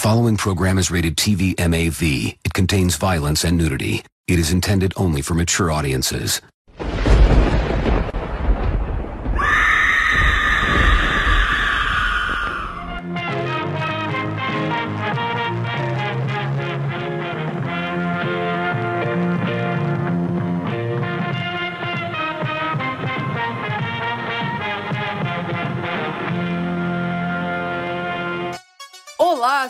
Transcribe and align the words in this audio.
following 0.00 0.34
program 0.34 0.78
is 0.78 0.90
rated 0.90 1.14
TV 1.14 1.52
MAV. 1.60 2.02
It 2.42 2.54
contains 2.54 2.96
violence 2.96 3.44
and 3.44 3.58
nudity. 3.58 4.02
It 4.26 4.38
is 4.38 4.50
intended 4.50 4.94
only 4.96 5.20
for 5.20 5.34
mature 5.34 5.70
audiences. 5.70 6.40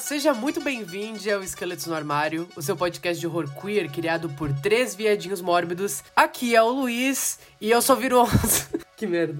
Seja 0.00 0.32
muito 0.32 0.60
bem-vindo 0.60 1.18
ao 1.32 1.42
Esqueletos 1.42 1.86
no 1.86 1.94
Armário, 1.94 2.48
o 2.56 2.62
seu 2.62 2.74
podcast 2.74 3.20
de 3.20 3.26
horror 3.26 3.48
queer 3.60 3.88
criado 3.90 4.28
por 4.30 4.52
três 4.52 4.94
viadinhos 4.94 5.40
mórbidos. 5.40 6.02
Aqui 6.16 6.56
é 6.56 6.62
o 6.62 6.70
Luiz 6.70 7.38
e 7.60 7.70
eu 7.70 7.82
só 7.82 7.94
viro 7.94 8.20
onça. 8.22 8.68
que 8.96 9.06
merda. 9.06 9.38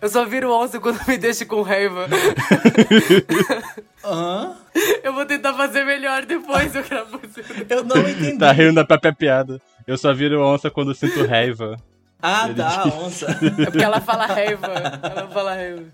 Eu 0.00 0.08
só 0.08 0.24
viro 0.24 0.52
onça 0.52 0.78
quando 0.78 1.00
me 1.06 1.18
deixo 1.18 1.44
com 1.46 1.62
raiva. 1.62 2.06
Hã? 4.04 4.56
Eu 5.02 5.12
vou 5.12 5.26
tentar 5.26 5.52
fazer 5.54 5.84
melhor 5.84 6.24
depois, 6.24 6.74
eu 6.74 6.84
quero 6.84 7.06
fazer. 7.06 7.66
Eu 7.68 7.84
não 7.84 7.98
entendi. 8.08 8.38
Tá 8.38 8.52
rindo 8.52 8.74
da 8.74 8.84
própria 8.84 9.12
piada. 9.12 9.60
Eu 9.86 9.98
só 9.98 10.14
viro 10.14 10.40
onça 10.42 10.70
quando 10.70 10.94
sinto 10.94 11.26
raiva. 11.26 11.76
Ah, 12.22 12.46
Ele 12.46 12.54
tá, 12.54 12.82
diz. 12.84 12.94
onça. 12.94 13.26
É 13.30 13.64
porque 13.66 13.82
ela 13.82 14.00
fala 14.00 14.26
raiva. 14.26 14.66
Ela 15.02 15.28
fala 15.28 15.54
raiva. 15.54 15.84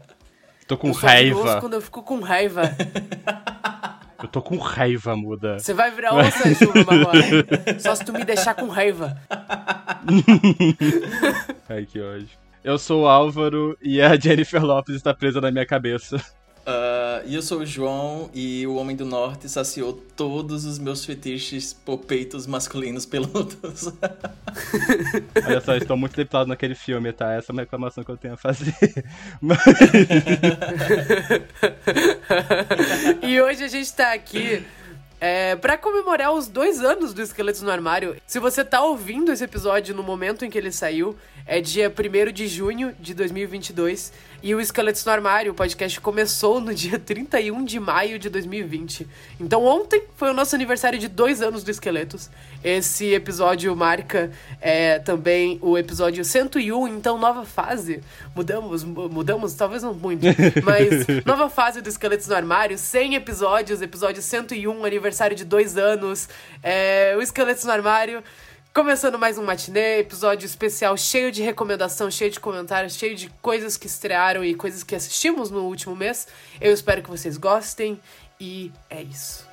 Tô 0.67 0.77
com 0.77 0.89
Eu 0.89 0.95
raiva. 0.95 1.61
quando 1.61 1.75
eu 1.75 1.81
fico 1.81 2.03
com 2.03 2.21
raiva. 2.21 2.63
Eu 4.23 4.29
tô 4.29 4.41
com 4.41 4.57
raiva, 4.57 5.15
muda. 5.15 5.59
Você 5.59 5.75
vai 5.75 5.91
virar 5.91 6.15
onça, 6.15 6.49
Júlio 6.55 6.87
agora. 6.89 7.79
Só 7.79 7.95
se 7.95 8.03
tu 8.03 8.15
me 8.15 8.25
deixar 8.25 8.55
com 8.55 8.67
raiva. 8.67 9.15
Ai, 11.69 11.85
que 11.85 12.01
ódio. 12.01 12.29
Eu 12.65 12.79
sou 12.79 13.03
o 13.03 13.07
Álvaro 13.07 13.77
e 13.81 14.01
a 14.01 14.19
Jennifer 14.19 14.65
Lopes 14.65 14.97
está 14.97 15.13
presa 15.13 15.39
na 15.41 15.51
minha 15.51 15.67
cabeça. 15.67 16.17
E 17.25 17.35
eu 17.35 17.43
sou 17.43 17.61
o 17.61 17.67
João 17.67 18.31
e 18.33 18.67
o 18.67 18.77
Homem 18.77 18.95
do 18.95 19.05
Norte 19.05 19.49
saciou 19.49 19.93
todos 20.17 20.65
os 20.65 20.79
meus 20.79 21.05
fetiches 21.05 21.73
por 21.73 21.99
peitos 21.99 22.47
masculinos 22.47 23.05
peludos. 23.05 23.93
Olha 25.47 25.61
só, 25.61 25.77
estou 25.77 25.97
muito 25.97 26.17
deputado 26.17 26.47
naquele 26.47 26.75
filme, 26.75 27.13
tá? 27.13 27.33
Essa 27.33 27.51
é 27.51 27.53
uma 27.53 27.63
reclamação 27.63 28.05
que 28.05 28.11
eu 28.11 28.17
tenho 28.17 28.35
a 28.35 28.37
fazer. 28.37 28.75
Mas... 29.41 29.59
e 33.23 33.41
hoje 33.41 33.65
a 33.65 33.69
gente 33.69 33.93
tá 33.93 34.13
aqui 34.13 34.65
é, 35.21 35.57
para 35.57 35.79
comemorar 35.79 36.33
os 36.33 36.47
dois 36.47 36.81
anos 36.81 37.15
do 37.15 37.23
Esqueletos 37.23 37.63
no 37.63 37.71
Armário. 37.71 38.17
Se 38.27 38.39
você 38.39 38.65
tá 38.65 38.83
ouvindo 38.83 39.33
esse 39.33 39.45
episódio 39.45 39.95
no 39.95 40.03
momento 40.03 40.45
em 40.45 40.51
que 40.51 40.59
ele 40.59 40.71
saiu, 40.71 41.17
é 41.47 41.61
dia 41.61 41.91
1 41.91 42.33
de 42.33 42.47
junho 42.47 42.95
de 43.01 43.15
2022. 43.15 44.13
E 44.43 44.55
o 44.55 44.61
Esqueletos 44.61 45.05
no 45.05 45.11
Armário, 45.13 45.51
o 45.53 45.55
podcast, 45.55 46.01
começou 46.01 46.61
no 46.61 46.73
dia 46.75 46.99
31 47.01 47.65
de 47.65 47.81
maio 47.81 48.19
de 48.19 48.29
2020. 48.29 49.07
Então 49.41 49.65
ontem 49.65 50.03
foi 50.17 50.31
o 50.31 50.35
nosso 50.35 50.55
aniversário 50.55 50.99
de 50.99 51.09
dois 51.09 51.43
anos 51.43 51.65
do 51.65 51.71
Esqueletos. 51.71 52.31
Esse 52.63 53.13
episódio 53.13 53.75
marca 53.75 54.31
é, 54.61 54.99
também 55.01 55.59
o 55.63 55.77
episódio 55.77 56.25
101, 56.25 56.87
então 56.89 57.19
nova 57.19 57.45
fase. 57.45 58.01
Mudamos, 58.35 58.85
mu- 58.85 59.09
mudamos, 59.09 59.55
talvez 59.55 59.83
não 59.83 59.95
muito, 59.95 60.25
mas 60.63 61.25
nova 61.25 61.49
fase 61.51 61.81
do 61.81 61.89
Esqueletos 61.89 62.29
no 62.29 62.35
Armário, 62.37 62.79
100 62.79 63.15
episódios, 63.17 63.83
episódio 63.83 64.23
101, 64.23 64.85
aniversário 64.85 65.37
de 65.37 65.45
dois 65.45 65.77
anos. 65.77 66.29
É, 66.63 67.15
o 67.19 67.23
Esqueletos 67.23 67.65
no 67.65 67.73
Armário. 67.73 68.23
Começando 68.77 69.19
mais 69.19 69.39
um 69.39 69.43
matinê, 69.43 70.01
episódio 70.01 70.45
especial 70.45 70.99
cheio 70.99 71.33
de 71.33 71.43
recomendação, 71.43 72.11
cheio 72.11 72.31
de 72.31 72.39
comentários, 72.39 72.95
cheio 72.95 73.17
de 73.17 73.31
coisas 73.41 73.75
que 73.75 73.87
estrearam 73.87 74.45
e 74.45 74.55
coisas 74.55 74.83
que 74.83 74.95
assistimos 74.95 75.51
no 75.51 75.63
último 75.63 75.97
mês. 75.97 76.29
Eu 76.61 76.75
espero 76.75 77.03
que 77.03 77.09
vocês 77.09 77.39
gostem 77.39 77.99
e 78.39 78.71
é 78.91 79.03
isso. 79.03 79.47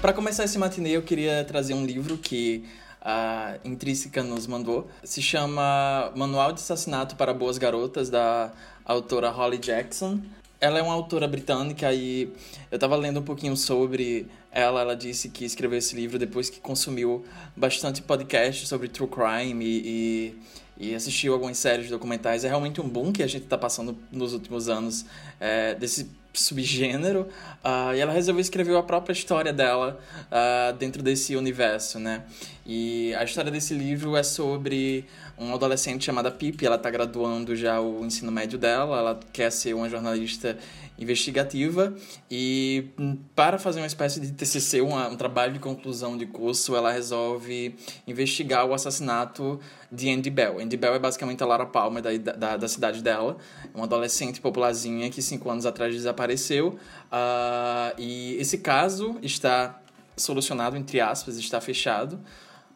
Pra 0.00 0.14
começar 0.14 0.44
esse 0.44 0.56
matinê, 0.56 0.96
eu 0.96 1.02
queria 1.02 1.44
trazer 1.44 1.74
um 1.74 1.84
livro 1.84 2.16
que 2.16 2.64
a 3.04 3.58
Intrínseca 3.64 4.22
nos 4.22 4.46
mandou. 4.46 4.88
Se 5.02 5.20
chama 5.20 6.12
Manual 6.14 6.52
de 6.52 6.60
Assassinato 6.60 7.16
para 7.16 7.34
Boas 7.34 7.58
Garotas, 7.58 8.08
da 8.08 8.52
autora 8.84 9.28
Holly 9.28 9.58
Jackson. 9.58 10.20
Ela 10.60 10.78
é 10.78 10.82
uma 10.82 10.92
autora 10.92 11.26
britânica 11.26 11.92
e 11.92 12.32
eu 12.70 12.78
tava 12.78 12.94
lendo 12.94 13.18
um 13.18 13.22
pouquinho 13.24 13.56
sobre 13.56 14.28
ela. 14.52 14.82
Ela 14.82 14.94
disse 14.94 15.28
que 15.28 15.44
escreveu 15.44 15.78
esse 15.78 15.96
livro 15.96 16.16
depois 16.16 16.48
que 16.48 16.60
consumiu 16.60 17.24
bastante 17.56 18.00
podcast 18.00 18.68
sobre 18.68 18.86
true 18.86 19.08
crime 19.08 19.64
e, 19.64 20.36
e, 20.78 20.90
e 20.90 20.94
assistiu 20.94 21.32
algumas 21.32 21.58
séries 21.58 21.90
documentais. 21.90 22.44
É 22.44 22.48
realmente 22.48 22.80
um 22.80 22.88
boom 22.88 23.12
que 23.12 23.24
a 23.24 23.26
gente 23.26 23.46
tá 23.46 23.58
passando 23.58 23.98
nos 24.12 24.32
últimos 24.32 24.68
anos 24.68 25.04
é, 25.40 25.74
desse 25.74 26.08
subgênero. 26.32 27.28
ah, 27.62 27.94
e 27.94 28.00
ela 28.00 28.12
resolveu 28.12 28.40
escrever 28.40 28.76
a 28.76 28.82
própria 28.82 29.12
história 29.12 29.52
dela 29.52 30.00
ah, 30.30 30.74
dentro 30.78 31.02
desse 31.02 31.36
universo, 31.36 31.98
né? 31.98 32.22
E 32.64 33.14
a 33.14 33.24
história 33.24 33.50
desse 33.50 33.74
livro 33.74 34.16
é 34.16 34.22
sobre 34.22 35.04
uma 35.36 35.54
adolescente 35.54 36.04
chamada 36.04 36.30
Pippi. 36.30 36.64
Ela 36.64 36.76
está 36.76 36.90
graduando 36.90 37.56
já 37.56 37.80
o 37.80 38.04
ensino 38.04 38.30
médio 38.30 38.58
dela. 38.58 38.98
Ela 38.98 39.20
quer 39.32 39.50
ser 39.50 39.74
uma 39.74 39.88
jornalista 39.88 40.56
investigativa 40.98 41.94
e 42.30 42.90
hum, 42.98 43.18
para 43.34 43.58
fazer 43.58 43.80
uma 43.80 43.86
espécie 43.86 44.20
de 44.20 44.32
TCC, 44.32 44.80
uma, 44.80 45.08
um 45.08 45.16
trabalho 45.16 45.52
de 45.52 45.58
conclusão 45.58 46.16
de 46.16 46.26
curso, 46.26 46.76
ela 46.76 46.92
resolve 46.92 47.74
investigar 48.06 48.66
o 48.66 48.74
assassinato 48.74 49.58
de 49.90 50.10
Andy 50.10 50.30
Bell. 50.30 50.58
Andy 50.60 50.76
Bell 50.76 50.94
é 50.94 50.98
basicamente 50.98 51.42
a 51.42 51.46
Laura 51.46 51.66
Palmer 51.66 52.02
da, 52.02 52.32
da, 52.34 52.56
da 52.56 52.68
cidade 52.68 53.02
dela, 53.02 53.36
uma 53.74 53.84
adolescente 53.84 54.40
popularzinha 54.40 55.10
que 55.10 55.20
cinco 55.20 55.50
anos 55.50 55.66
atrás 55.66 55.94
desapareceu. 55.94 56.78
Ah, 57.10 57.92
e 57.98 58.36
esse 58.38 58.58
caso 58.58 59.18
está 59.22 59.80
solucionado, 60.16 60.76
entre 60.76 61.00
aspas, 61.00 61.36
está 61.36 61.60
fechado, 61.60 62.20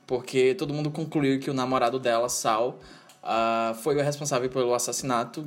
porque 0.06 0.54
todo 0.54 0.72
mundo 0.72 0.90
concluiu 0.90 1.38
que 1.38 1.50
o 1.50 1.54
namorado 1.54 1.98
dela, 1.98 2.28
Sal, 2.28 2.78
ah, 3.26 3.74
foi 3.82 3.96
o 3.96 4.02
responsável 4.02 4.48
pelo 4.48 4.72
assassinato, 4.72 5.44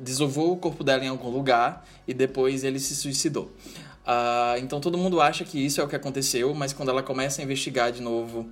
desovou 0.00 0.52
o 0.52 0.56
corpo 0.56 0.82
dela 0.82 1.04
em 1.04 1.08
algum 1.08 1.28
lugar 1.28 1.86
e 2.06 2.14
depois 2.14 2.64
ele 2.64 2.80
se 2.80 2.96
suicidou. 2.96 3.52
Ah, 4.06 4.54
então 4.58 4.80
todo 4.80 4.96
mundo 4.96 5.20
acha 5.20 5.44
que 5.44 5.64
isso 5.64 5.80
é 5.80 5.84
o 5.84 5.88
que 5.88 5.94
aconteceu, 5.94 6.54
mas 6.54 6.72
quando 6.72 6.88
ela 6.88 7.02
começa 7.02 7.42
a 7.42 7.44
investigar 7.44 7.92
de 7.92 8.00
novo 8.00 8.48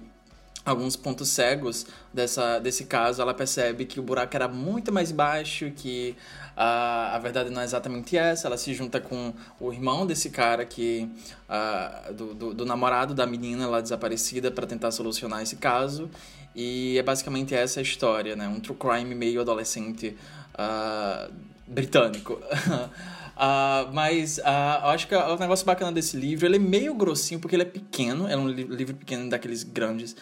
alguns 0.67 0.97
pontos 0.97 1.29
cegos 1.29 1.87
dessa, 2.13 2.59
desse 2.59 2.85
caso, 2.85 3.23
ela 3.23 3.33
percebe 3.33 3.85
que 3.87 4.01
o 4.01 4.03
buraco 4.03 4.35
era 4.37 4.49
muito 4.49 4.93
mais 4.93 5.13
baixo, 5.13 5.71
que 5.71 6.17
ah, 6.57 7.13
a 7.15 7.19
verdade 7.19 7.51
não 7.51 7.61
é 7.61 7.65
exatamente 7.65 8.17
essa. 8.17 8.49
Ela 8.49 8.57
se 8.59 8.75
junta 8.75 9.01
com 9.01 9.33
o 9.61 9.73
irmão 9.73 10.07
desse 10.07 10.31
cara, 10.31 10.65
que 10.65 11.09
ah, 11.49 12.11
do, 12.13 12.35
do, 12.35 12.55
do 12.55 12.67
namorado 12.67 13.15
da 13.15 13.27
menina 13.27 13.67
lá 13.67 13.81
desaparecida, 13.81 14.51
para 14.51 14.67
tentar 14.67 14.91
solucionar 14.91 15.43
esse 15.43 15.57
caso. 15.57 16.11
E 16.55 16.99
é 16.99 17.03
basicamente 17.03 17.55
essa 17.55 17.81
a 17.81 17.83
história, 17.83 18.35
né? 18.35 18.49
Um 18.49 18.59
true 18.61 18.77
crime 18.77 19.15
meio 19.15 19.41
adolescente 19.41 20.17
ah, 20.55 21.29
britânico. 21.67 22.41
Ah, 23.39 23.91
mas 23.93 24.41
ah, 24.43 24.81
eu 24.85 24.89
acho 24.93 25.07
que 25.07 25.15
o 25.15 25.37
negócio 25.37 25.67
bacana 25.67 25.93
desse 25.93 26.17
livro, 26.17 26.47
ele 26.47 26.57
é 26.57 26.59
meio 26.59 26.95
grossinho, 26.95 27.39
porque 27.39 27.55
ele 27.55 27.65
é 27.65 27.67
pequeno, 27.67 28.27
é 28.27 28.35
um 28.35 28.49
li- 28.49 28.63
livro 28.65 28.97
pequeno 28.97 29.29
daqueles 29.29 29.63
grandes, 29.63 30.17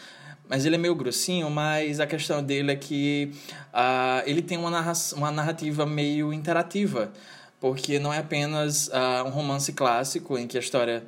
mas 0.49 0.67
ele 0.67 0.75
é 0.75 0.79
meio 0.79 0.95
grossinho, 0.95 1.49
mas 1.51 2.01
a 2.01 2.07
questão 2.07 2.43
dele 2.43 2.73
é 2.73 2.77
que 2.77 3.33
ah, 3.73 4.23
ele 4.27 4.43
tem 4.43 4.59
uma, 4.59 4.71
narra 4.71 4.93
uma 5.15 5.31
narrativa 5.31 5.87
meio 5.87 6.33
interativa, 6.33 7.13
porque 7.61 7.99
não 7.99 8.13
é 8.13 8.19
apenas 8.19 8.91
ah, 8.93 9.25
um 9.27 9.31
romance 9.31 9.73
clássico 9.73 10.37
em 10.37 10.47
que 10.47 10.57
a 10.57 10.61
história 10.61 11.05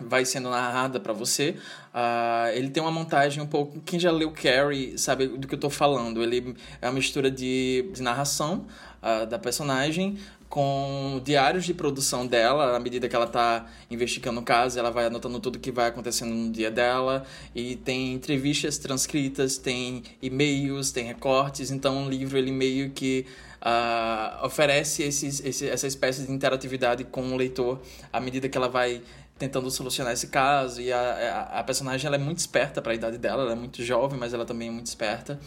vai 0.00 0.24
sendo 0.24 0.50
narrada 0.50 1.00
para 1.00 1.12
você. 1.12 1.56
Ah, 1.92 2.50
ele 2.52 2.70
tem 2.70 2.82
uma 2.82 2.92
montagem 2.92 3.42
um 3.42 3.46
pouco. 3.46 3.80
Quem 3.80 3.98
já 3.98 4.10
leu 4.10 4.30
Carrie 4.32 4.98
sabe 4.98 5.26
do 5.26 5.46
que 5.46 5.54
eu 5.54 5.60
tô 5.60 5.70
falando. 5.70 6.22
Ele 6.22 6.56
é 6.80 6.86
uma 6.86 6.94
mistura 6.94 7.30
de, 7.30 7.88
de 7.92 8.02
narração 8.02 8.66
ah, 9.02 9.24
da 9.24 9.38
personagem 9.38 10.18
com 10.48 11.20
diários 11.24 11.64
de 11.64 11.74
produção 11.74 12.26
dela, 12.26 12.76
à 12.76 12.80
medida 12.80 13.08
que 13.08 13.14
ela 13.14 13.26
tá 13.26 13.66
investigando 13.90 14.40
o 14.40 14.42
caso, 14.42 14.78
ela 14.78 14.90
vai 14.90 15.06
anotando 15.06 15.38
tudo 15.40 15.58
que 15.58 15.70
vai 15.70 15.88
acontecendo 15.88 16.34
no 16.34 16.50
dia 16.50 16.70
dela, 16.70 17.24
e 17.54 17.76
tem 17.76 18.14
entrevistas 18.14 18.78
transcritas, 18.78 19.58
tem 19.58 20.02
e-mails, 20.22 20.90
tem 20.90 21.04
recortes, 21.04 21.70
então 21.70 22.06
o 22.06 22.10
livro 22.10 22.38
ele 22.38 22.50
meio 22.50 22.90
que 22.90 23.26
ah, 23.60 24.40
oferece 24.44 25.02
esses, 25.02 25.44
esse, 25.44 25.68
essa 25.68 25.86
espécie 25.86 26.26
de 26.26 26.32
interatividade 26.32 27.04
com 27.04 27.32
o 27.32 27.36
leitor 27.36 27.80
à 28.12 28.20
medida 28.20 28.48
que 28.48 28.56
ela 28.56 28.68
vai 28.68 29.02
tentando 29.38 29.70
solucionar 29.70 30.12
esse 30.12 30.28
caso. 30.28 30.80
E 30.80 30.92
a, 30.92 31.00
a, 31.00 31.60
a 31.60 31.64
personagem 31.64 32.06
ela 32.06 32.16
é 32.16 32.18
muito 32.18 32.38
esperta 32.38 32.82
para 32.82 32.92
a 32.92 32.94
idade 32.94 33.18
dela, 33.18 33.42
ela 33.42 33.52
é 33.52 33.56
muito 33.56 33.82
jovem, 33.84 34.18
mas 34.18 34.34
ela 34.34 34.44
também 34.44 34.68
é 34.68 34.70
muito 34.70 34.86
esperta. 34.86 35.38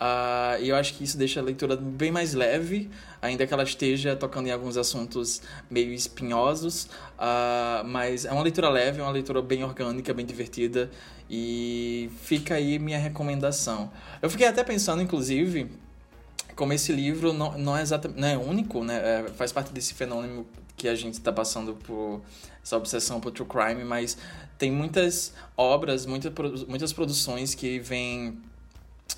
Uh, 0.00 0.62
e 0.62 0.70
eu 0.70 0.76
acho 0.76 0.94
que 0.94 1.04
isso 1.04 1.18
deixa 1.18 1.40
a 1.40 1.42
leitura 1.42 1.76
bem 1.76 2.10
mais 2.10 2.32
leve, 2.32 2.90
ainda 3.20 3.46
que 3.46 3.52
ela 3.52 3.62
esteja 3.62 4.16
tocando 4.16 4.46
em 4.46 4.50
alguns 4.50 4.78
assuntos 4.78 5.42
meio 5.70 5.92
espinhosos. 5.92 6.84
Uh, 7.18 7.84
mas 7.86 8.24
é 8.24 8.32
uma 8.32 8.42
leitura 8.42 8.70
leve, 8.70 9.00
é 9.00 9.02
uma 9.02 9.12
leitura 9.12 9.42
bem 9.42 9.62
orgânica, 9.62 10.14
bem 10.14 10.24
divertida. 10.24 10.90
E 11.28 12.10
fica 12.22 12.54
aí 12.54 12.78
minha 12.78 12.98
recomendação. 12.98 13.92
Eu 14.22 14.30
fiquei 14.30 14.46
até 14.46 14.64
pensando, 14.64 15.02
inclusive, 15.02 15.70
como 16.56 16.72
esse 16.72 16.92
livro 16.92 17.34
não, 17.34 17.58
não 17.58 17.76
é 17.76 17.82
exatamente 17.82 18.18
não 18.18 18.28
é 18.28 18.38
único, 18.38 18.82
né? 18.82 18.96
É, 18.96 19.28
faz 19.36 19.52
parte 19.52 19.70
desse 19.70 19.92
fenômeno 19.92 20.46
que 20.76 20.88
a 20.88 20.94
gente 20.94 21.14
está 21.14 21.30
passando 21.30 21.74
por 21.74 22.22
essa 22.64 22.74
obsessão 22.76 23.20
por 23.20 23.32
true 23.32 23.46
crime, 23.46 23.84
mas 23.84 24.16
tem 24.56 24.72
muitas 24.72 25.34
obras, 25.56 26.06
muita, 26.06 26.32
muitas 26.66 26.90
produções 26.90 27.54
que 27.54 27.78
vêm 27.78 28.38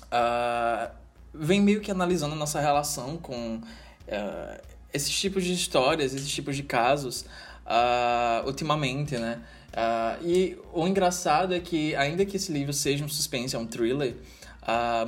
uh, 0.05 0.91
vem 1.33 1.61
meio 1.61 1.81
que 1.81 1.89
analisando 1.89 2.35
nossa 2.35 2.59
relação 2.59 3.17
com 3.17 3.55
uh, 3.57 4.61
esses 4.93 5.11
tipos 5.11 5.43
de 5.43 5.53
histórias, 5.53 6.13
esses 6.13 6.29
tipos 6.29 6.55
de 6.55 6.63
casos, 6.63 7.25
uh, 7.65 8.45
ultimamente, 8.45 9.17
né? 9.17 9.41
Uh, 9.73 10.27
e 10.27 10.59
o 10.71 10.87
engraçado 10.87 11.53
é 11.53 11.59
que, 11.59 11.95
ainda 11.95 12.23
que 12.25 12.37
esse 12.37 12.51
livro 12.51 12.71
seja 12.71 13.03
um 13.03 13.09
suspense, 13.09 13.55
é 13.55 13.59
um 13.59 13.65
thriller, 13.65 14.15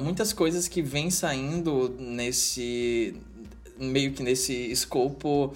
muitas 0.01 0.33
coisas 0.33 0.67
que 0.67 0.81
vêm 0.81 1.09
saindo 1.09 1.95
nesse 1.99 3.15
meio 3.77 4.11
que 4.11 4.23
nesse 4.23 4.53
escopo 4.71 5.53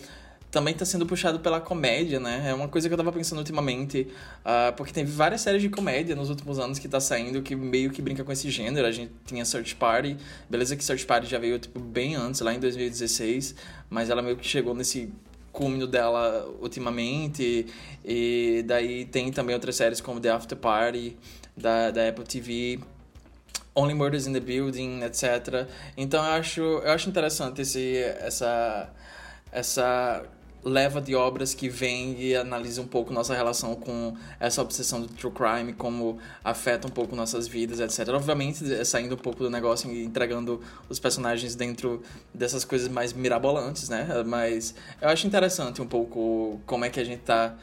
também 0.51 0.74
está 0.74 0.84
sendo 0.84 1.06
puxado 1.06 1.40
pela 1.40 1.62
comédia, 1.62 2.19
né? 2.19 2.50
É 2.50 2.54
uma 2.54 2.68
coisa 2.68 2.88
que 2.88 2.94
eu 2.94 2.98
tava 2.98 3.12
pensando 3.12 3.38
ultimamente, 3.38 4.07
uh, 4.40 4.75
porque 4.75 4.92
tem 4.92 5.06
várias 5.06 5.42
séries 5.42 5.62
de 5.62 5.69
comédia 5.69 6.16
nos 6.16 6.30
últimos 6.30 6.57
anos 6.57 6.80
que 6.80 6.88
tá 6.88 7.00
saindo 7.00 7.42
que 7.42 7.56
meio 7.56 7.92
que 7.92 8.01
brinca 8.01 8.24
com 8.24 8.31
esse 8.31 8.50
gênero. 8.50 8.88
A 8.88 8.92
gente 8.92 9.12
tinha 9.25 9.46
Search 9.46 9.75
Party, 9.75 10.18
beleza 10.50 10.75
que 10.75 10.84
Search 10.84 11.06
Party 11.06 11.28
já 11.28 11.38
veio 11.38 11.60
tipo 11.60 11.80
bem 11.80 12.16
antes, 12.16 12.42
lá 12.42 12.54
em 12.54 12.60
2016, 12.60 13.56
mas 13.90 14.10
ela 14.10 14.22
meio 14.22 14.38
que 14.38 14.48
chegou 14.48 14.74
nesse 14.74 15.13
cúmino 15.51 15.86
dela 15.86 16.48
ultimamente. 16.60 17.68
E 18.04 18.63
daí 18.66 19.06
tem 19.06 19.31
também 19.31 19.54
outras 19.54 19.75
séries 19.75 20.01
como 20.01 20.19
The 20.19 20.30
After 20.31 20.57
Party 20.57 21.16
da, 21.56 21.92
da 21.92 22.10
Apple 22.10 22.25
TV. 22.25 22.80
Only 23.75 23.94
Murders 23.94 24.25
in 24.25 24.34
the 24.34 24.40
Building, 24.40 25.04
etc. 25.04 25.68
Então 25.96 26.25
eu 26.25 26.31
acho, 26.31 26.62
eu 26.62 26.92
acho 26.92 27.07
interessante 27.07 27.62
esse, 27.62 27.98
essa, 27.98 28.90
essa 29.51 30.25
leva 30.64 31.00
de 31.02 31.16
obras 31.16 31.54
que 31.54 31.70
vem 31.70 32.20
e 32.22 32.36
analisa 32.36 32.82
um 32.82 32.88
pouco 32.88 33.14
nossa 33.14 33.34
relação 33.34 33.76
com 33.76 34.16
essa 34.40 34.62
obsessão 34.62 35.02
do 35.02 35.08
true 35.08 35.32
crime, 35.32 35.74
como 35.74 36.18
afeta 36.44 36.88
um 36.88 36.92
pouco 36.92 37.16
nossas 37.16 37.48
vidas, 37.48 37.80
etc. 37.80 38.14
Obviamente, 38.14 38.74
é 38.74 38.84
saindo 38.84 39.16
um 39.16 39.18
pouco 39.18 39.44
do 39.44 39.50
negócio 39.50 39.92
e 39.92 40.04
entregando 40.04 40.62
os 40.90 41.00
personagens 41.00 41.56
dentro 41.56 42.02
dessas 42.34 42.66
coisas 42.66 42.88
mais 42.88 43.14
mirabolantes, 43.14 43.90
né? 43.90 44.08
Mas 44.26 44.76
eu 45.02 45.10
acho 45.10 45.26
interessante 45.26 45.82
um 45.82 45.88
pouco 45.88 46.60
como 46.66 46.86
é 46.86 46.90
que 46.90 47.00
a 47.00 47.04
gente 47.04 47.22
tá 47.22 47.56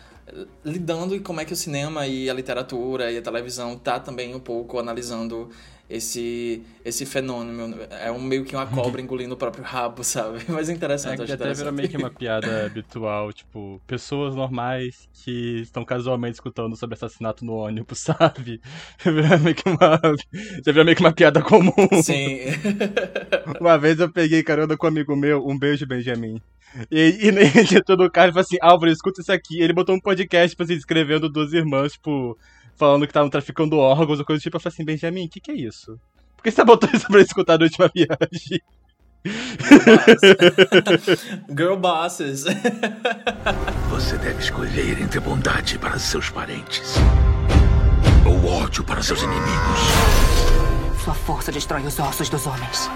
lidando 0.65 1.15
e 1.15 1.21
como 1.21 1.41
é 1.41 1.45
que 1.45 1.53
o 1.53 1.57
cinema 1.57 2.07
e 2.07 2.29
a 2.29 2.35
literatura 2.35 3.13
e 3.13 3.19
a 3.19 3.23
televisão 3.23 3.79
tá 3.79 4.01
também 4.01 4.35
um 4.35 4.41
pouco 4.41 4.79
analisando 4.79 5.51
esse, 5.89 6.63
esse 6.85 7.07
fenômeno. 7.07 7.77
É 7.91 8.11
um, 8.11 8.21
meio 8.21 8.45
que 8.45 8.55
uma 8.55 8.67
cobra 8.67 9.01
engolindo 9.03 9.35
o 9.35 9.37
próprio 9.37 9.65
rabo, 9.65 10.03
sabe? 10.03 10.41
Mas 10.49 10.69
é 10.69 10.73
interessante, 10.73 11.21
é, 11.21 11.25
acho 11.25 11.33
até 11.33 11.53
vira 11.53 11.73
meio 11.73 11.89
que 11.89 11.97
uma 11.97 12.11
piada 12.11 12.67
habitual, 12.67 13.33
tipo, 13.33 13.81
pessoas 13.87 14.35
normais 14.35 15.09
que 15.13 15.61
estão 15.61 15.85
casualmente 15.85 16.35
escutando 16.35 16.77
sobre 16.77 16.95
assassinato 16.95 17.45
no 17.45 17.55
ônibus, 17.55 17.99
sabe? 18.01 18.61
Vira 19.05 19.39
meio 19.39 19.55
que 19.55 19.69
uma, 19.69 20.01
você 20.63 20.73
vira 20.73 20.85
meio 20.85 20.97
que 20.97 21.03
uma 21.03 21.13
piada 21.13 21.43
comum. 21.43 21.73
Sim. 22.03 22.41
uma 23.61 23.79
vez 23.79 24.01
eu 24.01 24.11
peguei 24.11 24.43
carona 24.43 24.77
com 24.77 24.87
um 24.87 24.91
amigo 24.91 25.17
meu, 25.17 25.47
um 25.47 25.59
beijo, 25.59 25.87
Benjamin. 25.87 26.41
E, 26.91 27.29
e 27.29 27.33
nem 27.33 27.47
editor 27.57 27.97
do 27.97 28.11
carro, 28.11 28.27
ele 28.27 28.33
falou 28.33 28.45
assim, 28.45 28.59
Álvaro, 28.61 28.91
escuta 28.91 29.21
isso 29.21 29.33
aqui. 29.33 29.61
Ele 29.61 29.73
botou 29.73 29.95
um 29.95 30.01
podcast, 30.01 30.51
tipo 30.51 30.63
assim, 30.63 30.75
escrevendo 30.75 31.29
duas 31.29 31.53
irmãs, 31.53 31.93
tipo, 31.93 32.37
falando 32.77 33.03
que 33.03 33.11
estavam 33.11 33.31
traficando 33.31 33.79
órgãos 33.79 34.19
ou 34.19 34.25
coisa 34.25 34.41
do 34.41 34.43
tipo. 34.43 34.57
Eu 34.57 34.61
falei 34.61 34.75
assim, 34.75 34.85
Benjamin, 34.85 35.27
o 35.27 35.29
que, 35.29 35.41
que 35.41 35.51
é 35.51 35.55
isso? 35.55 35.99
Por 36.37 36.43
que 36.43 36.51
você 36.51 36.65
botou 36.65 36.89
isso 36.93 37.07
pra 37.09 37.21
escutar 37.21 37.59
na 37.59 37.65
última 37.65 37.91
viagem? 37.95 38.61
Girl 41.49 41.77
bosses. 41.77 42.45
Você 43.91 44.17
deve 44.19 44.41
escolher 44.41 45.01
entre 45.01 45.19
bondade 45.19 45.79
para 45.79 45.99
seus 45.99 46.31
parentes 46.31 46.95
ou 48.25 48.45
ódio 48.47 48.85
para 48.85 49.03
seus 49.03 49.23
inimigos. 49.23 49.81
Sua 51.03 51.15
força 51.15 51.53
destrói 51.53 51.83
os 51.83 51.99
ossos 51.99 52.29
dos 52.29 52.47
homens. 52.47 52.91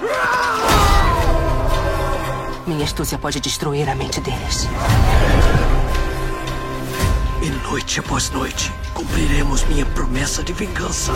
Minha 2.67 2.85
astúcia 2.85 3.19
pode 3.19 3.41
destruir 3.41 3.89
a 3.89 3.95
mente 3.95 4.21
deles. 4.21 4.67
E 7.43 7.51
noite 7.69 8.01
após 8.01 8.31
noite, 8.31 8.73
cumpriremos 9.01 9.65
minha 9.65 9.87
promessa 9.87 10.45
de 10.45 10.53
vingança. 10.53 11.13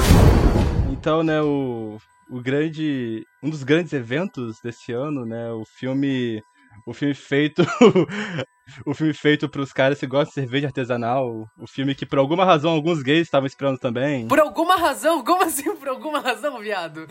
Então, 0.91 1.23
né, 1.23 1.43
o, 1.43 1.99
o 2.31 2.41
grande. 2.41 3.27
Um 3.43 3.51
dos 3.51 3.63
grandes 3.63 3.93
eventos 3.93 4.59
desse 4.63 4.93
ano, 4.93 5.27
né? 5.27 5.53
O 5.53 5.67
filme. 5.67 6.43
O 6.87 6.95
filme 6.95 7.15
feito 7.15 7.63
o 8.87 8.95
filme 8.95 9.13
feito 9.13 9.49
pros 9.49 9.73
caras 9.73 9.99
que 9.99 10.07
gostam 10.07 10.31
de 10.31 10.35
cerveja 10.35 10.69
artesanal. 10.69 11.49
O 11.59 11.67
filme 11.67 11.95
que, 11.95 12.07
por 12.07 12.19
alguma 12.19 12.45
razão, 12.45 12.73
alguns 12.73 13.03
gays 13.03 13.23
estavam 13.23 13.47
esperando 13.47 13.79
também. 13.79 14.27
Por 14.27 14.41
alguma 14.41 14.77
razão? 14.77 15.23
Como 15.23 15.45
assim, 15.45 15.75
por 15.77 15.89
alguma 15.89 16.21
razão, 16.21 16.59
viado? 16.61 17.07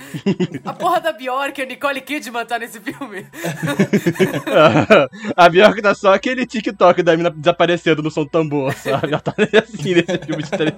a 0.66 0.74
porra 0.74 1.00
da 1.00 1.14
Bjork 1.14 1.60
e 1.60 1.64
a 1.64 1.66
Nicole 1.66 2.02
Kidman 2.02 2.46
tá 2.46 2.58
nesse 2.58 2.80
filme. 2.80 3.28
a 5.38 5.50
Bjork 5.50 5.82
tá 5.82 5.94
só 5.94 6.14
aquele 6.14 6.46
TikTok 6.46 7.04
da 7.04 7.16
mina 7.16 7.30
desaparecendo 7.30 8.02
no 8.02 8.10
som 8.10 8.26
tambor, 8.26 8.74
sabe? 8.74 9.08
Ela 9.08 9.20
tá 9.20 9.34
assim 9.64 9.94
nesse 9.94 10.18
filme 10.26 10.44
de 10.44 10.50
três 10.50 10.74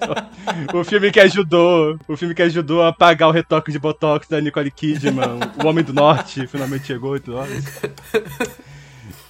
O 0.73 0.83
filme 0.83 1.11
que 1.11 1.19
ajudou. 1.21 1.97
O 2.07 2.17
filme 2.17 2.35
que 2.35 2.41
ajudou 2.41 2.83
a 2.83 2.89
apagar 2.89 3.29
o 3.29 3.31
retoque 3.31 3.71
de 3.71 3.79
Botox 3.79 4.27
da 4.27 4.41
Nicole 4.41 4.71
Kidman. 4.71 5.39
o 5.63 5.67
Homem 5.67 5.83
do 5.83 5.93
Norte 5.93 6.45
finalmente 6.47 6.87
chegou 6.87 7.15
e 7.15 7.19
tudo 7.19 7.37
mais. 7.37 7.81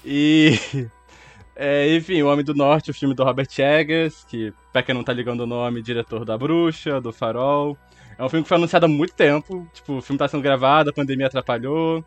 E 0.03 0.88
é, 1.56 1.96
enfim, 1.96 2.22
O 2.22 2.28
Homem 2.28 2.44
do 2.44 2.54
Norte, 2.54 2.92
o 2.92 2.94
filme 2.94 3.16
do 3.16 3.24
Robert 3.24 3.48
Eggers, 3.57 4.25
que, 4.25 4.54
pra 4.74 4.84
quem 4.84 4.94
não 4.94 5.04
tá 5.04 5.13
ligando 5.13 5.42
o 5.42 5.48
nome, 5.48 5.81
diretor 5.81 6.25
da 6.25 6.38
Bruxa, 6.38 7.00
do 7.00 7.13
Farol. 7.13 7.78
É 8.18 8.24
um 8.24 8.30
filme 8.30 8.44
que 8.44 8.50
foi 8.50 8.57
anunciado 8.57 8.86
há 8.86 8.90
muito 8.90 9.13
tempo. 9.13 9.68
Tipo, 9.74 9.94
o 9.94 10.02
filme 10.02 10.18
tá 10.18 10.28
sendo 10.28 10.44
gravado, 10.44 10.90
a 10.90 10.94
pandemia 10.94 11.28
atrapalhou. 11.28 12.04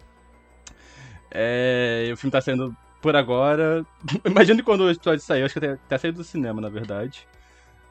É, 1.31 2.11
o 2.12 2.17
filme 2.17 2.31
tá 2.31 2.40
saindo 2.40 2.75
por 3.00 3.17
agora. 3.17 3.85
Imagino 4.25 4.62
quando 4.62 4.83
o 4.83 4.90
episódio 4.90 5.21
sair, 5.25 5.43
acho 5.43 5.59
que 5.59 5.64
até, 5.64 5.73
até 5.73 5.99
saído 5.99 6.19
do 6.19 6.25
cinema, 6.25 6.61
na 6.61 6.69
verdade. 6.69 7.26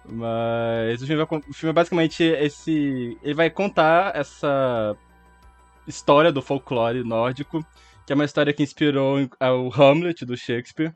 Mas 0.06 1.02
o 1.02 1.08
filme, 1.08 1.24
vai, 1.24 1.40
o 1.40 1.54
filme 1.54 1.72
é 1.72 1.74
basicamente 1.74 2.24
esse. 2.24 3.18
Ele 3.22 3.34
vai 3.34 3.50
contar 3.50 4.16
essa 4.16 4.96
história 5.88 6.32
do 6.32 6.42
folclore 6.42 7.04
nórdico, 7.04 7.66
que 8.06 8.14
é 8.14 8.16
uma 8.16 8.26
história 8.26 8.54
que 8.54 8.64
inspirou 8.64 9.20
o 9.20 9.82
Hamlet 9.82 10.26
do 10.26 10.38
Shakespeare. 10.38 10.94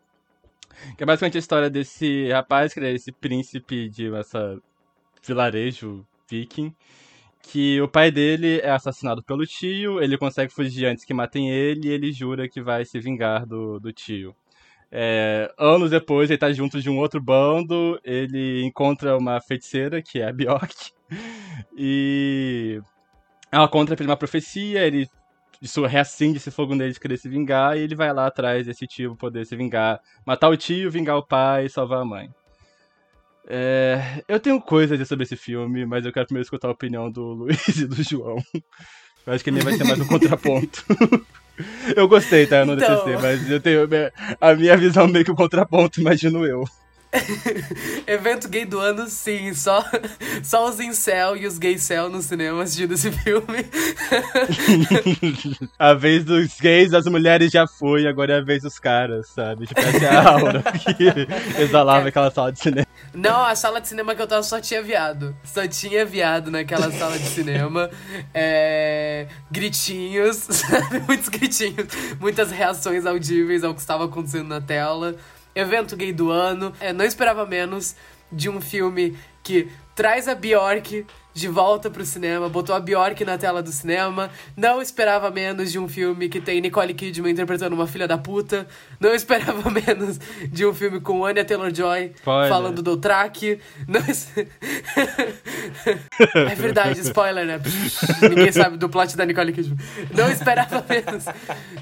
Que 0.98 1.04
é 1.04 1.06
basicamente 1.06 1.38
a 1.38 1.40
história 1.40 1.70
desse 1.70 2.30
rapaz, 2.30 2.74
que 2.74 2.80
é 2.80 2.92
esse 2.92 3.12
príncipe 3.12 3.90
de 3.90 4.14
essa 4.16 4.60
vilarejo 5.26 6.06
viking. 6.30 6.74
Que 7.42 7.82
o 7.82 7.88
pai 7.88 8.12
dele 8.12 8.60
é 8.60 8.70
assassinado 8.70 9.24
pelo 9.24 9.46
tio, 9.46 10.02
ele 10.02 10.18
consegue 10.18 10.54
fugir 10.54 10.86
antes 10.86 11.04
que 11.04 11.14
matem 11.14 11.50
ele 11.50 11.88
e 11.88 11.92
ele 11.92 12.12
jura 12.12 12.48
que 12.48 12.62
vai 12.62 12.86
se 12.86 13.00
vingar 13.00 13.46
do, 13.46 13.80
do 13.80 13.92
tio. 13.92 14.36
É, 14.92 15.50
anos 15.58 15.90
depois, 15.90 16.30
ele 16.30 16.38
tá 16.38 16.52
junto 16.52 16.82
de 16.82 16.90
um 16.90 16.98
outro 17.00 17.22
bando, 17.22 18.00
ele 18.04 18.64
encontra 18.64 19.18
uma 19.18 19.40
feiticeira, 19.40 20.02
que 20.02 20.20
é 20.20 20.28
a 20.28 20.34
Bjork, 20.34 20.92
e 21.78 22.82
ela 23.52 23.68
conta 23.70 23.96
pra 23.96 24.04
ele 24.04 24.12
uma 24.12 24.18
profecia, 24.18 24.86
ele 24.86 25.08
isso 25.62 25.86
reacende 25.86 26.38
esse 26.38 26.50
fogo 26.50 26.74
nele 26.74 26.94
de 26.94 27.00
querer 27.00 27.18
se 27.18 27.30
vingar, 27.30 27.78
e 27.78 27.82
ele 27.82 27.96
vai 27.96 28.12
lá 28.12 28.28
atrás 28.28 28.66
desse 28.66 28.88
tio 28.88 29.16
poder 29.16 29.46
se 29.46 29.56
vingar. 29.56 30.00
Matar 30.26 30.50
o 30.50 30.58
tio, 30.58 30.90
vingar 30.90 31.18
o 31.18 31.26
pai 31.26 31.66
e 31.66 31.70
salvar 31.70 32.02
a 32.02 32.06
mãe. 32.06 32.30
É, 33.48 34.24
eu 34.28 34.40
tenho 34.40 34.62
coisas 34.62 34.92
a 34.92 34.96
dizer 34.96 35.06
sobre 35.06 35.24
esse 35.24 35.36
filme, 35.36 35.86
mas 35.86 36.06
eu 36.06 36.12
quero 36.12 36.26
primeiro 36.26 36.46
escutar 36.46 36.68
a 36.68 36.72
opinião 36.72 37.12
do 37.12 37.22
Luiz 37.34 37.68
e 37.68 37.88
do 37.88 38.02
João. 38.02 38.38
Eu 39.26 39.34
acho 39.34 39.44
que 39.44 39.50
ele 39.50 39.62
vai 39.62 39.74
ser 39.74 39.84
mais 39.84 40.00
um 40.00 40.08
contraponto. 40.08 40.84
eu 41.96 42.08
gostei, 42.08 42.48
tá? 42.48 42.58
Eu 42.58 42.66
não 42.66 42.74
então... 42.74 42.90
detestei, 42.90 43.18
mas 43.18 43.50
eu 43.50 43.62
tenho. 43.62 43.88
A 44.40 44.56
minha 44.56 44.76
visão 44.76 45.08
meio 45.08 45.24
que 45.24 45.32
um 45.32 45.36
contraponto, 45.36 46.02
imagino 46.02 46.46
eu. 46.46 46.64
Evento 48.08 48.48
gay 48.48 48.66
do 48.66 48.80
ano, 48.80 49.08
sim. 49.08 49.54
Só, 49.54 49.84
só 50.44 50.70
os 50.70 50.80
incel 50.80 51.36
e 51.36 51.46
os 51.46 51.58
gay 51.58 51.78
cel 51.78 52.10
no 52.10 52.22
cinema 52.22 52.64
assistindo 52.64 52.94
esse 52.94 53.12
filme. 53.12 53.66
a 55.78 55.94
vez 55.94 56.24
dos 56.24 56.60
gays, 56.60 56.92
das 56.92 57.06
mulheres 57.06 57.52
já 57.52 57.68
foi, 57.68 58.08
agora 58.08 58.34
é 58.34 58.38
a 58.38 58.42
vez 58.42 58.64
dos 58.64 58.80
caras, 58.80 59.28
sabe? 59.28 59.68
Tipo, 59.68 59.82
essa 59.82 60.06
é 60.06 60.10
a 60.10 60.30
aura 60.30 60.64
que 60.98 61.62
exalava 61.62 62.08
aquela 62.08 62.32
sala 62.32 62.52
de 62.52 62.60
cinema. 62.60 62.88
Não, 63.14 63.44
a 63.44 63.56
sala 63.56 63.82
de 63.82 63.90
cinema 63.90 64.16
que 64.16 64.22
eu 64.22 64.28
tava 64.28 64.44
só 64.44 64.62
tinha 64.62 64.82
viado. 64.82 65.36
Só 65.44 65.68
tinha 65.68 66.06
viado 66.06 66.50
naquela 66.50 66.90
sala 66.92 67.20
de 67.20 67.28
cinema. 67.28 67.90
É... 68.34 69.28
Gritinhos, 69.52 70.38
sabe? 70.38 71.02
Muitos 71.02 71.28
gritinhos. 71.28 71.88
Muitas 72.20 72.52
reações 72.52 73.06
audíveis 73.06 73.66
ao 73.66 73.74
que 73.74 73.82
estava 73.82 74.06
acontecendo 74.06 74.48
na 74.48 74.62
tela 74.62 75.18
evento 75.56 75.96
gay 75.96 76.14
do 76.14 76.30
ano. 76.30 76.74
É, 76.80 76.94
não 76.94 77.06
esperava 77.06 77.46
menos 77.46 77.96
de 78.32 78.50
um 78.50 78.62
filme 78.62 79.18
que 79.44 79.70
traz 79.96 80.28
a 80.28 80.36
Bjork 80.36 81.06
de 81.34 81.48
volta 81.48 81.90
pro 81.90 82.06
cinema, 82.06 82.50
botou 82.50 82.76
a 82.76 82.80
Bjork 82.80 83.24
na 83.24 83.38
tela 83.38 83.64
do 83.64 83.72
cinema. 83.72 84.30
Não 84.56 84.82
esperava 84.82 85.32
menos 85.32 85.72
de 85.72 85.80
um 85.80 85.88
filme 85.88 86.28
que 86.28 86.42
tem 86.42 86.60
Nicole 86.60 86.94
Kidman 86.94 87.32
interpretando 87.32 87.74
uma 87.74 87.88
filha 87.88 88.08
da 88.08 88.18
puta. 88.18 88.68
Não 89.00 89.14
esperava 89.14 89.70
menos 89.72 90.20
de 90.50 90.66
um 90.66 90.74
filme 90.74 91.00
com 91.00 91.26
Anya 91.26 91.46
Taylor-Joy 91.46 92.14
falando 92.24 92.82
do 92.82 92.98
Track. 92.98 93.60
Não... 93.88 94.02
é 96.50 96.56
verdade, 96.56 97.00
spoiler, 97.00 97.46
né? 97.46 97.62
Ninguém 98.22 98.52
sabe 98.52 98.78
do 98.78 98.90
plot 98.90 99.16
da 99.16 99.26
Nicole 99.26 99.54
Kidman. 99.54 99.78
Não 100.14 100.30
esperava 100.30 100.84
menos. 100.88 101.26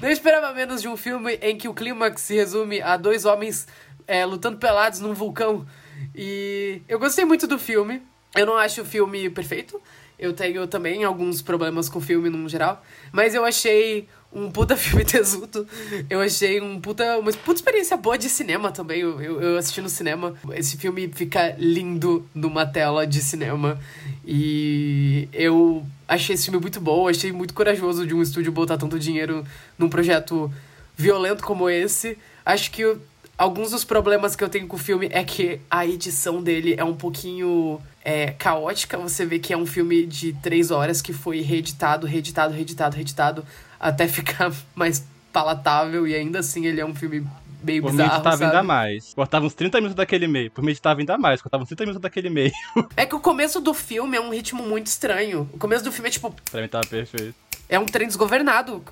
Não 0.00 0.08
esperava 0.08 0.54
menos 0.54 0.80
de 0.80 0.88
um 0.88 0.96
filme 0.96 1.34
em 1.42 1.56
que 1.56 1.68
o 1.68 1.74
clímax 1.74 2.22
se 2.22 2.34
resume 2.34 2.80
a 2.80 2.96
dois 2.96 3.24
homens 3.24 3.66
é, 4.06 4.24
lutando 4.24 4.58
pelados 4.58 5.00
num 5.00 5.12
vulcão. 5.12 5.66
E 6.14 6.82
eu 6.88 6.98
gostei 6.98 7.24
muito 7.24 7.46
do 7.46 7.58
filme. 7.58 8.02
Eu 8.34 8.46
não 8.46 8.56
acho 8.56 8.82
o 8.82 8.84
filme 8.84 9.28
perfeito. 9.30 9.80
Eu 10.18 10.32
tenho 10.34 10.66
também 10.66 11.02
alguns 11.02 11.40
problemas 11.40 11.88
com 11.88 11.98
o 11.98 12.02
filme 12.02 12.28
no 12.28 12.48
geral. 12.48 12.84
Mas 13.10 13.34
eu 13.34 13.44
achei 13.44 14.06
um 14.32 14.50
puta 14.50 14.76
filme 14.78 15.04
tesudo. 15.04 15.66
Eu 16.08 16.20
achei 16.20 16.60
um 16.60 16.80
puta, 16.80 17.18
uma 17.18 17.32
puta 17.32 17.58
experiência 17.58 17.96
boa 17.96 18.18
de 18.18 18.28
cinema 18.28 18.70
também. 18.70 19.00
Eu, 19.00 19.20
eu, 19.20 19.40
eu, 19.40 19.58
assisti 19.58 19.80
no 19.80 19.88
cinema. 19.88 20.34
Esse 20.52 20.76
filme 20.76 21.08
fica 21.08 21.54
lindo 21.58 22.26
numa 22.34 22.66
tela 22.66 23.06
de 23.06 23.20
cinema. 23.22 23.80
E 24.24 25.28
eu 25.32 25.84
achei 26.06 26.34
esse 26.34 26.44
filme 26.44 26.60
muito 26.60 26.80
bom. 26.80 27.08
Achei 27.08 27.32
muito 27.32 27.54
corajoso 27.54 28.06
de 28.06 28.14
um 28.14 28.22
estúdio 28.22 28.52
botar 28.52 28.76
tanto 28.76 28.98
dinheiro 28.98 29.44
num 29.78 29.88
projeto 29.88 30.52
violento 30.96 31.42
como 31.42 31.68
esse. 31.68 32.16
Acho 32.44 32.70
que 32.70 32.96
alguns 33.36 33.70
dos 33.70 33.84
problemas 33.84 34.36
que 34.36 34.44
eu 34.44 34.50
tenho 34.50 34.66
com 34.66 34.76
o 34.76 34.78
filme 34.78 35.08
é 35.12 35.24
que 35.24 35.60
a 35.70 35.86
edição 35.86 36.42
dele 36.42 36.74
é 36.76 36.84
um 36.84 36.94
pouquinho 36.94 37.80
é, 38.04 38.32
caótica. 38.32 38.96
Você 38.98 39.24
vê 39.24 39.38
que 39.38 39.52
é 39.52 39.56
um 39.56 39.66
filme 39.66 40.06
de 40.06 40.32
três 40.34 40.70
horas 40.70 41.00
que 41.02 41.12
foi 41.12 41.40
reeditado, 41.40 42.06
reeditado, 42.06 42.54
reeditado, 42.54 42.96
reeditado, 42.96 43.44
até 43.78 44.06
ficar 44.08 44.52
mais 44.74 45.04
palatável. 45.32 46.06
E 46.06 46.14
ainda 46.14 46.40
assim 46.40 46.66
ele 46.66 46.80
é 46.80 46.84
um 46.86 46.94
filme 46.94 47.26
meio 47.62 47.82
Por 47.82 47.90
bizarro, 47.90 48.08
mim 48.08 48.14
editava 48.14 48.36
sabe? 48.36 48.44
ainda 48.44 48.62
mais. 48.62 49.14
Cortava 49.14 49.46
uns 49.46 49.54
30 49.54 49.78
minutos 49.78 49.96
daquele 49.96 50.26
meio. 50.26 50.50
Por 50.50 50.62
mim 50.64 50.70
editava 50.70 51.00
ainda 51.00 51.18
mais. 51.18 51.42
Cortava 51.42 51.62
uns 51.62 51.68
30 51.68 51.84
minutos 51.84 52.02
daquele 52.02 52.30
meio. 52.30 52.52
É 52.96 53.06
que 53.06 53.14
o 53.14 53.20
começo 53.20 53.60
do 53.60 53.74
filme 53.74 54.16
é 54.16 54.20
um 54.20 54.30
ritmo 54.30 54.62
muito 54.62 54.86
estranho. 54.86 55.48
O 55.52 55.58
começo 55.58 55.84
do 55.84 55.92
filme 55.92 56.08
é 56.08 56.12
tipo... 56.12 56.34
pra 56.50 56.62
mim 56.62 56.68
tava 56.68 56.86
perfeito. 56.86 57.34
É 57.68 57.78
um 57.78 57.86
trem 57.86 58.06
desgovernado. 58.06 58.82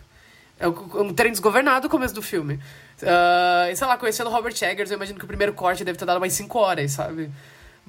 É 0.60 0.66
um 0.68 1.14
trem 1.14 1.30
desgovernado 1.30 1.86
o 1.86 1.90
começo 1.90 2.14
do 2.14 2.22
filme. 2.22 2.54
Uh, 3.00 3.76
sei 3.76 3.86
lá, 3.86 3.96
conhecendo 3.96 4.28
Robert 4.28 4.54
Eggers, 4.60 4.90
eu 4.90 4.96
imagino 4.96 5.18
que 5.18 5.24
o 5.24 5.28
primeiro 5.28 5.52
corte 5.52 5.84
deve 5.84 5.96
ter 5.96 6.04
dado 6.04 6.18
mais 6.18 6.32
5 6.32 6.58
horas, 6.58 6.92
sabe? 6.92 7.30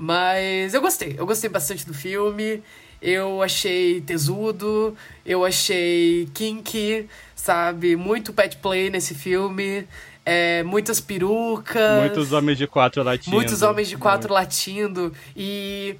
Mas 0.01 0.73
eu 0.73 0.79
gostei. 0.79 1.13
Eu 1.17 1.25
gostei 1.25 1.49
bastante 1.49 1.85
do 1.85 1.93
filme. 1.93 2.63
Eu 3.01 3.41
achei 3.41 3.99
tesudo. 3.99 4.95
Eu 5.25 5.43
achei 5.43 6.29
kinky, 6.33 7.05
sabe? 7.35 7.97
Muito 7.97 8.31
pet 8.31 8.55
play 8.57 8.89
nesse 8.89 9.13
filme. 9.13 9.85
É, 10.25 10.63
muitas 10.63 11.01
perucas. 11.01 11.99
Muitos 11.99 12.31
homens 12.31 12.57
de 12.57 12.65
quatro 12.65 13.03
latindo. 13.03 13.35
Muitos 13.35 13.61
homens 13.61 13.89
de 13.89 13.97
quatro 13.97 14.33
latindo. 14.33 15.13
E. 15.35 15.97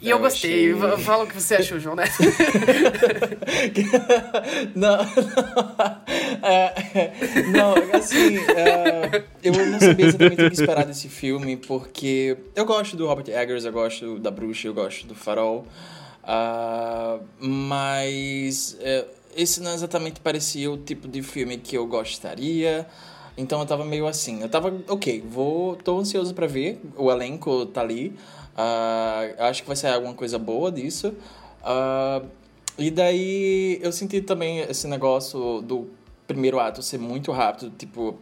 E 0.00 0.10
eu, 0.10 0.16
eu 0.16 0.22
gostei. 0.22 0.72
Achei... 0.72 1.04
Fala 1.04 1.24
o 1.24 1.26
que 1.26 1.34
você 1.34 1.56
achou, 1.56 1.78
João, 1.78 1.96
né? 1.96 2.04
não, 4.74 4.98
não, 4.98 5.96
é, 6.42 7.12
não, 7.50 7.74
assim, 7.98 8.36
é, 8.50 9.24
eu 9.42 9.52
não 9.52 9.80
sabia 9.80 10.06
exatamente 10.06 10.44
o 10.44 10.48
que 10.50 10.54
esperar 10.54 10.84
desse 10.84 11.08
filme, 11.08 11.56
porque 11.56 12.36
eu 12.54 12.66
gosto 12.66 12.96
do 12.96 13.06
Robert 13.06 13.28
Eggers, 13.28 13.64
eu 13.64 13.72
gosto 13.72 14.18
da 14.18 14.30
Bruxa, 14.30 14.68
eu 14.68 14.74
gosto 14.74 15.06
do 15.06 15.14
Farol, 15.14 15.66
uh, 16.24 17.24
mas 17.40 18.76
uh, 18.80 19.06
esse 19.34 19.60
não 19.62 19.72
exatamente 19.72 20.20
parecia 20.20 20.70
o 20.70 20.76
tipo 20.76 21.08
de 21.08 21.22
filme 21.22 21.56
que 21.56 21.76
eu 21.76 21.86
gostaria. 21.86 22.86
Então 23.38 23.60
eu 23.60 23.66
tava 23.66 23.84
meio 23.84 24.06
assim, 24.06 24.40
eu 24.40 24.48
tava, 24.48 24.74
ok, 24.88 25.22
vou, 25.28 25.76
tô 25.76 25.98
ansioso 25.98 26.32
para 26.32 26.46
ver, 26.46 26.80
o 26.96 27.10
elenco 27.10 27.66
tá 27.66 27.82
ali, 27.82 28.16
Uh, 28.56 29.42
acho 29.42 29.62
que 29.62 29.68
vai 29.68 29.76
sair 29.76 29.92
alguma 29.92 30.14
coisa 30.14 30.38
boa 30.38 30.72
disso. 30.72 31.14
Uh, 31.62 32.26
e 32.78 32.90
daí 32.90 33.78
eu 33.82 33.92
senti 33.92 34.20
também 34.20 34.60
esse 34.60 34.86
negócio 34.86 35.60
do 35.60 35.88
primeiro 36.26 36.58
ato 36.58 36.82
ser 36.82 36.98
muito 36.98 37.30
rápido, 37.32 37.70
tipo, 37.76 38.18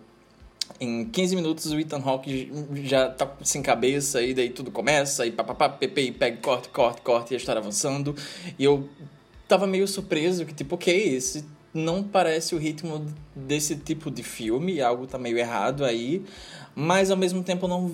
em 0.81 1.05
15 1.05 1.37
minutos 1.37 1.73
o 1.73 1.79
Ethan 1.79 2.03
Hawke 2.05 2.51
já 2.85 3.09
tá 3.09 3.31
sem 3.43 3.63
cabeça 3.63 4.23
e 4.23 4.35
daí 4.35 4.51
tudo 4.51 4.71
começa 4.71 5.27
e 5.27 5.33
papapá, 5.33 5.77
e 5.81 5.89
pega, 6.13 6.37
corte, 6.41 6.69
corte, 6.69 7.01
corte 7.03 7.33
e 7.33 7.35
a 7.35 7.37
história 7.37 7.61
avançando. 7.61 8.15
E 8.59 8.65
eu 8.65 8.89
tava 9.49 9.67
meio 9.67 9.87
surpreso 9.87 10.45
que, 10.45 10.55
tipo, 10.55 10.75
ok, 10.75 11.15
esse 11.15 11.45
não 11.73 12.03
parece 12.03 12.55
o 12.55 12.59
ritmo 12.59 13.05
desse 13.35 13.77
tipo 13.77 14.11
de 14.11 14.23
filme, 14.23 14.81
algo 14.81 15.07
tá 15.07 15.19
meio 15.19 15.37
errado 15.37 15.85
aí, 15.85 16.25
mas 16.75 17.11
ao 17.11 17.17
mesmo 17.17 17.43
tempo 17.43 17.67
não 17.67 17.93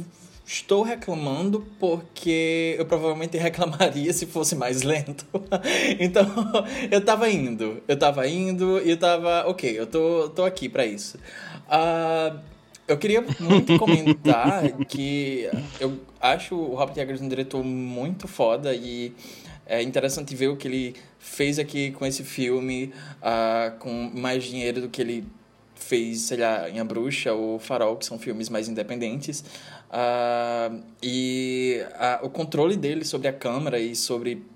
Estou 0.52 0.82
reclamando 0.82 1.64
porque 1.78 2.74
eu 2.76 2.84
provavelmente 2.84 3.38
reclamaria 3.38 4.12
se 4.12 4.26
fosse 4.26 4.56
mais 4.56 4.82
lento. 4.82 5.24
então, 6.00 6.26
eu 6.90 7.00
tava 7.04 7.30
indo. 7.30 7.80
Eu 7.86 7.96
tava 7.96 8.26
indo 8.26 8.82
e 8.84 8.90
eu 8.90 8.96
tava, 8.96 9.48
ok, 9.48 9.78
eu 9.78 9.86
tô, 9.86 10.28
tô 10.30 10.44
aqui 10.44 10.68
para 10.68 10.84
isso. 10.84 11.18
Uh, 11.68 12.36
eu 12.88 12.98
queria 12.98 13.24
muito 13.38 13.78
comentar 13.78 14.66
que 14.88 15.48
eu 15.78 15.96
acho 16.20 16.56
o 16.56 16.74
Robert 16.74 16.98
Eggers 16.98 17.20
um 17.20 17.28
diretor 17.28 17.62
muito 17.62 18.26
foda 18.26 18.74
e 18.74 19.14
é 19.64 19.80
interessante 19.80 20.34
ver 20.34 20.48
o 20.48 20.56
que 20.56 20.66
ele 20.66 20.96
fez 21.20 21.60
aqui 21.60 21.92
com 21.92 22.04
esse 22.04 22.24
filme, 22.24 22.92
uh, 23.22 23.78
com 23.78 24.10
mais 24.12 24.42
dinheiro 24.42 24.80
do 24.80 24.88
que 24.88 25.00
ele 25.00 25.24
fez, 25.80 26.20
sei 26.20 26.38
lá, 26.38 26.68
em 26.68 26.78
A 26.78 26.84
Bruxa 26.84 27.32
ou 27.32 27.58
Farol, 27.58 27.96
que 27.96 28.04
são 28.04 28.18
filmes 28.18 28.48
mais 28.48 28.68
independentes. 28.68 29.42
Uh, 29.90 30.82
e 31.02 31.82
uh, 31.82 32.24
o 32.24 32.30
controle 32.30 32.76
dele 32.76 33.04
sobre 33.04 33.26
a 33.26 33.32
câmera 33.32 33.78
e 33.80 33.96
sobre 33.96 34.46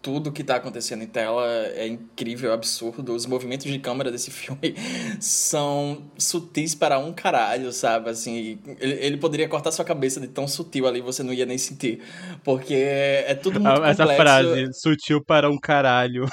tudo 0.00 0.30
que 0.30 0.42
está 0.42 0.56
acontecendo 0.56 1.02
em 1.02 1.06
tela 1.06 1.44
é 1.74 1.86
incrível, 1.86 2.52
absurdo. 2.52 3.14
Os 3.14 3.26
movimentos 3.26 3.70
de 3.70 3.78
câmera 3.78 4.10
desse 4.10 4.30
filme 4.30 4.74
são 5.20 6.02
sutis 6.16 6.74
para 6.74 6.98
um 6.98 7.12
caralho, 7.12 7.72
sabe? 7.72 8.10
Assim, 8.10 8.58
ele, 8.78 8.94
ele 8.94 9.16
poderia 9.16 9.48
cortar 9.48 9.72
sua 9.72 9.84
cabeça 9.84 10.20
de 10.20 10.28
tão 10.28 10.46
sutil 10.46 10.86
ali, 10.86 11.00
você 11.00 11.22
não 11.22 11.32
ia 11.32 11.44
nem 11.44 11.58
sentir. 11.58 12.00
Porque 12.44 12.74
é 12.74 13.34
tudo 13.34 13.60
muito 13.60 13.84
Essa 13.84 14.04
complexo. 14.04 14.22
frase, 14.22 14.72
sutil 14.74 15.24
para 15.24 15.50
um 15.50 15.58
caralho. 15.58 16.26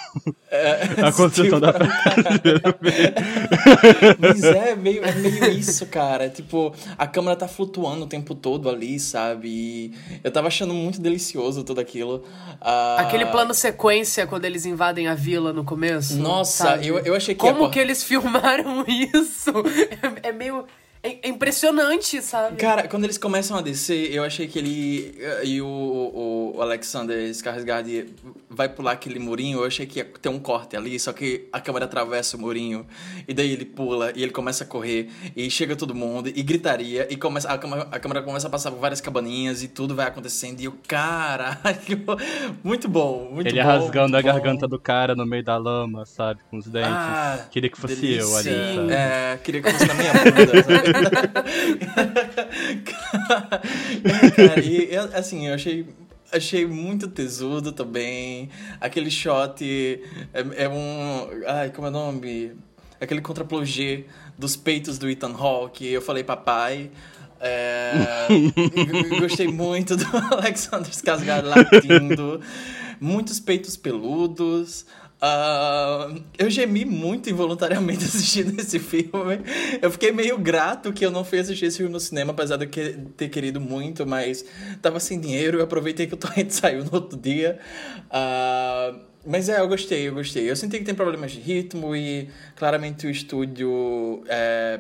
É, 0.52 0.82
a 1.08 1.12
construção 1.12 1.60
da 1.60 1.74
frase. 1.74 1.90
Mas 4.20 4.44
é 4.44 4.76
meio, 4.76 5.04
é 5.04 5.16
meio 5.16 5.52
isso, 5.52 5.86
cara. 5.88 6.30
Tipo, 6.30 6.74
a 6.98 7.08
câmera 7.08 7.36
tá 7.36 7.48
flutuando 7.48 8.06
o 8.06 8.08
tempo 8.08 8.36
todo 8.36 8.70
ali, 8.70 9.00
sabe? 9.00 9.48
E 9.48 9.94
eu 10.24 10.32
tava 10.32 10.48
achando 10.48 10.74
muito 10.74 11.02
delicioso 11.02 11.64
tudo 11.64 11.82
aquilo. 11.82 12.24
Uh... 12.62 13.00
Aquele 13.00 13.26
plano 13.26 13.55
sequência 13.56 14.28
quando 14.28 14.46
eles 14.46 14.66
invadem 14.66 15.08
a 15.08 15.16
vila 15.16 15.52
no 15.52 15.64
começo. 15.64 16.18
Nossa, 16.18 16.78
eu, 16.78 17.00
eu 17.00 17.16
achei 17.16 17.34
que. 17.34 17.42
Como 17.42 17.72
que 17.72 17.80
eles 17.80 18.04
filmaram 18.04 18.86
isso? 18.88 19.52
É, 20.24 20.30
é 20.30 20.32
meio. 20.32 20.66
É, 21.06 21.30
impressionante, 21.30 22.20
sabe? 22.20 22.58
Cara, 22.58 22.88
quando 22.88 23.04
eles 23.04 23.18
começam 23.18 23.56
a 23.56 23.62
descer, 23.62 24.12
eu 24.12 24.24
achei 24.24 24.48
que 24.48 24.58
ele 24.58 25.16
e 25.44 25.62
o, 25.62 26.54
o 26.56 26.62
Alexander 26.62 27.30
Skarsgård 27.30 28.08
vai 28.50 28.70
pular 28.70 28.94
aquele 28.94 29.20
murinho, 29.20 29.60
eu 29.60 29.66
achei 29.66 29.86
que 29.86 30.00
ia 30.00 30.06
ter 30.06 30.30
um 30.30 30.40
corte 30.40 30.76
ali, 30.76 31.00
só 31.00 31.14
que 31.14 31.48
a 31.52 31.60
câmera 31.60 31.86
atravessa 31.86 32.38
o 32.38 32.40
murinho, 32.40 32.88
e 33.28 33.34
daí 33.34 33.52
ele 33.52 33.66
pula, 33.66 34.12
e 34.16 34.24
ele 34.24 34.32
começa 34.32 34.64
a 34.64 34.68
correr, 34.68 35.10
e 35.36 35.50
chega 35.50 35.76
todo 35.76 35.94
mundo, 35.94 36.30
e 36.30 36.42
gritaria, 36.42 37.06
e 37.10 37.18
começa, 37.18 37.50
a, 37.50 37.58
câmera, 37.58 37.88
a 37.92 38.00
câmera 38.00 38.22
começa 38.24 38.48
a 38.48 38.50
passar 38.50 38.72
por 38.72 38.80
várias 38.80 39.02
cabaninhas, 39.02 39.62
e 39.62 39.68
tudo 39.68 39.94
vai 39.94 40.08
acontecendo, 40.08 40.62
e 40.62 40.68
o 40.68 40.74
caralho, 40.88 41.60
muito 42.64 42.88
bom, 42.88 43.30
muito 43.32 43.48
ele 43.48 43.62
bom. 43.62 43.70
Ele 43.70 43.80
rasgando 43.80 44.18
a 44.18 44.22
bom. 44.22 44.28
garganta 44.28 44.68
do 44.68 44.80
cara 44.80 45.16
no 45.16 45.26
meio 45.26 45.44
da 45.44 45.58
lama, 45.58 46.06
sabe, 46.06 46.40
com 46.50 46.58
os 46.58 46.66
dentes. 46.66 46.90
Ah, 46.90 47.46
queria 47.52 47.70
que 47.70 47.78
fosse 47.78 47.96
delícia. 47.96 48.22
eu 48.22 48.36
ali, 48.38 48.76
sabe? 48.76 48.94
É, 48.94 49.40
queria 49.44 49.62
que 49.62 49.72
fosse 49.72 49.86
na 49.86 49.94
minha 49.94 50.14
bunda, 50.14 50.64
sabe? 50.64 50.95
Cara, 54.36 54.60
e 54.64 54.96
assim, 55.14 55.48
eu 55.48 55.54
achei, 55.54 55.86
achei 56.32 56.66
muito 56.66 57.08
tesudo 57.08 57.72
também. 57.72 58.50
Aquele 58.80 59.12
shot 59.12 59.64
é, 60.34 60.64
é 60.64 60.70
um. 60.70 61.28
Ai, 61.48 61.70
como 61.72 61.88
é 61.88 61.90
o 61.90 61.94
nome? 61.94 62.54
Aquele 63.00 63.22
contraplongé 63.22 64.06
dos 64.38 64.56
peitos 64.56 64.98
do 64.98 65.10
Ethan 65.10 65.34
Hawke. 65.34 65.86
Eu 65.88 66.02
falei 66.02 66.24
papai. 66.24 66.92
É, 67.40 68.28
gostei 69.20 69.48
muito 69.48 69.96
do 69.96 70.06
Alexander 70.32 70.90
Skarsgård 70.90 71.44
latindo. 71.44 72.42
Muitos 73.00 73.40
peitos 73.40 73.76
peludos. 73.78 74.86
Ah, 75.28 76.14
eu 76.38 76.52
gemi 76.52 76.86
muito 76.86 77.32
involuntariamente 77.32 78.06
assistindo 78.06 78.60
esse 78.60 78.78
filme. 78.78 79.40
Eu 79.82 79.90
fiquei 79.90 80.12
meio 80.12 80.38
grato 80.38 80.94
que 80.94 81.04
eu 81.04 81.10
não 81.10 81.26
fui 81.26 81.40
assistir 81.40 81.66
esse 81.66 81.78
filme 81.78 81.92
no 81.92 82.00
cinema, 82.00 82.32
apesar 82.32 82.58
de 82.58 82.68
ter 82.68 83.30
querido 83.30 83.60
muito, 83.60 84.06
mas 84.06 84.46
tava 84.84 85.00
sem 85.00 85.20
dinheiro. 85.20 85.58
Eu 85.58 85.64
aproveitei 85.64 86.06
que 86.06 86.14
o 86.14 86.18
torrent 86.18 86.52
saiu 86.54 86.86
no 86.86 86.94
outro 86.94 87.18
dia. 87.18 87.58
Ah, 88.12 88.94
mas 89.26 89.50
é, 89.50 89.60
eu 89.60 89.68
gostei, 89.68 90.08
eu 90.08 90.14
gostei. 90.14 90.48
Eu 90.48 90.56
senti 90.56 90.78
que 90.78 90.86
tem 90.86 90.94
problemas 90.94 91.32
de 91.32 91.40
ritmo 91.40 91.96
e 91.96 92.30
claramente 92.56 93.08
o 93.08 93.10
estúdio 93.10 94.24
é, 94.28 94.80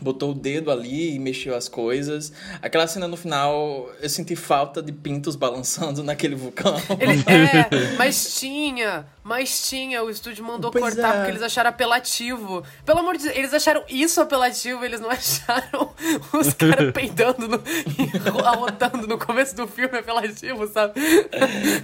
botou 0.00 0.30
o 0.30 0.34
dedo 0.34 0.70
ali 0.70 1.14
e 1.14 1.18
mexeu 1.18 1.54
as 1.54 1.68
coisas. 1.68 2.32
Aquela 2.62 2.86
cena 2.86 3.06
no 3.06 3.16
final, 3.16 3.90
eu 4.00 4.08
senti 4.08 4.34
falta 4.34 4.82
de 4.82 4.92
pintos 4.92 5.36
balançando 5.36 6.02
naquele 6.04 6.34
vulcão. 6.34 6.74
Ele, 6.98 7.22
é, 7.28 7.96
mas 7.96 8.38
tinha, 8.38 9.06
mas 9.22 9.68
tinha. 9.68 10.02
O 10.02 10.10
estúdio 10.10 10.44
mandou 10.44 10.70
Pois 10.70 10.82
cortar 10.82 11.14
é. 11.14 11.16
porque 11.18 11.30
eles 11.32 11.42
acharam 11.42 11.70
apelativo. 11.70 12.64
Pelo 12.84 13.00
amor 13.00 13.16
de 13.16 13.24
Deus, 13.24 13.36
eles 13.36 13.54
acharam 13.54 13.84
isso 13.88 14.20
apelativo, 14.20 14.84
eles 14.84 15.00
não 15.00 15.10
acharam 15.10 15.90
os 16.32 16.54
caras 16.54 16.92
peidando 16.92 17.48
no, 17.48 17.56
e 17.56 18.46
arrotando 18.46 19.06
no 19.06 19.18
começo 19.18 19.54
do 19.54 19.66
filme 19.66 19.98
apelativo, 19.98 20.66
sabe? 20.68 20.94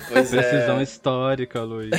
Pois 0.09 0.33
é. 0.33 0.41
Decisão 0.41 0.81
histórica, 0.81 1.63
Luiz. 1.63 1.91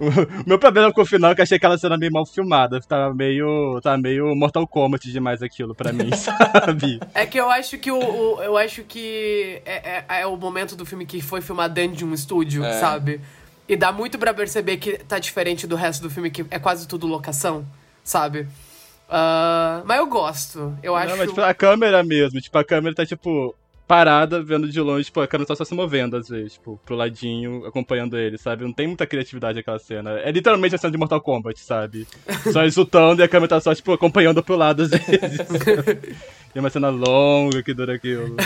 o 0.00 0.48
meu 0.48 0.58
problema 0.58 0.92
com 0.92 1.02
o 1.02 1.06
final 1.06 1.30
é 1.30 1.34
que 1.34 1.40
eu 1.40 1.44
achei 1.44 1.56
aquela 1.56 1.78
cena 1.78 1.96
meio 1.96 2.12
mal 2.12 2.26
filmada. 2.26 2.80
Tava 2.80 3.14
meio. 3.14 3.80
Tava 3.82 3.98
meio 3.98 4.34
Mortal 4.34 4.63
Kombat 4.66 5.10
demais 5.10 5.42
aquilo 5.42 5.74
pra 5.74 5.92
mim, 5.92 6.10
sabe? 6.16 7.00
É 7.14 7.24
que 7.26 7.38
eu 7.38 7.50
acho 7.50 7.78
que 7.78 7.90
o, 7.90 7.98
o- 7.98 8.42
eu 8.42 8.56
acho 8.56 8.82
que 8.84 9.60
é, 9.64 10.04
é- 10.08 10.20
é 10.22 10.26
o 10.26 10.36
momento 10.36 10.74
do 10.76 10.84
filme 10.86 11.04
que 11.06 11.20
foi 11.20 11.40
filmado 11.40 11.74
dentro 11.74 11.96
de 11.96 12.04
um 12.04 12.12
estúdio, 12.14 12.64
É. 12.64 12.78
sabe? 12.80 13.20
E 13.68 13.76
dá 13.76 13.90
muito 13.92 14.18
pra 14.18 14.34
perceber 14.34 14.76
que 14.76 14.98
tá 14.98 15.18
diferente 15.18 15.66
do 15.66 15.74
resto 15.76 16.02
do 16.02 16.10
filme, 16.10 16.30
que 16.30 16.44
é 16.50 16.58
quase 16.58 16.86
tudo 16.86 17.06
locação, 17.06 17.64
sabe? 18.02 18.46
Ah, 19.08 19.82
mas 19.84 19.98
eu 19.98 20.06
gosto. 20.06 20.76
Eu 20.82 20.94
acho. 20.96 21.10
Não, 21.10 21.16
mas 21.18 21.28
tipo, 21.28 21.40
a 21.40 21.54
câmera 21.54 22.02
mesmo, 22.02 22.40
tipo, 22.40 22.56
a 22.58 22.64
câmera 22.64 22.94
tá, 22.94 23.06
tipo, 23.06 23.54
parada, 23.86 24.42
vendo 24.42 24.68
de 24.68 24.80
longe, 24.80 25.04
tipo, 25.04 25.20
a 25.20 25.26
câmera 25.26 25.48
tá 25.48 25.56
só 25.56 25.64
se 25.64 25.74
movendo, 25.74 26.16
às 26.16 26.28
vezes, 26.28 26.54
tipo, 26.54 26.80
pro 26.84 26.96
ladinho, 26.96 27.64
acompanhando 27.66 28.16
ele, 28.16 28.38
sabe? 28.38 28.64
Não 28.64 28.72
tem 28.72 28.86
muita 28.86 29.06
criatividade 29.06 29.58
aquela 29.58 29.78
cena. 29.78 30.18
É 30.20 30.30
literalmente 30.30 30.74
a 30.74 30.78
cena 30.78 30.90
de 30.90 30.98
Mortal 30.98 31.20
Kombat, 31.20 31.60
sabe? 31.60 32.06
Só 32.52 32.62
eles 32.62 32.76
lutando 32.76 33.20
e 33.20 33.24
a 33.24 33.28
câmera 33.28 33.48
tá 33.48 33.60
só, 33.60 33.74
tipo, 33.74 33.92
acompanhando 33.92 34.42
pro 34.42 34.56
lado, 34.56 34.82
às 34.82 34.90
vezes. 34.90 35.08
Tem 36.52 36.60
uma 36.60 36.70
cena 36.70 36.88
longa 36.88 37.62
que 37.62 37.74
dura 37.74 37.94
aquilo. 37.94 38.36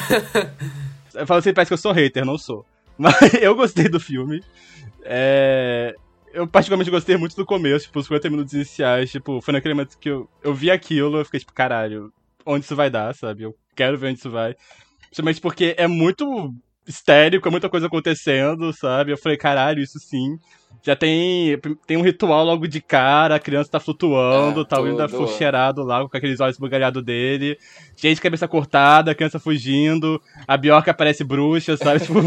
Eu 1.14 1.26
falo 1.26 1.38
assim, 1.38 1.52
parece 1.52 1.68
que 1.68 1.74
eu 1.74 1.78
sou 1.78 1.92
hater, 1.92 2.24
não 2.24 2.38
sou. 2.38 2.64
Mas 2.96 3.14
eu 3.40 3.54
gostei 3.54 3.88
do 3.88 4.00
filme. 4.00 4.42
É... 5.02 5.94
Eu 6.32 6.46
particularmente 6.46 6.90
gostei 6.90 7.16
muito 7.16 7.34
do 7.34 7.46
começo, 7.46 7.86
tipo, 7.86 7.98
os 7.98 8.06
50 8.06 8.28
minutos 8.28 8.52
iniciais, 8.52 9.10
tipo, 9.10 9.40
foi 9.40 9.52
naquele 9.52 9.74
momento 9.74 9.98
que 9.98 10.10
eu, 10.10 10.28
eu 10.42 10.52
vi 10.52 10.70
aquilo, 10.70 11.18
eu 11.18 11.24
fiquei 11.24 11.40
tipo, 11.40 11.52
caralho, 11.52 12.12
onde 12.44 12.64
isso 12.64 12.76
vai 12.76 12.90
dar, 12.90 13.14
sabe? 13.14 13.44
Eu 13.44 13.56
quero 13.74 13.96
ver 13.96 14.08
onde 14.08 14.18
isso 14.18 14.30
vai. 14.30 14.54
Principalmente 15.08 15.40
porque 15.40 15.74
é 15.78 15.86
muito 15.86 16.52
histérico, 16.86 17.46
é 17.46 17.50
muita 17.50 17.68
coisa 17.68 17.86
acontecendo, 17.86 18.72
sabe? 18.72 19.12
Eu 19.12 19.18
falei, 19.18 19.36
caralho, 19.36 19.80
isso 19.82 19.98
sim. 19.98 20.38
Já 20.82 20.94
tem, 20.94 21.58
tem 21.86 21.96
um 21.96 22.02
ritual 22.02 22.44
logo 22.44 22.66
de 22.66 22.80
cara, 22.80 23.34
a 23.34 23.40
criança 23.40 23.70
tá 23.72 23.80
flutuando, 23.80 24.60
É, 24.62 24.64
tá 24.64 24.78
ainda 24.78 25.08
tudo. 25.08 25.26
cheirado 25.26 25.82
lá 25.82 26.06
com 26.08 26.16
aqueles 26.16 26.40
olhos 26.40 26.56
bugalhados 26.56 27.02
dele. 27.04 27.58
Gente 27.96 28.14
de 28.16 28.22
cabeça 28.22 28.46
cortada, 28.46 29.10
a 29.10 29.14
criança 29.14 29.38
fugindo, 29.40 30.20
a 30.46 30.56
Bjork 30.56 30.88
aparece 30.88 31.24
bruxa, 31.24 31.76
sabe? 31.76 32.00
tipo, 32.06 32.18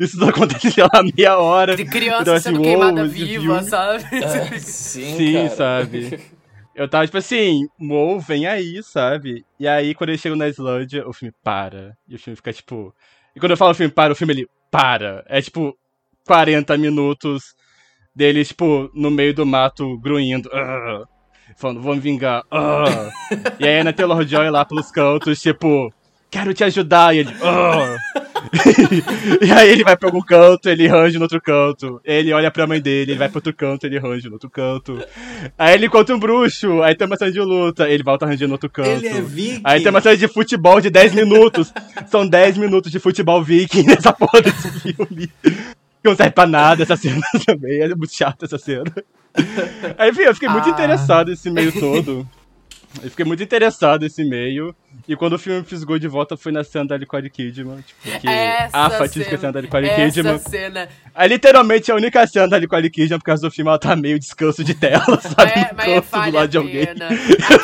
isso 0.00 0.18
tudo 0.18 0.30
acontece, 0.30 0.70
sei 0.70 0.84
lá, 0.84 1.02
meia 1.16 1.36
hora. 1.38 1.76
De 1.76 1.84
criança 1.84 2.22
Então, 2.22 2.34
assim, 2.34 2.44
sendo 2.44 2.56
uou, 2.60 2.64
queimada 2.64 3.04
viva, 3.06 3.42
filme- 3.42 3.62
sabe? 3.64 4.04
É, 4.12 4.58
sim, 4.60 5.16
Sim, 5.16 5.32
cara. 5.34 5.48
sabe? 5.50 6.20
Eu 6.74 6.88
tava 6.88 7.04
tipo 7.04 7.18
assim, 7.18 7.66
Mo, 7.78 8.20
vem 8.20 8.46
aí, 8.46 8.82
sabe? 8.82 9.44
E 9.58 9.66
aí, 9.66 9.94
quando 9.94 10.10
eles 10.10 10.20
chegam 10.20 10.38
na 10.38 10.48
Islândia, 10.48 11.06
o 11.08 11.12
filme 11.12 11.34
para. 11.42 11.96
E 12.08 12.14
o 12.14 12.18
filme 12.18 12.36
fica 12.36 12.52
tipo. 12.52 12.94
E 13.34 13.40
quando 13.40 13.50
eu 13.52 13.56
falo 13.56 13.72
o 13.72 13.74
filme 13.74 13.92
para, 13.92 14.12
o 14.12 14.16
filme 14.16 14.32
ele 14.34 14.48
para. 14.70 15.24
É 15.28 15.40
tipo 15.42 15.76
40 16.26 16.76
minutos 16.78 17.54
deles, 18.14 18.48
tipo, 18.48 18.90
no 18.94 19.10
meio 19.10 19.34
do 19.34 19.44
mato, 19.44 19.98
gruindo. 19.98 20.48
"Ah", 20.52 21.04
falando, 21.56 21.80
vamos 21.82 22.02
vingar. 22.02 22.42
"Ah". 22.50 23.10
e 23.58 23.66
aí 23.66 23.82
na 23.82 23.92
Taylor 23.92 24.24
Joy 24.26 24.48
lá 24.50 24.64
pelos 24.64 24.90
cantos, 24.90 25.40
tipo, 25.42 25.92
quero 26.30 26.54
te 26.54 26.64
ajudar. 26.64 27.14
E 27.14 27.18
ele. 27.20 27.34
"Ah". 27.42 27.96
e 29.40 29.52
aí 29.52 29.70
ele 29.70 29.84
vai 29.84 29.96
pra 29.96 30.08
algum 30.08 30.20
canto, 30.20 30.68
ele 30.68 30.86
range 30.86 31.16
no 31.16 31.22
outro 31.24 31.40
canto. 31.40 32.00
Ele 32.04 32.32
olha 32.32 32.50
pra 32.50 32.66
mãe 32.66 32.80
dele, 32.80 33.12
ele 33.12 33.18
vai 33.18 33.28
pro 33.28 33.38
outro 33.38 33.54
canto, 33.54 33.84
ele 33.84 33.98
range 33.98 34.26
no 34.28 34.34
outro 34.34 34.50
canto. 34.50 34.98
Aí 35.58 35.74
ele 35.74 35.86
encontra 35.86 36.14
um 36.14 36.18
bruxo, 36.18 36.82
aí 36.82 36.94
tem 36.94 37.06
uma 37.06 37.16
cena 37.16 37.32
de 37.32 37.40
luta, 37.40 37.88
ele 37.88 38.02
volta 38.02 38.26
rangendo 38.26 38.48
no 38.48 38.54
outro 38.54 38.70
canto. 38.70 38.88
Ele 38.88 39.08
é 39.08 39.20
viking. 39.20 39.60
Aí 39.64 39.80
tem 39.82 39.90
uma 39.90 40.00
cena 40.00 40.16
de 40.16 40.28
futebol 40.28 40.80
de 40.80 40.90
10 40.90 41.14
minutos. 41.14 41.72
São 42.06 42.26
10 42.26 42.58
minutos 42.58 42.90
de 42.90 42.98
futebol 42.98 43.42
viking 43.42 43.84
nessa 43.84 44.12
porra 44.12 44.40
desse 44.42 44.70
filme. 44.80 45.30
Que 45.42 46.08
não 46.08 46.16
serve 46.16 46.32
pra 46.32 46.46
nada 46.46 46.82
essa 46.82 46.96
cena 46.96 47.20
também. 47.46 47.80
É 47.82 47.88
muito 47.94 48.14
chata 48.14 48.46
essa 48.46 48.58
cena. 48.58 48.84
Aí, 49.98 50.10
enfim, 50.10 50.22
eu 50.22 50.34
fiquei 50.34 50.48
muito 50.48 50.68
Ah. 50.68 50.72
interessado 50.72 51.28
nesse 51.28 51.50
meio 51.50 51.72
todo. 51.72 52.26
Eu 53.02 53.08
fiquei 53.10 53.24
muito 53.24 53.40
interessado 53.42 54.02
nesse 54.02 54.24
meio. 54.24 54.74
E 55.06 55.14
quando 55.14 55.34
o 55.34 55.38
filme 55.38 55.60
me 55.60 55.64
fisgou 55.64 55.96
de 55.98 56.08
volta 56.08 56.36
foi 56.36 56.50
na 56.50 56.64
cena 56.64 56.86
da 56.86 56.98
Nicole 56.98 57.30
Kidman. 57.30 57.82
Tipo, 57.82 58.18
que 58.20 58.28
Essa 58.28 58.76
a 58.76 58.90
fatídica 58.90 59.38
cena 59.38 59.52
da 59.52 59.62
Nicole 59.62 59.88
essa 59.88 60.10
Kidman. 60.12 60.38
cena. 60.38 60.88
É 61.14 61.28
literalmente 61.28 61.92
a 61.92 61.94
única 61.94 62.26
cena 62.26 62.48
da 62.48 62.58
Nicole 62.58 62.90
Kidman, 62.90 63.18
por 63.20 63.24
causa 63.24 63.42
do 63.42 63.50
filme, 63.50 63.68
ela 63.68 63.78
tá 63.78 63.94
meio 63.94 64.18
descanso 64.18 64.64
de 64.64 64.74
tela, 64.74 65.04
sabe? 65.22 65.52
É, 65.52 65.68
No 65.70 65.76
mas 65.76 65.88
é 65.88 66.00
canto 66.00 66.30
do 66.30 66.36
lado 66.36 66.48
de 66.48 66.56
alguém. 66.58 66.86
pena. 66.86 67.08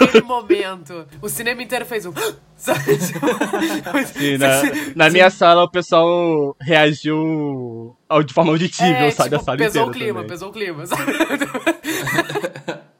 Aquele 0.05 0.21
momento. 0.25 1.07
O 1.21 1.29
cinema 1.29 1.61
inteiro 1.63 1.85
fez 1.85 2.07
um. 2.07 2.13
Sim, 2.57 4.39
na, 4.39 4.63
na 4.95 5.11
minha 5.11 5.29
sala 5.29 5.65
o 5.65 5.71
pessoal 5.71 6.57
reagiu 6.61 7.97
de 8.25 8.33
forma 8.33 8.53
auditível, 8.53 8.95
É, 8.95 9.11
sabe? 9.11 9.31
tipo, 9.31 9.43
a 9.43 9.45
sala 9.45 9.59
pesou 9.59 9.89
inteira 9.89 9.91
o 9.91 9.93
clima, 9.93 10.15
também. 10.23 10.29
pesou 10.29 10.49
o 10.49 10.53
clima, 10.53 10.87
sabe? 10.87 11.13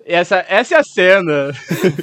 Essa, 0.07 0.45
essa 0.49 0.77
é 0.77 0.79
a 0.79 0.85
cena. 0.85 1.53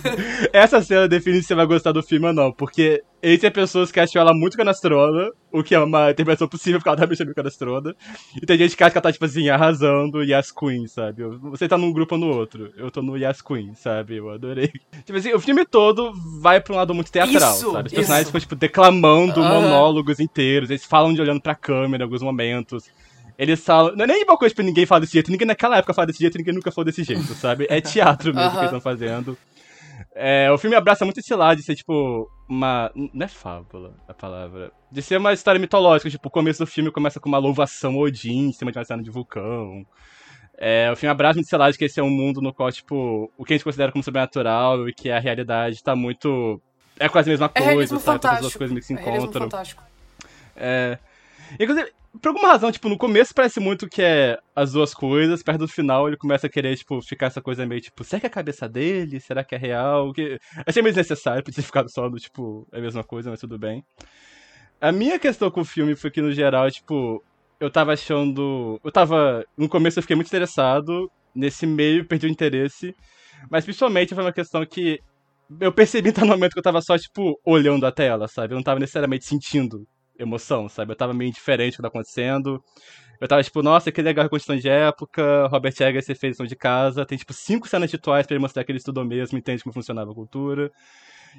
essa 0.52 0.82
cena 0.82 1.08
define 1.08 1.42
se 1.42 1.48
você 1.48 1.56
vai 1.56 1.66
gostar 1.66 1.94
do 1.94 2.04
filme 2.04 2.28
ou 2.28 2.34
não. 2.34 2.52
Porque 2.52 3.02
entre 3.24 3.50
pessoas 3.50 3.94
que 3.94 4.00
acham 4.02 4.22
ela 4.22 4.34
muito 4.34 4.58
canastrona, 4.58 5.30
o 5.50 5.64
que 5.64 5.74
é 5.74 5.80
uma 5.80 6.12
interpretação 6.12 6.46
possível, 6.46 6.82
porque 6.82 6.90
ela 6.90 7.02
é 7.02 7.08
meio 7.08 7.34
canastrona. 7.34 7.96
E 8.36 8.46
tem 8.46 8.58
gente 8.58 8.76
que 8.76 8.84
acha 8.84 8.92
que 8.92 8.98
ela 8.98 9.04
tá, 9.04 9.12
tipo 9.14 9.24
assim, 9.24 9.48
arrasando 9.48 10.22
Yas 10.22 10.52
Queen, 10.52 10.86
sabe? 10.86 11.24
Você 11.52 11.66
tá 11.66 11.78
num 11.78 11.94
grupo 11.94 12.16
ou 12.16 12.20
no 12.20 12.28
outro. 12.28 12.74
Eu 12.76 12.92
tô 12.92 13.02
no 13.02 13.18
Yas 13.18 13.42
Queen, 13.42 13.74
sabe? 13.74 14.18
Eu 14.18 14.30
adorei. 14.30 14.70
Tipo 15.06 15.18
assim, 15.18 15.34
o 15.34 15.40
filme 15.40 15.66
todo 15.66 16.12
vai 16.42 16.60
pra 16.60 16.74
um 16.74 16.78
lado 16.78 16.94
muito 16.94 17.10
teatral, 17.10 17.54
Isso, 17.54 17.72
sabe? 17.72 17.88
Os 17.88 17.94
personagens 17.94 18.28
isso. 18.28 18.32
ficam, 18.32 18.42
tipo, 18.42 18.56
declamando 18.56 19.40
monólogos 19.40 20.20
inteiros. 20.20 20.70
Eles 20.70 20.84
falam 20.84 21.14
de 21.14 21.22
olhando 21.22 21.40
pra 21.40 21.56
câmera 21.56 22.04
em 22.04 22.06
alguns 22.06 22.22
momentos. 22.22 22.84
Eles 23.38 23.64
falam. 23.64 23.96
Não 23.96 24.04
é 24.04 24.08
nem 24.08 24.24
uma 24.24 24.38
coisa 24.38 24.54
pra 24.54 24.64
ninguém 24.64 24.86
falar 24.86 25.00
desse 25.02 25.14
jeito. 25.14 25.32
Ninguém 25.32 25.48
naquela 25.48 25.78
época 25.78 25.94
fala 25.94 26.08
desse 26.08 26.20
jeito, 26.20 26.38
ninguém 26.38 26.54
nunca 26.54 26.72
falou 26.72 26.86
desse 26.86 27.04
jeito, 27.04 27.34
sabe? 27.36 27.66
É 27.70 27.82
teatro 27.82 28.34
mesmo 28.34 28.42
que 28.52 28.56
Aham. 28.58 28.66
eles 28.66 28.66
estão 28.74 28.82
fazendo. 28.82 29.38
É, 30.16 30.52
o 30.52 30.58
filme 30.58 30.76
abraça 30.76 31.06
muito 31.06 31.20
esse 31.20 31.34
lado 31.34 31.58
de 31.58 31.64
ser, 31.64 31.76
tipo, 31.76 32.30
uma. 32.48 32.92
Não 32.96 33.26
é 33.26 33.28
fábula 33.28 33.96
a 34.08 34.14
palavra. 34.14 34.72
De 34.92 35.02
ser 35.02 35.18
uma 35.18 35.34
história 35.34 35.60
mitológica. 35.60 36.10
Tipo, 36.10 36.28
o 36.28 36.32
começo 36.32 36.60
do 36.60 36.68
filme 36.68 36.92
começa 36.92 37.20
com 37.20 37.28
uma 37.30 37.38
louvação 37.40 37.98
Odin 37.98 38.50
em 38.50 38.54
cima 38.54 38.72
de 38.72 38.78
uma 38.78 38.86
cena 38.86 39.02
de 39.02 39.10
vulcão. 39.10 39.86
É, 40.56 40.92
o 40.92 40.96
filme 40.96 41.12
abraça 41.12 41.36
muito 41.36 41.48
esse 41.48 41.58
lado 41.58 41.72
de 41.72 41.78
que 41.80 41.86
esse 41.86 42.00
é 42.00 42.04
um 42.04 42.10
mundo 42.12 42.40
no 42.40 42.54
qual, 42.54 42.72
tipo, 42.72 43.32
o 43.36 43.44
que 43.44 43.54
a 43.54 43.58
gente 43.58 43.64
considera 43.64 43.92
como 43.92 44.04
sobrenatural 44.04 44.88
e 44.88 44.94
que 44.94 45.10
a 45.10 45.20
realidade 45.20 45.82
tá 45.82 45.96
muito. 45.96 46.62
É 47.00 47.10
quase 47.10 47.30
a 47.30 47.34
mesma 47.34 47.48
É 47.48 47.50
coisa, 47.60 47.70
realismo 47.72 48.00
sabe? 48.00 48.20
Todas 48.20 48.32
as 48.32 48.38
fantástico. 48.40 48.58
coisas 48.60 48.72
meio 48.74 48.82
que 48.82 48.88
se 48.88 48.94
É 48.94 49.18
encontram. 49.18 49.42
fantástico. 49.44 49.84
É. 50.56 50.98
Inclusive, 51.60 51.92
por 52.22 52.30
alguma 52.30 52.50
razão, 52.50 52.72
tipo, 52.72 52.88
no 52.90 52.98
começo 52.98 53.34
parece 53.34 53.60
muito 53.60 53.90
que 53.90 54.02
é 54.02 54.40
as 54.56 54.74
duas 54.74 54.94
coisas, 54.94 55.42
perto 55.42 55.60
do 55.62 55.68
final 55.68 56.08
ele 56.08 56.18
começa 56.18 56.48
a 56.48 56.50
querer, 56.50 56.76
tipo, 56.78 57.02
ficar 57.02 57.28
essa 57.28 57.42
coisa 57.42 57.66
meio, 57.66 57.82
tipo, 57.82 58.04
será 58.04 58.20
que 58.20 58.26
é 58.28 58.30
a 58.30 58.34
cabeça 58.34 58.70
dele? 58.70 59.20
Será 59.20 59.44
que 59.44 59.56
é 59.56 59.58
real? 59.58 60.14
Que... 60.14 60.40
Achei 60.66 60.82
meio 60.84 60.94
desnecessário 60.94 61.44
pra 61.44 61.54
ter 61.54 61.62
ficado 61.64 61.90
só 61.90 62.10
no, 62.10 62.18
tipo, 62.18 62.68
é 62.72 62.78
a 62.78 62.82
mesma 62.82 63.04
coisa, 63.04 63.32
mas 63.32 63.40
tudo 63.40 63.58
bem. 63.58 63.84
A 64.80 64.92
minha 64.92 65.18
questão 65.18 65.50
com 65.50 65.62
o 65.62 65.66
filme 65.66 65.96
foi 65.96 66.12
que, 66.12 66.22
no 66.22 66.32
geral, 66.32 66.70
tipo, 66.70 67.24
eu 67.60 67.72
tava 67.72 67.94
achando... 67.94 68.80
Eu 68.84 68.92
tava... 68.92 69.44
No 69.58 69.68
começo 69.68 69.98
eu 69.98 70.04
fiquei 70.04 70.16
muito 70.16 70.28
interessado, 70.28 71.12
nesse 71.34 71.66
meio 71.66 72.06
perdi 72.06 72.28
o 72.28 72.30
interesse, 72.30 72.96
mas 73.50 73.66
principalmente 73.66 74.14
foi 74.14 74.24
uma 74.24 74.34
questão 74.34 74.64
que 74.66 75.00
eu 75.60 75.72
percebi 75.74 76.14
no 76.20 76.28
momento 76.28 76.54
que 76.54 76.60
eu 76.60 76.64
tava 76.64 76.82
só, 76.82 76.96
tipo, 76.98 77.40
olhando 77.44 77.86
a 77.88 77.92
tela, 77.92 78.28
sabe? 78.28 78.54
Eu 78.54 78.58
não 78.58 78.64
tava 78.64 78.80
necessariamente 78.80 79.26
sentindo 79.26 79.88
emoção, 80.18 80.70
sabe? 80.70 80.92
Eu 80.92 80.96
tava 80.96 81.14
meio 81.14 81.30
indiferente 81.30 81.74
do 81.74 81.76
que 81.78 81.82
tá 81.82 81.88
acontecendo. 81.88 82.64
Eu 83.20 83.28
tava 83.28 83.44
tipo, 83.44 83.62
nossa, 83.64 83.92
que 83.92 84.02
legal 84.02 84.24
reconstrução 84.24 84.60
de 84.60 84.68
época, 84.68 85.48
Robert 85.48 85.74
Eggers 85.80 86.06
fez 86.06 86.22
lição 86.22 86.46
de 86.46 86.56
casa, 86.56 87.06
tem 87.06 87.18
tipo 87.18 87.34
cinco 87.34 87.68
cenas 87.68 87.92
rituais 87.92 88.28
pra 88.28 88.36
ele 88.36 88.42
mostrar 88.42 88.64
que 88.64 88.72
ele 88.72 88.80
estudou 88.80 89.06
mesmo, 89.06 89.38
entende 89.38 89.64
como 89.64 89.74
funcionava 89.74 90.12
a 90.12 90.14
cultura. 90.16 90.72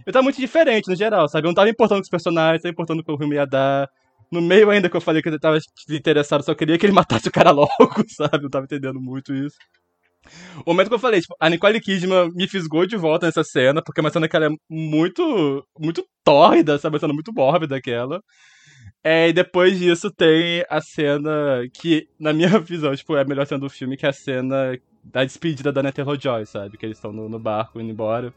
Eu 0.06 0.12
tava 0.12 0.22
muito 0.22 0.40
diferente 0.40 0.88
no 0.88 0.96
geral, 0.96 1.28
sabe? 1.28 1.46
Eu 1.46 1.50
não 1.50 1.54
tava 1.54 1.68
importando 1.68 2.00
com 2.00 2.04
os 2.04 2.08
personagens, 2.08 2.62
tava 2.62 2.72
importando 2.72 3.04
com 3.04 3.12
o 3.12 3.18
filme 3.18 3.36
ia 3.36 3.46
dar. 3.46 3.88
No 4.30 4.40
meio 4.40 4.70
ainda 4.70 4.88
que 4.88 4.96
eu 4.96 5.00
falei 5.00 5.22
que 5.22 5.28
eu 5.28 5.38
tava 5.38 5.58
interessado, 5.90 6.42
só 6.42 6.54
queria 6.54 6.78
que 6.78 6.86
ele 6.86 6.92
matasse 6.94 7.28
o 7.28 7.32
cara 7.32 7.50
logo, 7.50 7.68
sabe? 8.08 8.44
Eu 8.44 8.50
tava 8.50 8.64
entendendo 8.64 9.00
muito 9.00 9.34
isso. 9.34 9.56
O 10.64 10.70
momento 10.70 10.88
que 10.88 10.94
eu 10.94 10.98
falei, 10.98 11.20
tipo, 11.20 11.36
a 11.38 11.50
Nicole 11.50 11.80
Kidman 11.80 12.30
me 12.34 12.48
fisgou 12.48 12.86
de 12.86 12.96
volta 12.96 13.26
nessa 13.26 13.44
cena, 13.44 13.82
porque 13.82 14.00
é 14.00 14.02
uma 14.02 14.10
cena 14.10 14.28
que 14.28 14.34
ela 14.34 14.46
é 14.46 14.50
muito, 14.68 15.66
muito 15.78 16.04
tórrida, 16.24 16.78
sabe? 16.78 16.94
Uma 16.94 17.00
cena 17.00 17.12
muito 17.12 17.32
mórbida 17.32 17.76
aquela. 17.76 18.20
É, 19.06 19.28
e 19.28 19.34
depois 19.34 19.78
disso 19.78 20.10
tem 20.10 20.64
a 20.70 20.80
cena 20.80 21.68
que, 21.74 22.08
na 22.18 22.32
minha 22.32 22.48
visão, 22.58 22.96
tipo, 22.96 23.14
é 23.14 23.20
a 23.20 23.24
melhor 23.24 23.46
cena 23.46 23.60
do 23.60 23.68
filme, 23.68 23.98
que 23.98 24.06
é 24.06 24.08
a 24.08 24.12
cena 24.14 24.78
da 25.04 25.22
despedida 25.22 25.70
da 25.70 25.82
Natalie 25.82 26.18
Joy, 26.18 26.46
sabe? 26.46 26.78
Que 26.78 26.86
eles 26.86 26.96
estão 26.96 27.12
no, 27.12 27.28
no, 27.28 27.38
barco 27.38 27.78
indo 27.78 27.90
embora. 27.90 28.32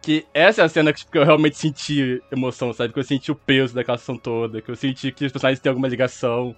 Que 0.00 0.24
essa 0.32 0.62
é 0.62 0.64
a 0.64 0.68
cena 0.70 0.90
que, 0.90 1.00
tipo, 1.00 1.12
que 1.12 1.18
eu 1.18 1.24
realmente 1.24 1.58
senti 1.58 2.22
emoção, 2.32 2.72
sabe? 2.72 2.94
Que 2.94 2.98
eu 2.98 3.04
senti 3.04 3.30
o 3.30 3.36
peso 3.36 3.74
daquela 3.74 3.96
ação 3.96 4.16
toda, 4.16 4.62
que 4.62 4.70
eu 4.70 4.74
senti 4.74 5.12
que 5.12 5.26
os 5.26 5.32
personagens 5.32 5.60
têm 5.60 5.68
alguma 5.68 5.86
ligação. 5.86 6.56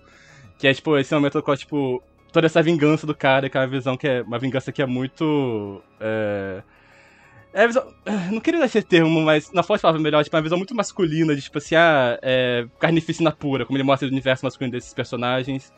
Que 0.57 0.68
é, 0.68 0.72
tipo, 0.72 0.96
esse 0.96 1.12
momento 1.12 1.42
com, 1.42 1.57
tipo, 1.57 2.00
toda 2.33 2.46
essa 2.46 2.62
vingança 2.62 3.09
do 3.09 3.14
cara, 3.14 3.50
que 3.50 3.59
é 3.59 3.61
uma 3.61 3.66
visão 3.66 3.96
que 3.96 4.07
é 4.07 4.22
uma 4.22 4.38
vingança 4.38 4.70
que 4.70 4.80
é 4.80 4.87
muito. 4.87 5.83
É, 6.00 6.62
é 7.55 7.67
visão, 7.69 7.87
não 8.33 8.40
queria 8.40 8.59
dar 8.59 8.67
esse 8.67 8.83
termo, 8.83 9.23
mas 9.23 9.53
na 9.53 9.62
forte 9.62 9.83
palavra 9.83 10.03
melhor, 10.03 10.25
tipo, 10.25 10.37
é 10.37 10.38
uma 10.38 10.43
visão 10.43 10.59
muito 10.59 10.75
masculina, 10.75 11.35
de 11.35 11.43
tipo 11.43 11.59
assim, 11.59 11.77
ah, 11.77 12.19
é, 12.21 12.67
carnificina 12.81 13.31
pura, 13.31 13.64
como 13.64 13.77
ele 13.77 13.85
mostra 13.85 14.09
o 14.09 14.11
universo 14.11 14.45
masculino 14.45 14.73
desses 14.73 14.93
personagens. 14.93 15.73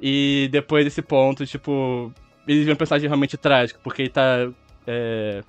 E 0.00 0.48
depois 0.50 0.84
desse 0.84 1.02
ponto, 1.02 1.44
tipo, 1.44 2.12
ele 2.46 2.64
vê 2.64 2.72
um 2.72 2.76
personagem 2.76 3.08
realmente 3.08 3.36
trágico, 3.36 3.80
porque 3.82 4.02
ele 4.02 4.08
tá. 4.10 4.48
É, 4.86 5.42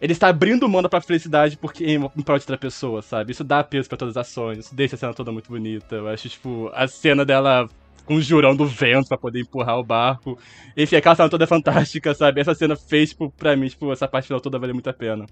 ele 0.00 0.12
está 0.12 0.28
abrindo 0.28 0.68
mão 0.68 0.82
própria 0.82 1.00
felicidade 1.02 1.56
porque 1.56 1.84
em, 1.84 1.94
em 1.94 2.22
prol 2.22 2.36
de 2.36 2.42
outra 2.42 2.58
pessoa, 2.58 3.00
sabe? 3.00 3.32
Isso 3.32 3.44
dá 3.44 3.62
peso 3.62 3.88
para 3.88 3.96
todas 3.96 4.16
as 4.16 4.28
ações, 4.28 4.58
isso 4.58 4.74
deixa 4.74 4.96
a 4.96 4.98
cena 4.98 5.14
toda 5.14 5.30
muito 5.30 5.48
bonita. 5.48 5.94
Eu 5.96 6.08
acho, 6.08 6.28
tipo, 6.28 6.70
a 6.74 6.88
cena 6.88 7.24
dela 7.24 7.68
conjurando 8.04 8.62
o 8.64 8.66
vento 8.66 9.08
para 9.08 9.18
poder 9.18 9.40
empurrar 9.40 9.78
o 9.78 9.84
barco. 9.84 10.38
Enfim, 10.76 10.96
aquela 10.96 11.14
cena 11.14 11.28
toda 11.28 11.44
é 11.44 11.46
fantástica, 11.46 12.14
sabe? 12.14 12.40
Essa 12.40 12.54
cena 12.54 12.76
fez, 12.76 13.10
tipo, 13.10 13.30
pra 13.30 13.56
mim, 13.56 13.68
tipo, 13.68 13.92
essa 13.92 14.06
parte 14.06 14.26
final 14.26 14.40
toda 14.40 14.58
valeu 14.58 14.74
muito 14.74 14.90
a 14.90 14.92
pena. 14.92 15.26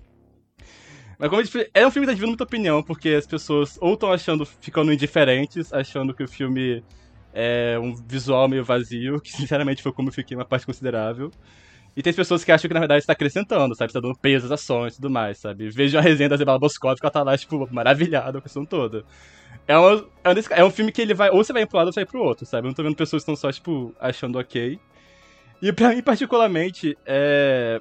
Mas 1.18 1.28
como 1.28 1.40
eu 1.40 1.44
disse, 1.44 1.70
é 1.72 1.86
um 1.86 1.90
filme 1.90 2.06
que 2.06 2.10
tá 2.10 2.14
dividindo 2.14 2.32
muita 2.32 2.44
opinião, 2.44 2.82
porque 2.82 3.10
as 3.10 3.26
pessoas 3.26 3.78
ou 3.80 3.94
estão 3.94 4.10
achando, 4.10 4.44
ficando 4.44 4.92
indiferentes, 4.92 5.72
achando 5.72 6.12
que 6.12 6.24
o 6.24 6.28
filme 6.28 6.82
é 7.32 7.78
um 7.78 7.94
visual 7.94 8.48
meio 8.48 8.64
vazio, 8.64 9.20
que 9.20 9.30
sinceramente 9.30 9.82
foi 9.82 9.92
como 9.92 10.08
eu 10.08 10.12
fiquei 10.12 10.36
uma 10.36 10.44
parte 10.44 10.66
considerável. 10.66 11.30
E 11.94 12.02
tem 12.02 12.12
pessoas 12.12 12.42
que 12.42 12.50
acham 12.50 12.68
que 12.68 12.74
na 12.74 12.80
verdade 12.80 13.00
está 13.00 13.12
acrescentando, 13.12 13.74
sabe? 13.74 13.90
Está 13.90 14.00
dando 14.00 14.18
peso 14.18 14.46
às 14.46 14.52
ações 14.52 14.94
e 14.94 14.96
tudo 14.96 15.10
mais, 15.10 15.38
sabe? 15.38 15.68
Vejo 15.68 15.98
a 15.98 16.00
resenha 16.00 16.28
da 16.28 16.36
Zebala 16.36 16.58
Boscov 16.58 16.98
que 16.98 17.04
ela 17.04 17.10
tá 17.10 17.22
lá, 17.22 17.36
tipo, 17.36 17.68
maravilhada 17.70 18.32
com 18.32 18.38
a 18.38 18.42
questão 18.42 18.64
toda. 18.64 19.04
É, 19.68 19.76
uma, 19.76 20.04
é, 20.24 20.30
um, 20.30 20.34
é 20.50 20.64
um 20.64 20.70
filme 20.70 20.90
que 20.90 21.02
ele 21.02 21.14
vai. 21.14 21.30
Ou 21.30 21.44
você 21.44 21.52
vai 21.52 21.66
pro 21.66 21.76
lado 21.76 21.88
ou 21.88 21.92
você 21.92 22.00
vai 22.00 22.06
pro 22.06 22.22
outro, 22.22 22.46
sabe? 22.46 22.66
Eu 22.66 22.70
não 22.70 22.74
tô 22.74 22.82
vendo 22.82 22.96
pessoas 22.96 23.22
que 23.22 23.30
estão 23.30 23.36
só, 23.36 23.52
tipo, 23.52 23.94
achando 24.00 24.38
ok. 24.38 24.78
E 25.60 25.72
pra 25.72 25.90
mim, 25.90 26.02
particularmente, 26.02 26.96
é. 27.06 27.80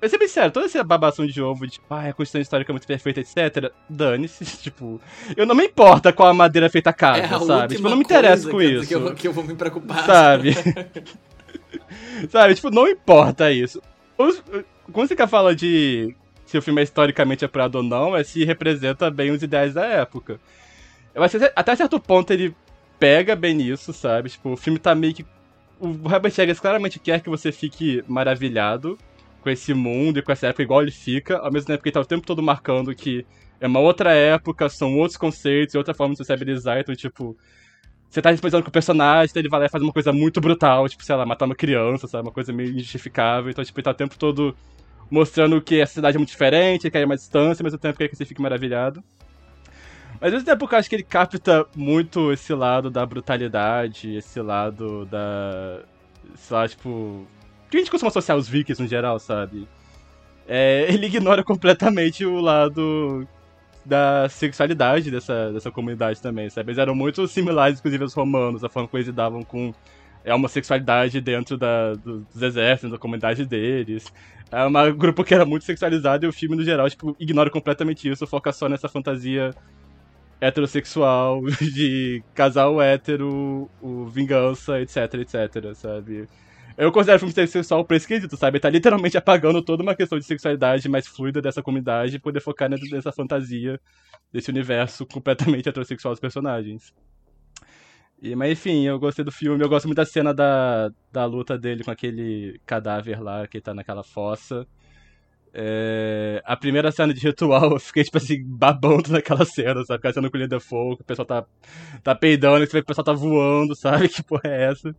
Eu 0.00 0.08
ser 0.08 0.16
bem 0.16 0.28
sério, 0.28 0.52
toda 0.52 0.66
essa 0.66 0.84
babação 0.84 1.26
de 1.26 1.42
ovo 1.42 1.66
de, 1.66 1.72
tipo, 1.72 1.86
ah, 1.92 2.02
a 2.02 2.12
construção 2.12 2.40
histórica 2.40 2.70
é 2.70 2.72
muito 2.74 2.86
perfeita, 2.86 3.18
etc. 3.18 3.72
Dane-se, 3.88 4.44
tipo. 4.62 5.00
Eu 5.36 5.44
não 5.44 5.56
me 5.56 5.64
importa 5.64 6.12
qual 6.12 6.28
a 6.28 6.34
madeira 6.34 6.66
é 6.66 6.70
feita 6.70 6.90
a 6.90 6.92
casa, 6.92 7.22
é 7.22 7.24
a 7.24 7.40
sabe? 7.40 7.74
Tipo, 7.74 7.88
eu 7.88 7.90
não 7.90 7.96
me 7.96 8.04
interesso 8.04 8.48
com 8.48 8.62
isso. 8.62 8.86
Que 8.86 8.94
eu, 8.94 9.14
que 9.14 9.26
eu 9.26 9.32
vou 9.32 9.42
me 9.42 9.54
preocupar. 9.54 10.06
Sabe? 10.06 10.54
sabe? 12.30 12.54
Tipo, 12.54 12.70
não 12.70 12.88
importa 12.88 13.50
isso. 13.50 13.82
Quando 14.92 15.08
você 15.08 15.16
quer 15.16 15.28
falar 15.28 15.54
de 15.54 16.14
se 16.44 16.56
o 16.56 16.62
filme 16.62 16.80
é 16.80 16.84
historicamente 16.84 17.44
apurado 17.44 17.78
ou 17.78 17.84
não, 17.84 18.16
é 18.16 18.24
se 18.24 18.44
representa 18.44 19.10
bem 19.10 19.30
os 19.30 19.42
ideais 19.42 19.74
da 19.74 19.84
época. 19.84 20.40
Eu 21.14 21.22
acho 21.22 21.38
que 21.38 21.52
até 21.54 21.76
certo 21.76 22.00
ponto 22.00 22.32
ele 22.32 22.54
pega 22.98 23.36
bem 23.36 23.54
nisso, 23.54 23.92
sabe? 23.92 24.30
Tipo, 24.30 24.52
o 24.52 24.56
filme 24.56 24.78
tá 24.78 24.94
meio 24.94 25.14
que. 25.14 25.26
O 25.78 25.88
Robert 25.90 26.32
Eggers 26.36 26.58
claramente 26.58 26.98
quer 26.98 27.20
que 27.20 27.28
você 27.28 27.52
fique 27.52 28.02
maravilhado 28.08 28.98
com 29.40 29.50
esse 29.50 29.72
mundo 29.72 30.18
e 30.18 30.22
com 30.22 30.32
essa 30.32 30.48
época 30.48 30.62
igual 30.62 30.82
ele 30.82 30.90
fica, 30.90 31.38
ao 31.38 31.52
mesmo 31.52 31.68
tempo 31.68 31.82
que 31.82 31.88
ele 31.88 31.94
tá 31.94 32.00
o 32.00 32.04
tempo 32.04 32.26
todo 32.26 32.42
marcando 32.42 32.94
que 32.94 33.24
é 33.60 33.66
uma 33.66 33.80
outra 33.80 34.12
época, 34.12 34.68
são 34.68 34.96
outros 34.98 35.16
conceitos, 35.16 35.74
outra 35.74 35.94
forma 35.94 36.14
de 36.14 36.18
sociabilizar, 36.18 36.78
então, 36.78 36.94
tipo, 36.94 37.36
você 38.08 38.22
tá 38.22 38.32
disposando 38.32 38.62
com 38.64 38.70
o 38.70 38.72
personagem, 38.72 39.30
então 39.30 39.40
ele 39.40 39.48
vai 39.48 39.60
lá 39.60 39.66
e 39.66 39.68
faz 39.68 39.82
uma 39.82 39.92
coisa 39.92 40.12
muito 40.12 40.40
brutal, 40.40 40.88
tipo, 40.88 41.04
sei 41.04 41.14
lá, 41.14 41.26
matar 41.26 41.44
uma 41.44 41.54
criança, 41.54 42.06
sabe? 42.06 42.26
Uma 42.26 42.32
coisa 42.32 42.52
meio 42.52 42.70
injustificável, 42.70 43.50
então, 43.50 43.62
tipo, 43.62 43.78
ele 43.78 43.84
tá 43.84 43.90
o 43.90 43.94
tempo 43.94 44.18
todo 44.18 44.56
mostrando 45.10 45.60
que 45.60 45.80
a 45.80 45.86
cidade 45.86 46.16
é 46.16 46.18
muito 46.18 46.30
diferente, 46.30 46.82
que 46.82 46.90
quer 46.90 47.04
uma 47.04 47.16
distância, 47.16 47.62
mas 47.62 47.72
mesmo 47.72 47.78
tempo 47.78 47.98
quer 47.98 48.08
que 48.08 48.16
você 48.16 48.24
fique 48.24 48.40
maravilhado. 48.40 49.02
Mas 50.20 50.32
ao 50.32 50.38
mesmo 50.38 50.46
tempo 50.46 50.68
eu 50.70 50.78
acho 50.78 50.88
que 50.88 50.96
ele 50.96 51.02
capta 51.02 51.66
muito 51.76 52.32
esse 52.32 52.52
lado 52.54 52.90
da 52.90 53.04
brutalidade, 53.06 54.16
esse 54.16 54.40
lado 54.40 55.04
da. 55.06 55.82
sei 56.34 56.56
lá, 56.56 56.68
tipo. 56.68 57.26
que 57.70 57.76
a 57.76 57.80
gente 57.80 57.90
costuma 57.90 58.08
associar 58.08 58.36
os 58.36 58.48
vikings 58.48 58.82
no 58.82 58.88
geral, 58.88 59.18
sabe? 59.18 59.68
É, 60.46 60.86
ele 60.92 61.06
ignora 61.06 61.44
completamente 61.44 62.24
o 62.24 62.40
lado 62.40 63.26
da 63.88 64.28
sexualidade 64.28 65.10
dessa, 65.10 65.50
dessa 65.52 65.70
comunidade 65.70 66.20
também, 66.20 66.50
sabe? 66.50 66.70
Eles 66.70 66.78
eram 66.78 66.94
muito 66.94 67.26
similares, 67.26 67.78
inclusive, 67.78 68.02
aos 68.02 68.14
romanos, 68.14 68.62
a 68.62 68.68
forma 68.68 68.86
como 68.86 68.98
eles 68.98 69.08
lidavam 69.08 69.42
com 69.42 69.72
a 70.26 70.34
homossexualidade 70.34 71.20
dentro 71.20 71.56
da, 71.56 71.94
dos 71.94 72.42
exércitos, 72.42 72.90
da 72.90 72.98
comunidade 72.98 73.46
deles. 73.46 74.12
É 74.52 74.64
um 74.64 74.96
grupo 74.96 75.24
que 75.24 75.34
era 75.34 75.44
muito 75.44 75.64
sexualizado 75.64 76.26
e 76.26 76.28
o 76.28 76.32
filme, 76.32 76.54
no 76.54 76.62
geral, 76.62 76.88
tipo, 76.90 77.16
ignora 77.18 77.50
completamente 77.50 78.08
isso, 78.08 78.26
foca 78.26 78.52
só 78.52 78.68
nessa 78.68 78.88
fantasia 78.88 79.54
heterossexual, 80.40 81.42
de 81.60 82.22
casal 82.34 82.80
hétero, 82.80 83.70
o 83.80 84.04
vingança, 84.06 84.80
etc, 84.80 85.14
etc, 85.14 85.74
sabe? 85.74 86.28
Eu 86.78 86.92
considero 86.92 87.16
o 87.16 87.18
filme 87.18 87.48
sexual 87.48 87.84
por 87.84 87.96
sabe? 88.36 88.60
Tá 88.60 88.70
literalmente 88.70 89.18
apagando 89.18 89.60
toda 89.60 89.82
uma 89.82 89.96
questão 89.96 90.16
de 90.16 90.24
sexualidade 90.24 90.88
mais 90.88 91.08
fluida 91.08 91.42
dessa 91.42 91.60
comunidade 91.60 92.14
e 92.14 92.18
poder 92.20 92.40
focar 92.40 92.70
nessa 92.70 93.10
fantasia 93.10 93.80
desse 94.32 94.48
universo 94.48 95.04
completamente 95.04 95.68
heterossexual 95.68 96.14
dos 96.14 96.20
personagens. 96.20 96.94
E, 98.22 98.36
mas 98.36 98.52
enfim, 98.52 98.86
eu 98.86 98.96
gostei 98.96 99.24
do 99.24 99.32
filme, 99.32 99.62
eu 99.62 99.68
gosto 99.68 99.86
muito 99.86 99.96
da 99.96 100.06
cena 100.06 100.32
da, 100.32 100.92
da 101.12 101.24
luta 101.24 101.58
dele 101.58 101.82
com 101.82 101.90
aquele 101.90 102.60
cadáver 102.64 103.20
lá 103.20 103.48
que 103.48 103.60
tá 103.60 103.74
naquela 103.74 104.04
fossa. 104.04 104.64
É, 105.60 106.40
a 106.44 106.56
primeira 106.56 106.92
cena 106.92 107.12
de 107.12 107.20
ritual, 107.20 107.72
eu 107.74 107.80
fiquei, 107.80 108.04
tipo 108.04 108.16
assim, 108.16 108.40
babando 108.44 109.10
naquela 109.10 109.44
cena, 109.44 109.84
sabe? 109.84 109.98
Aquela 109.98 110.14
cena 110.14 110.30
com 110.30 110.36
o 110.36 110.40
Linda 110.40 110.60
Fogo, 110.60 110.98
o 111.00 111.04
pessoal 111.04 111.26
tá, 111.26 111.44
tá 112.00 112.14
peidando, 112.14 112.64
o 112.64 112.84
pessoal 112.84 113.04
tá 113.04 113.12
voando, 113.12 113.74
sabe? 113.76 114.08
Que 114.08 114.22
porra 114.22 114.42
é 114.44 114.70
essa? 114.70 114.94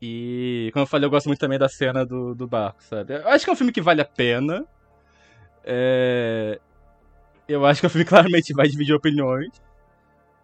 E, 0.00 0.70
como 0.72 0.84
eu 0.84 0.86
falei, 0.86 1.06
eu 1.06 1.10
gosto 1.10 1.26
muito 1.26 1.40
também 1.40 1.58
da 1.58 1.68
cena 1.68 2.06
do, 2.06 2.36
do 2.36 2.46
barco, 2.46 2.84
sabe? 2.84 3.14
Eu 3.14 3.28
acho 3.28 3.44
que 3.44 3.50
é 3.50 3.52
um 3.52 3.56
filme 3.56 3.72
que 3.72 3.80
vale 3.80 4.00
a 4.00 4.04
pena. 4.04 4.64
É, 5.64 6.60
eu 7.48 7.66
acho 7.66 7.80
que 7.80 7.86
o 7.88 7.90
filme 7.90 8.04
claramente 8.06 8.54
vai 8.54 8.68
dividir 8.68 8.94
opiniões. 8.94 9.50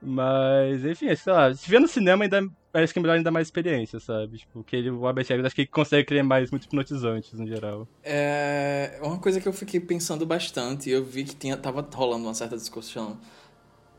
Mas, 0.02 0.84
enfim, 0.84 1.14
sei 1.14 1.32
lá, 1.32 1.54
se 1.54 1.68
vier 1.68 1.80
no 1.80 1.86
cinema 1.86 2.24
ainda 2.24 2.42
parece 2.72 2.92
que 2.92 2.98
é 2.98 3.02
melhor 3.02 3.16
ainda 3.16 3.30
mais 3.30 3.46
experiência, 3.46 4.00
sabe? 4.00 4.38
Tipo, 4.38 4.64
que 4.64 4.74
ele, 4.74 4.90
o 4.90 5.08
Eggers 5.08 5.44
acho 5.44 5.54
que 5.54 5.60
ele 5.62 5.68
consegue 5.68 6.06
criar 6.06 6.24
mais 6.24 6.50
muito 6.50 6.64
hipnotizantes 6.64 7.32
no 7.38 7.46
geral. 7.46 7.86
É 8.02 8.98
uma 9.02 9.18
coisa 9.18 9.40
que 9.40 9.46
eu 9.46 9.52
fiquei 9.52 9.78
pensando 9.78 10.24
bastante, 10.24 10.90
eu 10.90 11.04
vi 11.04 11.24
que 11.24 11.36
tinha, 11.36 11.56
tava 11.56 11.86
rolando 11.94 12.24
uma 12.24 12.34
certa 12.34 12.56
discussão 12.56 13.18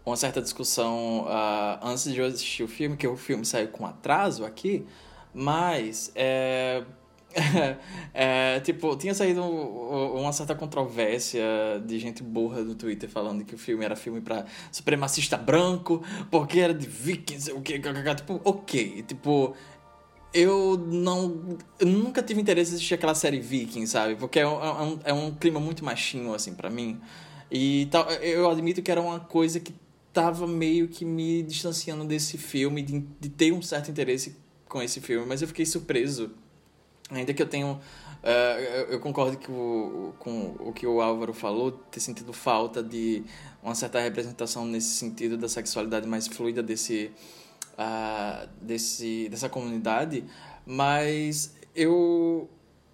uma 0.05 0.17
certa 0.17 0.41
discussão 0.41 1.21
uh, 1.21 1.79
antes 1.81 2.11
de 2.11 2.19
eu 2.19 2.25
assistir 2.25 2.63
o 2.63 2.67
filme, 2.67 2.97
que 2.97 3.07
o 3.07 3.15
filme 3.15 3.45
saiu 3.45 3.69
com 3.69 3.85
atraso 3.85 4.43
aqui, 4.43 4.85
mas 5.33 6.11
é, 6.13 6.83
é, 8.13 8.59
tipo, 8.59 8.95
tinha 8.95 9.13
saído 9.13 9.43
uma 9.43 10.31
certa 10.31 10.53
controvérsia 10.53 11.43
de 11.85 11.99
gente 11.99 12.21
burra 12.21 12.61
no 12.61 12.75
Twitter 12.75 13.09
falando 13.09 13.43
que 13.43 13.55
o 13.55 13.57
filme 13.57 13.83
era 13.83 13.95
filme 13.95 14.21
pra 14.21 14.45
supremacista 14.71 15.37
branco, 15.37 16.03
porque 16.29 16.59
era 16.59 16.73
de 16.73 16.87
vikings, 16.87 17.51
o 17.51 17.61
que, 17.61 17.79
tipo, 17.79 18.41
ok, 18.43 19.03
tipo, 19.03 19.55
eu 20.33 20.77
não. 20.77 21.57
Eu 21.79 21.87
nunca 21.87 22.23
tive 22.23 22.41
interesse 22.41 22.71
em 22.71 22.75
assistir 22.75 22.95
aquela 22.95 23.13
série 23.13 23.39
Viking, 23.39 23.85
sabe? 23.85 24.15
Porque 24.15 24.39
é 24.39 24.47
um, 24.47 24.63
é 24.63 24.81
um, 24.81 24.99
é 25.05 25.13
um 25.13 25.31
clima 25.31 25.59
muito 25.59 25.85
machinho, 25.85 26.33
assim, 26.33 26.53
para 26.55 26.69
mim. 26.69 26.99
E 27.51 27.87
tal, 27.91 28.09
eu 28.13 28.49
admito 28.49 28.81
que 28.81 28.91
era 28.91 28.99
uma 28.99 29.19
coisa 29.19 29.59
que 29.59 29.73
tava 30.11 30.47
meio 30.47 30.87
que 30.87 31.05
me 31.05 31.43
distanciando 31.43 32.03
desse 32.03 32.37
filme, 32.37 32.81
de, 32.81 32.99
de 33.19 33.29
ter 33.29 33.51
um 33.51 33.61
certo 33.61 33.91
interesse 33.91 34.35
com 34.67 34.81
esse 34.81 34.99
filme, 34.99 35.25
mas 35.27 35.41
eu 35.41 35.47
fiquei 35.47 35.65
surpreso 35.65 36.31
Ainda 37.11 37.33
que 37.33 37.41
eu 37.41 37.47
tenha 37.47 37.79
Uh, 38.23 38.87
eu 38.89 39.01
concordo 39.01 39.35
que 39.35 39.51
o, 39.51 40.13
com 40.17 40.55
o 40.57 40.71
que 40.71 40.87
o 40.87 41.01
Álvaro 41.01 41.33
falou, 41.33 41.73
ter 41.73 41.99
sentido 41.99 42.31
falta 42.31 42.81
de 42.81 43.21
uma 43.61 43.75
certa 43.75 43.99
representação 43.99 44.65
nesse 44.65 44.95
sentido 44.95 45.37
da 45.37 45.49
sexualidade 45.49 46.07
mais 46.07 46.25
fluida 46.25 46.63
desse, 46.63 47.11
uh, 47.73 48.47
desse, 48.61 49.27
dessa 49.27 49.49
comunidade, 49.49 50.23
mas 50.65 51.53
eu, 51.75 52.49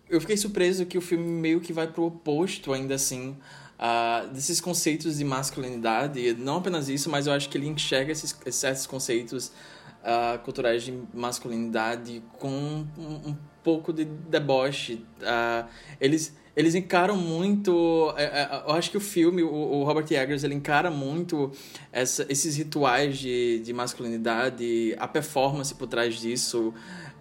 eu 0.10 0.20
fiquei 0.20 0.36
surpreso 0.36 0.84
que 0.88 0.98
o 0.98 1.02
filme 1.02 1.30
meio 1.30 1.62
que 1.62 1.72
vai 1.72 1.86
pro 1.86 2.06
oposto 2.06 2.74
ainda 2.74 2.96
assim 2.96 3.38
uh, 3.78 4.28
desses 4.34 4.60
conceitos 4.60 5.20
de 5.20 5.24
masculinidade. 5.24 6.34
Não 6.40 6.58
apenas 6.58 6.90
isso, 6.90 7.08
mas 7.08 7.28
eu 7.28 7.34
acho 7.34 7.50
que 7.50 7.58
ele 7.58 7.68
enxerga 7.68 8.12
esses, 8.12 8.36
esses 8.48 8.88
conceitos 8.88 9.52
uh, 10.02 10.40
culturais 10.44 10.82
de 10.82 11.04
masculinidade 11.14 12.24
com 12.40 12.50
um, 12.98 13.30
um 13.30 13.38
pouco 13.64 13.94
de 13.94 14.06
deboche. 14.06 15.06
Uh, 15.22 15.68
eles, 16.00 16.36
eles 16.56 16.76
encaram 16.76 17.16
muito. 17.16 18.14
É, 18.18 18.24
é, 18.24 18.64
eu 18.68 18.74
acho 18.74 18.92
que 18.92 18.98
o 18.98 19.02
filme, 19.02 19.44
o, 19.44 19.54
o 19.54 19.84
Robert 19.84 20.06
Eggers, 20.12 20.44
ele 20.44 20.56
encara 20.56 20.90
muito 20.90 21.52
essa, 21.92 22.26
esses 22.30 22.58
rituais 22.58 23.18
de, 23.18 23.60
de 23.60 23.74
masculinidade, 23.74 24.96
a 24.98 25.08
performance 25.08 25.74
por 25.74 25.88
trás 25.88 26.20
disso 26.20 26.74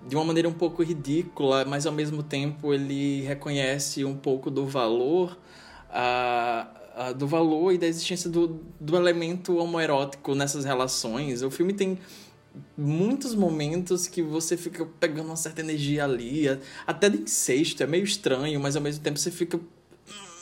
de 0.07 0.17
uma 0.17 0.25
maneira 0.25 0.49
um 0.49 0.53
pouco 0.53 0.83
ridícula, 0.83 1.65
mas 1.65 1.85
ao 1.85 1.93
mesmo 1.93 2.23
tempo 2.23 2.73
ele 2.73 3.23
reconhece 3.23 4.05
um 4.05 4.17
pouco 4.17 4.51
do 4.51 4.65
valor 4.65 5.37
a, 5.91 7.13
do 7.17 7.27
valor 7.27 7.73
e 7.73 7.79
da 7.79 7.87
existência 7.87 8.29
do, 8.29 8.61
do 8.81 8.97
elemento 8.97 9.57
homoerótico 9.57 10.35
nessas 10.35 10.65
relações. 10.65 11.43
O 11.43 11.51
filme 11.51 11.73
tem 11.73 11.99
muitos 12.77 13.35
momentos 13.35 14.07
que 14.07 14.23
você 14.23 14.57
fica 14.57 14.87
pegando 14.99 15.27
uma 15.27 15.37
certa 15.37 15.61
energia 15.61 16.05
ali, 16.05 16.47
até 16.87 17.09
de 17.09 17.19
incesto, 17.19 17.83
é 17.83 17.87
meio 17.87 18.05
estranho, 18.05 18.59
mas 18.61 18.77
ao 18.77 18.83
mesmo 18.83 19.03
tempo 19.03 19.19
você 19.19 19.31
fica 19.31 19.59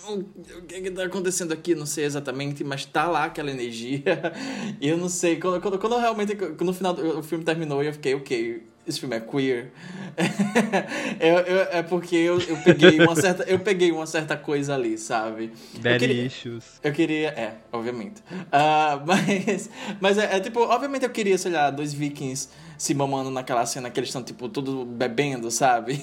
hum, 0.09 0.25
o 0.59 0.63
que 0.63 0.75
está 0.77 1.05
acontecendo 1.05 1.53
aqui? 1.53 1.75
Não 1.75 1.87
sei 1.87 2.05
exatamente, 2.05 2.63
mas 2.65 2.85
tá 2.85 3.09
lá 3.09 3.25
aquela 3.25 3.51
energia. 3.51 4.03
E 4.81 4.89
eu 4.89 4.97
não 4.99 5.09
sei. 5.09 5.37
Quando, 5.39 5.61
quando, 5.61 5.79
quando 5.79 5.99
realmente. 5.99 6.35
No 6.35 6.73
final 6.73 6.95
o 6.95 7.23
filme 7.23 7.45
terminou 7.45 7.83
eu 7.83 7.93
fiquei, 7.93 8.15
ok, 8.15 8.63
esse 8.87 9.01
filme 9.01 9.17
é 9.17 9.21
queer. 9.21 9.73
eu, 11.21 11.39
eu, 11.39 11.63
é 11.73 11.83
porque 11.83 12.17
eu, 12.17 12.41
eu, 12.41 12.57
peguei 12.59 13.01
uma 13.01 13.17
certa, 13.17 13.43
eu 13.45 13.59
peguei 13.59 13.91
uma 13.91 14.07
certa 14.07 14.37
coisa 14.37 14.75
ali, 14.75 14.97
sabe? 14.97 15.53
Daddy 15.81 15.95
eu 15.95 15.99
queria, 15.99 16.27
issues. 16.27 16.65
Eu 16.83 16.93
queria. 16.93 17.29
É, 17.31 17.55
obviamente. 17.73 18.21
Uh, 18.31 19.03
mas 19.07 19.71
mas 20.01 20.19
é, 20.19 20.37
é, 20.37 20.41
tipo, 20.41 20.61
obviamente 20.61 21.05
eu 21.05 21.11
queria, 21.11 21.37
sei 21.37 21.53
lá, 21.53 21.71
dois 21.71 21.93
vikings 21.93 22.49
se 22.79 22.95
mamando 22.95 23.31
naquela 23.31 23.65
cena 23.67 23.91
que 23.91 23.99
eles 23.99 24.09
estão, 24.09 24.23
tipo, 24.23 24.49
tudo 24.49 24.85
bebendo, 24.85 25.51
sabe? 25.51 25.95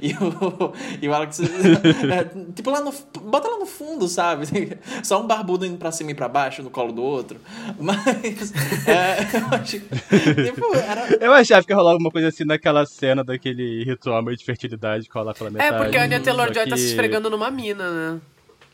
E, 0.00 0.08
e, 0.10 0.14
o, 0.14 0.72
e 1.02 1.08
o 1.08 1.14
Alex. 1.14 1.40
é, 2.10 2.52
tipo, 2.54 2.70
lá 2.70 2.80
no. 2.80 2.92
Bota 3.22 3.48
lá 3.48 3.58
no 3.58 3.66
fundo, 3.66 4.08
sabe? 4.08 4.46
Só 5.02 5.20
um 5.20 5.26
barbudo 5.26 5.66
indo 5.66 5.78
pra 5.78 5.92
cima 5.92 6.10
e 6.10 6.14
pra 6.14 6.28
baixo 6.28 6.62
no 6.62 6.70
colo 6.70 6.92
do 6.92 7.02
outro. 7.02 7.40
Mas. 7.78 8.52
É, 8.86 9.38
eu, 9.38 9.46
acho, 9.58 9.80
tipo, 9.80 10.74
era... 10.76 11.16
eu 11.20 11.32
achava 11.32 11.66
que 11.66 11.72
rolava 11.72 11.98
uma 11.98 12.10
coisa 12.10 12.28
assim 12.28 12.44
naquela 12.44 12.86
cena 12.86 13.24
daquele 13.24 13.84
ritual 13.84 14.22
meio 14.22 14.36
de 14.36 14.44
fertilidade 14.44 15.08
que 15.08 15.14
rola 15.14 15.34
pela 15.34 15.50
metade. 15.50 15.74
É, 15.74 15.78
porque 15.78 15.96
a 15.96 16.04
Anya 16.04 16.20
Taylor-Joy 16.20 16.64
que... 16.64 16.70
tá 16.70 16.76
se 16.76 16.86
esfregando 16.86 17.30
numa 17.30 17.50
mina, 17.50 17.90
né? 17.90 18.20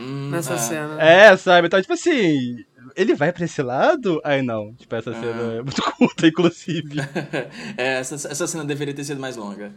Hum, 0.01 0.31
Nessa 0.31 0.55
é. 0.55 0.59
cena. 0.59 1.03
É, 1.03 1.37
sabe? 1.37 1.67
Então, 1.67 1.81
tipo 1.81 1.93
assim, 1.93 2.65
ele 3.01 3.15
vai 3.15 3.33
pra 3.33 3.45
esse 3.45 3.63
lado? 3.63 4.21
Aí 4.23 4.43
não. 4.43 4.75
Tipo, 4.75 4.95
essa 4.95 5.13
cena 5.13 5.43
ah. 5.43 5.55
é 5.55 5.63
muito 5.63 5.83
curta, 5.97 6.27
inclusive. 6.27 7.01
é, 7.77 7.99
essa, 7.99 8.15
essa 8.15 8.47
cena 8.47 8.65
deveria 8.65 8.93
ter 8.93 9.05
sido 9.05 9.21
mais 9.21 9.37
longa. 9.37 9.73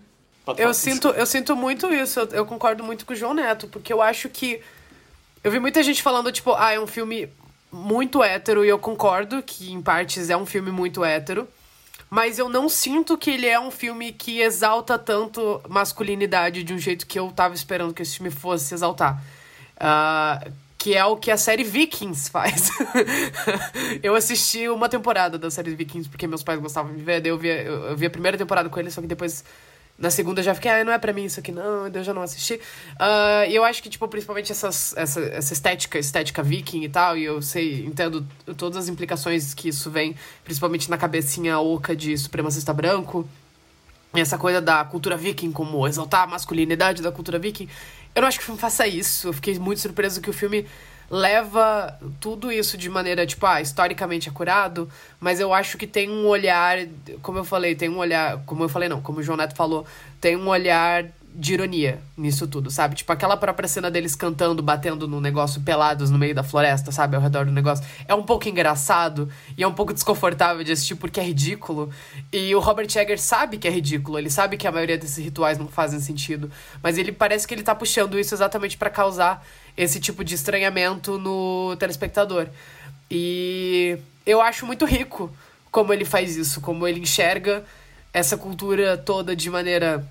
eu 0.58 0.74
sinto, 0.74 1.08
eu 1.10 1.26
sinto 1.26 1.56
muito 1.56 1.88
isso, 1.94 2.20
eu, 2.20 2.28
eu, 2.28 2.46
concordo 2.46 2.84
muito 2.84 3.06
com 3.06 3.14
o 3.14 3.16
João 3.16 3.34
Neto, 3.34 3.68
porque 3.68 3.94
eu 3.94 4.02
acho 4.02 4.28
que. 4.28 4.60
Eu 5.44 5.52
vi 5.52 5.60
muita 5.60 5.82
gente 5.84 6.02
falando, 6.02 6.32
tipo, 6.32 6.54
ah, 6.54 6.72
é 6.74 6.80
um 6.80 6.88
filme 6.88 7.30
muito 7.72 8.24
hétero, 8.24 8.64
e 8.64 8.70
eu 8.70 8.80
concordo 8.80 9.42
que, 9.42 9.72
em 9.72 9.82
partes, 9.82 10.30
é 10.30 10.38
um 10.38 10.46
filme 10.46 10.72
muito 10.72 11.04
hétero. 11.04 11.48
Mas 12.10 12.38
eu 12.38 12.48
não 12.48 12.70
sinto 12.70 13.18
que 13.18 13.32
ele 13.32 13.48
é 13.48 13.60
um 13.60 13.72
filme 13.72 14.14
que 14.14 14.40
exalta 14.40 15.00
tanto 15.00 15.62
masculinidade 15.68 16.64
de 16.64 16.72
um 16.74 16.78
jeito 16.78 17.08
que 17.08 17.18
eu 17.18 17.32
tava 17.32 17.56
esperando 17.56 17.94
que 17.94 18.04
esse 18.04 18.18
filme 18.18 18.30
fosse 18.30 18.74
exaltar. 18.74 19.22
Uh, 19.78 20.54
que 20.84 20.94
é 20.94 21.06
o 21.06 21.16
que 21.16 21.32
a 21.32 21.38
série 21.38 21.64
Vikings 21.64 22.30
faz. 22.30 22.70
eu 24.04 24.14
assisti 24.16 24.68
uma 24.68 24.90
temporada 24.90 25.38
da 25.38 25.50
série 25.50 25.74
Vikings 25.74 26.10
porque 26.10 26.28
meus 26.28 26.44
pais 26.44 26.60
gostavam 26.60 26.94
de 26.94 27.02
ver, 27.02 27.22
daí 27.22 27.32
eu 27.32 27.38
vi, 27.38 27.48
eu, 27.48 27.96
vi 27.96 28.06
a 28.06 28.10
primeira 28.10 28.38
temporada 28.38 28.68
com 28.68 28.78
eles, 28.78 28.94
só 28.94 29.00
que 29.00 29.08
depois 29.08 29.46
na 29.98 30.10
segunda 30.10 30.42
eu 30.42 30.44
já 30.44 30.54
fiquei, 30.54 30.70
ah, 30.70 30.84
não 30.84 30.92
é 30.92 31.00
pra 31.00 31.14
mim 31.14 31.24
isso 31.24 31.40
aqui 31.40 31.54
não, 31.54 31.88
eu 31.88 32.04
já 32.04 32.14
não 32.14 32.22
assisti. 32.22 32.56
Uh, 32.56 33.50
e 33.50 33.56
eu 33.56 33.64
acho 33.64 33.82
que, 33.82 33.90
tipo, 33.90 34.06
principalmente 34.10 34.52
essas, 34.52 34.94
essa, 34.98 35.22
essa 35.22 35.54
estética, 35.54 35.98
estética 35.98 36.44
viking 36.44 36.84
e 36.84 36.90
tal, 36.90 37.18
e 37.18 37.24
eu 37.24 37.42
sei, 37.42 37.86
entendo 37.86 38.28
todas 38.58 38.78
as 38.78 38.90
implicações 38.90 39.54
que 39.54 39.70
isso 39.70 39.90
vem, 39.90 40.18
principalmente 40.44 40.90
na 40.90 40.98
cabecinha 40.98 41.60
oca 41.60 41.96
de 41.96 42.18
supremacista 42.18 42.74
branco, 42.74 43.26
essa 44.14 44.38
coisa 44.38 44.62
da 44.62 44.84
cultura 44.84 45.18
viking, 45.18 45.52
como 45.52 45.88
exaltar 45.88 46.24
a 46.24 46.28
masculinidade 46.28 47.02
da 47.02 47.12
cultura 47.12 47.40
viking. 47.40 47.70
Eu 48.16 48.22
não 48.22 48.28
acho 48.28 48.38
que 48.38 48.44
o 48.44 48.46
filme 48.46 48.60
faça 48.60 48.88
isso. 48.88 49.30
Eu 49.30 49.34
fiquei 49.34 49.58
muito 49.58 49.82
surpreso 49.82 50.22
que 50.22 50.30
o 50.30 50.34
filme 50.34 50.68
leva 51.10 52.00
tudo 52.20 52.52
isso 52.52 52.78
de 52.78 52.90
maneira, 52.90 53.26
tipo, 53.26 53.46
ah, 53.46 53.62
historicamente 53.62 54.30
acurado, 54.30 54.90
mas 55.20 55.40
eu 55.40 55.54
acho 55.54 55.78
que 55.78 55.86
tem 55.86 56.10
um 56.10 56.26
olhar, 56.26 56.80
como 57.22 57.38
eu 57.38 57.46
falei, 57.46 57.76
tem 57.76 57.88
um 57.90 57.98
olhar, 57.98 58.40
como 58.46 58.64
eu 58.64 58.70
falei 58.70 58.90
não, 58.90 59.00
como 59.00 59.20
o 59.20 59.24
João 59.24 59.38
Neto 59.38 59.56
falou, 59.56 59.86
tem 60.20 60.36
um 60.36 60.48
olhar 60.48 61.06
de 61.36 61.54
ironia 61.56 62.00
nisso 62.16 62.48
tudo, 62.48 62.70
sabe? 62.70 62.96
Tipo, 62.96 63.12
aquela 63.12 63.36
própria 63.36 63.68
cena 63.68 63.90
deles 63.90 64.16
cantando, 64.16 64.62
batendo 64.62 65.08
no 65.08 65.20
negócio 65.20 65.62
pelados 65.62 66.10
no 66.12 66.18
meio 66.18 66.36
da 66.36 66.44
floresta, 66.44 66.92
sabe? 66.92 67.16
Ao 67.16 67.22
redor 67.22 67.46
do 67.46 67.52
negócio. 67.52 67.84
É 68.08 68.14
um 68.14 68.24
pouco 68.24 68.48
engraçado 68.48 69.28
e 69.58 69.64
é 69.64 69.68
um 69.68 69.74
pouco 69.74 69.94
desconfortável 69.94 70.64
de 70.64 70.72
assistir 70.72 70.96
porque 70.96 71.20
é 71.20 71.24
ridículo. 71.24 71.90
E 72.32 72.54
o 72.56 72.60
Robert 72.60 72.88
Eggers 72.96 73.22
sabe 73.22 73.58
que 73.58 73.68
é 73.68 73.72
ridículo, 73.72 74.20
ele 74.20 74.30
sabe 74.30 74.58
que 74.58 74.68
a 74.68 74.72
maioria 74.72 74.98
desses 74.98 75.24
rituais 75.24 75.58
não 75.58 75.68
fazem 75.68 76.00
sentido. 76.00 76.52
Mas 76.82 76.98
ele 76.98 77.12
parece 77.12 77.48
que 77.48 77.54
ele 77.54 77.64
tá 77.64 77.74
puxando 77.74 78.20
isso 78.20 78.36
exatamente 78.36 78.78
para 78.78 78.90
causar 78.90 79.44
esse 79.76 80.00
tipo 80.00 80.24
de 80.24 80.36
estranhamento 80.36 81.18
no 81.18 81.76
telespectador. 81.80 82.48
E 83.10 83.98
eu 84.26 84.40
acho 84.40 84.66
muito 84.66 84.86
rico 84.86 85.32
como 85.72 85.92
ele 85.92 86.06
faz 86.06 86.38
isso, 86.38 86.62
como 86.62 86.88
ele 86.88 87.00
enxerga 87.00 87.64
essa 88.14 88.38
cultura 88.38 88.96
toda 88.96 89.36
de 89.36 89.50
maneira 89.50 90.08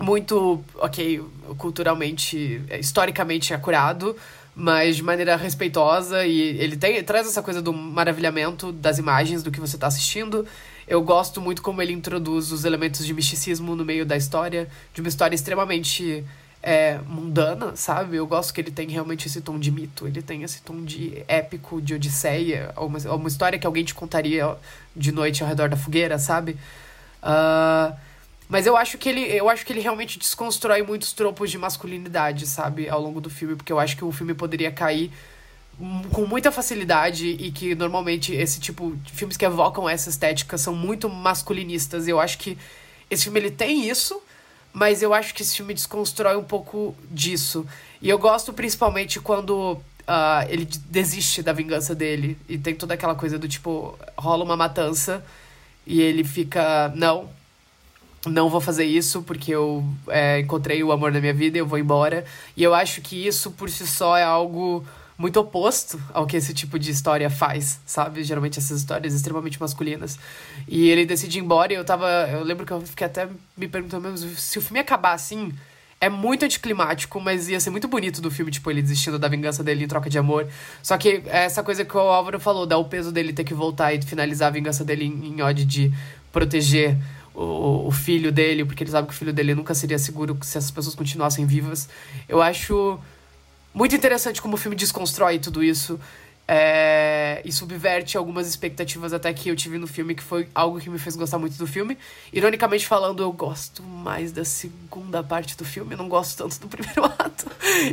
muito, 0.00 0.62
ok, 0.76 1.22
culturalmente, 1.56 2.60
historicamente 2.78 3.54
acurado, 3.54 4.16
mas 4.54 4.96
de 4.96 5.02
maneira 5.02 5.36
respeitosa 5.36 6.24
e 6.24 6.40
ele 6.40 6.76
tem, 6.76 7.02
traz 7.02 7.26
essa 7.26 7.42
coisa 7.42 7.60
do 7.60 7.72
maravilhamento 7.72 8.70
das 8.72 8.98
imagens 8.98 9.42
do 9.42 9.50
que 9.50 9.60
você 9.60 9.76
está 9.76 9.86
assistindo. 9.86 10.46
Eu 10.86 11.02
gosto 11.02 11.40
muito 11.40 11.62
como 11.62 11.80
ele 11.80 11.92
introduz 11.92 12.52
os 12.52 12.64
elementos 12.64 13.06
de 13.06 13.14
misticismo 13.14 13.74
no 13.74 13.84
meio 13.84 14.04
da 14.04 14.16
história, 14.16 14.68
de 14.92 15.00
uma 15.00 15.08
história 15.08 15.34
extremamente 15.34 16.24
é, 16.62 16.98
mundana, 17.06 17.74
sabe? 17.74 18.16
Eu 18.16 18.26
gosto 18.26 18.52
que 18.52 18.60
ele 18.60 18.70
tem 18.70 18.88
realmente 18.88 19.26
esse 19.26 19.40
tom 19.40 19.58
de 19.58 19.70
mito, 19.70 20.06
ele 20.06 20.22
tem 20.22 20.42
esse 20.42 20.62
tom 20.62 20.84
de 20.84 21.22
épico, 21.26 21.80
de 21.80 21.94
odisseia, 21.94 22.72
uma, 22.76 22.98
uma 23.14 23.28
história 23.28 23.58
que 23.58 23.66
alguém 23.66 23.84
te 23.84 23.94
contaria 23.94 24.56
de 24.94 25.10
noite 25.10 25.42
ao 25.42 25.48
redor 25.48 25.68
da 25.68 25.76
fogueira, 25.76 26.18
sabe? 26.18 26.56
Uh, 27.22 27.94
mas 28.48 28.66
eu 28.66 28.76
acho 28.76 28.98
que 28.98 29.08
ele, 29.08 29.20
eu 29.20 29.48
acho 29.48 29.64
que 29.64 29.72
ele 29.72 29.80
realmente 29.80 30.18
desconstrói 30.18 30.82
muitos 30.82 31.12
tropos 31.12 31.50
de 31.50 31.58
masculinidade, 31.58 32.46
sabe, 32.46 32.88
ao 32.88 33.00
longo 33.00 33.20
do 33.20 33.30
filme, 33.30 33.56
porque 33.56 33.72
eu 33.72 33.78
acho 33.78 33.96
que 33.96 34.04
o 34.04 34.12
filme 34.12 34.34
poderia 34.34 34.70
cair 34.70 35.10
com 36.12 36.26
muita 36.26 36.52
facilidade 36.52 37.26
e 37.26 37.50
que 37.50 37.74
normalmente 37.74 38.32
esse 38.32 38.60
tipo 38.60 38.94
de 38.96 39.12
filmes 39.12 39.36
que 39.36 39.44
evocam 39.44 39.88
essa 39.88 40.08
estética 40.08 40.56
são 40.56 40.74
muito 40.74 41.08
masculinistas. 41.08 42.06
Eu 42.06 42.20
acho 42.20 42.38
que 42.38 42.56
esse 43.10 43.24
filme 43.24 43.40
ele 43.40 43.50
tem 43.50 43.88
isso, 43.88 44.20
mas 44.72 45.02
eu 45.02 45.12
acho 45.12 45.34
que 45.34 45.42
esse 45.42 45.56
filme 45.56 45.74
desconstrói 45.74 46.36
um 46.36 46.44
pouco 46.44 46.94
disso. 47.10 47.66
E 48.00 48.08
eu 48.08 48.18
gosto 48.18 48.52
principalmente 48.52 49.18
quando 49.18 49.72
uh, 49.72 50.46
ele 50.48 50.68
desiste 50.86 51.42
da 51.42 51.52
vingança 51.52 51.94
dele 51.94 52.38
e 52.48 52.56
tem 52.56 52.74
toda 52.74 52.94
aquela 52.94 53.14
coisa 53.14 53.38
do 53.38 53.48
tipo 53.48 53.98
rola 54.16 54.44
uma 54.44 54.56
matança 54.56 55.24
e 55.86 56.00
ele 56.00 56.22
fica 56.22 56.92
não 56.94 57.28
não 58.30 58.48
vou 58.48 58.60
fazer 58.60 58.84
isso 58.84 59.22
porque 59.22 59.54
eu 59.54 59.84
é, 60.08 60.40
encontrei 60.40 60.82
o 60.82 60.92
amor 60.92 61.12
da 61.12 61.20
minha 61.20 61.34
vida 61.34 61.58
e 61.58 61.60
eu 61.60 61.66
vou 61.66 61.78
embora. 61.78 62.24
E 62.56 62.62
eu 62.62 62.74
acho 62.74 63.00
que 63.00 63.26
isso 63.26 63.50
por 63.50 63.68
si 63.70 63.86
só 63.86 64.16
é 64.16 64.22
algo 64.22 64.84
muito 65.16 65.38
oposto 65.38 66.00
ao 66.12 66.26
que 66.26 66.36
esse 66.36 66.52
tipo 66.52 66.78
de 66.78 66.90
história 66.90 67.30
faz, 67.30 67.80
sabe? 67.86 68.24
Geralmente 68.24 68.58
essas 68.58 68.78
histórias 68.78 69.14
extremamente 69.14 69.60
masculinas. 69.60 70.18
E 70.66 70.88
ele 70.88 71.06
decide 71.06 71.38
ir 71.38 71.42
embora 71.42 71.72
e 71.72 71.76
eu 71.76 71.84
tava. 71.84 72.08
Eu 72.30 72.42
lembro 72.42 72.66
que 72.66 72.72
eu 72.72 72.80
fiquei 72.80 73.06
até 73.06 73.28
me 73.56 73.68
perguntando 73.68 74.08
mesmo 74.08 74.30
se 74.36 74.58
o 74.58 74.62
filme 74.62 74.80
acabar 74.80 75.12
assim. 75.12 75.52
É 76.00 76.08
muito 76.10 76.44
anticlimático, 76.44 77.18
mas 77.18 77.48
ia 77.48 77.58
ser 77.58 77.70
muito 77.70 77.88
bonito 77.88 78.20
do 78.20 78.30
filme, 78.30 78.50
tipo, 78.50 78.70
ele 78.70 78.82
desistindo 78.82 79.18
da 79.18 79.26
vingança 79.26 79.64
dele 79.64 79.84
em 79.84 79.88
troca 79.88 80.10
de 80.10 80.18
amor. 80.18 80.46
Só 80.82 80.98
que 80.98 81.22
essa 81.26 81.62
coisa 81.62 81.82
que 81.82 81.96
o 81.96 82.00
Álvaro 82.00 82.38
falou, 82.38 82.66
dá 82.66 82.76
o 82.76 82.84
peso 82.84 83.10
dele 83.10 83.32
ter 83.32 83.44
que 83.44 83.54
voltar 83.54 83.94
e 83.94 84.02
finalizar 84.02 84.48
a 84.48 84.50
vingança 84.50 84.84
dele 84.84 85.06
em, 85.06 85.28
em 85.28 85.40
ódio 85.40 85.64
de 85.64 85.90
proteger 86.30 86.98
o, 87.34 87.88
o, 87.88 87.90
filho 87.90 88.30
dele, 88.30 88.64
porque 88.64 88.84
ele 88.84 88.90
sabe 88.90 89.08
que 89.08 89.14
o 89.14 89.16
filho 89.16 89.32
dele 89.32 89.54
nunca 89.54 89.74
seria 89.74 89.98
seguro 89.98 90.38
se 90.42 90.56
essas 90.56 90.70
pessoas 90.70 90.94
continuassem 90.94 91.44
vivas. 91.44 91.88
Eu 92.28 92.40
acho 92.40 92.98
muito 93.74 93.94
interessante 93.94 94.40
como 94.40 94.54
o 94.54 94.56
filme 94.56 94.76
desconstrói 94.76 95.38
tudo 95.38 95.62
isso. 95.62 95.98
É, 96.46 97.40
e 97.42 97.50
subverte 97.50 98.18
algumas 98.18 98.46
expectativas 98.46 99.14
até 99.14 99.32
que 99.32 99.48
eu 99.48 99.56
tive 99.56 99.78
no 99.78 99.86
filme, 99.86 100.14
que 100.14 100.22
foi 100.22 100.46
algo 100.54 100.78
que 100.78 100.90
me 100.90 100.98
fez 100.98 101.16
gostar 101.16 101.38
muito 101.38 101.56
do 101.56 101.66
filme. 101.66 101.96
Ironicamente 102.34 102.86
falando, 102.86 103.22
eu 103.22 103.32
gosto 103.32 103.82
mais 103.82 104.30
da 104.30 104.44
segunda 104.44 105.22
parte 105.22 105.56
do 105.56 105.64
filme, 105.64 105.96
não 105.96 106.06
gosto 106.06 106.36
tanto 106.36 106.60
do 106.60 106.68
primeiro 106.68 107.02
ato. 107.06 107.46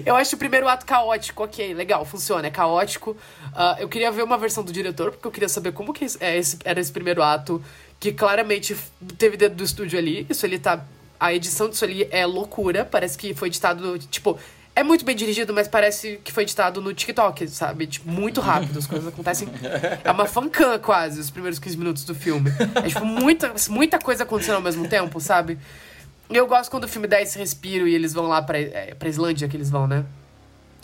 Eu 0.06 0.18
acho 0.18 0.36
o 0.36 0.38
primeiro 0.38 0.68
ato 0.68 0.86
caótico, 0.86 1.44
ok, 1.44 1.74
legal, 1.74 2.04
funciona, 2.04 2.46
é 2.46 2.52
caótico. 2.52 3.12
Uh, 3.12 3.80
eu 3.80 3.88
queria 3.88 4.12
ver 4.12 4.24
uma 4.24 4.38
versão 4.38 4.66
do 4.66 4.74
diretor, 4.74 5.12
porque 5.12 5.28
eu 5.28 5.32
queria 5.32 5.50
saber 5.50 5.72
como 5.72 5.94
que 5.94 6.06
é 6.20 6.38
esse, 6.38 6.58
era 6.66 6.80
esse 6.82 6.92
primeiro 6.92 7.24
ato, 7.24 7.64
que 8.02 8.12
claramente 8.12 8.76
teve 9.18 9.38
dedo 9.38 9.56
do 9.56 9.64
estúdio 9.64 9.98
ali. 9.98 10.26
Isso 10.28 10.46
ele 10.46 10.58
tá. 10.60 10.84
A 11.20 11.34
edição 11.34 11.70
disso 11.70 11.86
ali 11.86 12.08
é 12.10 12.26
loucura, 12.26 12.84
parece 12.84 13.16
que 13.16 13.32
foi 13.36 13.48
editado, 13.48 14.00
tipo, 14.00 14.40
é 14.76 14.82
muito 14.82 15.06
bem 15.06 15.16
dirigido, 15.16 15.54
mas 15.54 15.68
parece 15.68 16.20
que 16.24 16.32
foi 16.32 16.42
editado 16.42 16.82
no 16.82 16.92
TikTok, 16.96 17.48
sabe? 17.48 17.86
Tipo, 17.86 18.10
muito 18.10 18.42
rápido, 18.42 18.80
as 18.80 18.88
coisas 18.88 19.08
acontecem. 19.08 19.48
É 20.04 20.10
uma 20.10 20.26
fancam 20.26 20.80
quase, 20.80 21.20
os 21.20 21.30
primeiros 21.30 21.60
15 21.60 21.78
minutos 21.78 22.04
do 22.04 22.16
filme. 22.16 22.52
É 22.84 22.88
tipo, 22.88 23.06
muita, 23.06 23.54
muita 23.70 24.00
coisa 24.00 24.24
acontecendo 24.24 24.56
ao 24.56 24.62
mesmo 24.62 24.88
tempo, 24.88 25.22
sabe? 25.22 25.60
E 26.28 26.36
eu 26.36 26.48
gosto 26.48 26.72
quando 26.72 26.86
o 26.86 26.88
filme 26.88 27.08
dá 27.08 27.22
esse 27.22 27.38
respiro 27.38 27.88
e 27.88 27.94
eles 27.94 28.14
vão 28.14 28.26
lá 28.26 28.42
pra, 28.42 28.58
é, 28.58 28.96
pra 28.98 29.08
Islândia, 29.08 29.48
que 29.48 29.56
eles 29.56 29.70
vão, 29.70 29.86
né? 29.86 30.06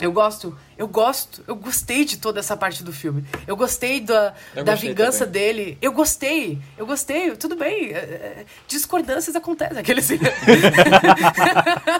Eu 0.00 0.12
gosto, 0.12 0.56
eu 0.76 0.86
gosto, 0.86 1.42
eu 1.46 1.56
gostei 1.56 2.04
de 2.04 2.18
toda 2.18 2.38
essa 2.38 2.56
parte 2.56 2.84
do 2.84 2.92
filme. 2.92 3.24
Eu 3.46 3.56
gostei 3.56 4.00
da, 4.00 4.34
eu 4.54 4.64
da 4.64 4.72
gostei 4.72 4.90
vingança 4.90 5.26
também. 5.26 5.42
dele. 5.42 5.78
Eu 5.82 5.92
gostei, 5.92 6.58
eu 6.76 6.86
gostei, 6.86 7.34
tudo 7.36 7.56
bem. 7.56 7.92
É, 7.92 7.96
é, 7.96 8.44
discordâncias 8.66 9.34
acontecem. 9.34 9.78
Aqueles... 9.78 10.08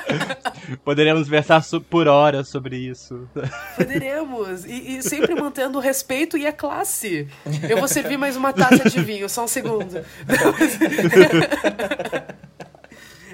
Poderíamos 0.85 1.29
versar 1.29 1.63
por 1.91 2.07
horas 2.07 2.49
sobre 2.49 2.77
isso. 2.77 3.29
Poderíamos. 3.77 4.65
E, 4.65 4.99
e 4.99 5.03
sempre 5.03 5.35
mantendo 5.35 5.79
o 5.79 5.81
respeito 5.81 6.37
e 6.39 6.47
a 6.47 6.53
classe. 6.53 7.29
Eu 7.69 7.79
vou 7.79 7.89
servir 7.89 8.17
mais 8.17 8.37
uma 8.37 8.53
taça 8.55 8.89
de 8.89 9.03
vinho, 9.03 9.29
só 9.29 9.45
um 9.45 9.49
segundo. 9.49 10.05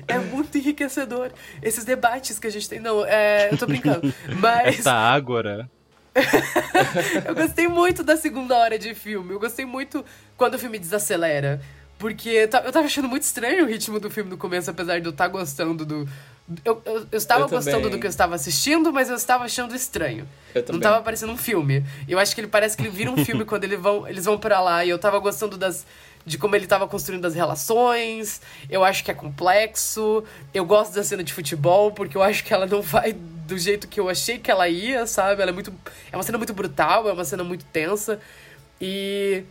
É 0.08 0.18
muito 0.18 0.56
enriquecedor. 0.58 1.30
Esses 1.62 1.84
debates 1.84 2.38
que 2.38 2.46
a 2.46 2.50
gente 2.50 2.68
tem. 2.68 2.80
Não, 2.80 3.04
é, 3.04 3.48
eu 3.52 3.58
tô 3.58 3.66
brincando. 3.66 4.12
Mas. 4.40 4.80
Essa 4.80 4.92
ágora. 4.92 5.70
eu 7.26 7.34
gostei 7.34 7.66
muito 7.66 8.04
da 8.04 8.16
segunda 8.16 8.56
hora 8.56 8.78
de 8.78 8.94
filme. 8.94 9.32
Eu 9.32 9.40
gostei 9.40 9.64
muito 9.64 10.04
quando 10.36 10.54
o 10.54 10.58
filme 10.58 10.78
desacelera. 10.78 11.60
Porque 11.98 12.28
eu 12.28 12.48
tava 12.48 12.80
achando 12.80 13.08
muito 13.08 13.22
estranho 13.22 13.64
o 13.64 13.68
ritmo 13.68 14.00
do 14.00 14.10
filme 14.10 14.28
no 14.28 14.36
começo, 14.36 14.70
apesar 14.70 14.98
de 14.98 15.06
eu 15.06 15.10
estar 15.10 15.24
tá 15.24 15.30
gostando 15.30 15.84
do. 15.84 16.08
Eu, 16.64 16.82
eu, 16.84 17.06
eu 17.10 17.16
estava 17.16 17.44
eu 17.44 17.48
gostando 17.48 17.88
do 17.88 17.98
que 17.98 18.06
eu 18.06 18.10
estava 18.10 18.34
assistindo, 18.34 18.92
mas 18.92 19.08
eu 19.08 19.16
estava 19.16 19.44
achando 19.44 19.74
estranho. 19.74 20.28
Eu 20.54 20.64
Não 20.68 20.76
estava 20.76 21.00
parecendo 21.02 21.32
um 21.32 21.36
filme. 21.36 21.84
Eu 22.06 22.18
acho 22.18 22.34
que 22.34 22.40
ele 22.40 22.48
parece 22.48 22.76
que 22.76 22.82
ele 22.82 22.90
vira 22.90 23.10
um 23.10 23.24
filme 23.24 23.44
quando 23.46 23.64
ele 23.64 23.76
vão, 23.76 24.06
eles 24.06 24.24
vão 24.24 24.36
para 24.36 24.60
lá. 24.60 24.84
E 24.84 24.90
eu 24.90 24.96
estava 24.96 25.18
gostando 25.18 25.56
das, 25.56 25.86
de 26.26 26.38
como 26.38 26.56
ele 26.56 26.64
estava 26.64 26.88
construindo 26.88 27.24
as 27.26 27.34
relações. 27.34 28.40
Eu 28.70 28.82
acho 28.82 29.04
que 29.04 29.10
é 29.10 29.14
complexo. 29.14 30.24
Eu 30.52 30.64
gosto 30.64 30.94
da 30.94 31.04
cena 31.04 31.22
de 31.22 31.32
futebol, 31.32 31.92
porque 31.92 32.16
eu 32.16 32.22
acho 32.22 32.44
que 32.44 32.52
ela 32.52 32.66
não 32.66 32.80
vai 32.80 33.12
do 33.12 33.58
jeito 33.58 33.86
que 33.86 34.00
eu 34.00 34.08
achei 34.08 34.38
que 34.38 34.50
ela 34.50 34.68
ia, 34.68 35.06
sabe? 35.06 35.42
Ela 35.42 35.50
é 35.50 35.54
muito. 35.54 35.72
É 36.10 36.16
uma 36.16 36.22
cena 36.22 36.38
muito 36.38 36.54
brutal, 36.54 37.08
é 37.08 37.12
uma 37.12 37.24
cena 37.24 37.44
muito 37.44 37.64
tensa. 37.66 38.18
E. 38.80 39.42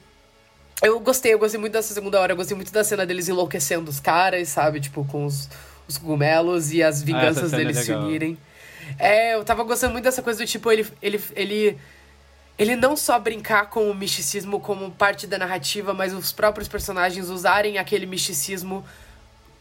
Eu 0.82 1.00
gostei, 1.00 1.34
eu 1.34 1.40
gostei 1.40 1.60
muito 1.60 1.74
dessa 1.74 1.94
segunda 1.94 2.20
hora. 2.20 2.34
Eu 2.34 2.38
gostei 2.38 2.56
muito 2.56 2.74
da 2.74 2.84
cena 2.84 3.06
deles 3.06 3.30
enlouquecendo 3.30 3.90
os 3.90 4.00
caras, 4.00 4.50
sabe? 4.50 4.82
Tipo, 4.82 5.06
com 5.06 5.26
os, 5.26 5.50
os 5.88 5.98
cogumelos 5.98 6.74
e 6.74 6.84
as 6.84 7.02
ah, 7.02 7.06
vinganças 7.06 7.54
ah, 7.54 7.58
deles 7.58 7.78
é 7.78 7.84
se 7.84 7.92
unirem. 7.94 8.38
É, 9.00 9.36
eu 9.36 9.46
tava 9.46 9.64
gostando 9.64 9.94
muito 9.94 10.04
dessa 10.04 10.22
coisa 10.22 10.44
do 10.44 10.48
tipo, 10.48 10.70
ele, 10.72 10.86
ele, 11.02 11.22
ele 11.36 11.78
ele 12.58 12.76
não 12.76 12.96
só 12.96 13.20
brincar 13.20 13.70
com 13.70 13.90
o 13.90 13.96
misticismo 13.96 14.60
como 14.60 14.92
parte 14.92 15.26
da 15.26 15.38
narrativa, 15.38 15.94
mas 15.94 16.14
os 16.14 16.32
próprios 16.32 16.68
personagens 16.68 17.30
usarem 17.30 17.78
aquele 17.78 18.06
misticismo 18.06 18.84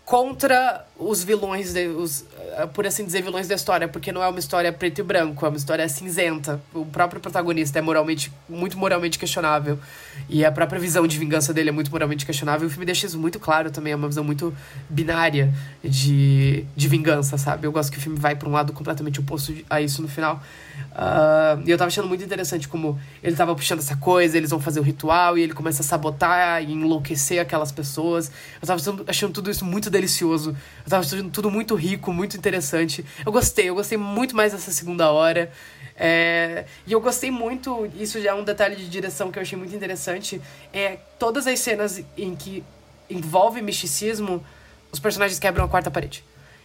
contra 0.04 0.84
os 0.98 1.22
vilões, 1.22 1.72
de, 1.72 1.86
os, 1.86 2.24
eh, 2.36 2.66
por 2.66 2.86
assim 2.86 3.04
dizer, 3.04 3.22
vilões 3.22 3.46
da 3.46 3.54
história, 3.54 3.86
porque 3.86 4.10
não 4.10 4.22
é 4.22 4.28
uma 4.28 4.38
história 4.38 4.72
preto 4.72 4.98
e 4.98 5.02
branco, 5.02 5.46
é 5.46 5.48
uma 5.48 5.56
história 5.56 5.88
cinzenta. 5.88 6.60
O 6.74 6.84
próprio 6.84 7.20
protagonista 7.20 7.78
é 7.78 7.82
moralmente, 7.82 8.30
muito 8.48 8.76
moralmente 8.76 9.18
questionável. 9.18 9.78
E 10.28 10.44
a 10.44 10.50
própria 10.50 10.80
visão 10.80 11.06
de 11.06 11.16
vingança 11.18 11.54
dele 11.54 11.68
é 11.68 11.72
muito 11.72 11.90
moralmente 11.90 12.26
questionável. 12.26 12.66
O 12.66 12.70
filme 12.70 12.84
deixa 12.84 13.06
isso 13.06 13.18
muito 13.18 13.38
claro 13.38 13.70
também, 13.70 13.92
é 13.92 13.96
uma 13.96 14.08
visão 14.08 14.24
muito 14.24 14.54
binária 14.90 15.54
de, 15.82 16.66
de 16.76 16.88
vingança, 16.88 17.38
sabe? 17.38 17.66
Eu 17.66 17.72
gosto 17.72 17.90
que 17.92 17.98
o 17.98 18.00
filme 18.00 18.18
vai 18.18 18.34
para 18.34 18.48
um 18.48 18.52
lado 18.52 18.72
completamente 18.72 19.20
oposto 19.20 19.54
a 19.70 19.80
isso 19.80 20.02
no 20.02 20.08
final. 20.08 20.42
Uh, 20.92 21.62
e 21.64 21.70
eu 21.70 21.78
tava 21.78 21.88
achando 21.88 22.06
muito 22.06 22.22
interessante 22.22 22.68
como 22.68 23.00
ele 23.22 23.34
tava 23.34 23.54
puxando 23.54 23.78
essa 23.78 23.96
coisa, 23.96 24.36
eles 24.36 24.50
vão 24.50 24.60
fazer 24.60 24.78
o 24.80 24.82
ritual 24.82 25.38
e 25.38 25.42
ele 25.42 25.54
começa 25.54 25.82
a 25.82 25.84
sabotar 25.84 26.62
e 26.62 26.72
enlouquecer 26.72 27.40
aquelas 27.40 27.72
pessoas. 27.72 28.30
Eu 28.60 28.66
tava 28.66 28.80
achando 29.06 29.32
tudo 29.32 29.50
isso 29.50 29.64
muito 29.64 29.88
delicioso. 29.88 30.50
Eu 30.84 30.90
tava 30.90 31.02
achando 31.02 31.30
tudo 31.30 31.50
muito 31.50 31.74
rico, 31.74 32.12
muito 32.12 32.36
interessante. 32.36 33.04
Eu 33.24 33.32
gostei, 33.32 33.68
eu 33.68 33.74
gostei 33.74 33.96
muito 33.96 34.36
mais 34.36 34.52
dessa 34.52 34.70
segunda 34.70 35.10
hora. 35.10 35.50
É, 35.96 36.64
e 36.86 36.92
eu 36.92 37.00
gostei 37.00 37.30
muito, 37.30 37.88
isso 37.98 38.20
já 38.20 38.30
é 38.30 38.34
um 38.34 38.44
detalhe 38.44 38.76
de 38.76 38.88
direção 38.88 39.30
que 39.30 39.38
eu 39.38 39.42
achei 39.42 39.56
muito 39.56 39.74
interessante, 39.74 40.40
é 40.72 40.96
todas 41.18 41.46
as 41.46 41.60
cenas 41.60 42.02
em 42.16 42.34
que 42.34 42.64
envolve 43.08 43.60
misticismo, 43.60 44.44
os 44.90 44.98
personagens 44.98 45.38
quebram 45.38 45.64
a 45.64 45.68
quarta 45.68 45.90
parede. 45.90 46.24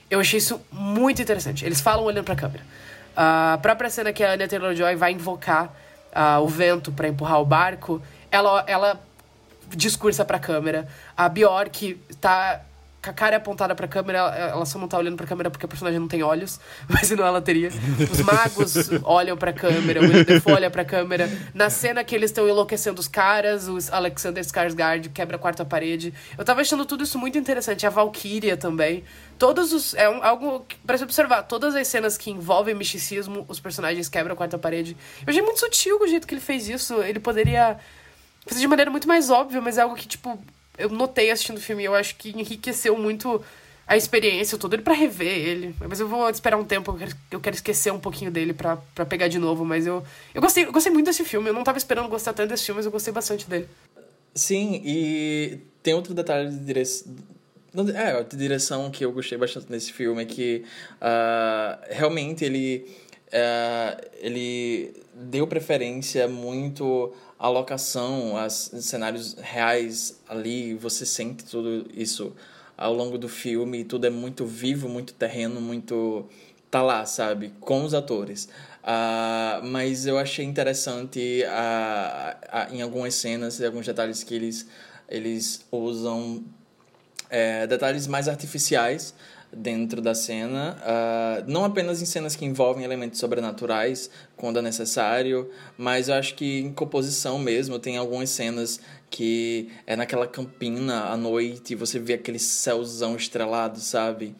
Eu 0.09 0.19
achei 0.19 0.37
isso 0.37 0.61
muito 0.71 1.21
interessante. 1.21 1.65
Eles 1.65 1.81
falam 1.81 2.05
olhando 2.05 2.23
pra 2.23 2.35
câmera. 2.35 2.63
A 3.19 3.57
própria 3.63 3.89
cena 3.89 4.13
que 4.13 4.23
a 4.23 4.33
Anya 4.33 4.47
Taylor-Joy 4.47 4.95
vai 4.95 5.11
invocar 5.11 5.73
uh, 6.13 6.39
o 6.39 6.47
vento 6.47 6.91
para 6.91 7.07
empurrar 7.07 7.41
o 7.41 7.45
barco, 7.45 7.99
ela, 8.29 8.63
ela 8.67 9.01
discursa 9.69 10.23
pra 10.23 10.37
câmera. 10.37 10.87
A 11.17 11.27
Bjork 11.27 11.99
tá 12.21 12.61
com 13.03 13.09
a 13.09 13.13
cara 13.13 13.37
apontada 13.37 13.73
pra 13.73 13.87
câmera, 13.87 14.19
ela 14.19 14.65
só 14.65 14.77
não 14.77 14.87
tá 14.87 14.97
olhando 14.97 15.15
pra 15.15 15.25
câmera 15.25 15.49
porque 15.49 15.65
a 15.65 15.67
personagem 15.67 15.99
não 15.99 16.07
tem 16.07 16.21
olhos, 16.21 16.59
mas 16.87 17.07
senão 17.07 17.25
ela 17.25 17.41
teria. 17.41 17.69
Os 18.11 18.21
magos 18.21 18.89
olham 19.03 19.35
pra 19.35 19.51
câmera, 19.51 19.99
o 19.99 20.03
William 20.03 20.23
Defoe 20.23 20.53
olha 20.53 20.69
pra 20.69 20.85
câmera. 20.85 21.27
Na 21.53 21.71
cena 21.71 22.03
que 22.03 22.13
eles 22.13 22.29
estão 22.29 22.47
enlouquecendo 22.47 22.99
os 22.99 23.07
caras, 23.07 23.67
o 23.67 23.77
Alexander 23.91 24.43
Skarsgård 24.43 25.09
quebra 25.09 25.37
a 25.37 25.39
quarta 25.39 25.65
parede. 25.65 26.13
Eu 26.37 26.45
tava 26.45 26.61
achando 26.61 26.85
tudo 26.85 27.03
isso 27.03 27.17
muito 27.17 27.37
interessante. 27.37 27.85
A 27.87 27.89
Valkyria 27.89 28.57
também. 28.57 29.03
Todos 29.37 29.73
os... 29.73 29.93
É 29.93 30.09
um, 30.09 30.23
algo 30.23 30.65
pra 30.85 30.97
se 30.97 31.03
observar. 31.03 31.43
Todas 31.43 31.75
as 31.75 31.87
cenas 31.87 32.17
que 32.17 32.31
envolvem 32.31 32.73
misticismo, 32.75 33.45
os 33.47 33.59
personagens 33.59 34.09
quebram 34.09 34.33
a 34.33 34.37
quarta 34.37 34.57
parede. 34.57 34.97
Eu 35.25 35.29
achei 35.29 35.41
muito 35.41 35.59
sutil 35.59 35.99
o 36.01 36.07
jeito 36.07 36.27
que 36.27 36.33
ele 36.33 36.41
fez 36.41 36.67
isso. 36.67 37.01
Ele 37.01 37.19
poderia... 37.19 37.79
Fazer 38.45 38.61
de 38.61 38.67
maneira 38.67 38.89
muito 38.89 39.07
mais 39.07 39.29
óbvia, 39.29 39.59
mas 39.59 39.77
é 39.77 39.81
algo 39.81 39.93
que, 39.93 40.07
tipo, 40.07 40.39
eu 40.77 40.87
notei 40.89 41.29
assistindo 41.31 41.57
o 41.57 41.61
filme, 41.61 41.83
eu 41.83 41.93
acho 41.93 42.15
que 42.15 42.29
enriqueceu 42.29 42.97
muito 42.97 43.43
a 43.85 43.97
experiência, 43.97 44.55
eu 44.55 44.59
tô 44.59 44.69
doido 44.69 44.83
pra 44.83 44.93
rever 44.93 45.27
ele. 45.27 45.75
Mas 45.79 45.99
eu 45.99 46.07
vou 46.07 46.29
esperar 46.29 46.57
um 46.57 46.63
tempo, 46.63 46.91
eu 46.91 46.95
quero, 46.95 47.11
eu 47.31 47.39
quero 47.41 47.55
esquecer 47.55 47.91
um 47.91 47.99
pouquinho 47.99 48.31
dele 48.31 48.53
pra 48.53 48.77
pegar 49.05 49.27
de 49.27 49.37
novo. 49.37 49.65
Mas 49.65 49.85
eu, 49.85 50.01
eu, 50.33 50.41
gostei, 50.41 50.65
eu 50.65 50.71
gostei 50.71 50.91
muito 50.91 51.07
desse 51.07 51.25
filme, 51.25 51.49
eu 51.49 51.53
não 51.53 51.63
tava 51.63 51.77
esperando 51.77 52.07
gostar 52.07 52.31
tanto 52.31 52.49
desse 52.49 52.63
filme, 52.65 52.77
mas 52.79 52.85
eu 52.85 52.91
gostei 52.91 53.13
bastante 53.13 53.49
dele. 53.49 53.67
Sim, 54.33 54.81
e 54.85 55.59
tem 55.83 55.93
outro 55.93 56.13
detalhe 56.13 56.49
de 56.49 56.59
direção. 56.59 57.13
É, 57.95 58.23
de 58.23 58.35
direção 58.35 58.89
que 58.89 59.05
eu 59.05 59.11
gostei 59.11 59.37
bastante 59.37 59.71
nesse 59.71 59.93
filme 59.93 60.23
é 60.23 60.25
que 60.25 60.63
uh, 60.99 61.79
realmente 61.91 62.43
ele, 62.43 62.87
uh, 63.27 64.09
ele 64.19 64.95
deu 65.13 65.45
preferência 65.45 66.27
muito 66.27 67.13
a 67.37 67.47
locação, 67.47 68.33
os 68.43 68.71
cenários 68.83 69.35
reais 69.39 70.19
ali, 70.27 70.73
você 70.73 71.05
sente 71.05 71.45
tudo 71.45 71.85
isso 71.93 72.35
ao 72.75 72.93
longo 72.93 73.15
do 73.15 73.29
filme, 73.29 73.83
tudo 73.83 74.07
é 74.07 74.09
muito 74.09 74.43
vivo, 74.45 74.89
muito 74.89 75.13
terreno, 75.13 75.61
muito 75.61 76.27
tá 76.71 76.81
lá, 76.81 77.05
sabe, 77.05 77.53
com 77.59 77.83
os 77.83 77.93
atores. 77.93 78.49
Uh, 78.83 79.65
mas 79.65 80.05
eu 80.05 80.17
achei 80.17 80.45
interessante 80.45 81.43
uh, 81.43 82.71
uh, 82.71 82.73
em 82.73 82.81
algumas 82.81 83.13
cenas, 83.15 83.61
alguns 83.61 83.85
detalhes 83.85 84.23
que 84.23 84.33
eles, 84.33 84.67
eles 85.07 85.65
usam 85.71 86.43
é, 87.29 87.67
detalhes 87.67 88.07
mais 88.07 88.27
artificiais 88.27 89.13
dentro 89.51 90.01
da 90.01 90.13
cena, 90.13 90.77
uh, 90.81 91.49
não 91.49 91.63
apenas 91.63 92.01
em 92.01 92.05
cenas 92.05 92.35
que 92.35 92.45
envolvem 92.45 92.83
elementos 92.83 93.19
sobrenaturais, 93.19 94.09
quando 94.35 94.59
é 94.59 94.61
necessário, 94.61 95.49
mas 95.77 96.09
eu 96.09 96.15
acho 96.15 96.35
que 96.35 96.59
em 96.59 96.73
composição 96.73 97.39
mesmo, 97.39 97.79
tem 97.79 97.97
algumas 97.97 98.29
cenas 98.29 98.79
que 99.09 99.69
é 99.85 99.95
naquela 99.95 100.27
campina 100.27 101.05
à 101.05 101.15
noite, 101.15 101.75
você 101.75 101.97
vê 101.97 102.15
aquele 102.15 102.39
céuzão 102.39 103.15
estrelado, 103.15 103.79
sabe? 103.79 104.35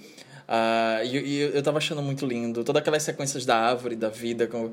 Uh, 0.48 1.04
e, 1.04 1.18
e, 1.18 1.40
eu 1.42 1.62
tava 1.62 1.78
achando 1.78 2.02
muito 2.02 2.26
lindo. 2.26 2.64
Todas 2.64 2.82
aquelas 2.82 3.04
sequências 3.04 3.46
da 3.46 3.58
árvore, 3.58 3.98
da 3.98 4.08
vida, 4.08 4.48
com, 4.48 4.72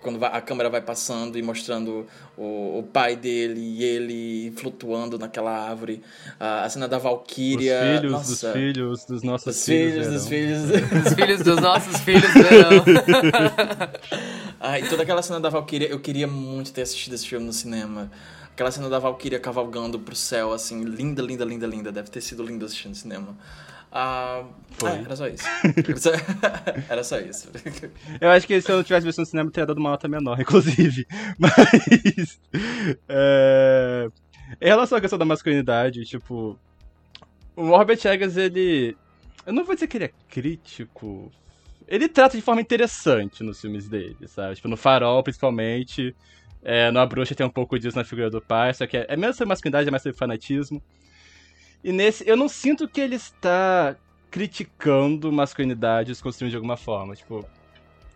quando 0.00 0.24
a 0.24 0.40
câmera 0.40 0.68
vai 0.68 0.80
passando 0.80 1.38
e 1.38 1.42
mostrando 1.42 2.04
o, 2.36 2.80
o, 2.80 2.82
pai 2.92 3.14
dele 3.14 3.60
e 3.60 3.84
ele 3.84 4.52
flutuando 4.56 5.16
naquela 5.16 5.52
árvore. 5.52 6.02
Uh, 6.40 6.64
a 6.64 6.68
cena 6.68 6.88
da 6.88 6.98
Valkyria. 6.98 7.80
Os 7.80 8.00
filhos 8.00 8.12
Nossa, 8.12 8.48
dos 8.48 8.52
filhos 8.52 9.04
dos 9.04 9.22
nossos 9.22 9.54
dos 9.54 9.64
filhos. 9.64 10.06
Dos 10.08 10.26
filhos, 10.26 10.62
dos 11.04 11.14
filhos 11.14 11.42
dos 11.42 11.60
nossos 11.60 12.00
filhos 12.00 12.34
verão. 12.34 12.84
ah, 14.58 14.78
e 14.80 14.88
toda 14.88 15.04
aquela 15.04 15.22
cena 15.22 15.38
da 15.38 15.48
Valkyria, 15.48 15.88
eu 15.88 16.00
queria 16.00 16.26
muito 16.26 16.72
ter 16.72 16.82
assistido 16.82 17.14
esse 17.14 17.28
filme 17.28 17.46
no 17.46 17.52
cinema. 17.52 18.10
Aquela 18.52 18.72
cena 18.72 18.88
da 18.88 18.98
Valkyria 18.98 19.38
cavalgando 19.38 20.00
pro 20.00 20.16
céu, 20.16 20.52
assim, 20.52 20.82
linda, 20.82 21.22
linda, 21.22 21.44
linda, 21.44 21.66
linda. 21.66 21.92
Deve 21.92 22.10
ter 22.10 22.22
sido 22.22 22.42
lindo 22.42 22.64
assistir 22.64 22.88
no 22.88 22.94
cinema. 22.94 23.36
Ah, 23.98 24.44
Foi. 24.72 24.90
É, 24.90 25.00
era 25.00 25.16
só 25.16 25.26
isso. 25.26 25.46
era 26.86 27.02
só 27.02 27.18
isso. 27.18 27.50
Eu 28.20 28.28
acho 28.28 28.46
que 28.46 28.60
se 28.60 28.70
eu 28.70 28.76
não 28.76 28.84
tivesse 28.84 29.06
visto 29.06 29.20
no 29.20 29.24
cinema, 29.24 29.50
teria 29.50 29.64
dado 29.64 29.78
uma 29.78 29.88
nota 29.88 30.06
menor, 30.06 30.38
inclusive. 30.38 31.06
Mas. 31.40 32.38
É... 33.08 34.06
Em 34.60 34.66
relação 34.66 34.98
à 34.98 35.00
questão 35.00 35.18
da 35.18 35.24
masculinidade, 35.24 36.04
tipo. 36.04 36.58
O 37.56 37.68
Robert 37.68 37.98
Eggers, 38.04 38.36
ele. 38.36 38.94
Eu 39.46 39.54
não 39.54 39.64
vou 39.64 39.74
dizer 39.74 39.86
que 39.86 39.96
ele 39.96 40.04
é 40.04 40.12
crítico. 40.28 41.32
Ele 41.88 42.06
trata 42.06 42.36
de 42.36 42.42
forma 42.42 42.60
interessante 42.60 43.42
nos 43.42 43.58
filmes 43.58 43.88
dele, 43.88 44.28
sabe? 44.28 44.56
Tipo, 44.56 44.68
no 44.68 44.76
Farol, 44.76 45.22
principalmente. 45.22 46.14
É, 46.62 46.90
no 46.90 47.00
A 47.00 47.06
Bruxa 47.06 47.34
tem 47.34 47.46
um 47.46 47.50
pouco 47.50 47.78
disso 47.78 47.96
na 47.96 48.04
figura 48.04 48.28
do 48.28 48.42
pai, 48.42 48.74
só 48.74 48.86
que 48.86 48.98
é, 48.98 49.06
é 49.08 49.16
menos 49.16 49.36
sobre 49.36 49.48
masculinidade, 49.48 49.88
é 49.88 49.90
mais 49.90 50.02
sobre 50.02 50.18
fanatismo. 50.18 50.82
E 51.82 51.92
nesse, 51.92 52.28
eu 52.28 52.36
não 52.36 52.48
sinto 52.48 52.88
que 52.88 53.00
ele 53.00 53.16
está 53.16 53.96
criticando 54.30 55.32
masculinidade 55.32 56.08
desconstruindo 56.08 56.50
de 56.50 56.56
alguma 56.56 56.76
forma. 56.76 57.14
Tipo, 57.14 57.46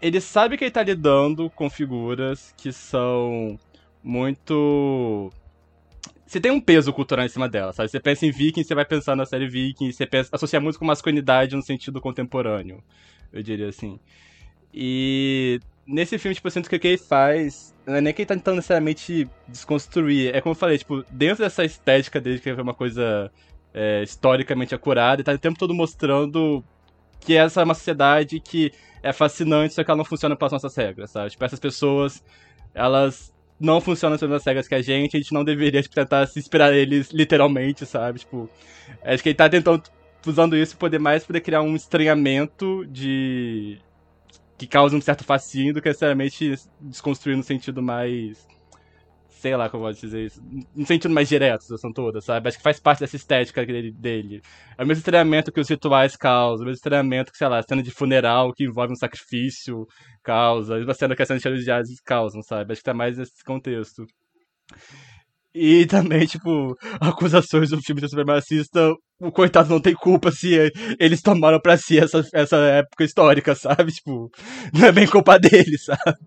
ele 0.01 0.21
sabe 0.21 0.57
que 0.57 0.65
ele 0.65 0.71
está 0.71 0.83
lidando 0.83 1.49
com 1.51 1.71
figuras 1.71 2.55
que 2.57 2.73
são 2.73 3.59
muito. 4.03 5.31
Você 6.27 6.41
tem 6.41 6.53
um 6.53 6.61
peso 6.61 6.93
cultural 6.93 7.25
em 7.27 7.29
cima 7.29 7.49
dela, 7.49 7.73
sabe? 7.73 7.89
Você 7.89 7.99
pensa 7.99 8.25
em 8.25 8.31
Viking, 8.31 8.63
você 8.63 8.75
vai 8.75 8.85
pensar 8.85 9.17
na 9.17 9.27
série 9.27 9.49
Viking, 9.49 9.91
você 9.91 10.07
pensa, 10.07 10.31
associa 10.33 10.61
muito 10.61 10.79
com 10.79 10.85
masculinidade 10.85 11.57
no 11.57 11.63
sentido 11.63 12.01
contemporâneo, 12.01 12.83
eu 13.33 13.43
diria 13.43 13.69
assim. 13.69 13.99
E 14.73 15.61
nesse 15.87 16.19
filme, 16.19 16.35
tipo, 16.35 16.47
eu 16.47 16.53
sinto 16.53 16.71
que 16.71 16.77
o 16.77 16.81
que 16.81 16.87
ele 16.87 16.99
faz 16.99 17.75
não 17.91 17.97
é 17.97 18.01
nem 18.01 18.12
que 18.12 18.22
ele 18.22 18.26
tá 18.26 18.34
tentando 18.34 18.57
necessariamente 18.57 19.28
desconstruir. 19.49 20.34
É 20.34 20.41
como 20.41 20.53
eu 20.53 20.59
falei, 20.59 20.78
tipo, 20.78 21.05
dentro 21.11 21.45
dessa 21.45 21.64
estética 21.64 22.20
dele, 22.20 22.38
que 22.38 22.51
é 22.51 22.55
uma 22.55 22.74
coisa 22.74 23.30
é, 23.74 24.03
historicamente 24.03 24.74
acurada, 24.74 25.20
e 25.20 25.24
tá 25.24 25.32
o 25.32 25.38
tempo 25.38 25.59
todo 25.59 25.74
mostrando 25.74 26.64
que 27.20 27.36
essa 27.36 27.61
é 27.61 27.64
uma 27.64 27.74
sociedade 27.74 28.41
que 28.41 28.72
é 29.03 29.12
fascinante, 29.12 29.74
só 29.74 29.84
que 29.84 29.91
ela 29.91 29.99
não 29.99 30.05
funciona 30.05 30.36
pelas 30.36 30.53
nossas 30.53 30.74
regras, 30.74 31.11
sabe? 31.11 31.30
Tipo, 31.30 31.45
essas 31.45 31.61
pessoas, 31.61 32.22
elas 32.74 33.32
não 33.59 33.80
funcionam 33.80 34.16
pelas 34.16 34.30
mesmas 34.30 34.45
regras 34.47 34.68
que 34.68 34.74
a 34.74 34.82
gente, 34.82 35.16
a 35.16 35.20
gente 35.20 35.32
não 35.32 35.45
deveria 35.45 35.82
tipo, 35.82 35.95
tentar 35.95 36.26
se 36.26 36.38
inspirar 36.38 36.72
eles 36.72 37.11
literalmente, 37.11 37.84
sabe? 37.84 38.20
Tipo, 38.20 38.49
acho 39.03 39.22
que 39.22 39.30
ele 39.30 39.36
tá 39.36 39.49
tentando, 39.49 39.82
usando 40.26 40.57
isso, 40.57 40.76
poder 40.76 40.99
mais 40.99 41.24
poder 41.24 41.41
criar 41.41 41.62
um 41.62 41.76
estranhamento 41.76 42.86
de. 42.86 43.78
Que 44.61 44.67
causa 44.67 44.95
um 44.95 45.01
certo 45.01 45.25
fascínio 45.25 45.73
do 45.73 45.81
que 45.81 45.89
necessariamente 45.89 46.55
desconstruir 46.83 47.35
no 47.35 47.43
sentido 47.43 47.81
mais 47.81 48.47
sei 49.31 49.57
lá 49.57 49.71
como 49.71 49.85
eu 49.85 49.89
posso 49.89 50.03
dizer 50.03 50.27
isso, 50.27 50.43
no 50.77 50.85
sentido 50.87 51.15
mais 51.15 51.27
direto, 51.27 51.63
situação 51.63 51.91
toda, 51.95 52.21
sabe? 52.21 52.47
Acho 52.47 52.59
que 52.59 52.63
faz 52.63 52.79
parte 52.79 53.01
dessa 53.01 53.17
estética 53.17 53.65
dele. 53.65 53.91
dele. 53.91 54.43
É 54.77 54.85
o 54.85 54.87
mesmo 54.87 55.03
treinamento 55.03 55.51
que 55.51 55.59
os 55.59 55.67
rituais 55.67 56.15
causam, 56.15 56.67
o 56.67 56.69
mesmo 56.69 56.83
treinamento 56.83 57.33
que, 57.33 57.39
sei 57.39 57.49
lá, 57.49 57.59
a 57.59 57.63
cena 57.63 57.83
de 57.83 57.91
funeral 57.91 58.53
que 58.53 58.65
envolve 58.65 58.93
um 58.93 58.97
sacrifício 58.97 59.87
causa, 60.23 60.75
a 60.75 60.79
mesma 60.79 60.93
cena 60.93 61.17
que 61.17 61.23
a 61.23 61.27
cena 61.27 61.39
de 61.39 61.49
religiosos 61.49 62.01
causam, 62.05 62.43
sabe? 62.43 62.73
Acho 62.73 62.83
que 62.83 62.85
tá 62.85 62.93
mais 62.93 63.17
nesse 63.17 63.43
contexto. 63.43 64.05
E 65.55 65.84
também, 65.86 66.26
tipo, 66.26 66.76
acusações 67.01 67.70
do 67.70 67.82
filme 67.82 68.01
de 68.01 68.09
supremacista, 68.09 68.94
o 69.18 69.32
coitado 69.32 69.68
não 69.68 69.80
tem 69.80 69.94
culpa 69.94 70.30
se 70.30 70.72
eles 70.98 71.20
tomaram 71.20 71.61
pra 71.61 71.76
si 71.76 71.98
essa, 71.98 72.24
essa 72.32 72.57
época 72.57 73.05
histórica, 73.05 73.55
sabe? 73.55 73.92
Tipo, 73.92 74.30
não 74.72 74.86
é 74.86 74.92
bem 74.92 75.07
culpa 75.07 75.38
dele, 75.38 75.76
sabe? 75.78 76.18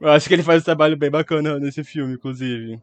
Eu 0.00 0.10
acho 0.10 0.28
que 0.28 0.34
ele 0.34 0.42
faz 0.42 0.62
um 0.62 0.64
trabalho 0.64 0.96
bem 0.96 1.10
bacana 1.10 1.58
nesse 1.58 1.84
filme, 1.84 2.14
inclusive. 2.14 2.80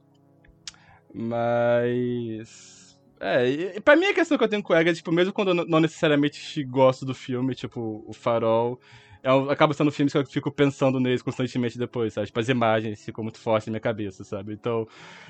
Mas. 1.14 2.98
É, 3.20 3.48
e 3.50 3.82
pra 3.82 3.96
mim 3.96 4.08
a 4.08 4.14
questão 4.14 4.38
que 4.38 4.44
eu 4.44 4.50
tenho 4.50 4.64
com 4.64 4.74
o 4.74 4.76
Egg 4.76 4.90
é, 4.90 4.94
tipo, 4.94 5.12
mesmo 5.12 5.32
quando 5.32 5.50
eu 5.50 5.66
não 5.66 5.80
necessariamente 5.80 6.64
gosto 6.64 7.06
do 7.06 7.14
filme, 7.14 7.56
tipo, 7.56 8.04
o 8.08 8.14
Farol, 8.14 8.80
é, 9.24 9.30
acaba 9.50 9.74
sendo 9.74 9.92
filmes 9.92 10.12
que 10.12 10.18
eu 10.20 10.26
fico 10.26 10.52
pensando 10.52 11.00
neles 11.00 11.22
constantemente 11.22 11.78
depois, 11.78 12.14
sabe? 12.14 12.28
Tipo, 12.28 12.42
as 12.42 12.50
imagens 12.50 13.04
ficam 13.04 13.24
muito 13.24 13.40
fortes 13.40 13.68
na 13.68 13.72
minha 13.72 13.80
cabeça, 13.80 14.24
sabe? 14.26 14.54
Então, 14.54 14.86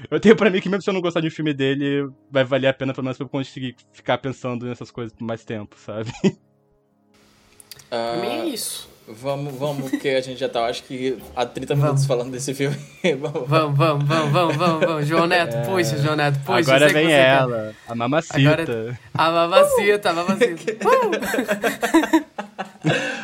eu 0.10 0.20
tenho 0.20 0.36
pra 0.36 0.50
mim 0.50 0.60
que 0.60 0.68
mesmo 0.68 0.82
se 0.82 0.90
eu 0.90 0.94
não 0.94 1.02
gostar 1.02 1.22
de 1.22 1.28
um 1.28 1.32
filme 1.32 1.54
dele, 1.54 2.10
vai 2.32 2.44
valer 2.44 2.68
a 2.68 2.74
pena 2.74 2.92
pelo 2.92 3.06
menos 3.06 3.18
pra 3.18 3.26
eu 3.26 3.30
conseguir 3.30 3.76
ficar 3.92 4.18
pensando 4.18 4.66
nessas 4.66 4.90
coisas 4.90 5.14
por 5.16 5.24
mais 5.24 5.46
tempo, 5.46 5.78
sabe? 5.78 6.10
Uh, 6.26 6.32
pra 7.88 8.18
mim 8.20 8.28
é 8.28 8.46
isso. 8.48 8.93
Vamos, 9.06 9.54
vamos, 9.56 9.92
porque 9.92 10.10
a 10.10 10.22
gente 10.22 10.40
já 10.40 10.48
tá, 10.48 10.66
acho 10.66 10.84
que 10.84 11.18
há 11.36 11.46
30 11.46 11.76
minutos 11.76 12.06
vamos. 12.06 12.06
falando 12.06 12.32
desse 12.32 12.54
filme. 12.54 12.78
vamos, 13.20 13.50
vamos, 13.50 13.78
vamos, 13.78 14.06
vamos, 14.08 14.32
vamos, 14.32 14.56
vamos, 14.56 14.86
vamos. 14.86 15.08
João 15.08 15.28
Neto, 15.28 15.58
é... 15.58 15.62
puxa, 15.66 15.98
João 15.98 16.16
Neto, 16.16 16.40
puxa. 16.40 16.60
Agora 16.60 16.88
vem 16.88 17.12
ela, 17.12 17.76
a 17.86 17.96
mamacita. 17.96 18.38
Agora, 18.38 19.00
a 19.14 19.32
mamacita, 19.32 20.10
a 20.10 20.14
mamacita. 20.14 20.88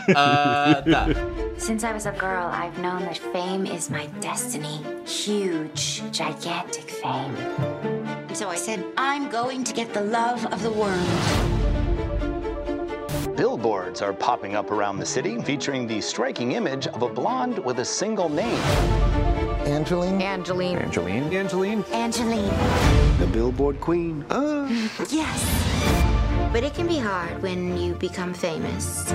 uh, 0.10 0.84
tá. 0.92 1.08
Since 1.58 1.84
I 1.86 1.94
was 1.94 2.06
a 2.06 2.12
girl, 2.12 2.50
I've 2.52 2.78
known 2.80 3.04
that 3.06 3.18
fame 3.32 3.66
is 3.66 3.90
my 3.90 4.08
destiny. 4.20 4.82
Huge, 5.06 6.04
gigantic 6.12 6.90
fame. 6.90 7.36
So 8.34 8.50
I 8.50 8.56
said, 8.56 8.84
I'm 8.98 9.30
going 9.30 9.64
to 9.66 9.74
get 9.74 9.94
the 9.94 10.02
love 10.02 10.46
of 10.46 10.62
the 10.62 10.72
world. 10.72 11.59
Billboards 13.40 14.02
are 14.02 14.12
popping 14.12 14.58
up 14.58 14.70
around 14.70 15.00
the 15.00 15.06
city 15.06 15.42
featuring 15.42 15.88
the 15.88 16.02
striking 16.02 16.52
image 16.52 16.88
of 16.88 17.04
a 17.04 17.08
blonde 17.08 17.58
with 17.60 17.80
a 17.80 17.86
single 17.86 18.28
name. 18.28 18.62
Angeline? 19.66 20.22
Angeline. 20.22 20.78
Angeline? 20.78 21.34
Angeline. 21.34 21.86
Angeline. 21.94 23.18
The 23.18 23.28
Billboard 23.28 23.80
Queen. 23.80 24.26
Uh. 24.30 24.68
Yes. 25.10 26.50
But 26.52 26.66
it 26.66 26.74
can 26.74 26.86
be 26.86 26.98
hard 26.98 27.42
when 27.42 27.78
you 27.78 27.94
become 27.94 28.34
famous. 28.34 29.14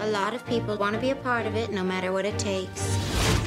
A 0.00 0.06
lot 0.06 0.32
of 0.32 0.46
people 0.46 0.78
want 0.78 0.94
to 0.94 1.00
be 1.00 1.10
a 1.10 1.16
part 1.16 1.44
of 1.44 1.54
it, 1.54 1.70
no 1.70 1.84
matter 1.84 2.10
what 2.10 2.24
it 2.24 2.38
takes. 2.38 2.80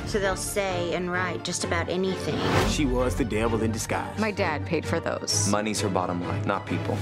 So 0.05 0.19
they'll 0.19 0.35
say 0.35 0.93
and 0.93 1.11
write 1.11 1.43
just 1.43 1.63
about 1.63 1.89
anything. 1.89 2.39
She 2.69 2.85
was 2.85 3.15
the 3.15 3.25
devil 3.25 3.63
in 3.63 3.71
disguise. 3.71 4.19
My 4.19 4.29
dad 4.29 4.63
paid 4.63 4.85
for 4.85 4.99
those. 4.99 5.49
Money's 5.49 5.81
her 5.81 5.89
bottom 5.89 6.21
line, 6.21 6.43
not 6.43 6.67
people. 6.67 6.95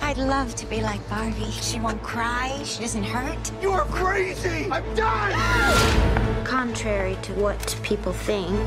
I'd 0.00 0.16
love 0.16 0.54
to 0.54 0.64
be 0.64 0.80
like 0.80 1.06
Barbie. 1.10 1.50
She 1.50 1.78
won't 1.78 2.02
cry, 2.02 2.58
she 2.64 2.80
doesn't 2.80 3.04
hurt. 3.04 3.52
You're 3.60 3.84
crazy! 3.84 4.66
I'm 4.72 4.94
done! 4.94 6.44
Contrary 6.46 7.18
to 7.20 7.34
what 7.34 7.78
people 7.82 8.14
think, 8.14 8.58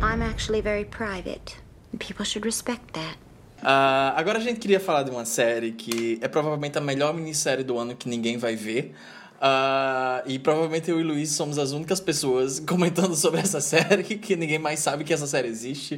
I'm 0.00 0.22
actually 0.22 0.60
very 0.60 0.84
private. 0.84 1.58
People 1.98 2.24
should 2.24 2.46
respect 2.46 2.94
that. 2.94 3.16
Uh, 3.62 4.16
agora 4.16 4.38
a 4.38 4.40
gente 4.40 4.58
queria 4.58 4.80
falar 4.80 5.02
de 5.02 5.10
uma 5.10 5.24
série 5.24 5.72
que 5.72 6.18
é 6.22 6.28
provavelmente 6.28 6.78
a 6.78 6.80
melhor 6.80 7.12
minissérie 7.12 7.62
do 7.62 7.78
ano 7.78 7.94
que 7.94 8.08
ninguém 8.08 8.38
vai 8.38 8.56
ver. 8.56 8.94
Uh, 9.40 10.20
e 10.26 10.38
provavelmente 10.38 10.90
eu 10.90 11.00
e 11.00 11.02
Luiz 11.02 11.30
somos 11.30 11.58
as 11.58 11.72
únicas 11.72 11.98
pessoas 11.98 12.60
comentando 12.66 13.14
sobre 13.14 13.40
essa 13.40 13.60
série, 13.60 14.04
que 14.04 14.36
ninguém 14.36 14.58
mais 14.58 14.80
sabe 14.80 15.04
que 15.04 15.12
essa 15.12 15.26
série 15.26 15.48
existe. 15.48 15.94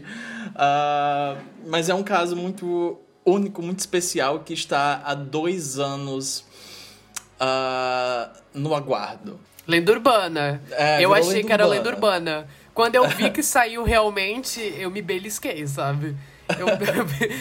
Uh, 0.48 1.40
mas 1.66 1.88
é 1.88 1.94
um 1.94 2.02
caso 2.02 2.36
muito 2.36 3.00
único, 3.24 3.62
muito 3.62 3.80
especial, 3.80 4.40
que 4.40 4.52
está 4.52 5.02
há 5.04 5.14
dois 5.14 5.78
anos 5.78 6.44
uh, 7.40 8.32
no 8.54 8.74
aguardo. 8.74 9.40
Lenda 9.66 9.92
urbana. 9.92 10.60
É, 10.72 11.04
eu 11.04 11.14
achei 11.14 11.42
que 11.42 11.52
era 11.52 11.66
lenda 11.66 11.88
urbana. 11.88 12.48
Quando 12.74 12.96
eu 12.96 13.08
vi 13.08 13.30
que 13.32 13.42
saiu 13.42 13.84
realmente, 13.84 14.60
eu 14.76 14.90
me 14.90 15.00
belisquei, 15.00 15.66
sabe? 15.66 16.16
Eu, 16.58 16.66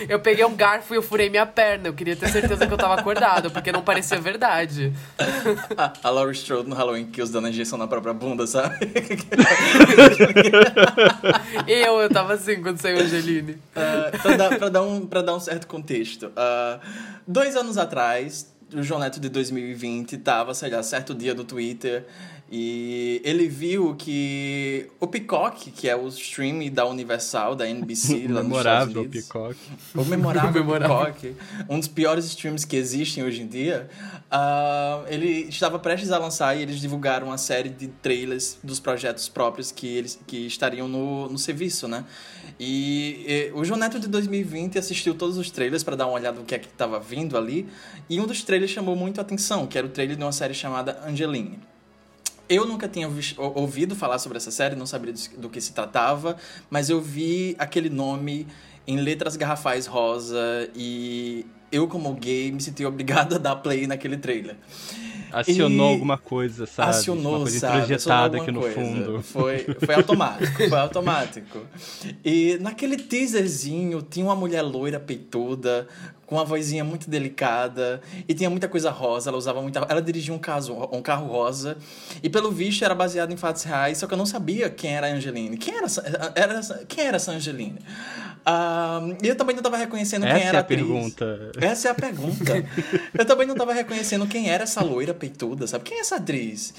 eu, 0.09 0.20
peguei 0.20 0.45
um 0.45 0.55
garfo 0.55 0.93
e 0.93 0.97
eu 0.97 1.01
furei 1.01 1.30
minha 1.30 1.45
perna. 1.45 1.88
Eu 1.88 1.93
queria 1.93 2.16
ter 2.16 2.30
certeza 2.30 2.66
que 2.66 2.74
eu 2.74 2.78
tava 2.78 2.95
acordado, 2.95 3.51
porque 3.51 3.72
não 3.72 3.82
parecia 3.82 4.20
verdade. 4.20 4.93
A, 5.78 5.93
a 6.07 6.09
Laurie 6.09 6.36
Strode 6.36 6.70
no 6.70 6.76
Halloween 6.76 7.05
que 7.05 7.22
os 7.22 7.30
dando 7.30 7.47
injeção 7.47 7.78
na 7.78 7.88
própria 7.88 8.14
bunda, 8.14 8.45
sabe? 8.47 8.78
eu, 11.68 11.99
eu 11.99 12.09
tava 12.09 12.34
assim 12.34 12.62
quando 12.62 12.80
saiu 12.80 12.97
a 12.97 13.01
Angeline. 13.01 13.51
Uh, 13.51 14.22
pra, 14.22 14.38
dar, 14.38 14.57
pra, 14.57 14.70
dar 14.70 14.82
um, 14.84 15.05
pra 15.05 15.22
dar 15.22 15.36
um 15.36 15.39
certo 15.39 15.68
contexto. 15.68 16.28
Uh, 16.28 16.80
dois 17.28 17.55
anos 17.55 17.78
atrás, 17.78 18.51
o 18.74 18.82
João 18.82 18.99
Neto 18.99 19.20
de 19.20 19.30
2020 19.30 20.18
tava, 20.18 20.53
sei 20.53 20.70
lá, 20.70 20.82
certo 20.84 21.14
dia 21.14 21.36
do 21.36 21.43
Twitter 21.43 22.05
E 22.53 23.21
ele 23.23 23.47
viu 23.47 23.95
que 23.95 24.85
o 24.99 25.07
Peacock, 25.07 25.71
que 25.71 25.87
é 25.87 25.95
o 25.95 26.09
stream 26.09 26.69
da 26.69 26.85
Universal, 26.85 27.55
da 27.55 27.65
NBC, 27.69 28.27
lá 28.27 28.43
nos 28.43 28.57
Estados 28.57 28.93
Memorável 28.93 29.01
Unidos, 29.03 29.25
Peacock. 29.25 29.57
o 29.95 30.03
memorável, 30.03 30.49
O 30.51 30.65
memorável. 30.65 31.13
Peacock, 31.13 31.35
um 31.69 31.79
dos 31.79 31.87
piores 31.87 32.25
streams 32.25 32.67
que 32.67 32.75
existem 32.75 33.23
hoje 33.23 33.41
em 33.41 33.47
dia, 33.47 33.89
ah, 34.29 35.01
ele 35.07 35.47
estava 35.47 35.79
prestes 35.79 36.11
a 36.11 36.17
lançar 36.17 36.53
e 36.57 36.61
eles 36.61 36.81
divulgaram 36.81 37.27
uma 37.27 37.37
série 37.37 37.69
de 37.69 37.87
trailers 37.87 38.57
dos 38.61 38.81
projetos 38.81 39.29
próprios 39.29 39.71
que 39.71 39.87
eles 39.87 40.19
que 40.27 40.45
estariam 40.45 40.89
no, 40.89 41.29
no 41.29 41.37
serviço, 41.37 41.87
né? 41.87 42.03
E, 42.59 43.23
eh, 43.27 43.51
o 43.55 43.63
João 43.63 43.79
Neto 43.79 43.97
de 43.97 44.09
2020 44.09 44.77
assistiu 44.77 45.15
todos 45.15 45.37
os 45.37 45.49
trailers 45.49 45.83
para 45.83 45.95
dar 45.95 46.05
uma 46.05 46.15
olhada 46.15 46.37
no 46.37 46.45
que 46.45 46.53
é 46.53 46.59
que 46.59 46.67
estava 46.67 46.99
vindo 46.99 47.37
ali, 47.37 47.65
e 48.09 48.19
um 48.19 48.27
dos 48.27 48.43
trailers 48.43 48.71
chamou 48.71 48.95
muito 48.95 49.19
a 49.19 49.21
atenção, 49.21 49.65
que 49.65 49.77
era 49.77 49.87
o 49.87 49.89
trailer 49.89 50.17
de 50.17 50.23
uma 50.23 50.33
série 50.33 50.53
chamada 50.53 51.01
Angeline. 51.07 51.57
Eu 52.51 52.65
nunca 52.65 52.85
tinha 52.85 53.09
ouvido 53.37 53.95
falar 53.95 54.19
sobre 54.19 54.37
essa 54.37 54.51
série, 54.51 54.75
não 54.75 54.85
sabia 54.85 55.13
do 55.37 55.49
que 55.49 55.61
se 55.61 55.71
tratava, 55.71 56.35
mas 56.69 56.89
eu 56.89 56.99
vi 56.99 57.55
aquele 57.57 57.89
nome 57.89 58.45
em 58.85 58.97
letras 58.97 59.37
garrafais 59.37 59.85
rosa 59.85 60.69
e 60.75 61.45
eu, 61.71 61.87
como 61.87 62.13
gay, 62.13 62.51
me 62.51 62.61
senti 62.61 62.83
obrigado 62.85 63.35
a 63.35 63.37
dar 63.37 63.55
play 63.55 63.87
naquele 63.87 64.17
trailer. 64.17 64.57
Acionou 65.32 65.89
E- 65.89 65.93
alguma 65.93 66.17
coisa, 66.17 66.65
sabe? 66.65 66.89
Acionou, 66.89 67.34
Uma 67.34 67.41
coisa 67.41 67.59
sabe? 67.59 67.77
introjetada 67.77 68.38
aqui 68.38 68.51
no 68.51 68.59
coisa. 68.61 68.75
fundo. 68.75 69.21
Foi, 69.21 69.59
foi 69.86 69.95
automático, 69.95 70.69
foi 70.69 70.77
automático. 70.79 71.59
E 72.23 72.57
naquele 72.61 72.97
teaserzinho 72.97 74.01
tinha 74.01 74.25
uma 74.25 74.36
mulher 74.36 74.61
loira, 74.61 74.99
peituda, 74.99 75.88
com 76.25 76.36
uma 76.36 76.45
vozinha 76.45 76.84
muito 76.84 77.09
delicada, 77.09 78.01
e 78.27 78.34
tinha 78.34 78.49
muita 78.49 78.67
coisa 78.67 78.89
rosa, 78.89 79.29
ela 79.29 79.38
usava 79.38 79.61
muita... 79.61 79.79
Ela 79.89 80.01
dirigia 80.01 80.34
um, 80.34 80.39
caso, 80.39 80.73
um 80.91 81.01
carro 81.01 81.27
rosa, 81.27 81.77
e 82.23 82.29
pelo 82.29 82.49
visto 82.51 82.86
era 82.86 82.95
baseado 82.95 83.34
em 83.34 83.38
fatos 83.38 83.63
reais, 83.63 83.97
só 83.97 84.07
que 84.07 84.13
eu 84.13 84.17
não 84.17 84.25
sabia 84.25 84.69
quem 84.69 84.93
era 84.95 85.07
a 85.07 85.09
Angeline. 85.11 85.57
Quem 85.57 85.75
era, 85.75 85.88
era, 86.36 86.61
quem 86.88 87.05
era 87.05 87.17
essa 87.17 87.32
Angeline? 87.34 87.79
E 89.21 89.27
eu 89.27 89.35
também 89.35 89.55
não 89.55 89.59
estava 89.61 89.77
reconhecendo 89.77 90.23
quem 90.23 90.31
Essa 90.31 90.45
era 90.45 90.57
é 90.57 90.59
a 90.59 90.61
atriz. 90.61 90.79
pergunta. 90.79 91.51
Essa 91.59 91.87
é 91.87 91.91
a 91.91 91.93
pergunta. 91.93 92.65
Eu 93.17 93.25
também 93.25 93.45
não 93.47 93.55
tava 93.55 93.73
reconhecendo 93.73 94.25
quem 94.25 94.49
era 94.49 94.63
essa 94.63 94.83
loira 94.83 95.13
peituda, 95.13 95.67
sabe? 95.67 95.83
Quem 95.83 95.97
é 95.97 96.01
essa 96.01 96.15
atriz? 96.15 96.73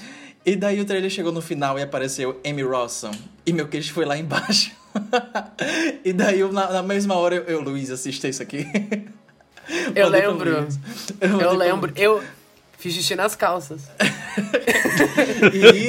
E 0.45 0.55
daí 0.55 0.81
o 0.81 0.85
trailer 0.85 1.09
chegou 1.09 1.31
no 1.31 1.41
final 1.41 1.79
e 1.79 1.81
apareceu 1.81 2.39
Amy 2.45 2.63
Rossum. 2.63 3.11
E 3.45 3.53
meu 3.53 3.67
queixo 3.67 3.93
foi 3.93 4.03
lá 4.03 4.17
embaixo. 4.17 4.71
e 6.03 6.11
daí, 6.11 6.41
eu, 6.41 6.51
na, 6.51 6.69
na 6.71 6.83
mesma 6.83 7.15
hora, 7.15 7.35
eu, 7.35 7.43
eu 7.43 7.61
Luiz, 7.61 7.89
assista 7.89 8.27
isso 8.27 8.43
aqui. 8.43 8.67
Eu 9.95 10.09
lembro. 10.09 10.67
Eu 11.21 11.37
pro 11.39 11.55
lembro. 11.55 11.93
Eu 11.95 12.23
fiz 12.83 12.95
xixi 12.95 13.15
nas 13.15 13.33
calças. 13.33 13.89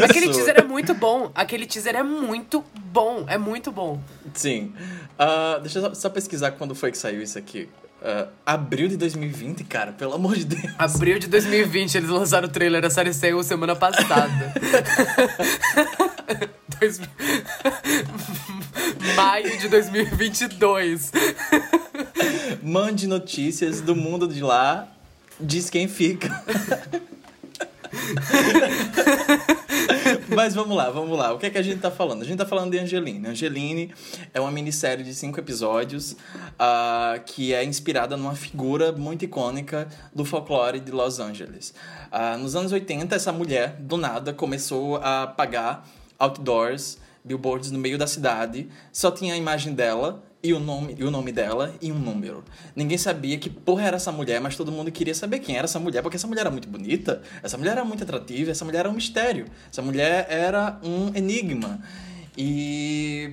Aquele 0.04 0.28
teaser 0.28 0.54
é 0.58 0.62
muito 0.62 0.94
bom. 0.94 1.32
Aquele 1.34 1.66
teaser 1.66 1.96
é 1.96 2.04
muito 2.04 2.64
bom. 2.92 3.24
É 3.26 3.36
muito 3.36 3.72
bom. 3.72 4.00
Sim. 4.32 4.72
Ah, 5.18 5.58
deixa 5.60 5.80
eu 5.80 5.82
só, 5.82 5.94
só 5.94 6.08
pesquisar 6.08 6.52
quando 6.52 6.72
foi 6.72 6.92
que 6.92 6.98
saiu 6.98 7.20
isso 7.20 7.36
aqui. 7.36 7.68
Ah, 8.00 8.28
abril 8.46 8.86
de 8.86 8.96
2020, 8.96 9.64
cara, 9.64 9.90
pelo 9.90 10.14
amor 10.14 10.36
de 10.36 10.44
Deus. 10.44 10.72
Abril 10.78 11.18
de 11.18 11.26
2020, 11.26 11.96
eles 11.96 12.10
lançaram 12.10 12.46
o 12.46 12.50
trailer. 12.50 12.84
A 12.84 12.90
série 12.90 13.12
saiu 13.12 13.42
semana 13.42 13.74
passada. 13.74 14.54
Dois... 16.78 17.00
Maio 19.16 19.58
de 19.58 19.68
2022. 19.68 21.10
Mande 22.62 23.08
notícias 23.08 23.80
do 23.80 23.96
mundo 23.96 24.28
de 24.28 24.40
lá, 24.42 24.93
diz 25.40 25.70
quem 25.70 25.88
fica. 25.88 26.28
Mas 30.34 30.54
vamos 30.54 30.76
lá, 30.76 30.90
vamos 30.90 31.16
lá. 31.16 31.32
O 31.32 31.38
que 31.38 31.46
é 31.46 31.50
que 31.50 31.58
a 31.58 31.62
gente 31.62 31.80
tá 31.80 31.90
falando? 31.90 32.22
A 32.22 32.24
gente 32.24 32.38
tá 32.38 32.46
falando 32.46 32.70
de 32.72 32.78
Angeline. 32.78 33.26
Angeline 33.26 33.94
é 34.32 34.40
uma 34.40 34.50
minissérie 34.50 35.04
de 35.04 35.14
cinco 35.14 35.38
episódios 35.38 36.16
ah, 36.58 37.20
que 37.24 37.54
é 37.54 37.64
inspirada 37.64 38.16
numa 38.16 38.34
figura 38.34 38.90
muito 38.92 39.24
icônica 39.24 39.88
do 40.14 40.24
folclore 40.24 40.80
de 40.80 40.90
Los 40.90 41.20
Angeles. 41.20 41.74
Ah, 42.10 42.36
nos 42.36 42.56
anos 42.56 42.72
80, 42.72 43.14
essa 43.14 43.32
mulher, 43.32 43.76
do 43.78 43.96
nada, 43.96 44.32
começou 44.32 44.96
a 44.96 45.26
pagar 45.26 45.86
outdoors, 46.18 46.98
billboards 47.24 47.70
no 47.70 47.78
meio 47.78 47.98
da 47.98 48.06
cidade. 48.06 48.68
Só 48.92 49.10
tinha 49.10 49.34
a 49.34 49.36
imagem 49.36 49.74
dela 49.74 50.22
e 50.44 50.52
o 50.52 50.60
nome, 50.60 50.94
e 50.98 51.02
o 51.02 51.10
nome 51.10 51.32
dela 51.32 51.74
e 51.80 51.90
um 51.90 51.98
número. 51.98 52.44
Ninguém 52.76 52.98
sabia 52.98 53.38
que 53.38 53.48
porra 53.48 53.84
era 53.84 53.96
essa 53.96 54.12
mulher, 54.12 54.42
mas 54.42 54.54
todo 54.54 54.70
mundo 54.70 54.92
queria 54.92 55.14
saber 55.14 55.38
quem 55.38 55.56
era 55.56 55.64
essa 55.64 55.80
mulher, 55.80 56.02
porque 56.02 56.18
essa 56.18 56.26
mulher 56.26 56.42
era 56.42 56.50
muito 56.50 56.68
bonita, 56.68 57.22
essa 57.42 57.56
mulher 57.56 57.72
era 57.72 57.84
muito 57.84 58.04
atrativa, 58.04 58.50
essa 58.50 58.62
mulher 58.62 58.80
era 58.80 58.90
um 58.90 58.92
mistério, 58.92 59.46
essa 59.72 59.80
mulher 59.80 60.26
era 60.28 60.78
um 60.84 61.16
enigma. 61.16 61.80
E 62.36 63.32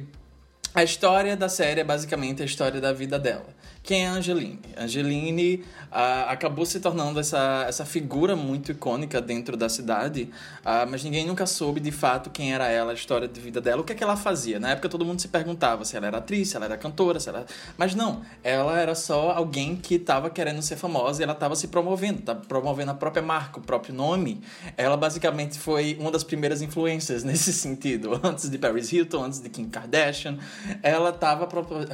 a 0.74 0.84
história 0.84 1.36
da 1.36 1.50
série 1.50 1.82
é 1.82 1.84
basicamente 1.84 2.42
a 2.42 2.46
história 2.46 2.80
da 2.80 2.94
vida 2.94 3.20
dela. 3.20 3.61
Quem 3.84 4.06
é 4.06 4.08
a 4.08 4.12
Angeline? 4.14 4.60
Angeline 4.78 5.66
ah, 5.92 6.32
acabou 6.32 6.68
se 6.68 6.80
tornando 6.80 7.20
essa, 7.20 7.66
essa 7.68 7.84
figura 7.84 8.36
muito 8.36 8.72
icônica 8.72 9.20
dentro 9.20 9.58
da 9.58 9.68
cidade, 9.68 10.30
ah, 10.64 10.86
mas 10.86 11.04
ninguém 11.04 11.26
nunca 11.26 11.48
soube 11.48 11.80
de 11.80 11.92
fato 11.92 12.30
quem 12.30 12.54
era 12.54 12.68
ela, 12.70 12.92
a 12.92 12.94
história 12.94 13.28
de 13.28 13.42
vida 13.42 13.60
dela, 13.60 13.82
o 13.82 13.84
que 13.84 13.92
é 13.92 13.96
que 13.96 14.04
ela 14.04 14.16
fazia. 14.16 14.60
Na 14.60 14.70
época 14.70 14.88
todo 14.88 15.04
mundo 15.04 15.20
se 15.20 15.28
perguntava 15.28 15.84
se 15.84 15.98
ela 15.98 16.06
era 16.06 16.20
atriz, 16.20 16.50
se 16.50 16.56
ela 16.56 16.66
era 16.66 16.78
cantora, 16.78 17.20
se 17.20 17.28
ela... 17.30 17.44
mas 17.76 17.96
não, 17.96 18.22
ela 18.44 18.80
era 18.80 18.94
só 18.94 19.32
alguém 19.32 19.76
que 19.76 19.96
estava 19.96 20.30
querendo 20.30 20.62
ser 20.62 20.76
famosa 20.76 21.22
e 21.22 21.24
ela 21.24 21.34
estava 21.34 21.56
se 21.56 21.68
promovendo, 21.68 22.20
estava 22.20 22.42
promovendo 22.42 22.92
a 22.92 22.96
própria 22.96 23.24
marca, 23.24 23.60
o 23.60 23.64
próprio 23.64 23.96
nome. 23.96 24.42
Ela 24.78 24.96
basicamente 24.96 25.58
foi 25.58 25.98
uma 26.00 26.12
das 26.12 26.24
primeiras 26.24 26.62
influências 26.62 27.24
nesse 27.26 27.52
sentido, 27.52 28.20
antes 28.24 28.48
de 28.48 28.60
Paris 28.60 28.94
Hilton, 28.94 29.24
antes 29.24 29.40
de 29.40 29.50
Kim 29.50 29.68
Kardashian, 29.68 30.38
ela 30.84 31.10
estava 31.10 31.48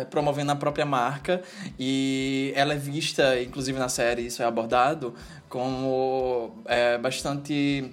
promovendo 0.09 0.51
a 0.51 0.55
própria 0.55 0.85
marca 0.85 1.41
e 1.80 2.51
ela 2.55 2.73
é 2.73 2.78
vista, 2.78 3.41
inclusive 3.41 3.78
na 3.78 3.89
série 3.89 4.28
isso 4.28 4.41
é 4.41 4.45
abordado, 4.45 5.13
como 5.49 6.61
é, 6.65 6.97
bastante 6.97 7.91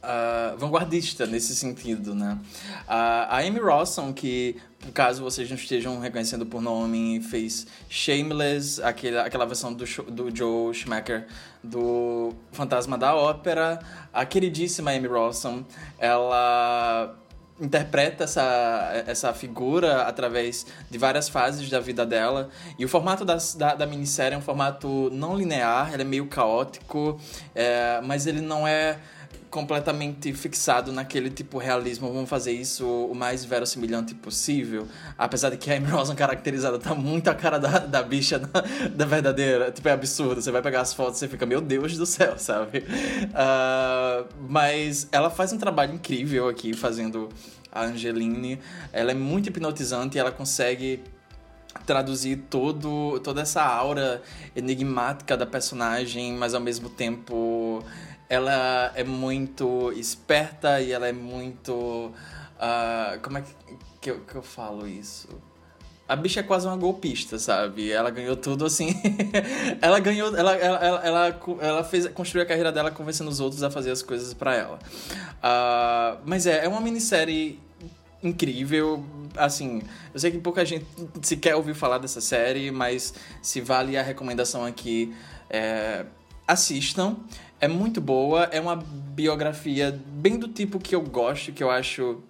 ah, 0.00 0.54
vanguardista 0.56 1.26
nesse 1.26 1.54
sentido, 1.56 2.14
né? 2.14 2.38
Ah, 2.86 3.36
a 3.36 3.40
Amy 3.40 3.58
Rossum, 3.58 4.12
que 4.12 4.56
caso 4.94 5.22
vocês 5.22 5.48
não 5.50 5.56
estejam 5.56 5.98
reconhecendo 5.98 6.46
por 6.46 6.62
nome, 6.62 7.20
fez 7.20 7.66
Shameless, 7.90 8.80
aquele, 8.82 9.18
aquela 9.18 9.44
versão 9.44 9.72
do, 9.72 9.84
do 10.10 10.34
Joe 10.34 10.72
Schumacher 10.72 11.26
do 11.62 12.32
Fantasma 12.52 12.96
da 12.96 13.14
Ópera. 13.14 13.80
A 14.12 14.24
queridíssima 14.24 14.92
Amy 14.92 15.08
Rossum, 15.08 15.64
ela 15.98 17.14
interpreta 17.60 18.24
essa, 18.24 19.04
essa 19.06 19.32
figura 19.34 20.02
através 20.02 20.66
de 20.90 20.98
várias 20.98 21.28
fases 21.28 21.68
da 21.68 21.80
vida 21.80 22.06
dela. 22.06 22.48
E 22.78 22.84
o 22.84 22.88
formato 22.88 23.24
da, 23.24 23.36
da 23.74 23.86
minissérie 23.86 24.34
é 24.34 24.38
um 24.38 24.42
formato 24.42 25.10
não 25.12 25.36
linear, 25.36 25.92
ele 25.92 26.02
é 26.02 26.04
meio 26.04 26.26
caótico, 26.26 27.20
é, 27.54 28.00
mas 28.02 28.26
ele 28.26 28.40
não 28.40 28.66
é 28.66 28.98
completamente 29.50 30.32
fixado 30.32 30.92
naquele 30.92 31.30
tipo 31.30 31.58
realismo, 31.58 32.12
vamos 32.12 32.28
fazer 32.28 32.52
isso 32.52 32.86
o 32.86 33.14
mais 33.14 33.44
verossimilhante 33.44 34.14
possível. 34.14 34.86
Apesar 35.16 35.50
de 35.50 35.56
que 35.56 35.70
a 35.70 35.76
Amy 35.76 35.88
Rosen 35.88 36.14
caracterizada 36.14 36.78
tá 36.78 36.94
muito 36.94 37.28
a 37.28 37.34
cara 37.34 37.58
da, 37.58 37.78
da 37.78 38.02
bicha 38.02 38.38
da, 38.38 38.60
da 38.94 39.04
verdadeira. 39.06 39.70
Tipo, 39.70 39.88
é 39.88 39.92
absurdo. 39.92 40.42
Você 40.42 40.50
vai 40.50 40.62
pegar 40.62 40.82
as 40.82 40.92
fotos 40.92 41.20
e 41.22 41.28
fica, 41.28 41.46
meu 41.46 41.60
Deus 41.60 41.96
do 41.96 42.06
céu, 42.06 42.36
sabe? 42.40 42.84
Ah, 43.34 44.24
mas 44.48 45.08
ela 45.10 45.30
faz 45.30 45.52
um 45.52 45.58
trabalho 45.58 45.94
incrível 45.94 46.48
aqui 46.48 46.74
fazendo 46.74 47.28
a 47.72 47.84
Angeline. 47.84 48.58
Ela 48.92 49.12
é 49.12 49.14
muito 49.14 49.48
hipnotizante 49.48 50.16
e 50.16 50.20
ela 50.20 50.30
consegue 50.30 51.02
traduzir 51.86 52.44
todo, 52.50 53.20
toda 53.20 53.42
essa 53.42 53.62
aura 53.62 54.22
enigmática 54.54 55.36
da 55.36 55.46
personagem, 55.46 56.34
mas 56.34 56.54
ao 56.54 56.60
mesmo 56.60 56.90
tempo 56.90 57.82
ela 58.28 58.92
é 58.94 59.04
muito 59.04 59.92
esperta 59.92 60.80
e 60.80 60.92
ela 60.92 61.08
é 61.08 61.12
muito. 61.12 62.12
ah, 62.58 63.18
como 63.22 63.38
é 63.38 63.42
que, 63.42 63.54
que, 64.00 64.10
eu, 64.10 64.20
que 64.20 64.34
eu 64.34 64.42
falo 64.42 64.86
isso? 64.86 65.28
A 66.08 66.16
bicha 66.16 66.40
é 66.40 66.42
quase 66.42 66.66
uma 66.66 66.76
golpista, 66.76 67.38
sabe? 67.38 67.92
Ela 67.92 68.10
ganhou 68.10 68.34
tudo 68.34 68.64
assim. 68.64 68.94
ela 69.82 70.00
ganhou. 70.00 70.34
Ela, 70.34 70.56
ela, 70.56 70.78
ela, 70.78 71.06
ela, 71.06 71.40
ela 71.60 71.84
fez, 71.84 72.06
construiu 72.08 72.44
a 72.44 72.46
carreira 72.46 72.72
dela 72.72 72.90
convencendo 72.90 73.28
os 73.28 73.40
outros 73.40 73.62
a 73.62 73.70
fazer 73.70 73.90
as 73.90 74.02
coisas 74.02 74.32
pra 74.32 74.54
ela. 74.54 74.78
Ah, 75.42 76.16
mas 76.24 76.46
é, 76.46 76.64
é 76.64 76.68
uma 76.68 76.80
minissérie 76.80 77.60
incrível. 78.22 79.04
Assim, 79.36 79.82
eu 80.12 80.18
sei 80.18 80.30
que 80.30 80.38
pouca 80.38 80.64
gente 80.64 80.86
sequer 81.22 81.54
ouviu 81.54 81.74
falar 81.74 81.98
dessa 81.98 82.20
série, 82.20 82.70
mas 82.70 83.12
se 83.42 83.60
vale 83.60 83.96
a 83.96 84.02
recomendação 84.02 84.64
aqui, 84.64 85.14
é, 85.50 86.06
assistam. 86.46 87.16
É 87.60 87.66
muito 87.66 88.00
boa, 88.00 88.44
é 88.44 88.60
uma 88.60 88.76
biografia 88.76 89.98
bem 90.06 90.38
do 90.38 90.46
tipo 90.46 90.78
que 90.78 90.94
eu 90.94 91.02
gosto, 91.02 91.52
que 91.52 91.62
eu 91.62 91.70
acho 91.70 92.22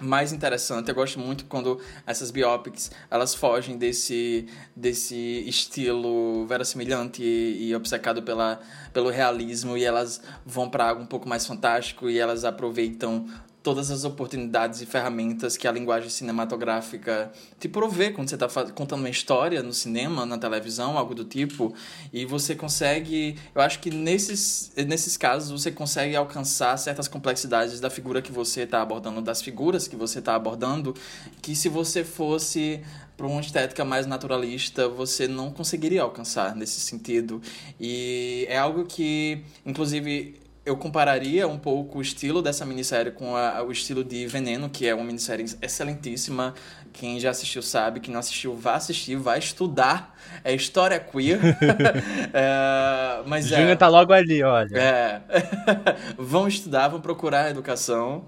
mais 0.00 0.32
interessante. 0.32 0.88
Eu 0.88 0.94
gosto 0.94 1.18
muito 1.18 1.46
quando 1.46 1.80
essas 2.06 2.30
biopics 2.30 2.90
elas 3.10 3.34
fogem 3.34 3.76
desse, 3.76 4.46
desse 4.74 5.16
estilo 5.48 6.46
verossimilhante 6.46 7.22
e, 7.24 7.70
e 7.70 7.74
obcecado 7.74 8.22
pela, 8.22 8.60
pelo 8.92 9.10
realismo 9.10 9.76
e 9.76 9.84
elas 9.84 10.22
vão 10.46 10.70
para 10.70 10.90
algo 10.90 11.02
um 11.02 11.06
pouco 11.06 11.28
mais 11.28 11.44
fantástico 11.44 12.08
e 12.08 12.18
elas 12.18 12.44
aproveitam 12.44 13.26
todas 13.62 13.90
as 13.90 14.04
oportunidades 14.04 14.80
e 14.80 14.86
ferramentas 14.86 15.56
que 15.56 15.68
a 15.68 15.72
linguagem 15.72 16.10
cinematográfica 16.10 17.30
te 17.60 17.68
provê 17.68 18.10
quando 18.10 18.28
você 18.28 18.34
está 18.34 18.48
contando 18.72 19.00
uma 19.00 19.08
história 19.08 19.62
no 19.62 19.72
cinema, 19.72 20.26
na 20.26 20.36
televisão, 20.36 20.98
algo 20.98 21.14
do 21.14 21.24
tipo, 21.24 21.72
e 22.12 22.24
você 22.24 22.54
consegue, 22.54 23.36
eu 23.54 23.60
acho 23.62 23.78
que 23.78 23.90
nesses, 23.90 24.72
nesses 24.76 25.16
casos 25.16 25.50
você 25.50 25.70
consegue 25.70 26.16
alcançar 26.16 26.76
certas 26.76 27.06
complexidades 27.06 27.78
da 27.78 27.88
figura 27.88 28.20
que 28.20 28.32
você 28.32 28.62
está 28.62 28.82
abordando, 28.82 29.22
das 29.22 29.40
figuras 29.40 29.86
que 29.86 29.94
você 29.94 30.18
está 30.18 30.34
abordando, 30.34 30.94
que 31.40 31.54
se 31.54 31.68
você 31.68 32.02
fosse 32.02 32.82
para 33.16 33.26
uma 33.26 33.40
estética 33.40 33.84
mais 33.84 34.06
naturalista, 34.06 34.88
você 34.88 35.28
não 35.28 35.52
conseguiria 35.52 36.02
alcançar 36.02 36.56
nesse 36.56 36.80
sentido. 36.80 37.40
E 37.78 38.46
é 38.48 38.58
algo 38.58 38.84
que, 38.84 39.44
inclusive, 39.64 40.41
eu 40.64 40.76
compararia 40.76 41.48
um 41.48 41.58
pouco 41.58 41.98
o 41.98 42.02
estilo 42.02 42.40
dessa 42.40 42.64
minissérie 42.64 43.10
com 43.10 43.36
a, 43.36 43.62
o 43.62 43.72
estilo 43.72 44.04
de 44.04 44.26
Veneno, 44.26 44.68
que 44.70 44.86
é 44.86 44.94
uma 44.94 45.04
minissérie 45.04 45.44
excelentíssima. 45.60 46.54
Quem 46.92 47.18
já 47.18 47.30
assistiu 47.30 47.62
sabe, 47.62 47.98
quem 47.98 48.12
não 48.12 48.20
assistiu, 48.20 48.54
vá 48.54 48.74
assistir, 48.74 49.16
vai 49.16 49.38
estudar. 49.38 50.16
É 50.44 50.54
história 50.54 51.00
queer. 51.00 51.40
é, 52.32 53.22
mas 53.26 53.46
Júnior 53.46 53.70
é, 53.70 53.76
tá 53.76 53.88
logo 53.88 54.12
ali, 54.12 54.42
olha. 54.42 54.78
É. 54.78 55.22
vão 56.16 56.46
estudar, 56.46 56.88
vão 56.88 57.00
procurar 57.00 57.50
educação. 57.50 58.24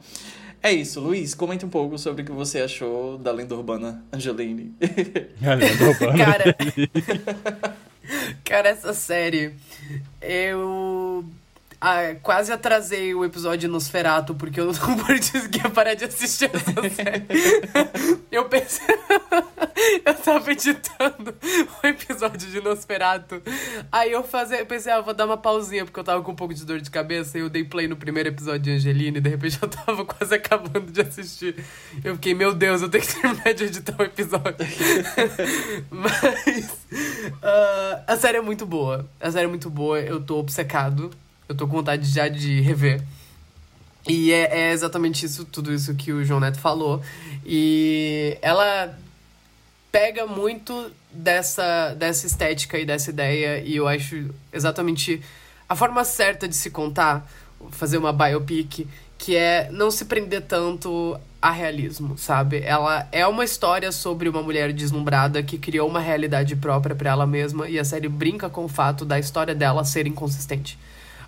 É 0.60 0.72
isso, 0.72 0.98
Luiz, 0.98 1.34
comente 1.34 1.64
um 1.64 1.68
pouco 1.68 1.98
sobre 1.98 2.22
o 2.22 2.24
que 2.24 2.32
você 2.32 2.62
achou 2.62 3.18
da 3.18 3.30
lenda 3.30 3.54
urbana 3.54 4.02
Angeline. 4.10 4.74
A 5.46 5.54
lenda 5.54 5.84
urbana. 5.84 6.24
Cara, 6.24 6.56
cara, 8.42 8.68
essa 8.70 8.94
série, 8.94 9.54
eu 10.22 11.22
ah, 11.84 12.16
quase 12.22 12.50
atrasei 12.50 13.14
o 13.14 13.26
episódio 13.26 13.68
Nosferato, 13.68 14.34
porque 14.34 14.58
eu 14.58 14.72
não 14.72 14.96
conseguia 15.04 15.68
parar 15.68 15.92
de 15.92 16.06
assistir 16.06 16.50
essa 16.50 16.72
série. 16.88 17.26
eu 18.32 18.46
pensei. 18.46 18.86
eu 20.02 20.14
tava 20.14 20.50
editando 20.50 21.34
o 21.82 21.86
episódio 21.86 22.50
de 22.50 22.58
Nosferato. 22.62 23.42
Aí 23.92 24.12
eu, 24.12 24.24
fazia, 24.24 24.60
eu 24.60 24.66
pensei, 24.66 24.90
ah, 24.90 25.02
vou 25.02 25.12
dar 25.12 25.26
uma 25.26 25.36
pausinha, 25.36 25.84
porque 25.84 26.00
eu 26.00 26.04
tava 26.04 26.22
com 26.22 26.32
um 26.32 26.34
pouco 26.34 26.54
de 26.54 26.64
dor 26.64 26.80
de 26.80 26.90
cabeça. 26.90 27.36
E 27.36 27.42
eu 27.42 27.50
dei 27.50 27.64
play 27.64 27.86
no 27.86 27.96
primeiro 27.96 28.30
episódio 28.30 28.60
de 28.60 28.70
Angelina, 28.70 29.18
e 29.18 29.20
de 29.20 29.28
repente 29.28 29.58
eu 29.60 29.68
tava 29.68 30.06
quase 30.06 30.34
acabando 30.34 30.90
de 30.90 31.02
assistir. 31.02 31.62
Eu 32.02 32.14
fiquei, 32.14 32.32
meu 32.32 32.54
Deus, 32.54 32.80
eu 32.80 32.88
tenho 32.88 33.04
que 33.04 33.20
terminar 33.20 33.52
de 33.52 33.64
editar 33.64 33.96
o 33.98 34.04
episódio. 34.04 34.66
Mas. 35.90 36.64
Uh, 36.94 38.04
a 38.06 38.16
série 38.16 38.38
é 38.38 38.40
muito 38.40 38.64
boa. 38.64 39.06
A 39.20 39.30
série 39.30 39.44
é 39.44 39.48
muito 39.48 39.68
boa, 39.68 40.00
eu 40.00 40.18
tô 40.18 40.38
obcecado. 40.38 41.10
Eu 41.48 41.54
tô 41.54 41.66
com 41.66 41.76
vontade 41.76 42.08
já 42.08 42.28
de 42.28 42.60
rever. 42.60 43.02
E 44.06 44.32
é, 44.32 44.68
é, 44.68 44.72
exatamente 44.72 45.24
isso, 45.24 45.44
tudo 45.44 45.72
isso 45.72 45.94
que 45.94 46.12
o 46.12 46.24
João 46.24 46.40
Neto 46.40 46.58
falou. 46.58 47.02
E 47.44 48.36
ela 48.42 48.98
pega 49.90 50.26
muito 50.26 50.90
dessa, 51.12 51.94
dessa 51.94 52.26
estética 52.26 52.78
e 52.78 52.84
dessa 52.84 53.10
ideia, 53.10 53.60
e 53.60 53.76
eu 53.76 53.86
acho 53.86 54.30
exatamente 54.52 55.22
a 55.68 55.76
forma 55.76 56.04
certa 56.04 56.48
de 56.48 56.56
se 56.56 56.70
contar, 56.70 57.30
fazer 57.70 57.96
uma 57.96 58.12
biopic, 58.12 58.86
que 59.16 59.36
é 59.36 59.68
não 59.70 59.90
se 59.90 60.04
prender 60.04 60.42
tanto 60.42 61.18
a 61.40 61.50
realismo, 61.50 62.18
sabe? 62.18 62.60
Ela 62.62 63.06
é 63.12 63.26
uma 63.26 63.44
história 63.44 63.92
sobre 63.92 64.28
uma 64.28 64.42
mulher 64.42 64.72
deslumbrada 64.72 65.42
que 65.42 65.56
criou 65.56 65.88
uma 65.88 66.00
realidade 66.00 66.56
própria 66.56 66.96
para 66.96 67.10
ela 67.10 67.26
mesma, 67.26 67.68
e 67.68 67.78
a 67.78 67.84
série 67.84 68.08
brinca 68.08 68.50
com 68.50 68.64
o 68.64 68.68
fato 68.68 69.04
da 69.04 69.18
história 69.18 69.54
dela 69.54 69.84
ser 69.84 70.06
inconsistente. 70.06 70.78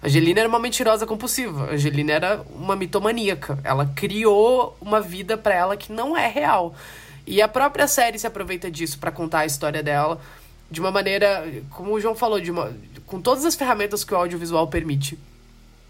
Angelina 0.03 0.41
era 0.41 0.49
uma 0.49 0.59
mentirosa 0.59 1.07
compulsiva. 1.07 1.73
Angelina 1.73 2.13
era 2.13 2.45
uma 2.55 2.77
mitomaníaca. 2.77 3.59
Ela 3.65 3.87
criou 3.95 4.77
uma 4.81 5.01
vida 5.01 5.37
para 5.37 5.55
ela 5.55 5.77
que 5.77 5.93
não 5.93 6.17
é 6.17 6.29
real. 6.29 6.75
E 7.27 7.43
a 7.43 7.49
própria 7.49 7.89
série 7.89 8.19
se 8.19 8.27
aproveita 8.27 8.71
disso 8.71 8.99
para 8.99 9.11
contar 9.11 9.41
a 9.41 9.47
história 9.47 9.83
dela 9.83 10.21
de 10.71 10.81
uma 10.81 10.91
maneira, 10.91 11.47
como 11.71 11.93
o 11.93 12.01
João 12.01 12.15
falou, 12.15 12.41
de 12.41 12.51
uma, 12.51 12.73
com 13.07 13.21
todas 13.21 13.45
as 13.45 13.55
ferramentas 13.55 14.05
que 14.05 14.13
o 14.13 14.17
audiovisual 14.17 14.67
permite. 14.67 15.19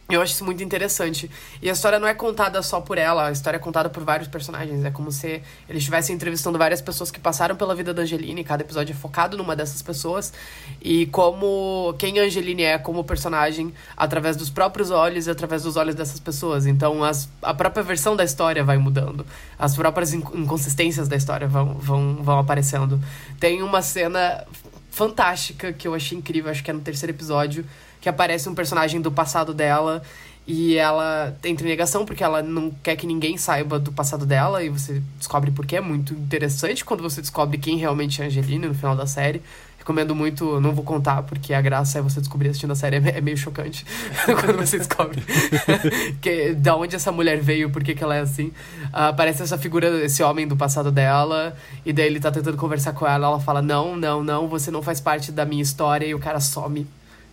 Eu 0.09 0.22
acho 0.22 0.34
isso 0.34 0.44
muito 0.44 0.62
interessante. 0.62 1.28
E 1.61 1.68
a 1.68 1.72
história 1.72 1.98
não 1.98 2.07
é 2.07 2.14
contada 2.14 2.62
só 2.62 2.80
por 2.80 2.96
ela, 2.96 3.26
a 3.26 3.32
história 3.32 3.57
é 3.57 3.61
contada 3.61 3.90
por 3.90 4.04
vários 4.04 4.28
personagens. 4.28 4.84
É 4.84 4.90
como 4.90 5.11
se 5.11 5.42
eles 5.68 5.82
estivessem 5.82 6.14
entrevistando 6.14 6.57
várias 6.57 6.80
pessoas 6.80 7.11
que 7.11 7.18
passaram 7.18 7.57
pela 7.57 7.74
vida 7.74 7.92
da 7.92 8.02
Angeline, 8.02 8.44
cada 8.44 8.62
episódio 8.62 8.92
é 8.92 8.96
focado 8.96 9.36
numa 9.36 9.57
dessas 9.57 9.82
pessoas. 9.82 10.32
E 10.80 11.07
como 11.07 11.92
quem 11.98 12.20
a 12.20 12.22
Angeline 12.22 12.62
é 12.62 12.78
como 12.78 13.02
personagem, 13.02 13.74
através 13.96 14.36
dos 14.36 14.48
próprios 14.48 14.92
olhos 14.92 15.26
e 15.26 15.30
através 15.30 15.64
dos 15.64 15.76
olhos 15.76 15.96
dessas 15.96 16.20
pessoas. 16.20 16.66
Então 16.66 17.02
as, 17.02 17.28
a 17.42 17.52
própria 17.52 17.82
versão 17.82 18.14
da 18.14 18.22
história 18.22 18.62
vai 18.62 18.78
mudando. 18.78 19.26
As 19.59 19.74
próprias 19.74 20.14
inconsistências 20.14 21.09
da 21.09 21.16
história 21.16 21.48
vão, 21.48 21.74
vão, 21.74 22.22
vão 22.22 22.38
aparecendo. 22.38 23.00
Tem 23.40 23.61
uma 23.61 23.82
cena 23.82 24.46
fantástica 24.88 25.72
que 25.72 25.88
eu 25.88 25.94
achei 25.94 26.16
incrível, 26.16 26.50
acho 26.50 26.62
que 26.62 26.70
é 26.70 26.74
no 26.74 26.80
terceiro 26.80 27.12
episódio 27.12 27.66
que 28.01 28.09
aparece 28.09 28.49
um 28.49 28.55
personagem 28.55 29.01
do 29.01 29.11
passado 29.11 29.53
dela 29.53 30.03
e 30.47 30.76
ela 30.76 31.36
entra 31.44 31.66
em 31.66 31.70
negação 31.70 32.07
porque 32.07 32.22
ela 32.22 32.40
não 32.40 32.70
quer 32.82 32.94
que 32.94 33.07
ninguém 33.07 33.36
saiba 33.36 33.80
do 33.80 33.90
passado 33.90 34.24
dela 34.24 34.62
e 34.62 34.68
você 34.68 35.03
descobre 35.18 35.51
porque 35.51 35.74
é 35.74 35.80
muito 35.80 36.14
interessante 36.14 36.84
quando 36.84 37.03
você 37.03 37.20
descobre 37.20 37.59
quem 37.59 37.76
realmente 37.76 38.22
é 38.22 38.26
Angelina 38.26 38.68
no 38.68 38.74
final 38.74 38.94
da 38.94 39.07
série. 39.07 39.42
Recomendo 39.76 40.14
muito, 40.14 40.61
não 40.61 40.72
vou 40.72 40.84
contar 40.84 41.22
porque 41.22 41.53
a 41.53 41.61
graça 41.61 41.99
é 41.99 42.03
você 42.03 42.20
descobrir 42.20 42.49
assistindo 42.49 42.72
a 42.72 42.76
série, 42.76 42.97
é 42.97 43.20
meio 43.20 43.36
chocante 43.36 43.84
quando 44.40 44.57
você 44.57 44.78
descobre 44.78 45.22
que, 46.20 46.55
da 46.55 46.76
onde 46.76 46.94
essa 46.94 47.11
mulher 47.12 47.40
veio, 47.40 47.70
por 47.70 47.82
que, 47.84 47.94
que 47.94 48.03
ela 48.03 48.16
é 48.16 48.20
assim. 48.20 48.47
Uh, 48.47 49.11
aparece 49.11 49.42
essa 49.42 49.57
figura, 49.57 50.05
esse 50.05 50.24
homem 50.24 50.47
do 50.47 50.57
passado 50.57 50.90
dela, 50.90 51.57
e 51.84 51.92
daí 51.92 52.07
ele 52.07 52.18
tá 52.18 52.32
tentando 52.32 52.57
conversar 52.57 52.94
com 52.94 53.07
ela, 53.07 53.28
ela 53.28 53.38
fala: 53.38 53.62
Não, 53.62 53.97
não, 53.97 54.24
não, 54.24 54.49
você 54.49 54.72
não 54.72 54.82
faz 54.82 55.01
parte 55.01 55.30
da 55.30 55.44
minha 55.44 55.62
história, 55.62 56.05
e 56.05 56.14
o 56.14 56.18
cara 56.18 56.40
some 56.40 56.84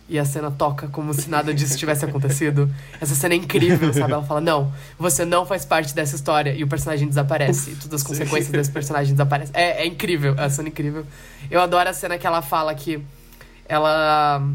e 0.08 0.18
a 0.18 0.24
cena 0.24 0.50
toca 0.50 0.86
como 0.88 1.14
se 1.14 1.30
nada 1.30 1.54
disso 1.54 1.78
tivesse 1.78 2.04
acontecido. 2.04 2.70
Essa 3.00 3.14
cena 3.14 3.34
é 3.34 3.36
incrível, 3.38 3.92
sabe? 3.94 4.12
Ela 4.12 4.22
fala: 4.22 4.40
Não, 4.40 4.72
você 4.98 5.24
não 5.24 5.46
faz 5.46 5.64
parte 5.64 5.94
dessa 5.94 6.14
história. 6.14 6.52
E 6.52 6.62
o 6.62 6.68
personagem 6.68 7.08
desaparece. 7.08 7.70
e 7.70 7.76
todas 7.76 8.02
as 8.02 8.06
consequências 8.06 8.50
desse 8.50 8.70
personagem 8.70 9.14
desaparecem. 9.14 9.54
É, 9.54 9.82
é 9.82 9.86
incrível, 9.86 10.34
é 10.36 10.44
a 10.44 10.50
cena 10.50 10.68
incrível. 10.68 11.06
Eu 11.50 11.60
adoro 11.60 11.88
a 11.88 11.92
cena 11.92 12.18
que 12.18 12.26
ela 12.26 12.42
fala 12.42 12.74
que 12.74 13.02
ela. 13.66 14.46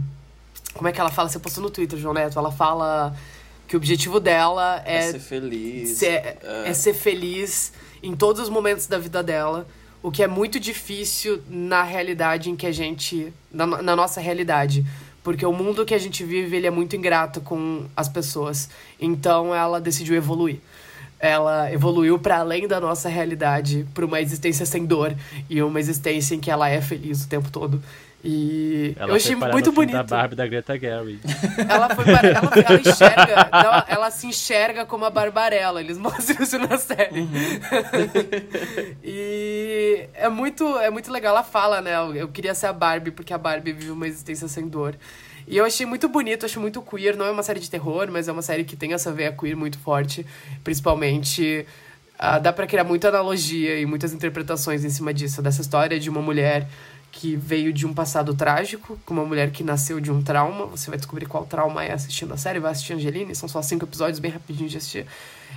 Como 0.73 0.87
é 0.87 0.91
que 0.91 0.99
ela 0.99 1.09
fala? 1.09 1.29
Você 1.29 1.39
postou 1.39 1.63
no 1.63 1.71
Twitter, 1.71 1.97
João 1.97 2.13
Neto. 2.13 2.37
Ela 2.37 2.51
fala 2.51 3.15
que 3.67 3.75
o 3.75 3.77
objetivo 3.77 4.19
dela 4.19 4.83
é. 4.85 4.97
É 4.97 5.11
ser 5.13 5.19
feliz. 5.19 5.89
Ser, 5.97 6.05
é. 6.05 6.37
é 6.65 6.73
ser 6.73 6.93
feliz 6.93 7.73
em 8.03 8.15
todos 8.15 8.43
os 8.43 8.49
momentos 8.49 8.85
da 8.85 8.99
vida 8.99 9.23
dela. 9.23 9.67
O 10.01 10.11
que 10.11 10.23
é 10.23 10.27
muito 10.27 10.59
difícil 10.59 11.41
na 11.49 11.81
realidade 11.81 12.51
em 12.51 12.55
que 12.55 12.67
a 12.67 12.71
gente. 12.71 13.33
na, 13.51 13.65
na 13.65 13.95
nossa 13.95 14.21
realidade 14.21 14.85
porque 15.29 15.45
o 15.45 15.53
mundo 15.53 15.85
que 15.85 15.93
a 15.93 15.97
gente 15.99 16.23
vive, 16.23 16.57
ele 16.57 16.65
é 16.65 16.71
muito 16.71 16.95
ingrato 16.95 17.39
com 17.39 17.85
as 17.95 18.09
pessoas. 18.09 18.67
Então 18.99 19.53
ela 19.53 19.79
decidiu 19.79 20.15
evoluir. 20.15 20.57
Ela 21.19 21.71
evoluiu 21.71 22.17
para 22.17 22.39
além 22.39 22.67
da 22.67 22.79
nossa 22.79 23.07
realidade, 23.07 23.85
para 23.93 24.03
uma 24.03 24.19
existência 24.19 24.65
sem 24.65 24.87
dor 24.87 25.15
e 25.47 25.61
uma 25.61 25.79
existência 25.79 26.33
em 26.33 26.39
que 26.39 26.49
ela 26.49 26.67
é 26.67 26.81
feliz 26.81 27.23
o 27.23 27.29
tempo 27.29 27.51
todo. 27.51 27.79
E 28.23 28.95
ela 28.99 29.11
eu 29.11 29.15
achei 29.15 29.33
muito 29.33 29.71
bonito. 29.71 29.93
da 29.93 30.03
Barbie 30.03 30.35
da 30.35 30.45
Greta 30.45 30.77
Gerwig. 30.77 31.21
Ela 31.69 31.95
foi 31.95 32.03
para, 32.03 32.27
ela, 32.27 32.51
ela 32.53 32.79
enxerga, 32.79 33.49
ela, 33.51 33.85
ela, 33.87 34.11
se 34.11 34.27
enxerga 34.27 34.85
como 34.85 35.05
a 35.05 35.09
Barbarella, 35.09 35.79
eles 35.79 35.97
mostram 35.99 36.43
isso 36.43 36.59
na 36.59 36.77
série. 36.77 37.21
Uhum. 37.21 37.29
e 39.03 40.05
é 40.13 40.27
muito, 40.27 40.77
é 40.79 40.89
muito 40.89 41.11
legal, 41.11 41.33
ela 41.33 41.43
fala, 41.43 41.81
né? 41.81 41.93
Eu, 42.15 42.27
queria 42.27 42.53
ser 42.53 42.67
a 42.67 42.73
Barbie 42.73 43.11
porque 43.11 43.33
a 43.33 43.37
Barbie 43.37 43.71
vive 43.71 43.91
uma 43.91 44.07
existência 44.07 44.47
sem 44.47 44.67
dor. 44.67 44.95
E 45.47 45.57
eu 45.57 45.63
achei 45.63 45.85
muito 45.85 46.09
bonito, 46.09 46.45
achei 46.45 46.61
muito 46.61 46.81
queer. 46.81 47.15
Não 47.15 47.25
é 47.25 47.31
uma 47.31 47.43
série 47.43 47.59
de 47.59 47.69
terror, 47.69 48.09
mas 48.11 48.27
é 48.27 48.31
uma 48.31 48.41
série 48.41 48.63
que 48.65 48.75
tem 48.75 48.93
essa 48.93 49.11
veia 49.11 49.31
queer 49.31 49.55
muito 49.55 49.79
forte. 49.79 50.25
Principalmente, 50.63 51.65
uh, 52.19 52.39
dá 52.39 52.51
para 52.51 52.67
criar 52.67 52.83
muita 52.83 53.07
analogia 53.07 53.79
e 53.79 53.85
muitas 53.85 54.13
interpretações 54.13 54.83
em 54.83 54.89
cima 54.89 55.13
disso. 55.13 55.41
Dessa 55.41 55.61
história 55.61 55.99
de 55.99 56.09
uma 56.09 56.21
mulher 56.21 56.67
que 57.11 57.35
veio 57.35 57.73
de 57.73 57.85
um 57.85 57.93
passado 57.93 58.33
trágico, 58.33 58.99
com 59.05 59.13
uma 59.13 59.25
mulher 59.25 59.51
que 59.51 59.63
nasceu 59.63 59.99
de 59.99 60.11
um 60.11 60.21
trauma. 60.21 60.65
Você 60.67 60.89
vai 60.89 60.97
descobrir 60.97 61.25
qual 61.25 61.45
trauma 61.45 61.83
é 61.83 61.91
assistindo 61.91 62.33
a 62.33 62.37
série, 62.37 62.59
vai 62.59 62.71
assistir 62.71 62.93
Angeline, 62.93 63.35
são 63.35 63.49
só 63.49 63.61
cinco 63.61 63.85
episódios, 63.85 64.19
bem 64.19 64.31
rapidinho 64.31 64.69
de 64.69 64.77
assistir. 64.77 65.05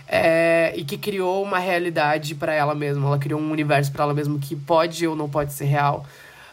É, 0.09 0.73
e 0.77 0.85
que 0.85 0.97
criou 0.99 1.43
uma 1.43 1.59
realidade 1.59 2.35
para 2.35 2.53
ela 2.53 2.75
mesma, 2.75 3.07
ela 3.07 3.19
criou 3.19 3.41
um 3.41 3.51
universo 3.51 3.93
para 3.93 4.05
ela 4.05 4.15
mesma 4.15 4.39
que 4.39 4.57
pode 4.57 5.07
ou 5.07 5.15
não 5.15 5.29
pode 5.29 5.53
ser 5.53 5.67
real, 5.67 6.05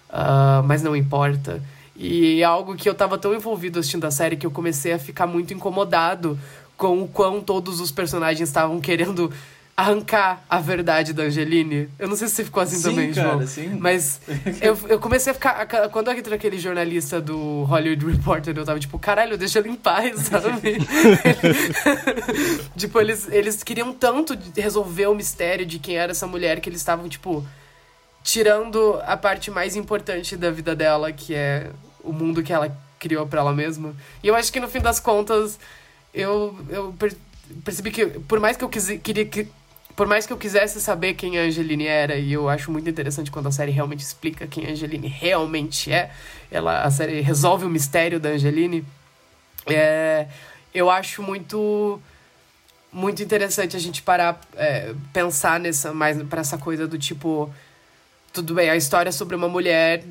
uh, 0.10 0.64
mas 0.64 0.84
não 0.84 0.96
importa. 0.96 1.62
E 1.96 2.44
algo 2.44 2.76
que 2.76 2.88
eu 2.88 2.96
tava 2.96 3.18
tão 3.18 3.34
envolvido 3.34 3.80
assistindo 3.80 4.06
a 4.06 4.12
série 4.12 4.38
que 4.38 4.46
eu 4.46 4.52
comecei 4.52 4.94
a 4.94 5.00
ficar 5.00 5.28
muito 5.28 5.54
incomodado 5.54 6.40
com 6.78 7.02
o 7.04 7.08
quão 7.08 7.42
todos 7.42 7.82
os 7.82 7.92
personagens 7.92 8.48
estavam 8.48 8.80
querendo 8.80 9.32
arrancar 9.80 10.44
a 10.50 10.60
verdade 10.60 11.14
da 11.14 11.24
Angeline. 11.24 11.90
Eu 11.98 12.10
não 12.10 12.16
sei 12.18 12.28
se 12.28 12.36
você 12.36 12.44
ficou 12.44 12.62
assim 12.62 12.76
Sim, 12.76 12.84
também, 12.84 13.14
cara, 13.14 13.30
João. 13.30 13.48
sim. 13.48 13.70
Mas 13.80 14.20
eu, 14.62 14.78
eu 14.90 15.00
comecei 15.00 15.32
a 15.32 15.34
ficar. 15.34 15.66
Quando 15.90 16.12
entrou 16.12 16.36
aquele 16.36 16.60
jornalista 16.60 17.22
do 17.22 17.64
Hollywood 17.64 18.06
Reporter, 18.06 18.58
eu 18.58 18.66
tava 18.66 18.78
tipo, 18.78 19.00
caralho, 19.00 19.38
deixa 19.38 19.60
ele 19.60 19.70
em 19.70 19.76
paz, 19.76 20.20
sabe? 20.28 20.80
tipo, 22.76 23.00
eles, 23.00 23.30
eles 23.32 23.64
queriam 23.64 23.94
tanto 23.94 24.38
resolver 24.58 25.08
o 25.08 25.16
mistério 25.16 25.66
de 25.66 25.80
quem 25.80 25.96
era 25.96 26.12
essa 26.12 26.28
mulher 26.28 26.60
que 26.60 26.68
eles 26.68 26.82
estavam, 26.82 27.08
tipo, 27.08 27.46
tirando 28.22 29.00
a 29.06 29.16
parte 29.16 29.50
mais 29.50 29.78
importante 29.78 30.36
da 30.36 30.52
vida 30.52 30.76
dela, 30.76 31.14
que 31.14 31.34
é 31.34 31.72
o 32.04 32.12
mundo 32.12 32.44
que 32.44 32.52
ela 32.52 32.76
criou 33.00 33.26
para 33.26 33.40
ela 33.40 33.54
mesma. 33.54 33.96
E 34.22 34.28
eu 34.28 34.36
acho 34.36 34.52
que 34.52 34.60
no 34.60 34.68
fim 34.68 34.82
das 34.82 35.00
contas, 35.00 35.58
eu, 36.14 36.60
eu 36.70 36.94
per 37.00 37.16
percebi 37.64 37.92
que, 37.92 38.06
por 38.06 38.40
mais 38.40 38.58
que 38.58 38.64
eu 38.64 38.70
quis, 38.70 38.90
queria 39.02 39.26
que. 39.26 39.48
Por 40.00 40.08
mais 40.08 40.26
que 40.26 40.32
eu 40.32 40.38
quisesse 40.38 40.80
saber 40.80 41.14
quem 41.16 41.38
a 41.38 41.42
Angeline 41.42 41.86
era, 41.86 42.16
e 42.16 42.32
eu 42.32 42.48
acho 42.48 42.72
muito 42.72 42.90
interessante 42.90 43.30
quando 43.30 43.48
a 43.48 43.52
série 43.52 43.74
realmente 43.74 44.00
explica 44.00 44.48
quem 44.48 44.66
a 44.66 44.70
Angeline 44.70 45.10
realmente 45.10 45.92
é, 45.92 46.10
ela, 46.50 46.84
a 46.84 46.90
série 46.90 47.20
resolve 47.20 47.66
o 47.66 47.70
mistério 47.70 48.18
da 48.18 48.30
Angeline, 48.30 48.86
é, 49.66 50.26
eu 50.74 50.90
acho 50.90 51.22
muito 51.22 52.02
muito 52.94 53.22
interessante 53.22 53.76
a 53.76 53.80
gente 53.80 54.02
parar, 54.02 54.40
é, 54.56 54.94
pensar 55.12 55.60
nessa, 55.60 55.94
mais 55.94 56.24
para 56.24 56.40
essa 56.40 56.58
coisa 56.58 56.88
do 56.88 56.98
tipo, 56.98 57.54
tudo 58.32 58.54
bem, 58.54 58.70
a 58.70 58.78
história 58.78 59.10
é 59.10 59.12
sobre 59.12 59.36
uma 59.36 59.50
mulher 59.50 60.06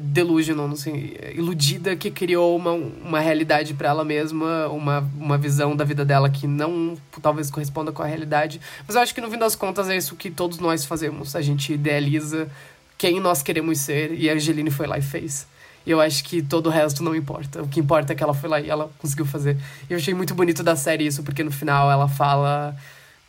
delusional, 0.00 0.66
não 0.66 0.76
sei, 0.76 1.18
iludida 1.34 1.94
que 1.94 2.10
criou 2.10 2.56
uma, 2.56 2.72
uma 2.72 3.20
realidade 3.20 3.74
para 3.74 3.88
ela 3.88 4.04
mesma, 4.04 4.68
uma, 4.68 5.00
uma 5.18 5.36
visão 5.36 5.76
da 5.76 5.84
vida 5.84 6.04
dela 6.04 6.30
que 6.30 6.46
não 6.46 6.96
talvez 7.20 7.50
corresponda 7.50 7.92
com 7.92 8.02
a 8.02 8.06
realidade. 8.06 8.60
Mas 8.86 8.96
eu 8.96 9.02
acho 9.02 9.14
que 9.14 9.20
no 9.20 9.30
fim 9.30 9.38
das 9.38 9.54
contas 9.54 9.88
é 9.88 9.96
isso 9.96 10.16
que 10.16 10.30
todos 10.30 10.58
nós 10.58 10.84
fazemos. 10.84 11.36
A 11.36 11.42
gente 11.42 11.72
idealiza 11.72 12.48
quem 12.96 13.20
nós 13.20 13.42
queremos 13.42 13.78
ser 13.80 14.12
e 14.12 14.30
a 14.30 14.34
Angeline 14.34 14.70
foi 14.70 14.86
lá 14.86 14.98
e 14.98 15.02
fez. 15.02 15.46
E 15.86 15.90
eu 15.90 16.00
acho 16.00 16.24
que 16.24 16.40
todo 16.40 16.66
o 16.66 16.70
resto 16.70 17.02
não 17.02 17.14
importa. 17.14 17.62
O 17.62 17.68
que 17.68 17.78
importa 17.78 18.14
é 18.14 18.16
que 18.16 18.22
ela 18.22 18.32
foi 18.32 18.48
lá 18.48 18.60
e 18.60 18.70
ela 18.70 18.90
conseguiu 18.98 19.26
fazer. 19.26 19.58
E 19.88 19.92
eu 19.92 19.98
achei 19.98 20.14
muito 20.14 20.34
bonito 20.34 20.62
da 20.62 20.74
série 20.74 21.06
isso, 21.06 21.22
porque 21.22 21.44
no 21.44 21.50
final 21.50 21.90
ela 21.90 22.08
fala 22.08 22.74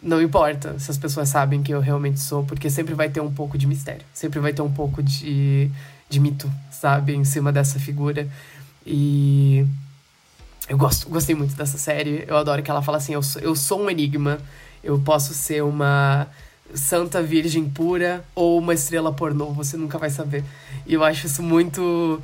não 0.01 0.22
importa 0.22 0.78
se 0.78 0.91
as 0.91 0.97
pessoas 0.97 1.30
sabem 1.30 1.64
quem 1.64 1.74
eu 1.74 1.82
realmente 1.82 2.20
sou, 2.20 2.43
porque 2.43 2.70
sempre 2.70 2.93
vai 2.93 3.10
ter 3.10 3.22
um 3.22 3.32
pouco 3.32 3.58
de 3.58 3.66
mistério, 3.66 4.06
sempre 4.14 4.39
vai 4.39 4.53
ter 4.53 4.62
um 4.62 4.72
pouco 4.72 5.01
de, 5.01 5.72
de 6.10 6.20
mito, 6.20 6.51
sabe, 6.72 7.16
em 7.16 7.24
cima 7.24 7.51
dessa 7.51 7.80
figura. 7.80 8.28
E 8.86 9.66
eu 10.70 10.78
gosto, 10.78 11.10
gostei 11.10 11.36
muito 11.36 11.56
dessa 11.56 11.78
série. 11.78 12.24
Eu 12.28 12.38
adoro 12.38 12.62
que 12.62 12.70
ela 12.70 12.82
fala 12.82 12.97
assim: 12.97 13.14
eu 13.14 13.24
sou, 13.24 13.41
eu 13.41 13.56
sou 13.56 13.82
um 13.82 13.89
enigma, 13.89 14.39
eu 14.84 14.99
posso 14.99 15.34
ser 15.34 15.64
uma 15.64 16.28
santa 16.74 17.22
virgem 17.22 17.70
pura 17.70 18.26
ou 18.34 18.60
uma 18.60 18.74
estrela 18.74 19.14
pornô, 19.14 19.51
você 19.51 19.78
nunca 19.78 19.97
vai 19.97 20.10
saber. 20.10 20.43
E 20.86 20.93
eu 20.93 21.03
acho 21.03 21.28
isso 21.28 21.43
muito. 21.43 22.22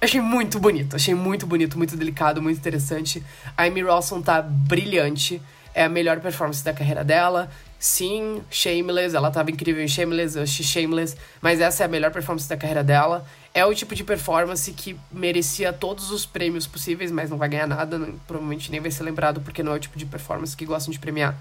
Achei 0.00 0.20
muito 0.20 0.58
bonito, 0.58 0.96
achei 0.96 1.14
muito 1.14 1.46
bonito, 1.46 1.78
muito 1.78 1.96
delicado, 1.96 2.42
muito 2.42 2.58
interessante. 2.58 3.22
A 3.56 3.64
Amy 3.64 3.82
Rawson 3.82 4.20
tá 4.20 4.42
brilhante, 4.42 5.40
é 5.72 5.84
a 5.84 5.88
melhor 5.88 6.18
performance 6.18 6.64
da 6.64 6.72
carreira 6.72 7.04
dela. 7.04 7.48
Sim, 7.82 8.44
Shameless, 8.48 9.16
ela 9.16 9.28
tava 9.28 9.50
incrível 9.50 9.82
em 9.82 9.88
Shameless, 9.88 10.36
eu 10.36 10.44
achei 10.44 10.64
Shameless, 10.64 11.16
mas 11.40 11.60
essa 11.60 11.82
é 11.82 11.86
a 11.86 11.88
melhor 11.88 12.12
performance 12.12 12.48
da 12.48 12.56
carreira 12.56 12.84
dela. 12.84 13.26
É 13.52 13.66
o 13.66 13.74
tipo 13.74 13.92
de 13.92 14.04
performance 14.04 14.70
que 14.70 14.96
merecia 15.10 15.72
todos 15.72 16.12
os 16.12 16.24
prêmios 16.24 16.64
possíveis, 16.64 17.10
mas 17.10 17.28
não 17.28 17.36
vai 17.36 17.48
ganhar 17.48 17.66
nada, 17.66 17.98
não, 17.98 18.14
provavelmente 18.24 18.70
nem 18.70 18.80
vai 18.80 18.92
ser 18.92 19.02
lembrado, 19.02 19.40
porque 19.40 19.64
não 19.64 19.72
é 19.72 19.74
o 19.74 19.78
tipo 19.80 19.98
de 19.98 20.06
performance 20.06 20.56
que 20.56 20.64
gostam 20.64 20.92
de 20.92 21.00
premiar. 21.00 21.34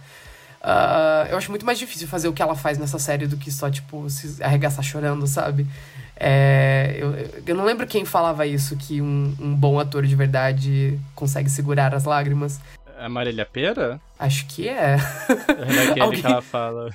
Uh, 0.64 1.30
eu 1.30 1.38
acho 1.38 1.52
muito 1.52 1.64
mais 1.64 1.78
difícil 1.78 2.08
fazer 2.08 2.28
o 2.28 2.34
que 2.34 2.42
ela 2.42 2.56
faz 2.56 2.80
nessa 2.80 2.98
série 2.98 3.28
do 3.28 3.38
que 3.38 3.52
só, 3.52 3.70
tipo, 3.70 4.10
se 4.10 4.42
arregaçar 4.42 4.84
chorando, 4.84 5.28
sabe? 5.28 5.68
É, 6.16 6.98
eu, 6.98 7.44
eu 7.46 7.56
não 7.56 7.66
lembro 7.66 7.86
quem 7.86 8.04
falava 8.04 8.48
isso, 8.48 8.76
que 8.78 9.00
um, 9.00 9.36
um 9.40 9.56
bom 9.56 9.80
ator 9.80 10.08
de 10.08 10.16
verdade 10.16 11.00
consegue 11.14 11.52
segurar 11.52 11.94
as 11.94 12.06
lágrimas. 12.06 12.60
A 13.02 13.10
Marília 13.10 13.46
Pera? 13.46 14.00
Acho 14.20 14.46
que 14.46 14.70
é. 14.70 14.96
Naquele 14.98 16.02
Alguém... 16.06 16.22
que 16.22 16.28
ela 16.28 16.42
fala. 16.42 16.90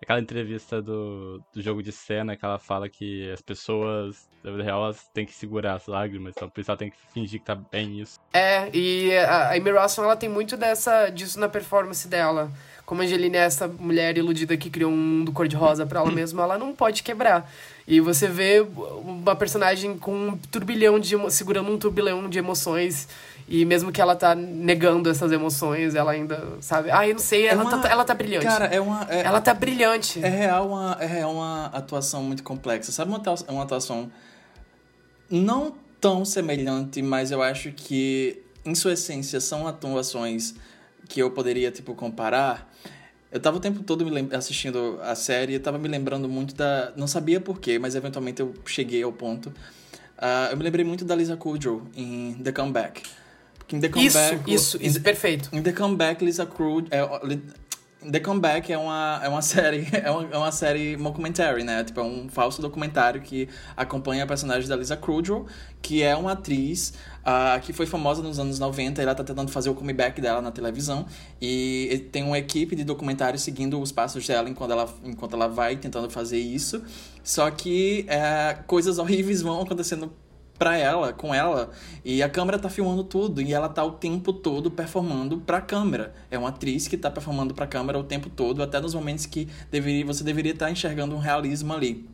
Aquela 0.00 0.20
entrevista 0.20 0.80
do, 0.80 1.42
do 1.52 1.60
jogo 1.60 1.82
de 1.82 1.90
cena 1.90 2.36
que 2.36 2.44
ela 2.44 2.58
fala 2.58 2.88
que 2.88 3.28
as 3.32 3.40
pessoas, 3.40 4.28
na 4.44 4.52
vida 4.52 4.62
real, 4.62 4.84
elas 4.84 5.08
têm 5.12 5.26
que 5.26 5.34
segurar 5.34 5.74
as 5.74 5.86
lágrimas, 5.86 6.34
então 6.36 6.48
por 6.48 6.60
isso 6.60 6.70
ela 6.70 6.78
tem 6.78 6.88
que 6.88 6.96
fingir 7.12 7.40
que 7.40 7.46
tá 7.46 7.56
bem 7.56 7.98
isso. 7.98 8.16
É, 8.32 8.70
e 8.72 9.12
a 9.16 9.54
Amy 9.54 9.72
Rossum, 9.72 10.04
ela 10.04 10.14
tem 10.14 10.28
muito 10.28 10.56
dessa, 10.56 11.08
disso 11.08 11.40
na 11.40 11.48
performance 11.48 12.06
dela. 12.06 12.48
Como 12.86 13.02
a 13.02 13.04
Angelina 13.04 13.38
é 13.38 13.40
essa 13.40 13.66
mulher 13.66 14.16
iludida 14.16 14.56
que 14.56 14.70
criou 14.70 14.92
um 14.92 14.96
mundo 14.96 15.32
cor-de-rosa 15.32 15.84
pra 15.84 16.00
ela 16.00 16.12
mesma, 16.12 16.44
ela 16.44 16.56
não 16.56 16.72
pode 16.72 17.02
quebrar. 17.02 17.50
E 17.86 18.00
você 18.00 18.28
vê 18.28 18.60
uma 19.02 19.34
personagem 19.34 19.98
com 19.98 20.28
um 20.28 20.38
turbilhão 20.38 21.00
de... 21.00 21.16
segurando 21.30 21.70
um 21.70 21.78
turbilhão 21.78 22.30
de 22.30 22.38
emoções 22.38 23.08
e 23.48 23.64
mesmo 23.64 23.90
que 23.90 24.00
ela 24.00 24.14
tá 24.14 24.34
negando 24.34 25.08
essas 25.08 25.32
emoções, 25.32 25.94
ela 25.94 26.12
ainda, 26.12 26.58
sabe? 26.60 26.90
Ah, 26.90 27.08
eu 27.08 27.14
não 27.14 27.20
sei, 27.20 27.46
ela, 27.46 27.62
uma, 27.62 27.78
tá, 27.78 27.88
ela 27.88 28.04
tá 28.04 28.12
brilhante. 28.12 28.44
Cara, 28.44 28.66
é 28.66 28.78
uma. 28.78 29.06
É, 29.08 29.22
ela 29.22 29.40
tá 29.40 29.54
brilhante. 29.54 30.22
É 30.22 30.28
real 30.28 30.68
uma, 30.68 30.98
é 31.00 31.06
real 31.06 31.32
uma 31.32 31.66
atuação 31.66 32.22
muito 32.22 32.42
complexa. 32.42 32.92
Sabe 32.92 33.10
uma, 33.10 33.22
uma 33.48 33.62
atuação 33.62 34.12
não 35.30 35.74
tão 35.98 36.26
semelhante, 36.26 37.00
mas 37.00 37.30
eu 37.30 37.40
acho 37.42 37.72
que, 37.72 38.42
em 38.66 38.74
sua 38.74 38.92
essência, 38.92 39.40
são 39.40 39.66
atuações 39.66 40.54
que 41.08 41.20
eu 41.20 41.30
poderia, 41.30 41.70
tipo, 41.70 41.94
comparar. 41.94 42.70
Eu 43.32 43.40
tava 43.40 43.56
o 43.56 43.60
tempo 43.60 43.82
todo 43.82 44.04
me 44.04 44.28
assistindo 44.34 44.98
a 45.02 45.14
série 45.14 45.54
e 45.54 45.58
tava 45.58 45.78
me 45.78 45.88
lembrando 45.88 46.28
muito 46.28 46.54
da. 46.54 46.92
Não 46.96 47.06
sabia 47.06 47.40
porquê, 47.40 47.78
mas 47.78 47.94
eventualmente 47.94 48.42
eu 48.42 48.54
cheguei 48.66 49.02
ao 49.02 49.12
ponto. 49.12 49.48
Uh, 50.18 50.50
eu 50.50 50.56
me 50.58 50.64
lembrei 50.64 50.84
muito 50.84 51.02
da 51.02 51.14
Lisa 51.14 51.36
Kudrow 51.36 51.82
em 51.96 52.34
The 52.42 52.52
Comeback. 52.52 53.02
In 53.72 53.80
The 53.80 53.88
Comeback, 53.88 54.34
isso, 54.46 54.76
isso, 54.76 54.78
isso, 54.80 55.00
perfeito. 55.00 55.54
In 55.54 55.62
The 55.62 55.72
Comeback, 55.72 56.24
Lisa 56.24 56.46
Kudrow... 56.46 56.86
É, 56.90 57.38
The 58.00 58.20
Comeback 58.20 58.72
é 58.72 58.78
uma, 58.78 59.20
é 59.24 59.28
uma 59.28 59.42
série 59.42 59.86
é 59.92 60.10
uma, 60.10 60.28
é 60.30 60.36
uma 60.36 60.52
série 60.52 60.96
mockumentary, 60.96 61.64
né? 61.64 61.82
Tipo, 61.82 62.00
é 62.00 62.02
um 62.04 62.28
falso 62.28 62.62
documentário 62.62 63.20
que 63.20 63.48
acompanha 63.76 64.22
a 64.22 64.26
personagem 64.26 64.68
da 64.68 64.76
Lisa 64.76 64.96
Kudrow, 64.96 65.46
que 65.82 66.02
é 66.02 66.14
uma 66.16 66.32
atriz 66.32 66.94
uh, 67.20 67.60
que 67.60 67.72
foi 67.72 67.86
famosa 67.86 68.22
nos 68.22 68.38
anos 68.38 68.58
90 68.58 69.00
e 69.00 69.04
ela 69.04 69.14
tá 69.14 69.24
tentando 69.24 69.50
fazer 69.50 69.68
o 69.68 69.74
comeback 69.74 70.20
dela 70.20 70.40
na 70.40 70.52
televisão 70.52 71.06
e 71.40 72.08
tem 72.12 72.22
uma 72.22 72.38
equipe 72.38 72.76
de 72.76 72.84
documentários 72.84 73.42
seguindo 73.42 73.80
os 73.80 73.90
passos 73.90 74.26
dela 74.26 74.48
enquanto 74.48 74.70
ela, 74.70 74.94
enquanto 75.04 75.34
ela 75.34 75.48
vai 75.48 75.76
tentando 75.76 76.08
fazer 76.08 76.38
isso. 76.38 76.82
Só 77.24 77.50
que 77.50 78.06
é, 78.08 78.58
coisas 78.66 78.98
horríveis 78.98 79.42
vão 79.42 79.60
acontecendo 79.60 80.12
pra 80.58 80.76
ela, 80.76 81.12
com 81.12 81.34
ela, 81.34 81.70
e 82.04 82.22
a 82.22 82.28
câmera 82.28 82.58
tá 82.58 82.68
filmando 82.68 83.04
tudo, 83.04 83.40
e 83.40 83.54
ela 83.54 83.68
tá 83.68 83.84
o 83.84 83.92
tempo 83.92 84.32
todo 84.32 84.70
performando 84.70 85.38
pra 85.38 85.60
câmera. 85.60 86.12
É 86.30 86.38
uma 86.38 86.48
atriz 86.48 86.88
que 86.88 86.96
tá 86.96 87.10
performando 87.10 87.54
pra 87.54 87.66
câmera 87.66 87.98
o 87.98 88.04
tempo 88.04 88.28
todo, 88.28 88.62
até 88.62 88.80
nos 88.80 88.94
momentos 88.94 89.26
que 89.26 89.48
deveria, 89.70 90.04
você 90.04 90.24
deveria 90.24 90.52
estar 90.52 90.66
tá 90.66 90.72
enxergando 90.72 91.14
um 91.14 91.18
realismo 91.18 91.72
ali. 91.72 92.08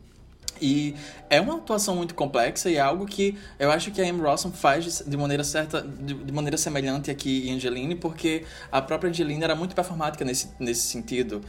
E 0.61 0.95
é 1.29 1.41
uma 1.41 1.57
atuação 1.57 1.95
muito 1.95 2.15
complexa 2.15 2.69
e 2.69 2.77
é 2.77 2.79
algo 2.79 3.05
que 3.05 3.37
eu 3.59 3.71
acho 3.71 3.91
que 3.91 4.01
a 4.01 4.07
Amy 4.07 4.21
Rossum 4.21 4.51
faz 4.51 5.03
de 5.05 5.17
maneira 5.17 5.43
certa, 5.43 5.81
de 5.81 6.31
maneira 6.31 6.57
semelhante 6.57 7.11
aqui 7.11 7.49
em 7.49 7.55
Angeline, 7.55 7.95
porque 7.95 8.45
a 8.71 8.81
própria 8.81 9.09
Angeline 9.09 9.43
era 9.43 9.55
muito 9.55 9.75
performática 9.75 10.23
nesse, 10.23 10.49
nesse 10.59 10.83
sentido. 10.83 11.41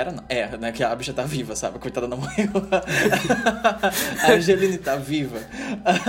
Era, 0.00 0.12
não. 0.12 0.24
É, 0.30 0.56
né? 0.56 0.72
Que 0.72 0.82
a 0.82 0.94
bicha 0.94 1.12
tá 1.12 1.24
viva, 1.24 1.54
sabe? 1.54 1.78
Coitada 1.78 2.08
não 2.08 2.16
morreu. 2.16 2.48
a 4.24 4.32
Angeline 4.32 4.78
tá 4.78 4.96
viva. 4.96 5.38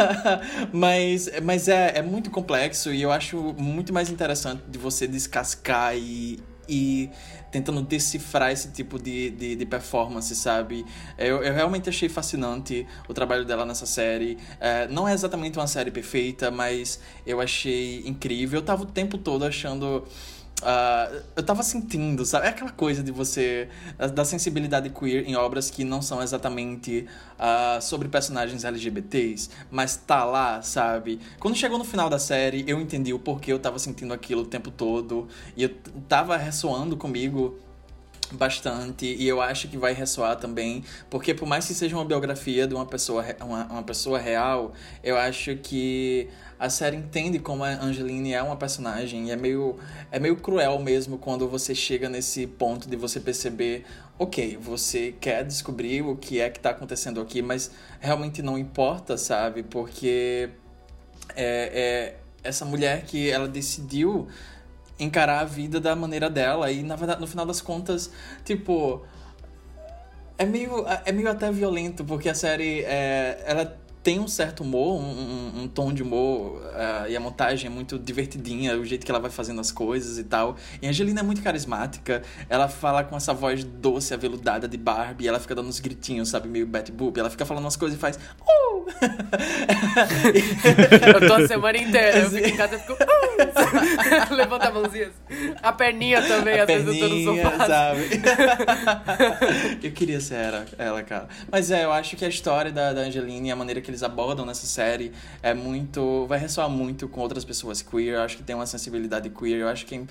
mas 0.71 1.29
mas 1.43 1.67
é, 1.67 1.97
é 1.97 2.01
muito 2.01 2.31
complexo 2.31 2.93
e 2.93 3.01
eu 3.01 3.11
acho 3.11 3.53
muito 3.57 3.91
mais 3.91 4.09
interessante 4.09 4.63
de 4.65 4.79
você 4.79 5.05
descascar 5.07 5.93
e, 5.97 6.39
e 6.69 7.09
tentando 7.51 7.81
decifrar 7.81 8.49
esse 8.49 8.69
tipo 8.71 8.97
de, 8.97 9.29
de, 9.31 9.55
de 9.57 9.65
performance, 9.65 10.33
sabe? 10.37 10.85
Eu, 11.17 11.43
eu 11.43 11.53
realmente 11.53 11.89
achei 11.89 12.07
fascinante 12.07 12.87
o 13.09 13.13
trabalho 13.13 13.43
dela 13.43 13.65
nessa 13.65 13.85
série. 13.85 14.37
É, 14.57 14.87
não 14.87 15.05
é 15.05 15.13
exatamente 15.13 15.59
uma 15.59 15.67
série 15.67 15.91
perfeita, 15.91 16.49
mas 16.49 17.01
eu 17.27 17.41
achei 17.41 18.03
incrível. 18.05 18.59
Eu 18.59 18.65
tava 18.65 18.83
o 18.83 18.85
tempo 18.85 19.17
todo 19.17 19.43
achando 19.43 20.07
Uh, 20.61 21.23
eu 21.35 21.41
tava 21.41 21.63
sentindo, 21.63 22.23
sabe? 22.23 22.45
É 22.45 22.49
aquela 22.49 22.69
coisa 22.69 23.01
de 23.01 23.11
você. 23.11 23.67
da 24.13 24.23
sensibilidade 24.23 24.89
queer 24.91 25.27
em 25.27 25.35
obras 25.35 25.71
que 25.71 25.83
não 25.83 26.03
são 26.03 26.21
exatamente 26.21 27.07
uh, 27.39 27.81
sobre 27.81 28.07
personagens 28.07 28.63
LGBTs, 28.63 29.49
mas 29.71 29.95
tá 29.95 30.23
lá, 30.23 30.61
sabe? 30.61 31.19
Quando 31.39 31.55
chegou 31.55 31.79
no 31.79 31.83
final 31.83 32.09
da 32.09 32.19
série, 32.19 32.63
eu 32.67 32.79
entendi 32.79 33.11
o 33.11 33.17
porquê 33.17 33.51
eu 33.51 33.59
tava 33.59 33.79
sentindo 33.79 34.13
aquilo 34.13 34.43
o 34.43 34.45
tempo 34.45 34.69
todo 34.69 35.27
e 35.57 35.63
eu 35.63 35.69
tava 36.07 36.37
ressoando 36.37 36.95
comigo 36.95 37.57
bastante 38.31 39.05
e 39.05 39.27
eu 39.27 39.41
acho 39.41 39.67
que 39.67 39.77
vai 39.77 39.93
ressoar 39.93 40.37
também, 40.37 40.83
porque 41.09 41.33
por 41.33 41.47
mais 41.47 41.65
que 41.67 41.73
seja 41.73 41.95
uma 41.95 42.05
biografia 42.05 42.67
de 42.67 42.73
uma 42.73 42.85
pessoa, 42.85 43.25
uma, 43.41 43.65
uma 43.65 43.83
pessoa 43.83 44.19
real, 44.19 44.73
eu 45.03 45.17
acho 45.17 45.55
que 45.57 46.29
a 46.62 46.70
série 46.70 46.95
entende 46.95 47.39
como 47.39 47.64
a 47.64 47.70
Angeline 47.70 48.34
é 48.34 48.43
uma 48.43 48.55
personagem 48.55 49.30
e 49.30 49.32
é 49.32 49.36
meio, 49.36 49.80
é 50.12 50.20
meio 50.20 50.36
cruel 50.36 50.78
mesmo 50.78 51.18
quando 51.18 51.47
você 51.47 51.74
chega 51.74 52.07
nesse 52.07 52.45
ponto 52.45 52.88
de 52.88 52.95
você 52.95 53.20
perceber, 53.20 53.84
ok, 54.20 54.59
você 54.62 55.16
quer 55.20 55.43
descobrir 55.43 56.03
o 56.03 56.16
que 56.16 56.39
é 56.39 56.51
que 56.51 56.59
está 56.59 56.70
acontecendo 56.70 57.20
aqui, 57.20 57.41
mas 57.41 57.72
realmente 57.99 58.43
não 58.43 58.59
importa, 58.59 59.18
sabe? 59.18 59.64
Porque 59.64 60.51
é, 61.36 62.14
é 62.14 62.18
essa 62.43 62.64
mulher 62.64 63.05
que 63.05 63.32
ela 63.32 63.47
decidiu 63.47 64.28
encarar 64.99 65.39
a 65.39 65.45
vida 65.45 65.80
da 65.80 65.95
maneira 65.95 66.30
dela. 66.30 66.72
E 66.72 66.84
na 66.84 66.95
verdade, 66.95 67.20
no 67.20 67.26
final 67.26 67.45
das 67.45 67.59
contas, 67.59 68.12
tipo. 68.45 69.03
É 70.38 70.45
meio, 70.45 70.86
é 71.05 71.12
meio 71.12 71.30
até 71.30 71.51
violento, 71.51 72.03
porque 72.03 72.28
a 72.28 72.34
série 72.34 72.82
é, 72.82 73.43
ela 73.45 73.80
tem 74.03 74.19
um 74.19 74.27
certo 74.27 74.63
humor, 74.63 74.99
um, 74.99 75.03
um, 75.03 75.63
um 75.63 75.67
tom 75.67 75.93
de 75.93 76.01
humor, 76.01 76.57
uh, 76.57 77.09
e 77.09 77.15
a 77.15 77.19
montagem 77.19 77.67
é 77.67 77.69
muito 77.69 77.99
divertidinha, 77.99 78.75
o 78.77 78.83
jeito 78.83 79.05
que 79.05 79.11
ela 79.11 79.19
vai 79.19 79.29
fazendo 79.29 79.61
as 79.61 79.71
coisas 79.71 80.17
e 80.17 80.23
tal. 80.23 80.57
E 80.81 80.87
a 80.87 80.89
Angelina 80.89 81.19
é 81.19 81.23
muito 81.23 81.41
carismática, 81.41 82.23
ela 82.49 82.67
fala 82.67 83.03
com 83.03 83.15
essa 83.15 83.33
voz 83.33 83.63
doce, 83.63 84.13
aveludada 84.13 84.67
de 84.67 84.77
Barbie, 84.77 85.27
ela 85.27 85.39
fica 85.39 85.53
dando 85.53 85.69
uns 85.69 85.79
gritinhos, 85.79 86.29
sabe, 86.29 86.47
meio 86.47 86.65
Betty 86.65 86.91
Boop, 86.91 87.19
ela 87.19 87.29
fica 87.29 87.45
falando 87.45 87.65
umas 87.65 87.75
coisas 87.75 87.97
e 87.97 88.01
faz. 88.01 88.17
Uh! 88.17 88.81
eu 91.21 91.27
tô 91.27 91.33
a 91.35 91.47
semana 91.47 91.77
inteira, 91.77 92.19
eu 92.19 92.29
fico 92.29 92.47
em 92.47 92.55
casa 92.55 92.75
e 92.75 92.79
fico. 92.79 92.93
Uh! 92.93 93.31
Levanta 94.33 94.67
a 94.67 94.71
mãozinha. 94.71 95.11
A 95.61 95.71
perninha 95.71 96.21
também, 96.21 96.59
a 96.59 96.63
às 96.63 96.67
perninha, 96.67 96.85
vezes 96.85 97.01
eu 97.01 97.09
tô 97.09 97.15
no 97.15 97.43
sofá. 97.43 97.67
Sabe? 97.67 98.21
eu 99.83 99.91
queria 99.91 100.19
ser 100.19 100.35
ela, 100.35 100.65
ela, 100.77 101.03
cara. 101.03 101.27
Mas 101.51 101.71
é, 101.71 101.85
eu 101.85 101.91
acho 101.91 102.15
que 102.15 102.25
a 102.25 102.27
história 102.27 102.71
da, 102.71 102.93
da 102.93 103.01
Angelina 103.01 103.47
e 103.47 103.51
a 103.51 103.55
maneira 103.55 103.81
que 103.81 103.90
eles 103.91 104.03
abordam 104.03 104.45
nessa 104.45 104.65
série 104.65 105.11
é 105.43 105.53
muito. 105.53 106.25
vai 106.27 106.39
ressoar 106.39 106.69
muito 106.69 107.07
com 107.07 107.21
outras 107.21 107.45
pessoas 107.45 107.81
queer. 107.81 108.15
Eu 108.15 108.21
acho 108.21 108.37
que 108.37 108.43
tem 108.43 108.55
uma 108.55 108.65
sensibilidade 108.65 109.29
queer. 109.29 109.59
Eu 109.59 109.67
acho 109.67 109.85
que. 109.85 110.03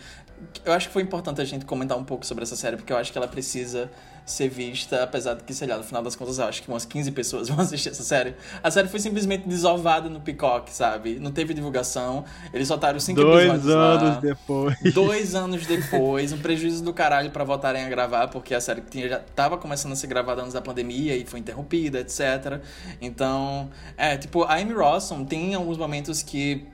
Eu 0.64 0.72
acho 0.72 0.88
que 0.88 0.92
foi 0.92 1.02
importante 1.02 1.40
a 1.40 1.44
gente 1.44 1.64
comentar 1.64 1.98
um 1.98 2.04
pouco 2.04 2.24
sobre 2.24 2.44
essa 2.44 2.56
série, 2.56 2.76
porque 2.76 2.92
eu 2.92 2.96
acho 2.96 3.12
que 3.12 3.18
ela 3.18 3.28
precisa 3.28 3.90
ser 4.30 4.48
vista, 4.48 5.02
apesar 5.02 5.34
de 5.34 5.44
que, 5.44 5.52
sei 5.52 5.68
lá, 5.68 5.76
no 5.76 5.84
final 5.84 6.02
das 6.02 6.16
contas, 6.16 6.38
eu 6.38 6.44
acho 6.44 6.62
que 6.62 6.68
umas 6.68 6.84
15 6.84 7.10
pessoas 7.12 7.48
vão 7.50 7.60
assistir 7.60 7.90
essa 7.90 8.02
série. 8.02 8.34
A 8.62 8.70
série 8.70 8.88
foi 8.88 9.00
simplesmente 9.00 9.46
desovada 9.48 10.08
no 10.08 10.20
Peacock, 10.20 10.72
sabe? 10.72 11.18
Não 11.18 11.30
teve 11.30 11.52
divulgação. 11.54 12.24
Eles 12.52 12.68
soltaram 12.68 12.98
cinco 13.00 13.20
Dois 13.20 13.48
episódios 13.48 13.70
anos 13.70 14.14
lá. 14.14 14.20
depois. 14.20 14.94
Dois 14.94 15.34
anos 15.34 15.66
depois. 15.66 16.32
Um 16.32 16.38
prejuízo 16.38 16.82
do 16.82 16.92
caralho 16.92 17.30
pra 17.30 17.44
voltarem 17.44 17.84
a 17.84 17.88
gravar, 17.88 18.28
porque 18.28 18.54
a 18.54 18.60
série 18.60 18.80
tinha, 18.80 19.08
já 19.08 19.18
tava 19.34 19.56
começando 19.58 19.92
a 19.92 19.96
ser 19.96 20.06
gravada 20.06 20.40
antes 20.40 20.54
da 20.54 20.60
pandemia 20.62 21.16
e 21.16 21.24
foi 21.26 21.40
interrompida, 21.40 22.00
etc. 22.00 22.60
Então, 23.00 23.70
é, 23.96 24.16
tipo, 24.16 24.44
a 24.44 24.54
Amy 24.54 24.72
Rossum 24.72 25.24
tem 25.24 25.54
alguns 25.54 25.76
momentos 25.76 26.22
que 26.22 26.66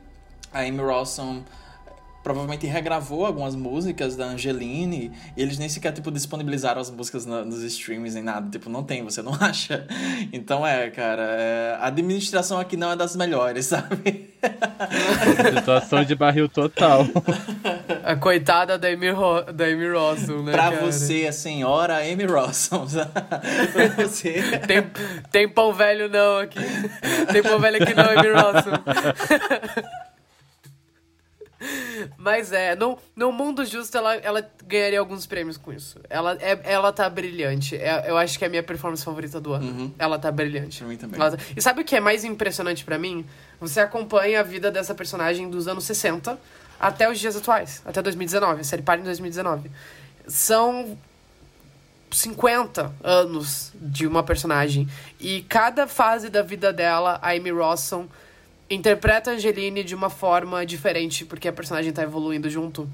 a 0.53 0.61
Amy 0.61 0.81
Rossum 0.81 1.43
provavelmente 2.27 2.67
regravou 2.67 3.25
algumas 3.25 3.55
músicas 3.55 4.17
da 4.17 4.25
Angeline 4.25 5.13
e 5.37 5.41
eles 5.41 5.59
nem 5.59 5.69
sequer, 5.69 5.93
tipo, 5.93 6.11
disponibilizaram 6.11 6.81
as 6.81 6.91
músicas 6.91 7.25
na, 7.25 7.45
nos 7.45 7.63
streams 7.63 8.17
nem 8.17 8.25
nada. 8.25 8.51
Tipo, 8.51 8.69
não 8.69 8.83
tem, 8.83 9.05
você 9.05 9.23
não 9.23 9.33
acha. 9.41 9.87
Então 10.33 10.67
é, 10.67 10.91
cara, 10.91 11.23
é... 11.23 11.77
a 11.81 11.87
administração 11.87 12.59
aqui 12.59 12.77
não 12.77 12.91
é 12.91 12.97
das 12.97 13.15
melhores, 13.15 13.67
sabe? 13.71 14.35
Situação 15.57 16.03
de 16.03 16.17
barril 16.17 16.49
total. 16.49 17.07
A 18.03 18.17
coitada 18.17 18.77
da 18.77 18.89
Amy, 18.89 19.11
Ro 19.11 19.43
da 19.43 19.67
Amy 19.67 19.89
Rossum, 19.89 20.43
né, 20.43 20.51
Pra 20.51 20.73
cara? 20.73 20.85
você, 20.85 21.27
a 21.29 21.33
senhora 21.33 21.99
Amy 21.99 22.25
Rossum. 22.25 22.87
pra 23.73 24.05
você... 24.05 24.43
Tem, 24.67 24.85
tem 25.31 25.49
pão 25.49 25.73
velho 25.73 26.09
não 26.09 26.39
aqui. 26.39 26.59
Tem 27.33 27.41
pão 27.41 27.61
velho 27.61 27.81
aqui 27.81 27.95
não, 27.95 28.11
Amy 28.11 28.31
Rossum. 28.33 30.06
Mas 32.19 32.53
é, 32.53 32.75
no, 32.77 32.99
no 33.15 33.33
mundo 33.33 33.65
justo 33.65 33.97
ela, 33.97 34.15
ela 34.17 34.51
ganharia 34.67 34.99
alguns 35.01 35.27
prêmios 35.27 35.57
com 35.57 35.73
isso. 35.73 35.99
Ela, 36.11 36.37
é, 36.41 36.59
ela 36.65 36.93
tá 36.93 37.09
brilhante. 37.09 37.77
É, 37.77 38.05
eu 38.09 38.17
acho 38.19 38.39
que 38.39 38.45
é 38.45 38.47
a 38.47 38.51
minha 38.51 38.63
performance 38.63 39.05
favorita 39.05 39.41
do 39.41 39.53
ano. 39.55 39.67
Uhum. 39.67 39.93
Ela 39.99 40.19
tá 40.19 40.31
brilhante. 40.31 40.79
Pra 40.79 40.89
mim 40.89 40.97
também. 40.97 41.19
Tá- 41.19 41.37
E 41.57 41.63
sabe 41.63 41.81
o 41.81 41.85
que 41.85 41.97
é 41.97 42.01
mais 42.01 42.25
impressionante 42.25 42.85
para 42.85 42.99
mim? 42.99 43.25
Você 43.61 43.81
acompanha 43.81 44.41
a 44.41 44.43
vida 44.43 44.71
dessa 44.71 44.95
personagem 44.95 45.49
dos 45.49 45.67
anos 45.67 45.85
60 45.85 46.39
até 46.79 47.11
os 47.11 47.19
dias 47.19 47.35
atuais, 47.37 47.81
até 47.87 48.03
2019. 48.03 48.61
A 48.61 48.65
série 48.65 48.83
para 48.83 49.01
em 49.01 49.05
2019. 49.05 49.71
São 50.29 50.99
50 52.11 52.95
anos 53.03 53.73
de 53.75 54.07
uma 54.07 54.23
personagem. 54.23 54.89
E 55.19 55.43
cada 55.43 55.87
fase 55.87 56.29
da 56.29 56.43
vida 56.43 56.73
dela, 56.73 57.19
a 57.23 57.31
Amy 57.33 57.51
Rossum 57.51 58.07
interpreta 58.69 59.31
a 59.31 59.35
Angeline 59.35 59.85
de 59.85 59.95
uma 59.95 60.11
forma 60.11 60.65
diferente, 60.67 61.25
porque 61.25 61.49
a 61.49 61.53
personagem 61.53 61.93
tá 61.93 62.03
evoluindo 62.03 62.49
junto. 62.51 62.89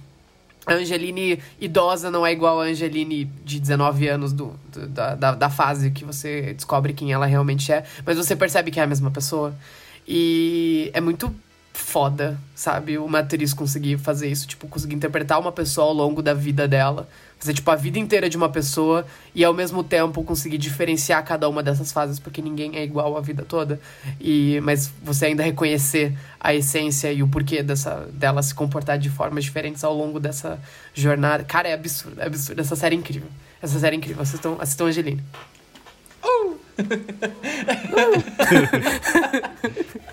A 0.65 0.75
Angeline 0.75 1.41
idosa 1.61 2.11
não 2.11 2.25
é 2.25 2.33
igual 2.33 2.61
a 2.61 2.65
Angeline 2.65 3.25
de 3.45 3.59
19 3.59 4.07
anos 4.09 4.33
do, 4.33 4.55
do 4.73 4.87
da, 4.87 5.15
da, 5.15 5.35
da, 5.35 5.51
fase 5.51 5.91
que 5.91 6.05
você 6.05 6.53
descobre 6.55 6.93
quem 6.93 7.13
ela 7.13 7.27
realmente 7.27 7.73
é, 7.73 7.85
mas 8.07 8.17
você 8.17 8.37
percebe 8.37 8.71
que 8.71 8.79
é 8.79 8.83
a 8.85 8.87
mesma 8.87 9.11
pessoa. 9.11 9.55
E 10.07 10.91
é 10.95 11.01
muito 11.01 11.35
foda, 11.73 12.39
sabe? 12.55 12.97
Uma 12.99 13.21
atriz 13.21 13.53
conseguir 13.53 13.99
fazer 13.99 14.29
isso, 14.29 14.47
tipo, 14.47 14.69
conseguir 14.69 14.95
interpretar 14.95 15.41
uma 15.41 15.51
pessoa 15.51 15.89
ao 15.89 15.93
longo 15.93 16.23
da 16.23 16.35
vida 16.35 16.69
dela. 16.69 17.09
Fazer, 17.43 17.55
tipo, 17.55 17.69
a 17.73 17.75
vida 17.75 17.99
inteira 17.99 18.31
de 18.31 18.37
uma 18.37 18.49
pessoa 18.49 19.05
e, 19.35 19.45
ao 19.45 19.53
mesmo 19.53 19.83
tempo, 19.83 20.23
conseguir 20.23 20.59
diferenciar 20.59 21.25
cada 21.25 21.49
uma 21.49 21.61
dessas 21.61 21.91
fases, 21.91 22.21
porque 22.21 22.41
ninguém 22.41 22.77
é 22.77 22.85
igual 22.85 23.17
a 23.17 23.21
vida 23.21 23.45
toda. 23.45 23.81
E, 24.21 24.61
mas 24.63 24.93
você 25.03 25.27
ainda 25.27 25.43
reconhecer 25.43 26.17
a 26.39 26.55
essência 26.55 27.13
e 27.13 27.21
o 27.21 27.27
porquê 27.27 27.61
dessa, 27.61 28.09
dela 28.13 28.41
se 28.45 28.55
comportar 28.55 28.97
de 28.97 29.11
formas 29.11 29.43
diferentes 29.43 29.83
ao 29.83 29.93
longo 29.93 30.21
dessa 30.21 30.57
jornada. 30.95 31.43
Cara, 31.43 31.67
é 31.67 31.75
absurdo, 31.75 32.23
é 32.23 32.27
absurdo. 32.27 32.61
Essa 32.61 32.77
série 32.77 32.95
é 32.95 32.99
incrível. 33.01 33.29
Essa 33.61 33.81
série 33.81 33.97
é 33.97 33.99
incrível. 33.99 34.23
Assistam, 34.23 34.57
assistam 34.61 34.87
Angeline. 34.87 35.21
Uh! 36.23 36.57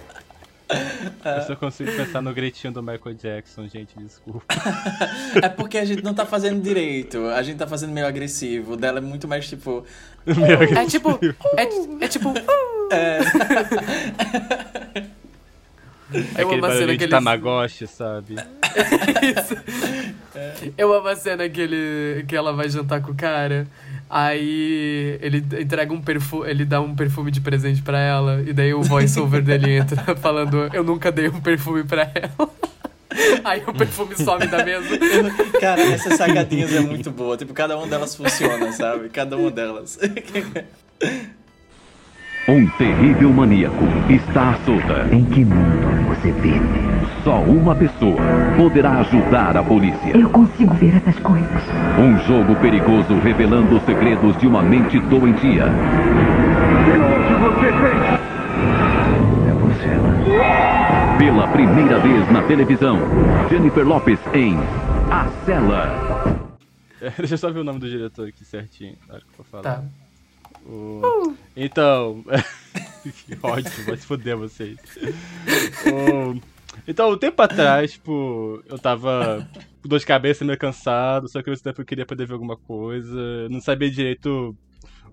Eu 0.70 1.42
só 1.48 1.56
consigo 1.56 1.92
pensar 1.92 2.22
no 2.22 2.34
gritinho 2.34 2.72
do 2.72 2.84
Michael 2.84 3.16
Jackson, 3.16 3.68
gente, 3.68 3.98
desculpa. 3.98 4.46
é 5.42 5.50
porque 5.50 5.78
a 5.78 5.86
gente 5.86 6.04
não 6.04 6.14
tá 6.14 6.26
fazendo 6.26 6.62
direito, 6.62 7.26
a 7.28 7.42
gente 7.42 7.58
tá 7.58 7.66
fazendo 7.68 7.92
meio 7.92 8.06
agressivo. 8.06 8.74
O 8.74 8.78
dela 8.78 9.00
é 9.00 9.02
muito 9.02 9.28
mais 9.28 9.48
tipo. 9.48 9.84
Meio 10.26 10.78
é 10.78 10.86
tipo. 10.86 11.20
É, 11.58 12.06
é 12.06 12.08
tipo. 12.08 12.34
É. 12.92 13.20
Eu 16.38 16.52
amo 16.52 16.66
a 16.66 16.72
cena 16.72 16.98
que 16.98 17.04
ele. 17.04 17.12
Tamagotchi, 17.12 17.88
sabe? 17.88 18.36
Isso. 18.36 19.56
É. 20.36 20.72
Eu 20.78 20.94
amo 20.94 21.08
a 21.08 21.16
cena 21.16 21.48
que, 21.48 21.62
ele, 21.62 22.26
que 22.28 22.36
ela 22.36 22.52
vai 22.52 22.68
jantar 22.70 23.02
com 23.02 23.12
o 23.12 23.16
cara. 23.16 23.68
Aí 24.10 25.20
ele 25.22 25.38
entrega 25.62 25.93
um 25.93 26.01
perfume, 26.01 26.49
ele 26.49 26.66
dá 26.66 26.82
um 26.82 26.95
perfume 26.95 27.30
de 27.30 27.39
presente 27.39 27.82
para 27.82 27.99
ela, 27.99 28.41
e 28.41 28.51
daí 28.51 28.74
o 28.74 28.82
voice-over 28.82 29.43
dele 29.43 29.78
entra 29.78 30.16
falando: 30.16 30.68
Eu 30.74 30.84
nunca 30.84 31.12
dei 31.12 31.30
um 31.30 31.39
perfume 31.39 31.84
para 31.84 32.12
ela. 32.16 32.49
Aí 33.43 33.64
o 33.66 33.74
perfume 33.74 34.16
some 34.16 34.47
da 34.47 34.64
mesa. 34.64 34.97
Cara, 35.60 35.82
essas 35.82 36.16
sagadinhas 36.16 36.74
é 36.74 36.80
muito 36.80 37.12
boa. 37.12 37.36
Tipo, 37.36 37.53
cada 37.53 37.78
uma 37.78 37.88
delas 37.88 38.16
funciona, 38.16 38.72
sabe? 38.72 39.10
Cada 39.10 39.36
uma 39.38 39.51
delas. 39.51 39.97
Um 42.50 42.68
terrível 42.80 43.32
maníaco 43.32 43.86
está 44.10 44.50
à 44.50 44.54
solta. 44.66 45.08
Em 45.14 45.24
que 45.24 45.45
mundo 45.45 46.08
você 46.08 46.32
vive? 46.32 46.80
Só 47.24 47.41
uma 47.43 47.76
pessoa 47.76 48.20
poderá 48.58 49.02
ajudar 49.02 49.56
a 49.56 49.64
polícia. 49.64 50.18
Eu 50.18 50.28
consigo 50.32 50.74
ver 50.74 50.95
essas 50.95 51.20
coisas. 51.20 51.62
Um 52.00 52.18
jogo 52.26 52.56
perigoso 52.56 53.20
revelando 53.20 53.78
os 53.78 53.84
segredos 53.84 54.36
de 54.38 54.47
uma 54.47 54.64
mente 54.64 55.00
doentia. 55.00 55.66
O 55.68 57.28
que 57.28 57.34
você 57.36 57.72
fez? 57.72 58.02
É 59.45 59.54
você. 59.54 61.20
Pela 61.24 61.47
primeira 61.50 62.00
vez 62.00 62.32
na 62.32 62.41
televisão, 62.41 62.97
Jennifer 63.52 63.88
Lopes 63.88 64.20
em 64.34 64.58
A 65.12 65.28
Cela. 65.45 66.50
É, 67.00 67.12
deixa 67.20 67.36
eu 67.36 67.38
só 67.38 67.52
ver 67.52 67.60
o 67.60 67.64
nome 67.64 67.78
do 67.78 67.88
diretor 67.88 68.28
aqui 68.28 68.43
certinho, 68.43 68.95
na 69.08 69.14
hora 69.14 69.24
que 69.24 69.39
eu 69.39 69.45
falar. 69.45 69.62
Tá. 69.62 69.84
Uh. 70.70 71.36
Então. 71.56 72.24
que 73.04 73.38
ótimo, 73.42 73.86
vai 73.86 73.98
se 73.98 74.06
foder 74.06 74.38
vocês. 74.38 74.78
o... 75.88 76.40
Então, 76.88 77.12
um 77.12 77.18
tempo 77.18 77.42
atrás, 77.42 77.94
tipo, 77.94 78.64
eu 78.68 78.78
tava 78.78 79.48
com 79.82 79.90
dor 79.90 80.00
de 80.00 80.06
cabeça, 80.06 80.46
meio 80.46 80.58
cansado, 80.58 81.28
só 81.28 81.42
que 81.42 81.50
ao 81.50 81.52
mesmo 81.52 81.64
tempo 81.64 81.82
eu 81.82 81.86
queria 81.86 82.06
poder 82.06 82.26
ver 82.26 82.34
alguma 82.34 82.56
coisa, 82.56 83.50
não 83.50 83.60
sabia 83.60 83.90
direito 83.90 84.56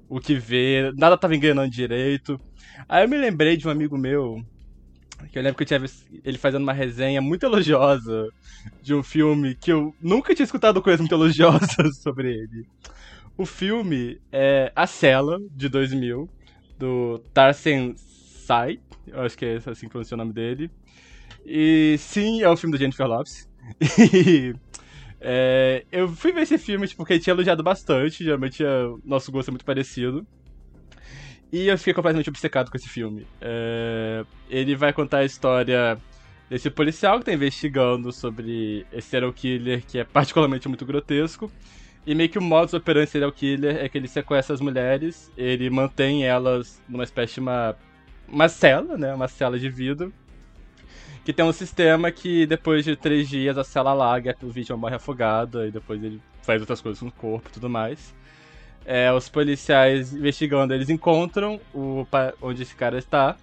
o 0.09 0.21
que 0.21 0.35
ver, 0.35 0.95
nada 0.95 1.17
tava 1.17 1.35
enganando 1.35 1.71
direito. 1.71 2.41
Aí 2.89 3.05
eu 3.05 3.09
me 3.09 3.17
lembrei 3.17 3.57
de 3.57 3.67
um 3.67 3.71
amigo 3.71 3.97
meu, 3.97 4.45
que 5.33 5.39
eu 5.39 5.43
lembro 5.43 5.57
que 5.57 5.63
eu 5.63 5.67
tinha 5.67 5.81
visto 5.81 6.07
ele 6.25 6.39
fazendo 6.39 6.63
uma 6.63 6.73
resenha 6.73 7.21
muito 7.21 7.45
elogiosa 7.45 8.29
de 8.83 8.95
um 8.95 9.03
filme 9.03 9.55
que 9.55 9.73
eu 9.73 9.95
nunca 10.01 10.35
tinha 10.35 10.45
escutado 10.45 10.83
coisas 10.83 11.01
muito 11.01 11.15
elogiosas 11.15 11.99
sobre 12.03 12.33
ele. 12.33 12.67
O 13.39 13.45
filme 13.45 14.19
é 14.33 14.73
A 14.75 14.87
Cela, 14.87 15.39
de 15.51 15.69
2000, 15.69 16.29
do 16.79 17.19
Tarsen 17.35 17.95
Sai, 17.97 18.81
eu 19.07 19.21
acho 19.21 19.37
que 19.37 19.45
é 19.45 19.57
assim 19.57 19.87
que 19.87 19.91
pronuncia 19.91 20.15
o 20.15 20.19
nome 20.19 20.33
dele. 20.33 20.71
E 21.45 21.97
sim, 21.99 22.43
é 22.43 22.49
o 22.49 22.57
filme 22.57 22.73
da 22.73 22.79
Jennifer 22.79 23.07
Lopes. 23.07 23.49
É, 25.19 25.85
eu 25.91 26.09
fui 26.11 26.31
ver 26.31 26.43
esse 26.43 26.59
filme 26.59 26.87
tipo, 26.87 26.99
porque 26.99 27.15
ele 27.15 27.21
tinha 27.21 27.33
elogiado 27.33 27.63
bastante, 27.63 28.23
geralmente 28.23 28.63
o 28.63 29.01
nosso 29.03 29.33
gosto 29.33 29.49
é 29.49 29.51
muito 29.51 29.65
parecido. 29.65 30.27
E 31.51 31.69
eu 31.69 31.79
fiquei 31.79 31.95
completamente 31.95 32.29
obcecado 32.29 32.71
com 32.71 32.77
esse 32.77 32.89
filme. 32.89 33.27
É, 33.41 34.25
ele 34.49 34.77
vai 34.77 34.93
contar 34.93 35.19
a 35.19 35.25
história 35.25 35.99
desse 36.51 36.71
policial 36.71 37.15
que 37.15 37.23
está 37.23 37.33
investigando 37.33 38.13
sobre 38.13 38.87
esse 38.93 39.09
serial 39.09 39.33
killer 39.33 39.85
que 39.85 39.99
é 39.99 40.05
particularmente 40.05 40.69
muito 40.69 40.85
grotesco. 40.85 41.51
E 42.07 42.15
meio 42.15 42.31
que 42.31 42.39
o 42.39 42.43
modus 42.43 42.73
operandi 42.73 43.11
serial 43.11 43.33
killer 43.33 43.85
é 43.85 43.89
que 43.89 43.99
ele 43.99 44.07
sequestra 44.07 44.55
as 44.55 44.61
mulheres, 44.61 45.33
ele 45.37 45.69
mantém 45.69 46.25
elas 46.25 46.81
numa 46.89 47.03
espécie 47.03 47.35
de 47.35 47.41
uma, 47.41 47.77
uma 48.29 48.49
cela, 48.49 48.97
né? 48.97 49.13
Uma 49.13 49.27
cela 49.27 49.59
de 49.59 49.69
vidro. 49.69 50.13
Que 51.25 51.33
tem 51.33 51.45
um 51.45 51.53
sistema 51.53 52.13
que 52.13 52.47
depois 52.47 52.85
de 52.85 52.95
três 52.95 53.29
dias 53.29 53.59
a 53.59 53.65
cela 53.65 53.93
larga, 53.93 54.37
o 54.41 54.49
vítima 54.49 54.79
morre 54.79 54.95
afogado, 54.95 55.67
e 55.67 55.73
depois 55.73 56.01
ele 56.01 56.23
faz 56.43 56.61
outras 56.61 56.81
coisas 56.81 57.01
com 57.01 57.09
o 57.09 57.13
corpo 57.13 57.49
e 57.49 57.53
tudo 57.53 57.69
mais. 57.69 58.15
É, 58.85 59.13
os 59.13 59.29
policiais 59.29 60.15
investigando, 60.15 60.73
eles 60.73 60.89
encontram 60.89 61.61
o, 61.75 62.07
onde 62.41 62.63
esse 62.63 62.77
cara 62.77 62.99
está. 62.99 63.37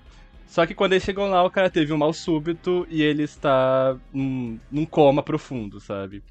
Só 0.48 0.66
que 0.66 0.74
quando 0.74 0.94
eles 0.94 1.04
chegam 1.04 1.30
lá, 1.30 1.44
o 1.44 1.52
cara 1.52 1.70
teve 1.70 1.92
um 1.92 1.98
mal 1.98 2.14
súbito 2.14 2.88
e 2.90 3.02
ele 3.02 3.24
está 3.24 3.98
num, 4.14 4.58
num 4.72 4.86
coma 4.86 5.22
profundo, 5.22 5.82
sabe? 5.82 6.24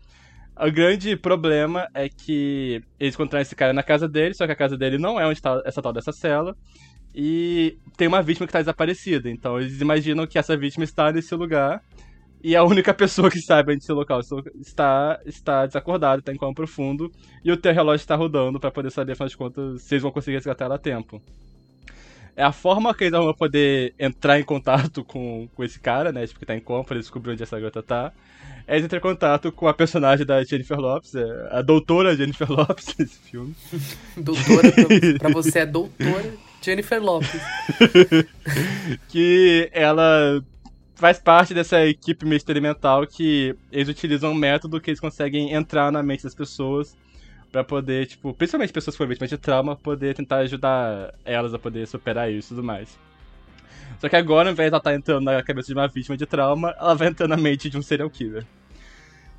O 0.64 0.70
grande 0.70 1.16
problema 1.16 1.88
é 1.92 2.08
que 2.08 2.80
eles 3.00 3.14
encontraram 3.14 3.42
esse 3.42 3.56
cara 3.56 3.72
na 3.72 3.82
casa 3.82 4.06
dele, 4.08 4.32
só 4.32 4.46
que 4.46 4.52
a 4.52 4.56
casa 4.56 4.76
dele 4.76 4.96
não 4.96 5.18
é 5.18 5.26
onde 5.26 5.40
está 5.40 5.60
essa 5.66 5.82
tal 5.82 5.92
dessa 5.92 6.12
cela. 6.12 6.56
E 7.12 7.76
tem 7.96 8.06
uma 8.06 8.22
vítima 8.22 8.46
que 8.46 8.50
está 8.50 8.60
desaparecida. 8.60 9.28
Então 9.28 9.58
eles 9.58 9.80
imaginam 9.80 10.24
que 10.24 10.38
essa 10.38 10.56
vítima 10.56 10.84
está 10.84 11.10
nesse 11.10 11.34
lugar. 11.34 11.82
E 12.40 12.54
a 12.54 12.62
única 12.62 12.94
pessoa 12.94 13.28
que 13.28 13.40
sabe 13.40 13.72
onde 13.72 13.82
esse 13.82 13.92
local 13.92 14.20
está, 14.60 15.20
está 15.26 15.66
desacordada, 15.66 16.20
está 16.20 16.32
em 16.32 16.36
coma 16.36 16.54
profundo. 16.54 17.10
E 17.44 17.50
o 17.50 17.56
teu 17.56 17.74
relógio 17.74 18.04
está 18.04 18.14
rodando 18.14 18.60
para 18.60 18.70
poder 18.70 18.92
saber, 18.92 19.12
afinal 19.12 19.28
de 19.28 19.36
contas, 19.36 19.82
se 19.82 19.94
eles 19.94 20.02
vão 20.02 20.12
conseguir 20.12 20.36
resgatar 20.36 20.66
ela 20.66 20.76
a 20.76 20.78
tempo. 20.78 21.20
É 22.36 22.44
a 22.44 22.52
forma 22.52 22.94
que 22.94 23.02
eles 23.02 23.18
vão 23.18 23.34
poder 23.34 23.94
entrar 23.98 24.38
em 24.38 24.44
contato 24.44 25.02
com, 25.04 25.48
com 25.56 25.64
esse 25.64 25.80
cara, 25.80 26.12
né? 26.12 26.24
Tipo, 26.24 26.38
que 26.38 26.46
tá 26.46 26.54
em 26.54 26.60
coma, 26.60 26.84
pra 26.84 26.98
descobrir 26.98 27.32
onde 27.32 27.42
essa 27.42 27.58
garota 27.58 27.82
tá 27.82 28.12
é 28.66 28.78
entrar 28.78 28.98
em 28.98 29.02
contato 29.02 29.50
com 29.52 29.68
a 29.68 29.74
personagem 29.74 30.24
da 30.24 30.42
Jennifer 30.44 30.78
Lopes, 30.78 31.14
é, 31.14 31.48
a 31.50 31.62
doutora 31.62 32.16
Jennifer 32.16 32.48
Lopes 32.50 32.94
nesse 32.98 33.18
filme. 33.18 33.54
doutora, 34.16 34.72
pra, 34.72 34.84
pra 35.18 35.30
você 35.30 35.60
é 35.60 35.66
doutora 35.66 36.34
Jennifer 36.60 37.02
Lopes. 37.02 37.40
que 39.08 39.68
ela 39.72 40.42
faz 40.94 41.18
parte 41.18 41.52
dessa 41.52 41.84
equipe 41.84 42.24
meio 42.24 42.36
experimental 42.36 43.06
que 43.06 43.56
eles 43.72 43.88
utilizam 43.88 44.30
um 44.30 44.34
método 44.34 44.80
que 44.80 44.90
eles 44.90 45.00
conseguem 45.00 45.52
entrar 45.52 45.90
na 45.90 46.02
mente 46.02 46.22
das 46.22 46.34
pessoas 46.34 46.96
para 47.50 47.62
poder, 47.62 48.06
tipo, 48.06 48.32
principalmente 48.32 48.72
pessoas 48.72 48.94
que 48.94 48.98
foram 48.98 49.10
vítimas 49.10 49.28
de 49.28 49.36
trauma, 49.36 49.76
poder 49.76 50.14
tentar 50.14 50.38
ajudar 50.38 51.12
elas 51.24 51.52
a 51.52 51.58
poder 51.58 51.86
superar 51.86 52.32
isso 52.32 52.54
e 52.54 52.56
tudo 52.56 52.64
mais. 52.64 52.96
Só 54.02 54.08
que 54.08 54.16
agora, 54.16 54.48
ao 54.48 54.52
invés 54.52 54.68
de 54.68 54.74
ela 54.74 54.78
estar 54.78 54.90
tá 54.90 54.96
entrando 54.96 55.22
na 55.22 55.40
cabeça 55.44 55.68
de 55.68 55.74
uma 55.74 55.86
vítima 55.86 56.16
de 56.16 56.26
trauma, 56.26 56.74
ela 56.76 56.92
vai 56.92 57.06
entrando 57.06 57.30
na 57.30 57.36
mente 57.36 57.70
de 57.70 57.78
um 57.78 57.82
serial 57.82 58.10
killer. 58.10 58.44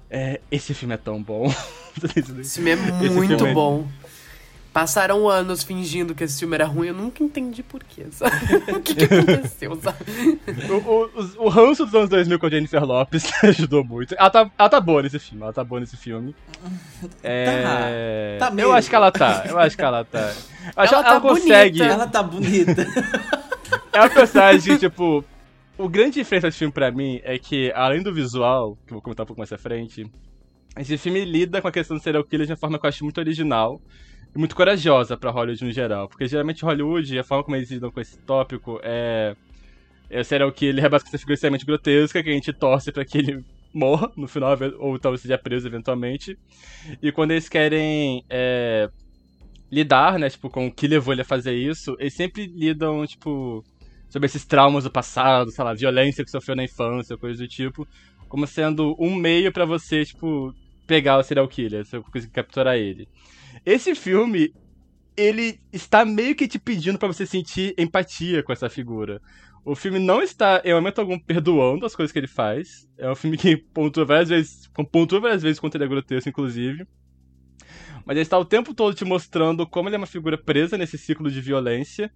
É, 0.09 0.39
esse 0.49 0.73
filme 0.73 0.93
é 0.93 0.97
tão 0.97 1.21
bom. 1.21 1.53
esse 2.39 2.61
filme 2.61 2.71
é 2.71 2.75
muito 3.09 3.35
filme 3.35 3.51
é... 3.51 3.53
bom. 3.53 3.85
Passaram 4.71 5.27
anos 5.27 5.63
fingindo 5.63 6.15
que 6.15 6.23
esse 6.23 6.39
filme 6.39 6.55
era 6.55 6.65
ruim, 6.65 6.87
eu 6.87 6.93
nunca 6.93 7.21
entendi 7.21 7.61
porquê, 7.61 8.05
sabe? 8.09 8.37
o 8.71 8.79
que, 8.79 8.95
que 8.95 9.03
aconteceu, 9.03 9.75
sabe? 9.75 9.97
o, 10.69 10.75
o, 10.77 11.45
o 11.45 11.49
ranço 11.49 11.85
dos 11.85 11.93
anos 11.93 12.09
2000 12.09 12.39
com 12.39 12.45
a 12.45 12.49
Jennifer 12.49 12.85
Lopes 12.85 13.29
ajudou 13.43 13.83
muito. 13.83 14.15
Ela 14.17 14.29
tá, 14.29 14.49
ela 14.57 14.69
tá 14.69 14.79
boa 14.79 15.01
nesse 15.01 15.19
filme, 15.19 15.43
ela 15.43 15.51
tá 15.51 15.63
boa 15.65 15.81
nesse 15.81 15.97
filme. 15.97 16.33
É... 17.21 18.37
Tá, 18.39 18.49
tá 18.49 18.61
Eu 18.61 18.71
acho 18.71 18.89
que 18.89 18.95
ela 18.95 19.11
tá, 19.11 19.43
eu 19.45 19.59
acho 19.59 19.75
que 19.75 19.83
ela 19.83 20.05
tá. 20.05 20.31
ela, 20.73 20.87
ela, 20.87 21.03
tá 21.03 21.19
consegue. 21.19 21.79
Bonita. 21.79 21.93
Ela 21.93 22.07
tá 22.07 22.23
bonita. 22.23 22.87
É 23.93 23.99
uma 23.99 24.09
personagem, 24.09 24.77
tipo. 24.77 25.23
O 25.77 25.89
grande 25.89 26.15
diferença 26.15 26.47
desse 26.47 26.59
filme 26.59 26.73
pra 26.73 26.91
mim 26.91 27.19
é 27.23 27.37
que, 27.39 27.71
além 27.73 28.03
do 28.03 28.13
visual, 28.13 28.77
que 28.85 28.93
eu 28.93 28.95
vou 28.95 29.01
comentar 29.01 29.23
um 29.23 29.27
pouco 29.27 29.39
mais 29.39 29.51
à 29.51 29.57
frente, 29.57 30.05
esse 30.77 30.97
filme 30.97 31.25
lida 31.25 31.61
com 31.61 31.67
a 31.67 31.71
questão 31.71 31.97
do 31.97 32.03
serial 32.03 32.23
killer 32.23 32.45
de 32.45 32.53
uma 32.53 32.57
forma 32.57 32.79
que 32.79 32.85
eu 32.85 32.89
acho 32.89 33.03
muito 33.03 33.17
original 33.19 33.81
e 34.35 34.37
muito 34.37 34.55
corajosa 34.55 35.17
pra 35.17 35.31
Hollywood 35.31 35.65
no 35.65 35.71
geral. 35.71 36.07
Porque 36.07 36.27
geralmente 36.27 36.63
Hollywood, 36.63 37.17
a 37.17 37.23
forma 37.23 37.43
como 37.43 37.55
eles 37.55 37.71
lidam 37.71 37.91
com 37.91 37.99
esse 37.99 38.17
tópico 38.19 38.79
é. 38.83 39.35
É 40.09 40.19
o 40.19 40.25
serial 40.25 40.51
killer 40.51 40.85
é 40.85 40.89
basicamente 40.89 41.15
essa 41.15 41.17
figura 41.17 41.33
extremamente 41.33 41.65
grotesca 41.65 42.21
que 42.21 42.29
a 42.29 42.33
gente 42.33 42.53
torce 42.53 42.91
pra 42.91 43.03
que 43.03 43.17
ele 43.17 43.43
morra 43.73 44.11
no 44.15 44.27
final, 44.27 44.55
ou 44.77 44.99
talvez 44.99 45.21
seja 45.21 45.39
preso 45.39 45.67
eventualmente. 45.67 46.37
E 47.01 47.11
quando 47.11 47.31
eles 47.31 47.49
querem 47.49 48.23
é, 48.29 48.89
lidar, 49.71 50.19
né, 50.19 50.29
tipo, 50.29 50.51
com 50.51 50.67
o 50.67 50.71
que 50.71 50.87
levou 50.87 51.13
ele 51.13 51.23
a 51.23 51.25
fazer 51.25 51.55
isso, 51.55 51.95
eles 51.99 52.13
sempre 52.13 52.45
lidam, 52.45 53.03
tipo, 53.07 53.63
sobre 54.13 54.27
esses 54.27 54.45
traumas 54.45 54.83
do 54.83 54.91
passado, 54.91 55.49
sei 55.49 55.63
lá, 55.63 55.73
violência 55.73 56.23
que 56.23 56.29
sofreu 56.29 56.55
na 56.55 56.63
infância, 56.63 57.17
coisa 57.17 57.41
do 57.41 57.47
tipo, 57.47 57.87
como 58.29 58.45
sendo 58.45 58.95
um 58.99 59.15
meio 59.15 59.51
para 59.51 59.65
você, 59.65 60.05
tipo, 60.05 60.53
pegar 60.85 61.17
o 61.17 61.23
serial 61.23 61.47
killer, 61.47 61.83
você 61.83 61.99
conseguir 61.99 62.31
capturar 62.31 62.75
ele. 62.77 63.07
Esse 63.65 63.95
filme, 63.95 64.53
ele 65.17 65.59
está 65.71 66.05
meio 66.05 66.35
que 66.35 66.47
te 66.47 66.59
pedindo 66.59 66.99
para 66.99 67.07
você 67.07 67.25
sentir 67.25 67.73
empatia 67.75 68.43
com 68.43 68.53
essa 68.53 68.69
figura. 68.69 69.19
O 69.65 69.73
filme 69.73 69.97
não 69.97 70.21
está, 70.21 70.61
em 70.63 70.75
momento 70.75 70.99
algum, 70.99 71.17
perdoando 71.17 71.83
as 71.83 71.95
coisas 71.95 72.13
que 72.13 72.19
ele 72.19 72.27
faz. 72.27 72.87
É 72.99 73.09
um 73.09 73.15
filme 73.15 73.35
que 73.35 73.57
pontua 73.57 74.05
várias 74.05 74.29
vezes, 74.29 74.69
pontua 74.91 75.21
várias 75.21 75.41
vezes 75.41 75.59
contra 75.59 75.79
ele 75.79 75.85
é 75.85 75.87
grotesco, 75.87 76.29
inclusive. 76.29 76.85
Mas 78.05 78.15
ele 78.15 78.21
está 78.21 78.37
o 78.37 78.45
tempo 78.45 78.75
todo 78.75 78.93
te 78.93 79.05
mostrando 79.05 79.65
como 79.65 79.89
ele 79.89 79.95
é 79.95 79.97
uma 79.97 80.05
figura 80.05 80.37
presa 80.37 80.77
nesse 80.77 80.99
ciclo 80.99 81.31
de 81.31 81.41
violência 81.41 82.11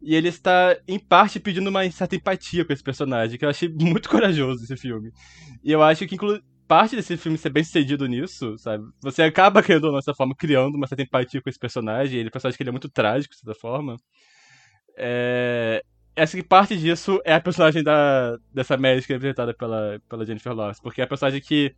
e 0.00 0.14
ele 0.14 0.28
está, 0.28 0.76
em 0.86 0.98
parte, 0.98 1.40
pedindo 1.40 1.68
uma 1.68 1.88
certa 1.90 2.16
empatia 2.16 2.64
com 2.64 2.72
esse 2.72 2.82
personagem, 2.82 3.38
que 3.38 3.44
eu 3.44 3.48
achei 3.48 3.68
muito 3.80 4.08
corajoso 4.08 4.62
esse 4.62 4.76
filme. 4.76 5.10
E 5.62 5.72
eu 5.72 5.82
acho 5.82 6.06
que, 6.06 6.16
parte 6.68 6.94
desse 6.94 7.16
filme 7.16 7.38
ser 7.38 7.50
bem 7.50 7.64
sucedido 7.64 8.06
nisso, 8.06 8.56
sabe? 8.58 8.84
Você 9.02 9.22
acaba, 9.22 9.62
querendo 9.62 9.90
dessa 9.92 10.14
forma, 10.14 10.34
criando 10.36 10.76
uma 10.76 10.86
certa 10.86 11.02
empatia 11.02 11.40
com 11.40 11.48
esse 11.48 11.58
personagem. 11.58 12.20
Ele 12.20 12.30
personagem 12.30 12.56
que 12.56 12.62
ele 12.62 12.70
é 12.70 12.72
muito 12.72 12.90
trágico, 12.90 13.34
de 13.34 13.40
certa 13.40 13.58
forma. 13.58 13.96
É... 14.96 15.82
Essa 16.14 16.36
que 16.36 16.42
parte 16.42 16.76
disso 16.76 17.20
é 17.24 17.34
a 17.34 17.40
personagem 17.40 17.82
da, 17.82 18.36
dessa 18.52 18.76
médica 18.76 19.14
representada 19.14 19.54
pela, 19.54 20.00
pela 20.08 20.26
Jennifer 20.26 20.52
Lawrence. 20.52 20.82
Porque 20.82 21.00
é 21.00 21.04
a 21.04 21.06
personagem 21.06 21.40
que 21.40 21.74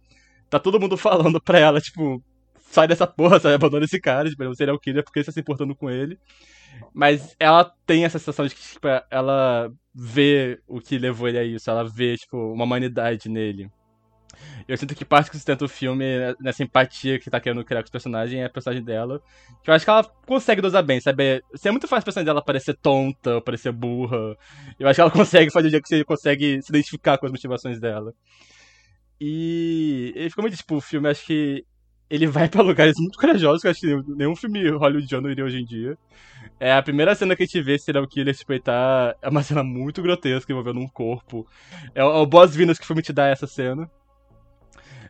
tá 0.49 0.59
todo 0.59 0.81
mundo 0.81 0.97
falando 0.99 1.41
pra 1.41 1.59
ela, 1.59 1.81
tipo, 1.81 2.23
sai 2.71 2.89
dessa 2.89 3.07
porra, 3.07 3.39
sabe? 3.41 3.55
Abandona 3.55 3.85
esse 3.85 4.01
cara, 4.01 4.29
tipo, 4.31 4.43
ele 4.43 4.71
é 4.71 4.73
o 4.73 4.79
killer 4.79 5.05
porque 5.05 5.19
ele 5.19 5.23
está 5.23 5.33
se 5.33 5.41
importando 5.41 5.75
com 5.75 5.91
ele. 5.91 6.19
Mas 6.95 7.35
ela 7.39 7.65
tem 7.85 8.05
essa 8.05 8.19
sensação 8.19 8.47
de 8.47 8.55
que, 8.55 8.63
tipo, 8.63 8.87
ela 9.11 9.71
vê 9.93 10.61
o 10.67 10.81
que 10.81 10.99
levou 10.99 11.29
ele 11.29 11.39
a 11.39 11.45
isso, 11.45 11.69
ela 11.69 11.85
vê, 11.85 12.17
tipo, 12.17 12.37
uma 12.53 12.65
humanidade 12.65 13.29
nele. 13.29 13.71
Eu 14.67 14.77
sinto 14.77 14.95
que 14.95 15.05
parte 15.05 15.31
que 15.31 15.37
sustenta 15.37 15.65
o 15.65 15.69
filme 15.69 16.05
nessa 16.41 16.63
empatia 16.63 17.19
que 17.19 17.29
tá 17.29 17.41
querendo 17.41 17.65
criar 17.65 17.83
com 17.83 17.87
os 17.87 17.91
personagens 17.91 18.41
é 18.41 18.45
a 18.45 18.49
personagem 18.49 18.83
dela. 18.85 19.21
Que 19.63 19.71
eu 19.71 19.75
acho 19.75 19.85
que 19.85 19.91
ela 19.91 20.05
consegue 20.27 20.63
dosar 20.63 20.83
bem, 20.83 21.01
sabe? 21.01 21.43
Se 21.57 21.69
é 21.69 21.71
muito 21.71 21.89
fácil 21.89 22.03
a 22.03 22.05
personagem 22.05 22.27
dela 22.27 22.43
parecer 22.43 22.75
tonta, 22.75 23.41
parecer 23.43 23.73
burra. 23.73 24.37
Eu 24.79 24.89
acho 24.89 24.95
que 24.95 25.01
ela 25.01 25.11
consegue 25.13 25.51
fazer 25.51 25.67
o 25.67 25.71
dia 25.71 25.83
que 25.83 25.89
você 25.89 26.05
consegue 26.05 26.63
se 26.63 26.71
identificar 26.71 27.19
com 27.19 27.27
as 27.27 27.33
motivações 27.33 27.81
dela. 27.81 28.15
E, 29.21 30.15
e 30.17 30.31
como 30.31 30.47
eu 30.47 30.51
disse, 30.51 30.63
tipo, 30.63 30.77
o 30.77 30.81
filme 30.81 31.09
acho 31.09 31.27
que 31.27 31.67
ele 32.11 32.27
vai 32.27 32.49
para 32.49 32.61
lugares 32.61 32.99
muito 32.99 33.17
corajosos 33.17 33.63
que 33.63 33.69
eu 33.69 33.71
acho 33.71 33.81
que 33.81 34.15
nenhum 34.15 34.35
filme 34.35 34.69
hollywoodiano 34.69 35.31
iria 35.31 35.45
hoje 35.45 35.61
em 35.61 35.65
dia. 35.65 35.97
É 36.59 36.73
a 36.73 36.83
primeira 36.83 37.15
cena 37.15 37.37
que 37.37 37.45
a 37.45 37.47
gente 37.47 37.63
vê 37.63 37.79
serial 37.79 38.07
killer, 38.07 38.37
tipo, 38.37 38.53
ele 38.53 38.61
tá. 38.61 39.15
É 39.23 39.29
uma 39.29 39.43
cena 39.43 39.63
muito 39.63 40.03
grotesca 40.03 40.53
envolvendo 40.53 40.81
um 40.81 40.89
corpo. 40.89 41.47
É, 41.95 42.01
é 42.01 42.05
o 42.05 42.27
boas-vindas 42.27 42.79
que 42.79 42.85
o 42.85 42.87
filme 42.87 43.01
te 43.01 43.13
dá 43.13 43.29
essa 43.29 43.47
cena. 43.47 43.89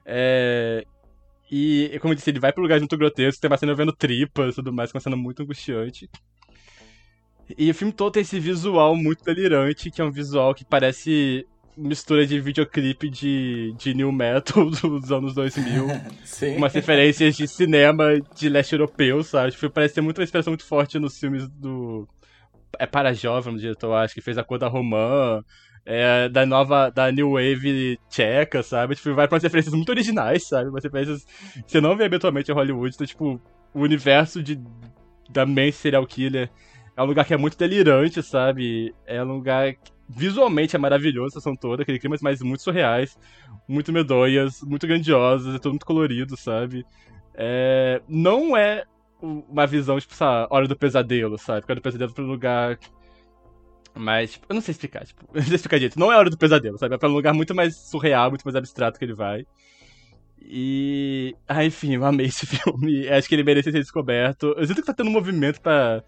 É. 0.05 0.85
E, 1.51 1.99
como 2.01 2.13
eu 2.13 2.17
disse, 2.17 2.31
ele 2.31 2.39
vai 2.39 2.53
pra 2.53 2.63
lugares 2.63 2.83
muito 2.83 2.97
grotescos, 2.97 3.41
tem 3.41 3.51
uma 3.51 3.57
cena 3.57 3.75
vendo 3.75 3.93
tripas 3.93 4.53
e 4.53 4.57
tudo 4.57 4.73
mais, 4.73 4.93
uma 4.93 5.01
cena 5.01 5.17
muito 5.17 5.43
angustiante. 5.43 6.09
E 7.59 7.69
o 7.69 7.75
filme 7.75 7.93
todo 7.93 8.13
tem 8.13 8.23
esse 8.23 8.39
visual 8.39 8.95
muito 8.95 9.25
delirante, 9.25 9.91
que 9.91 10.01
é 10.01 10.05
um 10.05 10.13
visual 10.13 10.55
que 10.55 10.65
parece 10.65 11.45
mistura 11.81 12.27
de 12.27 12.39
videoclipe 12.41 13.09
de, 13.09 13.75
de 13.79 13.95
new 13.95 14.13
metal 14.13 14.69
dos 14.71 15.11
anos 15.11 15.35
2000. 15.35 15.87
Sim. 16.25 16.57
Umas 16.57 16.73
referências 16.73 17.37
de 17.37 17.49
cinema 17.49 18.21
de 18.35 18.49
leste 18.49 18.73
europeu, 18.73 19.23
sabe? 19.23 19.53
Tipo, 19.53 19.71
parece 19.71 19.95
ter 19.95 20.01
muita 20.01 20.23
inspiração 20.23 20.51
muito 20.51 20.65
forte 20.65 20.99
nos 20.99 21.19
filmes 21.19 21.49
do. 21.49 22.07
É 22.79 22.87
para 22.87 23.13
jovem, 23.13 23.55
o 23.55 23.59
diretor, 23.59 23.93
acho 23.95 24.15
que 24.15 24.21
fez 24.21 24.39
a 24.39 24.45
cor 24.45 24.59
da 24.59 24.69
Romã. 24.69 25.43
É, 25.87 26.29
da 26.29 26.45
nova, 26.45 26.91
da 26.91 27.11
New 27.11 27.33
Wave 27.33 27.99
tcheca, 28.11 28.63
sabe? 28.63 28.95
Tipo, 28.95 29.15
vai 29.15 29.27
pra 29.27 29.37
umas 29.37 29.43
referências 29.43 29.75
muito 29.75 29.89
originais, 29.89 30.47
sabe? 30.47 30.69
Umas 30.69 30.85
referências 30.85 31.25
que 31.55 31.65
você 31.67 31.81
não 31.81 31.97
vê 31.97 32.05
habitualmente 32.05 32.51
em 32.51 32.55
Hollywood, 32.55 32.95
então, 32.95 33.07
tipo, 33.07 33.41
o 33.73 33.81
universo 33.81 34.43
de, 34.43 34.61
da 35.31 35.47
main 35.47 35.73
serial 35.73 36.07
killer 36.07 36.51
é 36.97 37.03
um 37.03 37.07
lugar 37.07 37.25
que 37.25 37.33
é 37.33 37.37
muito 37.37 37.57
delirante, 37.57 38.23
sabe? 38.23 38.95
É 39.07 39.23
um 39.25 39.37
lugar 39.37 39.75
visualmente 40.17 40.77
é 40.77 40.79
maravilhoso, 40.79 41.35
sessão 41.35 41.55
toda, 41.55 41.83
aquele 41.83 41.99
clima, 41.99 42.17
mas 42.21 42.43
muito 42.43 42.63
surreais, 42.63 43.17
muito 43.69 43.93
medonhas, 43.93 44.63
muito 44.63 44.87
grandiosas, 44.87 45.55
é 45.55 45.59
tudo 45.59 45.73
muito 45.73 45.87
colorido, 45.87 46.37
sabe? 46.37 46.85
É, 47.35 48.03
não 48.09 48.57
é 48.57 48.85
uma 49.23 49.67
visão, 49.67 49.99
tipo, 50.01 50.13
essa 50.15 50.47
Hora 50.51 50.67
do 50.67 50.77
Pesadelo, 50.77 51.39
sabe? 51.39 51.65
Hora 51.65 51.77
do 51.77 51.83
Pesadelo 51.83 52.13
pra 52.13 52.25
um 52.25 52.29
lugar 52.29 52.79
mas, 53.95 54.33
tipo, 54.33 54.47
eu 54.49 54.55
não 54.55 54.61
sei 54.61 54.73
explicar, 54.73 55.05
tipo, 55.05 55.27
não 55.35 55.43
sei 55.43 55.57
explicar 55.57 55.79
direito. 55.79 55.99
Não 55.99 56.13
é 56.13 56.15
a 56.15 56.19
hora 56.19 56.31
do 56.31 56.39
pesadelo, 56.39 56.79
sabe? 56.79 56.95
É 56.95 56.99
pra 56.99 57.09
um 57.09 57.13
lugar 57.13 57.35
muito 57.35 57.55
mais 57.55 57.77
surreal, 57.77 58.31
muito 58.31 58.45
mais 58.45 58.57
abstrato 58.57 58.99
que 58.99 59.05
ele 59.05 59.15
vai. 59.15 59.47
E. 60.43 61.37
Ah, 61.47 61.65
enfim, 61.65 61.95
eu 61.95 62.05
amei 62.05 62.27
esse 62.27 62.47
filme. 62.47 63.09
Acho 63.09 63.29
que 63.29 63.35
ele 63.35 63.45
merecia 63.45 63.73
ser 63.73 63.81
descoberto. 63.81 64.55
Eu 64.57 64.67
sinto 64.67 64.81
que 64.81 64.87
tá 64.87 64.95
tendo 64.95 65.11
um 65.11 65.13
movimento 65.13 65.61
pra 65.61 66.03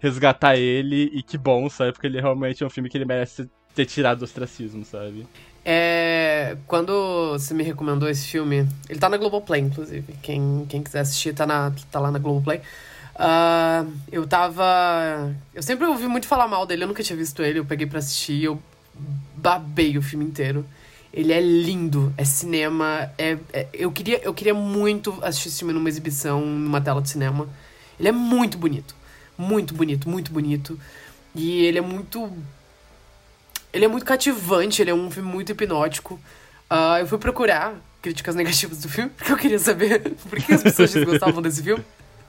resgatar 0.00 0.56
ele, 0.56 1.10
e 1.14 1.22
que 1.22 1.38
bom, 1.38 1.68
sabe? 1.68 1.92
Porque 1.92 2.06
ele 2.06 2.20
realmente 2.20 2.62
é 2.62 2.66
um 2.66 2.70
filme 2.70 2.88
que 2.88 2.96
ele 2.96 3.04
merece 3.04 3.48
ter 3.74 3.86
tirado 3.86 4.18
do 4.18 4.24
ostracismo, 4.24 4.84
sabe? 4.84 5.26
É. 5.64 6.56
Quando 6.66 7.32
você 7.32 7.54
me 7.54 7.62
recomendou 7.62 8.08
esse 8.08 8.26
filme, 8.26 8.66
ele 8.88 8.98
tá 8.98 9.08
na 9.08 9.16
Globoplay, 9.16 9.60
inclusive. 9.60 10.14
Quem, 10.22 10.66
quem 10.68 10.82
quiser 10.82 11.00
assistir, 11.00 11.34
tá, 11.34 11.46
na, 11.46 11.72
tá 11.90 12.00
lá 12.00 12.10
na 12.10 12.18
Globoplay. 12.18 12.60
Uh, 13.14 13.92
eu 14.10 14.26
tava. 14.26 15.34
Eu 15.54 15.62
sempre 15.62 15.86
ouvi 15.86 16.06
muito 16.06 16.26
falar 16.26 16.48
mal 16.48 16.64
dele, 16.64 16.84
eu 16.84 16.88
nunca 16.88 17.02
tinha 17.02 17.16
visto 17.16 17.42
ele, 17.42 17.58
eu 17.58 17.64
peguei 17.66 17.86
pra 17.86 17.98
assistir, 17.98 18.44
eu 18.44 18.60
babei 19.36 19.98
o 19.98 20.02
filme 20.02 20.24
inteiro. 20.24 20.64
Ele 21.12 21.32
é 21.32 21.40
lindo, 21.40 22.14
é 22.16 22.24
cinema, 22.24 23.10
é, 23.18 23.36
é, 23.52 23.66
eu, 23.74 23.90
queria, 23.90 24.20
eu 24.22 24.32
queria 24.32 24.54
muito 24.54 25.18
assistir 25.22 25.48
esse 25.48 25.58
filme 25.58 25.74
numa 25.74 25.88
exibição, 25.88 26.40
numa 26.40 26.80
tela 26.80 27.02
de 27.02 27.10
cinema. 27.10 27.48
Ele 27.98 28.08
é 28.08 28.12
muito 28.12 28.56
bonito. 28.56 28.94
Muito 29.40 29.72
bonito, 29.72 30.06
muito 30.06 30.30
bonito. 30.30 30.78
E 31.34 31.64
ele 31.64 31.78
é 31.78 31.80
muito. 31.80 32.30
Ele 33.72 33.86
é 33.86 33.88
muito 33.88 34.04
cativante, 34.04 34.82
ele 34.82 34.90
é 34.90 34.94
um 34.94 35.10
filme 35.10 35.30
muito 35.30 35.50
hipnótico. 35.52 36.20
Uh, 36.70 36.98
eu 37.00 37.06
fui 37.06 37.16
procurar 37.16 37.74
críticas 38.02 38.34
negativas 38.34 38.78
do 38.78 38.88
filme, 38.88 39.10
porque 39.16 39.32
eu 39.32 39.36
queria 39.38 39.58
saber 39.58 40.00
por 40.28 40.38
que 40.38 40.52
as 40.52 40.62
pessoas 40.62 40.92
gostavam 41.04 41.40
desse 41.40 41.62
filme. 41.62 41.82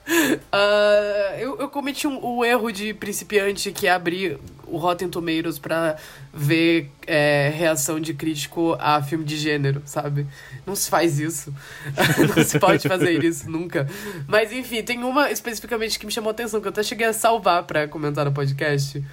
Uh, 0.08 1.38
eu, 1.38 1.58
eu 1.60 1.68
cometi 1.68 2.08
um, 2.08 2.18
o 2.24 2.44
erro 2.44 2.72
de 2.72 2.94
principiante 2.94 3.70
que 3.72 3.86
é 3.86 3.90
abrir 3.90 4.38
o 4.72 4.78
Rotten 4.78 5.08
Tomatoes 5.08 5.58
pra 5.58 5.96
ver 6.32 6.90
é, 7.06 7.52
reação 7.54 8.00
de 8.00 8.14
crítico 8.14 8.74
a 8.80 9.02
filme 9.02 9.24
de 9.24 9.36
gênero, 9.36 9.82
sabe? 9.84 10.26
Não 10.66 10.74
se 10.74 10.88
faz 10.88 11.20
isso. 11.20 11.54
Não 12.34 12.42
se 12.42 12.58
pode 12.58 12.88
fazer 12.88 13.22
isso 13.22 13.50
nunca. 13.50 13.86
Mas 14.26 14.50
enfim, 14.50 14.82
tem 14.82 15.04
uma 15.04 15.30
especificamente 15.30 15.98
que 15.98 16.06
me 16.06 16.12
chamou 16.12 16.30
atenção, 16.30 16.60
que 16.60 16.66
eu 16.66 16.70
até 16.70 16.82
cheguei 16.82 17.06
a 17.06 17.12
salvar 17.12 17.64
pra 17.64 17.86
comentar 17.86 18.24
no 18.24 18.32
podcast 18.32 19.04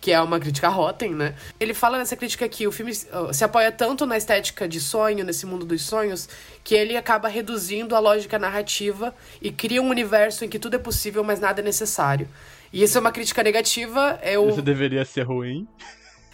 que 0.00 0.10
é 0.10 0.20
uma 0.20 0.40
crítica 0.40 0.68
Rotten, 0.68 1.14
né? 1.14 1.32
Ele 1.60 1.72
fala 1.72 1.96
nessa 1.96 2.16
crítica 2.16 2.48
que 2.48 2.66
o 2.66 2.72
filme 2.72 2.92
se 2.92 3.44
apoia 3.44 3.70
tanto 3.70 4.04
na 4.04 4.16
estética 4.16 4.66
de 4.66 4.80
sonho, 4.80 5.24
nesse 5.24 5.46
mundo 5.46 5.64
dos 5.64 5.82
sonhos, 5.82 6.28
que 6.64 6.74
ele 6.74 6.96
acaba 6.96 7.28
reduzindo 7.28 7.94
a 7.94 8.00
lógica 8.00 8.36
narrativa 8.36 9.14
e 9.40 9.52
cria 9.52 9.80
um 9.80 9.88
universo 9.88 10.44
em 10.44 10.48
que 10.48 10.58
tudo 10.58 10.74
é 10.74 10.78
possível, 10.78 11.22
mas 11.22 11.38
nada 11.38 11.60
é 11.60 11.64
necessário. 11.64 12.28
E 12.72 12.82
isso 12.82 12.96
é 12.96 13.00
uma 13.00 13.12
crítica 13.12 13.42
negativa. 13.42 14.18
Eu... 14.22 14.48
Isso 14.48 14.62
deveria 14.62 15.04
ser 15.04 15.22
ruim. 15.22 15.68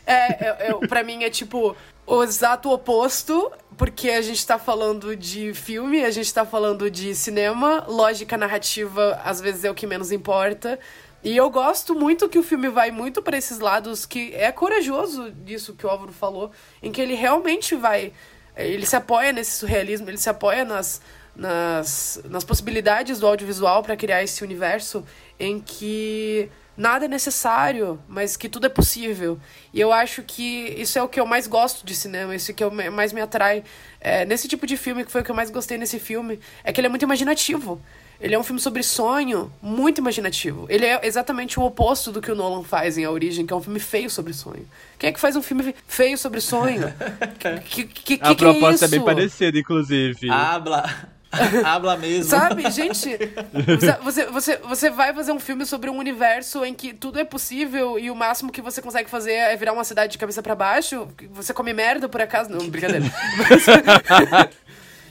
É, 0.07 0.12
é, 0.12 0.70
é 0.70 0.86
para 0.86 1.03
mim 1.03 1.24
é 1.24 1.30
tipo 1.30 1.76
o 2.07 2.22
exato 2.22 2.70
oposto, 2.70 3.53
porque 3.76 4.09
a 4.09 4.22
gente 4.22 4.47
tá 4.47 4.59
falando 4.59 5.14
de 5.14 5.53
filme, 5.53 6.03
a 6.03 6.11
gente 6.11 6.32
tá 6.32 6.47
falando 6.47 6.91
de 6.91 7.14
cinema, 7.14 7.84
lógica 7.86 8.39
narrativa 8.39 9.20
às 9.22 9.41
vezes 9.41 9.64
é 9.64 9.70
o 9.70 9.74
que 9.74 9.86
menos 9.86 10.11
importa. 10.11 10.78
E 11.22 11.36
eu 11.36 11.51
gosto 11.51 11.95
muito 11.95 12.28
que 12.28 12.39
o 12.39 12.43
filme 12.43 12.68
vai 12.68 12.91
muito 12.91 13.20
para 13.20 13.36
esses 13.36 13.59
lados 13.59 14.07
que 14.07 14.32
é 14.34 14.51
corajoso 14.53 15.30
disso 15.30 15.74
que 15.74 15.84
o 15.84 15.91
Álvaro 15.91 16.12
falou, 16.12 16.51
em 16.82 16.91
que 16.91 17.01
ele 17.01 17.14
realmente 17.14 17.74
vai. 17.74 18.12
Ele 18.57 18.86
se 18.86 18.97
apoia 18.97 19.32
nesse 19.32 19.59
surrealismo, 19.59 20.09
ele 20.09 20.16
se 20.16 20.30
apoia 20.30 20.64
nas, 20.64 21.03
nas, 21.39 22.20
nas 22.28 22.43
possibilidades 22.43 23.20
do 23.20 23.26
audiovisual 23.26 23.82
para 23.82 23.97
criar 23.97 24.22
esse 24.24 24.43
universo 24.43 25.05
em 25.39 25.61
que 25.61 26.51
nada 26.76 27.05
é 27.05 27.09
necessário, 27.09 27.99
mas 28.09 28.36
que 28.36 28.49
tudo 28.49 28.66
é 28.66 28.68
possível. 28.68 29.39
E 29.72 29.80
eu 29.80 29.93
acho 29.93 30.22
que 30.22 30.74
isso 30.76 30.99
é 30.99 31.03
o 31.03 31.09
que 31.09 31.20
eu 31.20 31.26
mais 31.26 31.47
gosto 31.47 31.86
de 31.86 31.95
cinema, 31.95 32.34
isso 32.34 32.53
que 32.53 32.62
eu, 32.62 32.70
mais 32.70 33.12
me 33.12 33.20
atrai 33.20 33.62
é, 34.01 34.24
nesse 34.24 34.49
tipo 34.49 34.66
de 34.66 34.76
filme, 34.76 35.05
que 35.05 35.12
foi 35.12 35.20
o 35.20 35.24
que 35.24 35.30
eu 35.30 35.34
mais 35.34 35.51
gostei 35.51 35.78
nesse 35.78 36.01
filme, 36.01 36.41
é 36.64 36.72
que 36.72 36.80
ele 36.80 36.86
é 36.86 36.91
muito 36.91 37.03
imaginativo. 37.03 37.80
Ele 38.20 38.34
é 38.34 38.39
um 38.39 38.43
filme 38.43 38.61
sobre 38.61 38.82
sonho, 38.82 39.53
muito 39.62 39.99
imaginativo. 39.99 40.66
Ele 40.68 40.84
é 40.84 41.07
exatamente 41.07 41.61
o 41.61 41.62
oposto 41.62 42.11
do 42.11 42.20
que 42.20 42.32
o 42.32 42.34
Nolan 42.34 42.64
faz 42.64 42.99
em 42.99 43.05
A 43.05 43.11
Origem, 43.12 43.47
que 43.47 43.53
é 43.53 43.57
um 43.57 43.62
filme 43.62 43.78
feio 43.78 44.11
sobre 44.11 44.32
sonho. 44.32 44.66
Quem 44.99 45.11
é 45.11 45.12
que 45.12 45.20
faz 45.20 45.36
um 45.36 45.43
filme 45.43 45.72
feio 45.86 46.18
sobre 46.18 46.41
sonho? 46.41 46.93
que, 47.64 47.84
que, 47.84 48.16
que, 48.16 48.18
A 48.20 48.30
que 48.30 48.34
proposta 48.34 48.86
é, 48.86 48.89
é, 48.89 48.91
bem 48.91 49.05
parecida, 49.05 49.57
inclusive. 49.57 50.28
Habla. 50.28 51.18
Habla 51.64 51.97
mesmo. 51.97 52.31
Sabe, 52.31 52.70
gente, 52.70 53.18
você, 54.03 54.26
você, 54.26 54.57
você 54.57 54.91
vai 54.91 55.12
fazer 55.12 55.33
um 55.33 55.41
filme 55.41 55.66
sobre 55.66 55.91
um 55.91 55.99
universo 55.99 56.64
em 56.64 56.74
que 56.74 56.95
tudo 56.95 57.18
é 57.18 57.24
possível 57.24 57.99
e 57.99 58.11
o 58.11 58.16
máximo 58.16 58.51
que 58.51 58.62
você 58.62 58.81
consegue 58.81 59.11
fazer 59.11 59.33
é 59.33 59.57
virar 59.57 59.72
uma 59.72 59.85
cidade 59.85 60.12
de 60.12 60.18
cabeça 60.18 60.43
para 60.43 60.55
baixo. 60.55 61.09
Você 61.31 61.53
come 61.53 61.72
merda 61.72 62.09
por 62.09 62.20
acaso? 62.20 62.51
Não, 62.51 62.68
brincadeira. 62.68 63.05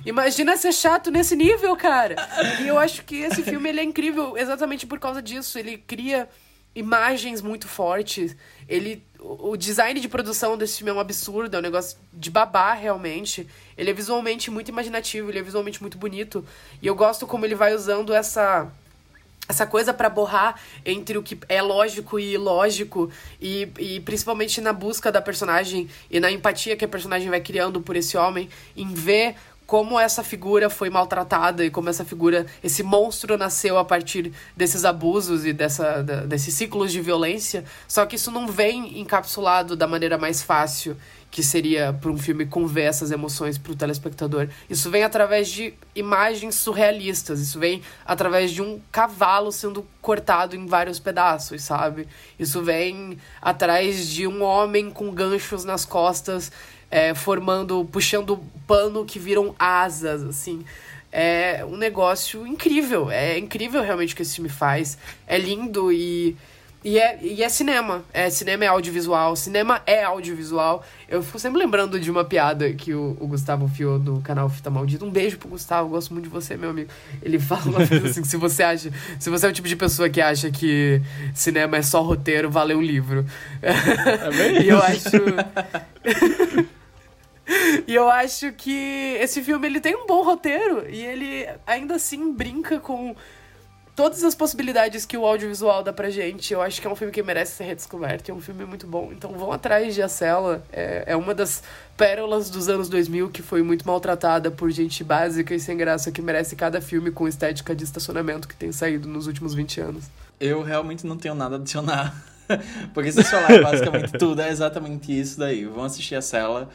Imagina 0.06 0.56
ser 0.56 0.72
chato 0.72 1.12
nesse 1.12 1.36
nível, 1.36 1.76
cara. 1.76 2.16
E 2.62 2.68
eu 2.68 2.80
acho 2.80 3.04
que 3.04 3.18
esse 3.18 3.44
filme 3.44 3.70
ele 3.70 3.82
é 3.82 3.84
incrível 3.84 4.38
exatamente 4.38 4.88
por 4.88 5.00
causa 5.00 5.22
disso. 5.22 5.60
Ele 5.60 5.78
cria 5.78 6.30
imagens 6.74 7.42
muito 7.42 7.68
fortes. 7.68 8.36
Ele 8.70 9.04
o 9.20 9.58
design 9.58 10.00
de 10.00 10.08
produção 10.08 10.58
desse 10.58 10.78
filme 10.78 10.92
é 10.92 10.94
um 10.94 11.00
absurdo, 11.00 11.56
é 11.56 11.60
um 11.60 11.62
negócio 11.62 11.98
de 12.14 12.30
babar 12.30 12.80
realmente. 12.80 13.48
Ele 13.78 13.90
é 13.90 13.94
visualmente 13.94 14.52
muito 14.52 14.70
imaginativo, 14.70 15.30
ele 15.30 15.40
é 15.40 15.42
visualmente 15.42 15.82
muito 15.82 15.98
bonito. 15.98 16.46
E 16.82 16.88
eu 16.88 16.96
gosto 16.96 17.26
como 17.26 17.46
ele 17.46 17.56
vai 17.56 17.74
usando 17.74 18.14
essa 18.14 18.72
essa 19.50 19.66
coisa 19.66 19.94
para 19.94 20.10
borrar 20.10 20.60
entre 20.86 21.18
o 21.18 21.24
que 21.24 21.40
é 21.48 21.62
lógico 21.62 22.20
e 22.20 22.34
ilógico 22.34 23.10
e, 23.42 23.72
e 23.80 24.00
principalmente 24.02 24.60
na 24.60 24.74
busca 24.74 25.10
da 25.10 25.22
personagem 25.22 25.90
e 26.12 26.20
na 26.20 26.30
empatia 26.30 26.76
que 26.76 26.84
a 26.84 26.88
personagem 26.88 27.30
vai 27.30 27.40
criando 27.40 27.80
por 27.80 27.96
esse 27.96 28.18
homem 28.18 28.50
em 28.76 28.94
ver 28.94 29.36
como 29.68 30.00
essa 30.00 30.24
figura 30.24 30.70
foi 30.70 30.90
maltratada 30.90 31.66
e 31.66 31.70
como 31.70 31.90
essa 31.90 32.06
figura, 32.06 32.46
esse 32.64 32.82
monstro 32.82 33.38
nasceu 33.38 33.78
a 33.78 33.84
partir 33.84 34.32
desses 34.56 34.86
abusos 34.86 35.46
e 35.46 35.52
dessa, 35.52 36.02
da, 36.02 36.22
desses 36.22 36.54
ciclos 36.54 36.90
de 36.90 37.02
violência. 37.02 37.66
Só 37.86 38.06
que 38.06 38.16
isso 38.16 38.32
não 38.32 38.48
vem 38.48 38.98
encapsulado 39.02 39.76
da 39.76 39.86
maneira 39.86 40.18
mais 40.18 40.42
fácil 40.42 40.96
que 41.30 41.44
seria 41.44 41.92
para 41.92 42.10
um 42.10 42.18
filme 42.18 42.46
conver 42.46 42.84
essas 42.84 43.12
emoções 43.12 43.58
para 43.58 43.74
o 43.74 43.76
telespectador. 43.76 44.48
Isso 44.70 44.90
vem 44.90 45.04
através 45.04 45.50
de 45.50 45.74
imagens 45.94 46.56
surrealistas, 46.56 47.42
isso 47.42 47.60
vem 47.60 47.82
através 48.06 48.52
de 48.52 48.62
um 48.62 48.80
cavalo 48.90 49.52
sendo 49.52 49.86
cortado 50.02 50.56
em 50.56 50.66
vários 50.66 51.00
pedaços, 51.00 51.62
sabe? 51.62 52.08
Isso 52.40 52.64
vem 52.64 53.18
atrás 53.42 54.08
de 54.08 54.26
um 54.26 54.42
homem 54.42 54.90
com 54.90 55.12
ganchos 55.12 55.66
nas 55.66 55.84
costas 55.84 56.50
é, 56.90 57.14
formando, 57.14 57.86
puxando 57.92 58.40
pano 58.66 59.06
que 59.06 59.20
viram 59.20 59.56
asas, 59.58 60.24
assim. 60.24 60.64
É 61.12 61.66
um 61.66 61.78
negócio 61.78 62.46
incrível. 62.46 63.10
É 63.10 63.38
incrível 63.38 63.82
realmente 63.82 64.14
o 64.14 64.16
que 64.16 64.22
esse 64.22 64.36
filme 64.36 64.50
faz. 64.50 64.98
É 65.26 65.38
lindo 65.38 65.92
e. 65.92 66.36
E 66.86 67.00
é, 67.00 67.20
e 67.22 67.44
é 67.44 67.50
cinema. 67.50 68.06
É, 68.14 68.30
cinema 68.30 68.64
é 68.64 68.68
audiovisual. 68.68 69.36
Cinema 69.36 69.82
é 69.86 70.04
audiovisual. 70.04 70.86
Eu 71.10 71.24
fico 71.24 71.40
sempre 71.40 71.60
lembrando 71.60 72.00
de 72.00 72.10
uma 72.10 72.24
piada 72.24 72.72
que 72.72 72.94
o, 72.94 73.18
o 73.20 73.28
Gustavo 73.28 73.68
fiou 73.68 73.98
do 73.98 74.22
canal 74.22 74.48
Fita 74.48 74.70
Maldita. 74.70 75.04
Um 75.04 75.10
beijo 75.10 75.38
pro 75.38 75.50
Gustavo, 75.50 75.90
gosto 75.90 76.14
muito 76.14 76.26
de 76.26 76.30
você, 76.30 76.56
meu 76.56 76.70
amigo. 76.70 76.90
Ele 77.22 77.40
fala 77.40 77.64
uma 77.64 77.86
coisa 77.86 78.08
assim: 78.08 78.24
se 78.24 78.38
você 78.38 78.64
acha. 78.64 78.92
Se 79.20 79.30
você 79.30 79.48
é 79.48 79.50
o 79.50 79.54
tipo 79.54 79.68
de 79.68 79.76
pessoa 79.76 80.08
que 80.08 80.22
acha 80.22 80.52
que 80.52 81.02
cinema 81.34 81.78
é 81.78 81.82
só 81.82 82.02
roteiro, 82.02 82.50
valeu 82.50 82.78
um 82.78 82.82
livro. 82.82 83.26
É 83.62 84.30
bem 84.32 84.62
e 84.64 84.70
eu 84.70 84.82
acho. 84.82 85.10
E 87.88 87.96
eu 87.96 88.10
acho 88.10 88.52
que 88.52 89.18
esse 89.20 89.42
filme 89.42 89.68
ele 89.68 89.80
tem 89.80 89.96
um 89.96 90.06
bom 90.06 90.24
roteiro 90.24 90.90
e 90.90 91.06
ele 91.06 91.48
ainda 91.66 91.96
assim 91.96 92.34
brinca 92.34 92.80
com 92.80 93.16
todas 93.98 94.24
as 94.24 94.36
possibilidades 94.36 95.08
que 95.08 95.18
o 95.18 95.26
audiovisual 95.26 95.82
dá 95.82 95.92
pra 95.92 96.12
gente. 96.12 96.54
Eu 96.54 96.62
acho 96.62 96.80
que 96.80 96.86
é 96.86 96.90
um 96.90 96.96
filme 96.96 97.12
que 97.12 97.24
merece 97.24 97.54
ser 97.54 97.64
redescoberto. 97.64 98.30
É 98.30 98.34
um 98.34 98.40
filme 98.40 98.64
muito 98.64 98.86
bom. 98.86 99.10
Então 99.12 99.32
vão 99.32 99.52
atrás 99.52 99.96
de 99.96 100.04
A 100.04 100.08
Cela. 100.08 100.64
É, 100.72 101.04
é 101.08 101.16
uma 101.16 101.34
das 101.34 101.64
pérolas 101.98 102.50
dos 102.52 102.70
anos 102.70 102.90
2000 102.90 103.30
que 103.30 103.42
foi 103.42 103.64
muito 103.64 103.88
maltratada 103.88 104.52
por 104.52 104.70
gente 104.70 105.04
básica 105.04 105.56
e 105.56 105.60
sem 105.60 105.76
graça 105.76 106.12
que 106.12 106.22
merece 106.22 106.56
cada 106.56 106.80
filme 106.80 107.10
com 107.10 107.28
estética 107.28 107.76
de 107.76 107.84
estacionamento 107.84 108.48
que 108.48 108.56
tem 108.56 108.72
saído 108.72 109.10
nos 109.10 109.26
últimos 109.26 109.56
20 109.56 109.82
anos. 109.82 110.04
Eu 110.40 110.62
realmente 110.62 111.08
não 111.08 111.18
tenho 111.18 111.34
nada 111.34 111.56
a 111.56 111.60
adicionar. 111.60 112.16
Porque 112.94 113.12
vocês 113.12 113.28
falaram 113.28 113.64
basicamente 113.64 114.12
tudo, 114.20 114.44
é 114.44 114.50
exatamente 114.52 115.20
isso 115.20 115.40
daí. 115.40 115.66
Vão 115.66 115.84
assistir 115.84 116.14
A 116.14 116.22
Cela. 116.22 116.70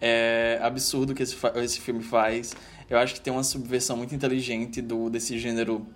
É 0.00 0.58
absurdo 0.62 1.14
que 1.14 1.22
esse, 1.22 1.36
esse 1.56 1.80
filme 1.80 2.02
faz. 2.02 2.54
Eu 2.88 2.98
acho 2.98 3.14
que 3.14 3.20
tem 3.20 3.32
uma 3.32 3.44
subversão 3.44 3.96
muito 3.96 4.14
inteligente 4.14 4.80
do 4.80 5.10
desse 5.10 5.38
gênero 5.38 5.86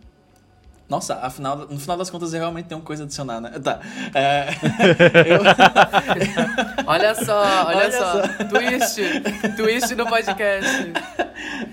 Nossa, 0.88 1.14
afinal, 1.20 1.56
no 1.56 1.78
final 1.78 1.96
das 1.96 2.10
contas 2.10 2.34
eu 2.34 2.40
realmente 2.40 2.66
tenho 2.66 2.82
coisa 2.82 3.04
a 3.04 3.06
adicionar, 3.06 3.40
né? 3.40 3.50
Tá. 3.58 3.80
É, 4.14 4.48
eu... 5.26 5.40
olha 6.86 7.14
só, 7.14 7.40
olha, 7.66 7.76
olha 7.76 7.92
só. 7.92 8.22
só. 8.22 8.28
Twist. 8.48 9.00
Twist 9.56 9.94
no 9.94 10.06
podcast. 10.06 10.92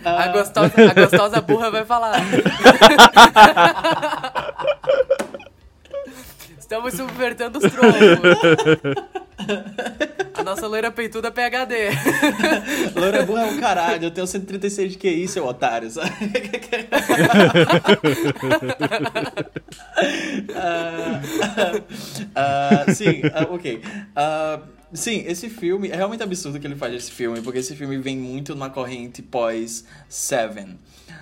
A, 0.05 0.27
gostosa, 0.29 0.73
a 0.89 0.93
gostosa 0.93 1.41
burra 1.41 1.69
vai 1.71 1.83
falar. 1.83 2.21
Estamos 6.57 6.93
subvertendo 6.93 7.57
os 7.57 7.65
troncos. 7.71 8.37
A 10.39 10.43
nossa 10.43 10.67
loira 10.67 10.89
peituda 10.89 11.29
PHD. 11.31 11.89
loira 12.95 13.25
burra 13.25 13.41
é 13.41 13.45
um 13.45 13.59
caralho, 13.59 14.05
eu 14.05 14.11
tenho 14.11 14.25
136 14.25 14.93
de 14.93 14.97
QI, 14.97 15.27
seu 15.27 15.45
otário, 15.45 15.89
sabe? 15.89 16.09
uh, 20.55 20.79
uh, 22.89 22.93
sim, 22.95 23.21
uh, 23.25 23.53
ok. 23.53 23.81
Sim, 24.91 25.23
esse 25.27 25.49
filme, 25.49 25.89
é 25.89 25.95
realmente 25.95 26.23
absurdo 26.23 26.59
que 26.59 26.65
ele 26.65 26.75
faz 26.75 26.93
esse 26.95 27.11
filme, 27.11 27.41
porque 27.41 27.59
esse 27.59 27.75
filme 27.75 27.97
vem 27.97 28.17
muito 28.17 28.55
numa 28.55 28.71
corrente 28.71 29.21
pós-Seven. 29.21 30.79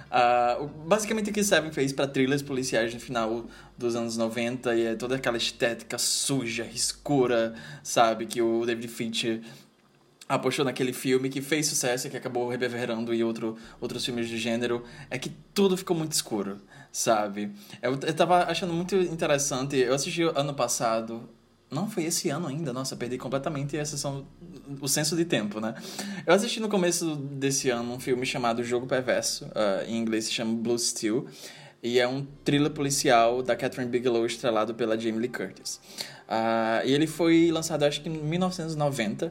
Uh, 0.07 0.67
basicamente 0.85 1.29
o 1.29 1.33
que 1.33 1.43
Seven 1.43 1.71
fez 1.71 1.91
para 1.91 2.07
trilhas 2.07 2.41
policiais 2.41 2.93
no 2.93 2.99
final 2.99 3.45
dos 3.77 3.95
anos 3.95 4.17
90 4.17 4.75
e 4.75 4.85
é 4.85 4.95
toda 4.95 5.15
aquela 5.15 5.37
estética 5.37 5.97
suja, 5.97 6.65
escura, 6.65 7.53
sabe? 7.83 8.25
Que 8.25 8.41
o 8.41 8.65
David 8.65 8.87
Fincher 8.87 9.41
apostou 10.27 10.65
naquele 10.65 10.91
filme 10.91 11.29
que 11.29 11.41
fez 11.41 11.67
sucesso 11.67 12.07
e 12.07 12.09
que 12.09 12.17
acabou 12.17 12.49
reverberando 12.49 13.13
em 13.13 13.23
outro, 13.23 13.57
outros 13.79 14.03
filmes 14.03 14.27
de 14.27 14.37
gênero, 14.37 14.83
é 15.09 15.17
que 15.17 15.29
tudo 15.53 15.77
ficou 15.77 15.95
muito 15.95 16.11
escuro, 16.11 16.57
sabe? 16.91 17.51
Eu, 17.81 17.93
eu 17.93 18.13
tava 18.13 18.43
achando 18.43 18.73
muito 18.73 18.95
interessante, 18.95 19.77
eu 19.77 19.93
assisti 19.93 20.23
ano 20.23 20.53
passado 20.53 21.29
não, 21.69 21.89
foi 21.89 22.05
esse 22.05 22.29
ano 22.29 22.47
ainda. 22.47 22.71
Nossa, 22.71 22.95
perdi 22.95 23.17
completamente 23.17 23.77
a 23.77 23.85
sessão, 23.85 24.25
o 24.79 24.87
senso 24.87 25.15
de 25.15 25.25
tempo, 25.25 25.59
né? 25.59 25.75
Eu 26.25 26.33
assisti 26.33 26.59
no 26.59 26.69
começo 26.69 27.15
desse 27.15 27.69
ano 27.69 27.93
um 27.93 27.99
filme 27.99 28.25
chamado 28.25 28.63
Jogo 28.63 28.87
Perverso. 28.87 29.45
Uh, 29.45 29.85
em 29.87 29.97
inglês 29.97 30.25
se 30.25 30.31
chama 30.31 30.55
Blue 30.55 30.79
Steel. 30.79 31.25
E 31.83 31.99
é 31.99 32.07
um 32.07 32.25
thriller 32.43 32.71
policial 32.71 33.43
da 33.43 33.55
Catherine 33.55 33.89
Bigelow 33.89 34.25
estrelado 34.25 34.73
pela 34.75 34.97
Jamie 34.97 35.19
Lee 35.19 35.29
Curtis. 35.29 35.79
Uh, 36.27 36.85
e 36.85 36.93
ele 36.93 37.05
foi 37.05 37.51
lançado, 37.51 37.83
acho 37.83 38.01
que 38.01 38.09
em 38.09 38.13
1990. 38.13 39.29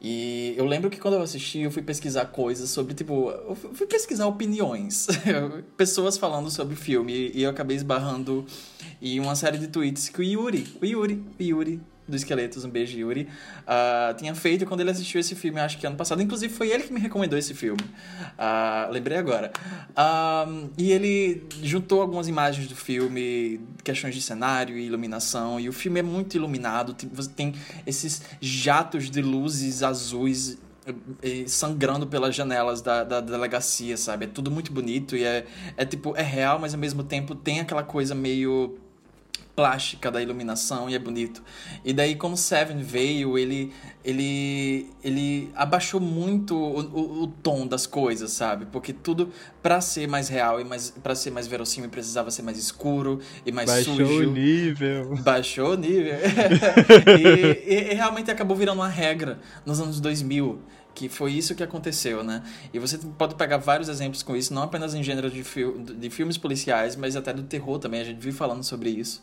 E 0.00 0.54
eu 0.56 0.66
lembro 0.66 0.90
que 0.90 0.98
quando 0.98 1.14
eu 1.14 1.22
assisti, 1.22 1.60
eu 1.60 1.70
fui 1.70 1.82
pesquisar 1.82 2.26
coisas 2.26 2.68
sobre, 2.68 2.94
tipo, 2.94 3.30
eu 3.30 3.54
fui 3.54 3.86
pesquisar 3.86 4.26
opiniões, 4.26 5.06
pessoas 5.76 6.18
falando 6.18 6.50
sobre 6.50 6.74
o 6.74 6.76
filme, 6.76 7.30
e 7.34 7.42
eu 7.42 7.50
acabei 7.50 7.76
esbarrando 7.76 8.44
em 9.00 9.18
uma 9.18 9.34
série 9.34 9.56
de 9.56 9.68
tweets 9.68 10.10
que 10.10 10.20
o 10.20 10.22
Yuri, 10.22 10.66
o 10.82 10.84
Yuri, 10.84 11.24
o 11.38 11.42
Yuri, 11.42 11.80
do 12.06 12.16
Esqueletos, 12.16 12.64
um 12.64 12.70
beijo, 12.70 12.98
Yuri, 12.98 13.28
uh, 13.62 14.14
tinha 14.16 14.34
feito 14.34 14.66
quando 14.66 14.80
ele 14.80 14.90
assistiu 14.90 15.20
esse 15.20 15.34
filme, 15.34 15.58
acho 15.60 15.78
que 15.78 15.86
ano 15.86 15.96
passado. 15.96 16.22
Inclusive, 16.22 16.52
foi 16.52 16.70
ele 16.70 16.84
que 16.84 16.92
me 16.92 17.00
recomendou 17.00 17.38
esse 17.38 17.54
filme. 17.54 17.80
Uh, 18.38 18.92
lembrei 18.92 19.16
agora. 19.16 19.50
Uh, 19.90 20.70
e 20.76 20.92
ele 20.92 21.46
juntou 21.62 22.02
algumas 22.02 22.28
imagens 22.28 22.68
do 22.68 22.76
filme, 22.76 23.60
questões 23.82 24.14
de 24.14 24.20
cenário 24.20 24.76
e 24.76 24.86
iluminação, 24.86 25.58
e 25.58 25.68
o 25.68 25.72
filme 25.72 26.00
é 26.00 26.02
muito 26.02 26.36
iluminado. 26.36 26.94
Você 27.12 27.30
tem 27.30 27.54
esses 27.86 28.22
jatos 28.40 29.10
de 29.10 29.22
luzes 29.22 29.82
azuis 29.82 30.58
eh, 31.22 31.44
sangrando 31.46 32.06
pelas 32.06 32.34
janelas 32.34 32.82
da, 32.82 33.02
da, 33.04 33.20
da, 33.20 33.30
delegacia, 33.32 33.96
sabe? 33.96 34.26
É 34.26 34.28
tudo 34.28 34.50
muito 34.50 34.70
bonito 34.70 35.16
e 35.16 35.24
é, 35.24 35.46
é 35.78 35.86
tipo, 35.86 36.14
é 36.14 36.22
real, 36.22 36.58
mas 36.58 36.74
ao 36.74 36.80
mesmo 36.80 37.02
tempo 37.02 37.34
tem 37.34 37.60
aquela 37.60 37.82
coisa 37.82 38.14
meio 38.14 38.78
plástica 39.54 40.10
da 40.10 40.20
iluminação 40.20 40.90
e 40.90 40.94
é 40.94 40.98
bonito. 40.98 41.42
E 41.84 41.92
daí 41.92 42.16
como 42.16 42.36
Seven 42.36 42.82
veio, 42.82 43.38
ele 43.38 43.72
ele 44.04 44.90
ele 45.02 45.50
abaixou 45.54 46.00
muito 46.00 46.56
o, 46.56 46.80
o, 46.80 47.22
o 47.22 47.26
tom 47.26 47.66
das 47.66 47.86
coisas, 47.86 48.32
sabe? 48.32 48.66
Porque 48.66 48.92
tudo 48.92 49.30
para 49.62 49.80
ser 49.80 50.08
mais 50.08 50.28
real 50.28 50.60
e 50.60 50.64
mais 50.64 50.90
para 50.90 51.14
ser 51.14 51.30
mais 51.30 51.46
verossímil 51.46 51.88
precisava 51.88 52.30
ser 52.30 52.42
mais 52.42 52.58
escuro 52.58 53.20
e 53.46 53.52
mais 53.52 53.70
Baixou 53.70 53.94
sujo. 53.94 54.06
Baixou 54.06 54.28
o 54.28 54.32
nível. 54.32 55.16
Baixou 55.22 55.72
o 55.72 55.76
nível. 55.76 56.14
e, 57.18 57.74
e, 57.74 57.92
e 57.92 57.94
realmente 57.94 58.30
acabou 58.30 58.56
virando 58.56 58.80
uma 58.80 58.88
regra 58.88 59.38
nos 59.64 59.80
anos 59.80 60.00
2000 60.00 60.58
que 60.94 61.08
foi 61.08 61.32
isso 61.32 61.54
que 61.54 61.62
aconteceu, 61.62 62.22
né? 62.22 62.42
E 62.72 62.78
você 62.78 62.98
pode 62.98 63.34
pegar 63.34 63.56
vários 63.56 63.88
exemplos 63.88 64.22
com 64.22 64.36
isso, 64.36 64.54
não 64.54 64.62
apenas 64.62 64.94
em 64.94 65.02
gênero 65.02 65.30
de, 65.30 65.42
fi 65.42 65.64
de 65.72 66.10
filmes 66.10 66.38
policiais, 66.38 66.96
mas 66.96 67.16
até 67.16 67.32
do 67.32 67.42
terror 67.42 67.78
também, 67.78 68.00
a 68.00 68.04
gente 68.04 68.20
vive 68.20 68.36
falando 68.36 68.62
sobre 68.62 68.90
isso. 68.90 69.22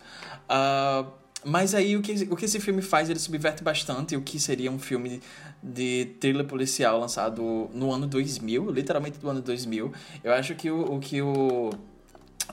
Uh, 0.49 1.10
mas 1.43 1.73
aí 1.73 1.95
o 1.98 2.02
que, 2.02 2.27
o 2.30 2.35
que 2.35 2.45
esse 2.45 2.60
filme 2.60 2.81
faz, 2.81 3.10
ele 3.10 3.18
subverte 3.18 3.64
bastante 3.64 4.15
o 4.15 4.22
que 4.22 4.39
seria 4.39 4.72
um 4.72 4.77
filme 4.77 5.22
de 5.61 6.15
thriller 6.19 6.45
policial 6.45 6.99
lançado 6.99 7.69
no 7.73 7.91
ano 7.91 8.06
2000, 8.06 8.69
literalmente 8.69 9.18
do 9.18 9.30
ano 9.30 9.41
2000. 9.41 9.91
Eu 10.23 10.34
acho 10.34 10.53
que 10.53 10.69
o, 10.69 10.95
o 10.95 10.99
que 10.99 11.22
o, 11.22 11.72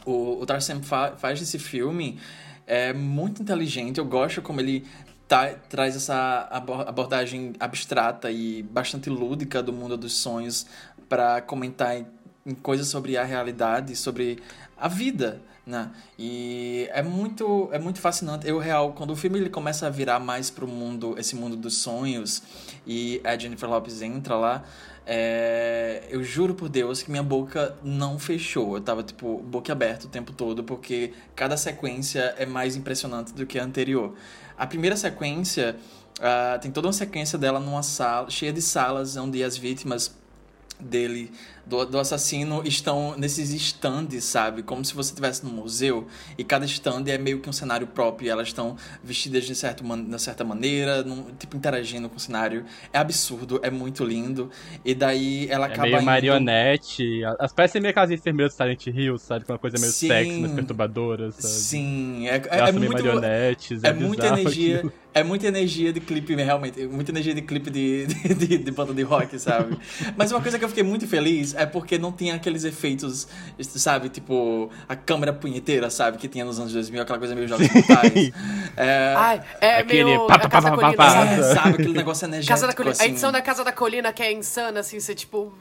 o, 0.07 0.41
o 0.41 0.47
Tarsem 0.47 0.83
fa 0.83 1.17
faz 1.19 1.39
desse 1.39 1.59
filme 1.59 2.19
é 2.67 2.93
muito 2.93 3.43
inteligente. 3.43 3.99
Eu 3.99 4.07
gosto 4.07 4.41
como 4.41 4.61
ele 4.61 4.87
tá, 5.29 5.51
traz 5.69 5.95
essa 5.95 6.49
abordagem 6.51 7.53
abstrata 7.61 8.31
e 8.31 8.63
bastante 8.63 9.11
lúdica 9.11 9.63
do 9.63 9.73
mundo 9.73 9.97
dos 9.97 10.15
sonhos 10.15 10.67
para 11.09 11.43
comentar 11.43 11.97
em, 11.97 12.07
em 12.47 12.55
coisas 12.55 12.89
sobre 12.89 13.17
a 13.19 13.25
realidade, 13.25 13.95
sobre 13.95 14.43
a 14.77 14.89
vida, 14.89 15.41
né? 15.67 15.91
E 16.19 16.89
é 16.93 17.03
muito 17.03 17.69
é 17.73 17.79
muito 17.79 18.01
fascinante. 18.01 18.49
Eu 18.49 18.59
real 18.59 18.95
quando 18.95 19.11
o 19.11 19.17
filme 19.17 19.39
ele 19.39 19.51
começa 19.51 19.87
a 19.87 19.91
virar 19.91 20.19
mais 20.19 20.51
pro 20.51 20.67
mundo, 20.67 21.15
esse 21.19 21.37
mundo 21.37 21.57
dos 21.57 21.77
sonhos 21.77 22.43
e 22.87 23.21
a 23.23 23.37
Jennifer 23.37 23.69
Lopez 23.69 24.01
entra 24.01 24.35
lá, 24.35 24.65
é, 25.11 26.05
eu 26.11 26.23
juro 26.23 26.55
por 26.55 26.69
Deus 26.69 27.03
que 27.03 27.11
minha 27.11 27.23
boca 27.23 27.75
não 27.83 28.19
fechou. 28.19 28.77
Eu 28.77 28.83
tava, 28.83 29.03
tipo, 29.03 29.39
boca 29.39 29.73
aberta 29.73 30.07
o 30.07 30.09
tempo 30.11 30.35
todo, 30.35 30.63
porque 30.63 31.15
cada 31.35 31.57
sequência 31.57 32.35
é 32.37 32.45
mais 32.45 32.77
impressionante 32.77 33.33
do 33.33 33.47
que 33.47 33.59
a 33.59 33.65
anterior. 33.65 34.15
A 34.59 34.67
primeira 34.67 34.97
sequência 34.97 35.77
uh, 36.19 36.61
tem 36.61 36.71
toda 36.71 36.89
uma 36.89 36.93
sequência 36.93 37.39
dela 37.39 37.61
numa 37.61 37.83
sala, 37.83 38.29
cheia 38.29 38.53
de 38.53 38.61
salas 38.61 39.17
onde 39.17 39.43
as 39.45 39.57
vítimas 39.57 40.13
dele 40.81 41.33
do, 41.69 41.85
do 41.85 41.99
assassino 41.99 42.63
estão 42.65 43.15
nesses 43.17 43.53
estandes, 43.53 44.25
sabe? 44.25 44.63
Como 44.63 44.85
se 44.85 44.95
você 44.95 45.11
estivesse 45.11 45.45
num 45.45 45.53
museu 45.53 46.07
e 46.37 46.43
cada 46.43 46.65
stand 46.65 47.05
é 47.09 47.19
meio 47.19 47.41
que 47.41 47.49
um 47.49 47.53
cenário 47.53 47.87
próprio 47.87 48.27
e 48.27 48.31
elas 48.31 48.49
estão 48.49 48.77
vestidas 49.05 49.45
de, 49.45 49.55
certo, 49.55 49.85
de 49.85 50.19
certa 50.23 50.45
maneira, 50.45 51.03
num, 51.03 51.25
tipo, 51.39 51.57
interagindo 51.57 52.09
com 52.09 52.17
o 52.17 52.21
cenário. 52.21 52.65
É 52.93 52.99
absurdo, 52.99 53.61
é 53.63 53.71
muito 53.71 54.03
lindo. 54.05 54.51
E 54.85 54.95
daí 54.95 55.47
ela 55.51 55.67
é 55.67 55.73
acaba. 55.73 55.83
Meio 55.89 55.97
indo... 55.99 56.05
marionete. 56.07 57.23
As 57.39 57.53
parecem 57.53 57.81
meio 57.81 57.91
aquelas 57.91 58.11
enfermeiras 58.11 58.55
do 58.55 58.57
Silent 58.57 58.87
Hill, 58.87 59.19
sabe? 59.19 59.45
Com 59.45 59.53
uma 59.53 59.59
coisa 59.59 59.79
meio 59.79 59.93
sim, 59.93 60.09
sexy, 60.09 60.41
mais 60.41 60.53
perturbadora, 60.53 61.31
sabe? 61.33 61.53
Sim, 61.53 62.29
é, 62.29 62.37
é, 62.37 62.69
é 62.69 62.73
muito. 62.73 62.93
marionetes. 62.93 63.85
É, 63.85 63.89
é 63.89 63.93
muita 63.93 64.27
energia. 64.27 64.79
Aquilo. 64.79 64.93
É 65.19 65.25
muita 65.25 65.49
energia 65.49 65.93
de 65.93 66.01
clipe, 66.01 66.35
realmente. 66.37 66.87
Muita 66.87 67.11
energia 67.11 67.35
de 67.35 67.43
clipe 67.43 67.71
de, 67.71 68.07
de, 68.07 68.35
de, 68.35 68.59
de 68.59 68.71
banda 68.71 68.95
de 68.95 69.03
rock, 69.03 69.37
sabe? 69.39 69.77
Mas 70.17 70.31
uma 70.31 70.41
coisa 70.41 70.59
que 70.59 70.65
eu 70.65 70.69
fiquei 70.69 70.85
muito 70.85 71.09
feliz 71.09 71.55
é 71.55 71.67
porque 71.67 71.99
não 71.99 72.13
tinha 72.13 72.37
aqueles 72.37 72.63
efeitos, 72.63 73.27
sabe? 73.61 74.09
Tipo, 74.09 74.71
a 74.89 74.95
câmera 74.95 75.33
punheteira, 75.33 75.91
sabe? 75.91 76.19
Que 76.19 76.29
tinha 76.29 76.45
nos 76.45 76.61
anos 76.61 76.73
2000, 76.73 77.03
aquela 77.03 77.19
coisa 77.19 77.35
meio 77.35 77.49
jogos 77.49 77.69
mortais. 77.69 78.31
É... 78.77 79.15
Ai, 79.17 79.43
é 79.61 79.79
Aquele 79.79 80.05
meio... 80.05 80.27
Pá, 80.29 80.39
pá, 80.39 80.49
pá, 80.49 80.77
pá, 80.77 80.93
pá, 80.93 81.25
é, 81.25 81.55
sabe? 81.55 81.71
Aquele 81.71 81.95
negócio 81.95 82.27
energético, 82.27 82.55
Casa 82.55 82.67
da 82.69 82.73
Colina. 82.73 82.93
assim. 82.93 83.03
A 83.03 83.07
edição 83.07 83.33
da 83.33 83.43
Casa 83.43 83.65
da 83.65 83.73
Colina 83.73 84.13
que 84.13 84.23
é 84.23 84.33
insana, 84.33 84.81
assim, 84.81 85.01
você, 85.01 85.17
tipo... 85.17 85.53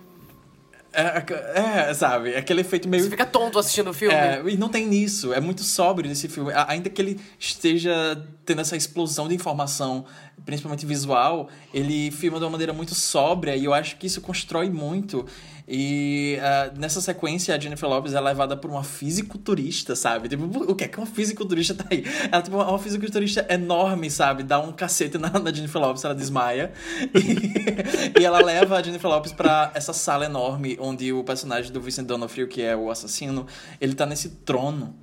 É, 0.99 1.89
é, 1.89 1.93
sabe? 1.93 2.35
Aquele 2.35 2.61
efeito 2.61 2.89
meio. 2.89 3.03
Você 3.03 3.09
fica 3.11 3.25
tonto 3.25 3.59
assistindo 3.59 3.91
o 3.91 3.93
filme. 3.93 4.15
É, 4.15 4.41
e 4.47 4.57
não 4.57 4.67
tem 4.67 4.87
nisso. 4.87 5.31
É 5.31 5.39
muito 5.39 5.61
sóbrio 5.61 6.09
nesse 6.09 6.27
filme. 6.27 6.51
Ainda 6.67 6.89
que 6.89 6.99
ele 6.99 7.19
esteja 7.37 8.19
tendo 8.43 8.61
essa 8.61 8.75
explosão 8.75 9.27
de 9.27 9.35
informação, 9.35 10.05
principalmente 10.43 10.87
visual, 10.87 11.49
ele 11.71 12.09
filma 12.09 12.39
de 12.39 12.45
uma 12.45 12.49
maneira 12.49 12.73
muito 12.73 12.95
sóbria 12.95 13.55
e 13.55 13.63
eu 13.63 13.75
acho 13.75 13.97
que 13.97 14.07
isso 14.07 14.21
constrói 14.21 14.71
muito. 14.71 15.23
E 15.69 16.39
uh, 16.39 16.79
nessa 16.79 17.01
sequência, 17.01 17.53
a 17.53 17.59
Jennifer 17.59 17.89
Lopez 17.89 18.13
é 18.13 18.21
levada 18.21 18.55
por 18.55 18.71
uma 18.71 18.85
fisiculturista, 18.85 19.97
sabe? 19.97 20.29
Tipo, 20.29 20.45
o 20.45 20.73
que 20.73 20.85
é 20.85 20.87
que 20.87 20.97
uma 20.97 21.05
fisiculturista 21.05 21.75
tá 21.75 21.83
aí? 21.91 22.05
Ela, 22.31 22.41
tipo, 22.41 22.55
uma 22.55 22.79
fisiculturista 22.79 23.45
enorme, 23.49 24.09
sabe? 24.09 24.43
Dá 24.43 24.59
um 24.59 24.71
cacete 24.71 25.17
na, 25.17 25.29
na 25.29 25.51
Jennifer 25.51 25.81
Lopez, 25.81 26.05
ela 26.05 26.15
desmaia. 26.15 26.71
E, 27.13 28.21
e, 28.21 28.23
ela 28.23 28.41
leva 28.41 28.77
a 28.77 28.81
Jennifer 28.81 29.09
Lopez 29.09 29.33
pra 29.33 29.71
essa 29.73 29.91
sala 29.91 30.23
enorme, 30.23 30.77
onde 30.79 31.11
o 31.11 31.21
personagem 31.21 31.69
do 31.69 31.81
Vincent 31.81 32.05
D'Onofrio, 32.05 32.47
que 32.47 32.61
é 32.61 32.73
o 32.73 32.89
assassino, 32.89 33.45
ele 33.81 33.93
tá 33.93 34.05
nesse 34.05 34.29
trono. 34.29 34.95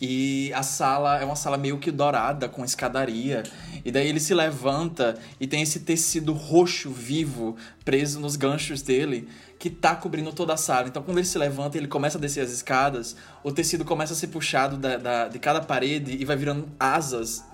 E 0.00 0.50
a 0.54 0.62
sala 0.62 1.20
é 1.20 1.24
uma 1.24 1.36
sala 1.36 1.58
meio 1.58 1.78
que 1.78 1.90
dourada, 1.90 2.48
com 2.48 2.64
escadaria. 2.64 3.42
E 3.84 3.92
daí 3.92 4.08
ele 4.08 4.20
se 4.20 4.34
levanta 4.34 5.14
e 5.38 5.46
tem 5.46 5.62
esse 5.62 5.80
tecido 5.80 6.32
roxo 6.32 6.90
vivo 6.90 7.56
preso 7.84 8.18
nos 8.18 8.34
ganchos 8.34 8.82
dele 8.82 9.28
que 9.58 9.70
tá 9.70 9.94
cobrindo 9.96 10.32
toda 10.32 10.54
a 10.54 10.56
sala. 10.56 10.88
Então, 10.88 11.02
quando 11.02 11.18
ele 11.18 11.26
se 11.26 11.38
levanta 11.38 11.78
ele 11.78 11.88
começa 11.88 12.18
a 12.18 12.20
descer 12.20 12.40
as 12.40 12.50
escadas, 12.50 13.16
o 13.42 13.50
tecido 13.50 13.84
começa 13.84 14.12
a 14.12 14.16
ser 14.16 14.28
puxado 14.28 14.76
da, 14.76 14.96
da, 14.96 15.28
de 15.28 15.38
cada 15.38 15.60
parede 15.60 16.16
e 16.16 16.24
vai 16.24 16.36
virando 16.36 16.68
asas 16.78 17.44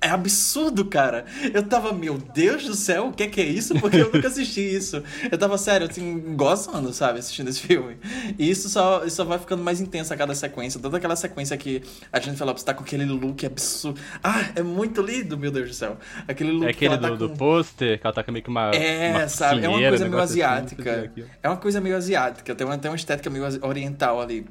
é 0.00 0.08
absurdo, 0.08 0.84
cara. 0.84 1.24
Eu 1.52 1.62
tava, 1.62 1.92
meu 1.92 2.16
Deus 2.16 2.64
do 2.64 2.74
céu, 2.74 3.08
o 3.08 3.12
que 3.12 3.24
é, 3.24 3.26
que 3.28 3.40
é 3.40 3.44
isso? 3.44 3.74
Porque 3.78 3.98
eu 3.98 4.10
nunca 4.12 4.28
assisti 4.28 4.60
isso. 4.60 5.02
Eu 5.30 5.36
tava 5.36 5.58
sério, 5.58 5.86
assim, 5.88 6.34
gostando, 6.36 6.92
sabe, 6.92 7.18
assistindo 7.18 7.48
esse 7.48 7.60
filme. 7.60 7.98
E 8.38 8.50
isso 8.50 8.68
só, 8.68 9.04
isso 9.04 9.16
só 9.16 9.24
vai 9.24 9.38
ficando 9.38 9.62
mais 9.62 9.80
intenso 9.80 10.12
a 10.12 10.16
cada 10.16 10.34
sequência. 10.34 10.80
Toda 10.80 10.96
aquela 10.96 11.16
sequência 11.16 11.56
que 11.56 11.82
a 12.12 12.18
Jennifer 12.18 12.46
Lopez 12.46 12.62
tá 12.62 12.72
com 12.72 12.82
aquele 12.82 13.04
look 13.04 13.44
absurdo. 13.44 14.00
Ah, 14.22 14.50
é 14.56 14.62
muito 14.62 15.02
lindo, 15.02 15.36
meu 15.36 15.50
Deus 15.50 15.68
do 15.68 15.74
céu. 15.74 15.98
Aquele 16.26 16.52
look 16.52 16.66
É 16.66 16.70
aquele 16.70 16.78
que 16.78 16.84
ela 16.86 16.96
do, 16.96 17.08
tá 17.08 17.14
do 17.14 17.28
com... 17.30 17.36
pôster, 17.36 18.00
que 18.00 18.06
ela 18.06 18.14
tá 18.14 18.24
com 18.24 18.32
meio 18.32 18.42
que 18.42 18.50
uma. 18.50 18.70
É, 18.70 19.10
uma 19.10 19.28
sabe? 19.28 19.64
É 19.64 19.68
uma 19.68 19.78
coisa 19.78 20.08
meio 20.08 20.22
assim, 20.22 20.32
asiática. 20.32 21.02
aquilo. 21.04 21.26
é 21.42 21.48
uma 21.48 21.56
coisa 21.56 21.80
meio 21.80 21.96
asiática. 21.96 22.54
Tem 22.54 22.66
uma, 22.66 22.78
tem 22.78 22.90
uma 22.90 22.96
estética 22.96 23.28
meio 23.28 23.44
oriental 23.62 24.20
ali. 24.20 24.46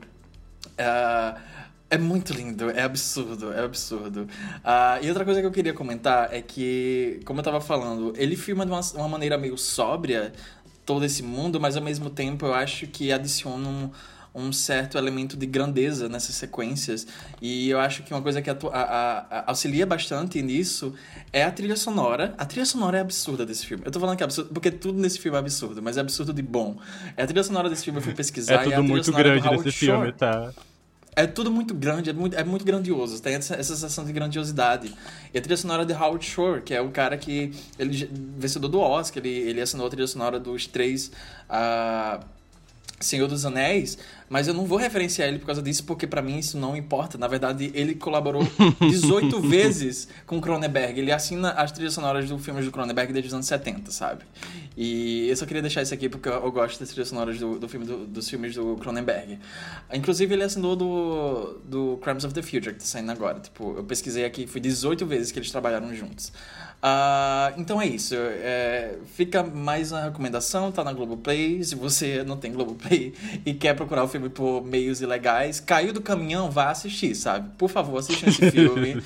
Ah, 0.78 1.36
é 1.90 1.98
muito 1.98 2.34
lindo, 2.34 2.70
é 2.70 2.84
absurdo, 2.84 3.52
é 3.52 3.64
absurdo. 3.64 4.28
Ah, 4.64 5.00
e 5.02 5.08
outra 5.10 5.26
coisa 5.26 5.42
que 5.42 5.48
eu 5.48 5.52
queria 5.52 5.74
comentar 5.74 6.34
é 6.34 6.42
que, 6.42 7.20
como 7.26 7.40
eu 7.40 7.44
tava 7.44 7.60
falando, 7.60 8.14
ele 8.16 8.36
filma 8.36 8.66
de 8.66 8.72
uma, 8.72 8.82
uma 8.96 9.08
maneira 9.08 9.38
meio 9.38 9.58
sóbria 9.58 10.32
todo 10.86 11.04
esse 11.06 11.24
mundo, 11.24 11.60
mas 11.60 11.76
ao 11.76 11.84
mesmo 11.84 12.10
tempo 12.10 12.46
eu 12.46 12.54
acho 12.54 12.86
que 12.88 13.12
adiciona 13.12 13.68
um, 13.68 13.90
um 14.36 14.54
certo 14.54 14.98
elemento 15.00 15.36
de 15.36 15.46
grandeza 15.48 16.08
nessas 16.08 16.36
sequências. 16.36 17.08
E 17.42 17.70
eu 17.70 17.80
acho 17.80 18.04
que 18.04 18.14
uma 18.14 18.22
coisa 18.22 18.40
que 18.42 18.50
a- 18.52 18.58
a- 18.72 19.26
a- 19.30 19.44
auxilia 19.48 19.86
bastante 19.86 20.42
nisso 20.44 20.94
é 21.34 21.44
a 21.44 21.52
trilha 21.52 21.76
sonora. 21.76 22.34
A 22.38 22.46
trilha 22.46 22.66
sonora 22.66 23.00
é 23.00 23.02
absurda 23.02 23.46
desse 23.46 23.66
filme. 23.66 23.84
Eu 23.86 23.92
tô 23.92 24.00
falando 24.00 24.16
que 24.16 24.24
é 24.24 24.26
absurdo, 24.26 24.52
porque 24.54 24.70
tudo 24.72 25.00
nesse 25.00 25.20
filme 25.20 25.36
é 25.36 25.40
absurdo, 25.40 25.82
mas 25.82 25.98
é 25.98 26.02
absurdo 26.02 26.34
de 26.34 26.42
bom. 26.44 26.78
É 27.18 27.24
a 27.24 27.26
trilha 27.28 27.44
sonora 27.44 27.68
desse 27.70 27.84
filme, 27.86 27.98
eu 28.00 28.04
fui 28.04 28.14
pesquisar. 28.16 28.54
É 28.54 28.56
e 28.58 28.60
a 28.60 28.64
tudo 28.64 28.84
trilha 28.84 28.84
muito 28.84 29.06
sonora 29.06 29.24
do 29.32 29.42
grande 29.42 29.50
nesse 29.58 29.72
Shore. 29.72 29.92
filme, 29.98 30.12
tá? 30.14 30.54
É 31.20 31.28
tudo 31.28 31.52
muito 31.52 31.74
grande, 31.74 32.10
é 32.12 32.14
muito, 32.14 32.34
é 32.34 32.46
muito 32.46 32.64
grandioso. 32.64 33.22
Tem 33.22 33.36
essa, 33.36 33.54
essa 33.56 33.76
sensação 33.76 34.06
de 34.06 34.14
grandiosidade. 34.14 34.96
E 35.34 35.38
a 35.38 35.42
trilha 35.42 35.58
sonora 35.58 35.86
de 35.86 35.92
Howard 35.92 36.26
Shore, 36.26 36.62
que 36.62 36.74
é 36.74 36.80
o 36.80 36.92
cara 36.92 37.18
que. 37.18 37.52
Ele 37.78 38.10
vencedor 38.38 38.70
do 38.70 38.80
Oscar, 38.80 39.22
ele, 39.26 39.50
ele 39.50 39.60
assinou 39.60 39.88
a 39.88 39.90
trilha 39.90 40.08
sonora 40.08 40.40
dos 40.40 40.66
três. 40.66 41.12
ah, 41.50 42.22
Senhor 43.00 43.28
dos 43.28 43.46
Anéis, 43.46 43.98
mas 44.30 44.48
eu 44.48 44.54
não 44.54 44.66
vou 44.66 44.78
referenciar 44.78 45.28
ele 45.28 45.40
por 45.40 45.46
causa 45.46 45.62
disso, 45.62 45.84
porque 45.86 46.06
pra 46.06 46.22
mim 46.22 46.38
isso 46.38 46.58
não 46.58 46.76
importa. 46.76 47.18
Na 47.18 47.28
verdade, 47.28 47.72
ele 47.74 47.96
colaborou 47.96 48.46
18 48.80 49.40
vezes 49.42 50.08
com 50.28 50.38
o 50.38 50.42
Cronenberg. 50.42 51.00
Ele 51.00 51.12
assina 51.12 51.52
as 51.52 51.72
trilhas 51.72 51.94
sonoras 51.94 52.28
do 52.30 52.38
filmes 52.38 52.66
do 52.66 52.72
Cronenberg 52.72 53.12
desde 53.14 53.28
os 53.30 53.34
anos 53.34 53.46
70, 53.48 53.90
sabe? 53.92 54.24
E 54.78 55.28
eu 55.30 55.36
só 55.36 55.46
queria 55.46 55.62
deixar 55.62 55.82
isso 55.82 55.94
aqui 55.94 56.08
porque 56.10 56.30
eu, 56.30 56.34
eu 56.34 56.52
gosto 56.52 56.80
das 56.80 56.90
trilhas 56.90 57.08
sonoras 57.10 57.40
do, 57.40 57.58
do 57.58 57.68
filme 57.70 57.86
do- 57.86 58.06
dos 58.06 58.30
filmes 58.30 58.54
do 58.56 58.76
Cronenberg. 58.76 59.40
Inclusive, 59.94 60.34
ele 60.34 60.44
assinou 60.44 60.76
do, 60.76 61.60
do 61.66 61.98
Crimes 62.04 62.24
of 62.24 62.34
the 62.34 62.42
Future, 62.42 62.74
que 62.74 62.80
tá 62.80 62.86
saindo 62.86 63.12
agora. 63.12 63.40
Tipo, 63.40 63.76
eu 63.78 63.84
pesquisei 63.84 64.26
aqui, 64.26 64.46
foi 64.46 64.62
18 64.62 65.06
vezes 65.06 65.32
que 65.32 65.40
eles 65.40 65.50
trabalharam 65.52 65.94
juntos. 65.96 66.32
Ah, 66.82 67.54
então 67.58 67.82
é 67.82 67.86
isso. 67.86 68.16
É, 68.16 68.98
fica 69.16 69.44
mais 69.44 69.92
uma 69.92 70.04
recomendação, 70.04 70.72
tá 70.72 70.84
na 70.84 70.94
Globoplay. 70.94 71.62
Se 71.64 71.76
você 71.76 72.24
não 72.24 72.38
tem 72.38 72.54
Globoplay 72.54 73.14
e 73.46 73.54
quer 73.54 73.76
procurar 73.76 74.04
o 74.04 74.08
filme 74.08 74.30
por 74.30 74.64
meios 74.64 75.02
ilegais, 75.02 75.60
caiu 75.60 75.92
do 75.92 76.02
caminhão, 76.02 76.50
vá 76.50 76.70
assistir, 76.72 77.16
sabe? 77.16 77.50
Por 77.58 77.70
favor, 77.70 77.98
assistam 77.98 78.30
esse 78.30 78.50
filme. 78.52 79.02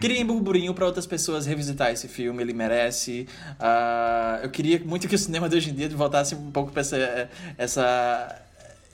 Criem 0.00 0.24
burburinho 0.24 0.74
para 0.74 0.84
outras 0.84 1.06
pessoas 1.06 1.46
revisitar 1.46 1.90
esse 1.90 2.08
filme, 2.08 2.42
ele 2.42 2.52
merece. 2.52 3.26
Ah, 3.58 4.40
eu 4.42 4.50
queria 4.50 4.78
muito 4.84 5.08
que 5.08 5.14
o 5.14 5.18
cinema 5.18 5.48
de 5.48 5.56
hoje 5.56 5.70
em 5.70 5.74
dia 5.74 5.88
voltasse 5.88 6.34
um 6.34 6.50
pouco 6.50 6.72
pra 6.72 6.80
essa. 6.80 7.30
essa 7.56 8.40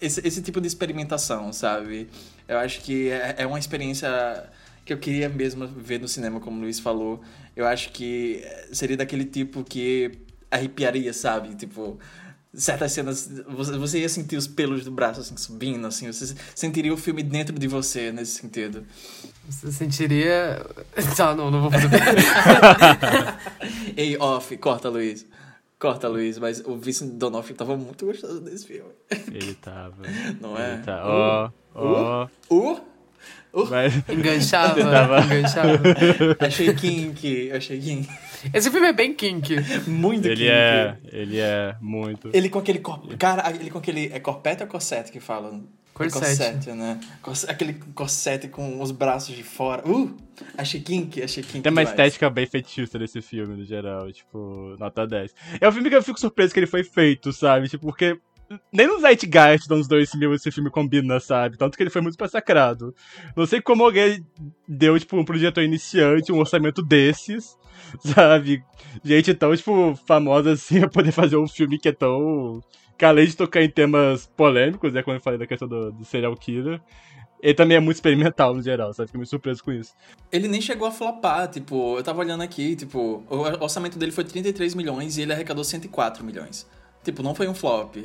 esse, 0.00 0.26
esse 0.26 0.40
tipo 0.40 0.60
de 0.62 0.66
experimentação, 0.66 1.52
sabe? 1.52 2.08
Eu 2.48 2.58
acho 2.58 2.80
que 2.80 3.10
é, 3.10 3.34
é 3.38 3.46
uma 3.46 3.58
experiência 3.58 4.08
que 4.84 4.92
eu 4.92 4.98
queria 4.98 5.28
mesmo 5.28 5.66
ver 5.66 6.00
no 6.00 6.08
cinema, 6.08 6.40
como 6.40 6.58
o 6.58 6.60
Luiz 6.62 6.80
falou. 6.80 7.20
Eu 7.60 7.66
acho 7.66 7.92
que 7.92 8.42
seria 8.72 8.96
daquele 8.96 9.24
tipo 9.24 9.62
que 9.62 10.10
arrepiaria, 10.50 11.12
sabe? 11.12 11.54
Tipo, 11.54 11.98
certas 12.52 12.92
cenas, 12.92 13.30
você, 13.78 14.00
ia 14.00 14.08
sentir 14.08 14.36
os 14.36 14.46
pelos 14.46 14.84
do 14.84 14.90
braço 14.90 15.20
assim 15.20 15.36
subindo, 15.36 15.86
assim, 15.86 16.10
você 16.10 16.34
sentiria 16.54 16.92
o 16.92 16.96
filme 16.96 17.22
dentro 17.22 17.56
de 17.58 17.68
você 17.68 18.10
nesse 18.10 18.40
sentido. 18.40 18.84
Você 19.48 19.70
sentiria. 19.70 20.64
Tá, 21.16 21.34
não, 21.34 21.50
não 21.50 21.62
vou 21.62 21.70
fazer. 21.70 21.88
Ei, 23.96 24.16
off, 24.16 24.56
corta, 24.56 24.88
Luiz. 24.88 25.26
Corta, 25.78 26.08
Luiz, 26.08 26.38
mas 26.38 26.60
o 26.60 26.76
Vincent 26.76 27.12
D'Onofrio 27.12 27.56
tava 27.56 27.76
muito 27.76 28.06
gostoso 28.06 28.40
desse 28.40 28.66
filme. 28.66 28.90
Ele 29.10 29.54
tava. 29.54 29.96
Não 30.40 30.56
Ele 30.56 30.74
é? 30.74 30.76
tá. 30.78 31.02
Ó, 31.04 31.50
ó. 31.74 32.28
Uh? 33.52 33.66
Mas... 33.68 33.94
Enganchava, 34.08 34.80
tava- 34.82 35.24
enganchava. 35.24 35.80
Achei 36.40 36.72
kink, 36.74 37.50
achei 37.52 37.80
kink. 37.80 38.08
Esse 38.54 38.70
filme 38.70 38.86
é 38.88 38.92
bem 38.92 39.12
kink. 39.14 39.54
Muito 39.86 40.26
Ele 40.26 40.36
kink. 40.36 40.48
é. 40.50 40.96
Ele 41.12 41.38
é 41.38 41.76
muito. 41.80 42.30
Ele 42.32 42.48
com 42.48 42.58
aquele 42.58 42.78
cor... 42.78 43.00
Cara, 43.18 43.50
ele 43.50 43.70
com 43.70 43.78
aquele. 43.78 44.10
É 44.12 44.18
corpete 44.20 44.62
ou 44.62 44.68
corsete 44.68 45.12
que 45.12 45.20
falam? 45.20 45.64
Corsete. 45.92 46.20
Corsete, 46.24 46.72
né? 46.72 46.98
Aquele 47.48 47.74
corsete 47.94 48.48
com 48.48 48.80
os 48.80 48.90
braços 48.90 49.36
de 49.36 49.42
fora. 49.42 49.86
Uh! 49.86 50.16
Achei 50.56 50.80
kink, 50.80 51.22
achei 51.22 51.42
kink. 51.42 51.60
Tem 51.60 51.70
uma 51.70 51.82
demais. 51.82 51.90
estética 51.90 52.30
bem 52.30 52.46
fetichista 52.46 52.98
desse 52.98 53.20
filme, 53.20 53.54
no 53.54 53.64
geral, 53.66 54.10
tipo, 54.10 54.74
nota 54.78 55.06
10. 55.06 55.34
É 55.60 55.68
um 55.68 55.72
filme 55.72 55.90
que 55.90 55.96
eu 55.96 56.02
fico 56.02 56.18
surpreso 56.18 56.54
que 56.54 56.60
ele 56.60 56.66
foi 56.66 56.82
feito, 56.82 57.30
sabe? 57.34 57.68
Tipo, 57.68 57.88
porque 57.88 58.18
nem 58.72 58.86
no 58.86 59.00
Zeitgeist 59.00 59.68
dos 59.68 59.76
anos 59.76 59.88
2000 59.88 60.34
esse 60.34 60.50
filme 60.50 60.70
combina, 60.70 61.20
sabe? 61.20 61.56
Tanto 61.56 61.76
que 61.76 61.82
ele 61.82 61.90
foi 61.90 62.00
muito 62.00 62.16
massacrado. 62.18 62.94
Não 63.36 63.46
sei 63.46 63.60
como 63.60 63.84
alguém 63.84 64.24
deu, 64.66 64.98
tipo, 64.98 65.16
um 65.16 65.24
projetor 65.24 65.62
iniciante, 65.62 66.32
um 66.32 66.38
orçamento 66.38 66.82
desses, 66.82 67.56
sabe? 68.00 68.62
Gente 69.04 69.34
tão, 69.34 69.54
tipo, 69.54 69.94
famosa 70.06 70.52
assim, 70.52 70.80
a 70.84 70.88
poder 70.88 71.12
fazer 71.12 71.36
um 71.36 71.46
filme 71.46 71.78
que 71.78 71.88
é 71.88 71.92
tão... 71.92 72.60
Que 72.98 73.04
além 73.04 73.26
de 73.26 73.36
tocar 73.36 73.62
em 73.62 73.70
temas 73.70 74.26
polêmicos, 74.36 74.92
né, 74.92 75.02
como 75.02 75.16
eu 75.16 75.20
falei 75.20 75.38
da 75.38 75.46
questão 75.46 75.66
do, 75.66 75.90
do 75.90 76.04
serial 76.04 76.36
killer, 76.36 76.82
ele 77.42 77.54
também 77.54 77.78
é 77.78 77.80
muito 77.80 77.96
experimental 77.96 78.52
no 78.54 78.62
geral, 78.62 78.92
sabe? 78.92 79.06
Fiquei 79.06 79.18
muito 79.18 79.30
surpreso 79.30 79.64
com 79.64 79.72
isso. 79.72 79.94
Ele 80.30 80.48
nem 80.48 80.60
chegou 80.60 80.86
a 80.86 80.90
flopar, 80.90 81.48
tipo, 81.48 81.96
eu 81.96 82.02
tava 82.02 82.20
olhando 82.20 82.42
aqui, 82.42 82.76
tipo, 82.76 83.24
o 83.30 83.62
orçamento 83.62 83.98
dele 83.98 84.12
foi 84.12 84.24
33 84.24 84.74
milhões 84.74 85.16
e 85.16 85.22
ele 85.22 85.32
arrecadou 85.32 85.64
104 85.64 86.22
milhões. 86.22 86.68
Tipo, 87.02 87.22
não 87.22 87.34
foi 87.34 87.48
um 87.48 87.54
flop. 87.54 87.96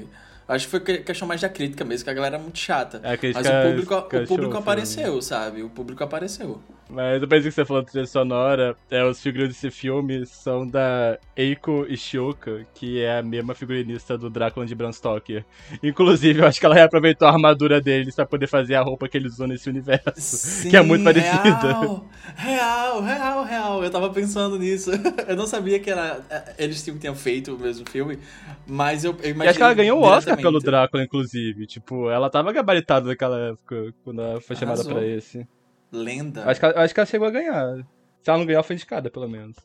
Acho 0.47 0.65
que 0.65 0.71
foi 0.71 0.79
que- 0.79 0.97
questão 0.99 1.27
mais 1.27 1.41
da 1.41 1.49
crítica 1.49 1.83
mesmo, 1.83 2.03
que 2.03 2.09
a 2.09 2.13
galera 2.13 2.35
é 2.35 2.39
muito 2.39 2.59
chata. 2.59 3.01
É, 3.03 3.17
Mas 3.33 3.47
o 3.47 3.69
público, 3.69 3.93
escrachou 3.95 4.23
o 4.23 4.27
público 4.27 4.57
apareceu, 4.57 5.21
sabe? 5.21 5.63
O 5.63 5.69
público 5.69 6.03
apareceu. 6.03 6.61
Mas 6.89 7.21
eu 7.21 7.27
pensei 7.27 7.49
que 7.49 7.55
você 7.55 7.65
falou 7.65 7.81
de 7.81 7.91
trilha 7.91 8.05
sonora, 8.05 8.75
é, 8.91 9.03
os 9.03 9.19
figurinos 9.19 9.55
desse 9.55 9.71
filme 9.71 10.25
são 10.25 10.67
da 10.67 11.17
Eiko 11.35 11.85
Ishioka, 11.89 12.65
que 12.75 13.01
é 13.01 13.17
a 13.17 13.23
mesma 13.23 13.55
figurinista 13.55 14.17
do 14.17 14.29
Drácula 14.29 14.65
de 14.65 14.75
Bram 14.75 14.91
Stoker. 14.91 15.43
Inclusive, 15.81 16.41
eu 16.41 16.45
acho 16.47 16.59
que 16.59 16.65
ela 16.65 16.75
reaproveitou 16.75 17.27
a 17.27 17.31
armadura 17.31 17.81
deles 17.81 18.15
pra 18.15 18.25
poder 18.25 18.47
fazer 18.47 18.75
a 18.75 18.81
roupa 18.81 19.09
que 19.09 19.17
eles 19.17 19.33
usam 19.33 19.47
nesse 19.47 19.67
universo, 19.69 20.69
que 20.69 20.77
é 20.77 20.81
muito 20.81 21.03
parecida. 21.03 21.73
Real, 21.73 22.05
real, 22.35 23.01
real, 23.01 23.43
real. 23.43 23.83
Eu 23.83 23.89
tava 23.89 24.09
pensando 24.11 24.57
nisso. 24.59 24.91
Eu 25.27 25.35
não 25.35 25.47
sabia 25.47 25.79
que 25.79 25.89
era, 25.89 26.23
é, 26.29 26.53
eles 26.59 26.83
tinham, 26.83 26.97
tinham 26.99 27.15
feito 27.15 27.55
o 27.55 27.59
mesmo 27.59 27.89
filme, 27.89 28.19
mas 28.67 29.03
eu, 29.03 29.11
eu 29.21 29.29
E 29.29 29.29
imaginei 29.29 29.49
acho 29.49 29.57
que 29.57 29.63
ela 29.63 29.73
ganhou 29.73 29.99
o 29.99 30.03
Oscar 30.03 30.37
pelo. 30.37 30.59
Drácula, 30.59 31.03
inclusive. 31.03 31.65
Tipo, 31.65 32.09
ela 32.09 32.29
tava 32.29 32.51
gabaritada 32.51 33.07
naquela 33.07 33.39
época, 33.49 33.93
quando 34.03 34.21
ela 34.21 34.41
foi 34.41 34.55
chamada 34.55 34.83
pra 34.83 35.05
esse. 35.05 35.47
Lenda. 35.91 36.43
Acho 36.49 36.59
que, 36.59 36.65
ela, 36.65 36.81
acho 36.83 36.93
que 36.93 36.99
ela 36.99 37.07
chegou 37.07 37.27
a 37.27 37.31
ganhar. 37.31 37.75
Se 38.21 38.29
ela 38.29 38.37
não 38.39 38.45
ganhar, 38.45 38.57
ela 38.57 38.63
foi 38.63 38.75
indicada, 38.75 39.09
pelo 39.09 39.27
menos. 39.29 39.55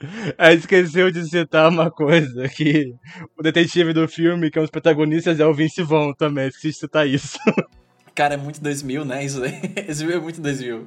Aí 0.38 0.56
esqueceu 0.56 1.10
de 1.10 1.28
citar 1.28 1.68
uma 1.68 1.90
coisa, 1.90 2.48
que 2.48 2.94
o 3.38 3.42
detetive 3.42 3.92
do 3.92 4.08
filme, 4.08 4.50
que 4.50 4.58
é 4.58 4.60
um 4.60 4.64
dos 4.64 4.70
protagonistas, 4.70 5.38
é 5.40 5.46
o 5.46 5.52
Vince 5.54 5.82
Vaughn 5.82 6.12
também, 6.14 6.48
esqueci 6.48 6.68
de 6.68 6.74
citar 6.76 7.06
isso. 7.06 7.38
Cara, 8.14 8.34
é 8.34 8.36
muito 8.36 8.60
2000, 8.60 9.04
né? 9.04 9.24
Isso 9.24 9.42
aí. 9.42 9.52
Esse 9.88 10.00
filme 10.00 10.14
é 10.14 10.20
muito 10.20 10.40
2000. 10.40 10.86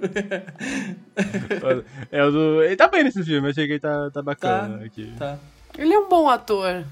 é 2.11 2.23
o 2.23 2.31
do... 2.31 2.63
Ele 2.63 2.75
tá 2.75 2.87
bem 2.87 3.03
nesse 3.03 3.23
filme, 3.23 3.49
achei 3.49 3.65
que 3.65 3.73
ele 3.73 3.79
tá, 3.79 4.09
tá 4.11 4.21
bacana 4.21 4.79
Tá, 4.79 4.85
aqui. 4.85 5.13
tá. 5.17 5.37
Ele 5.77 5.93
é 5.93 5.97
um 5.99 6.07
bom 6.09 6.29
ator. 6.29 6.83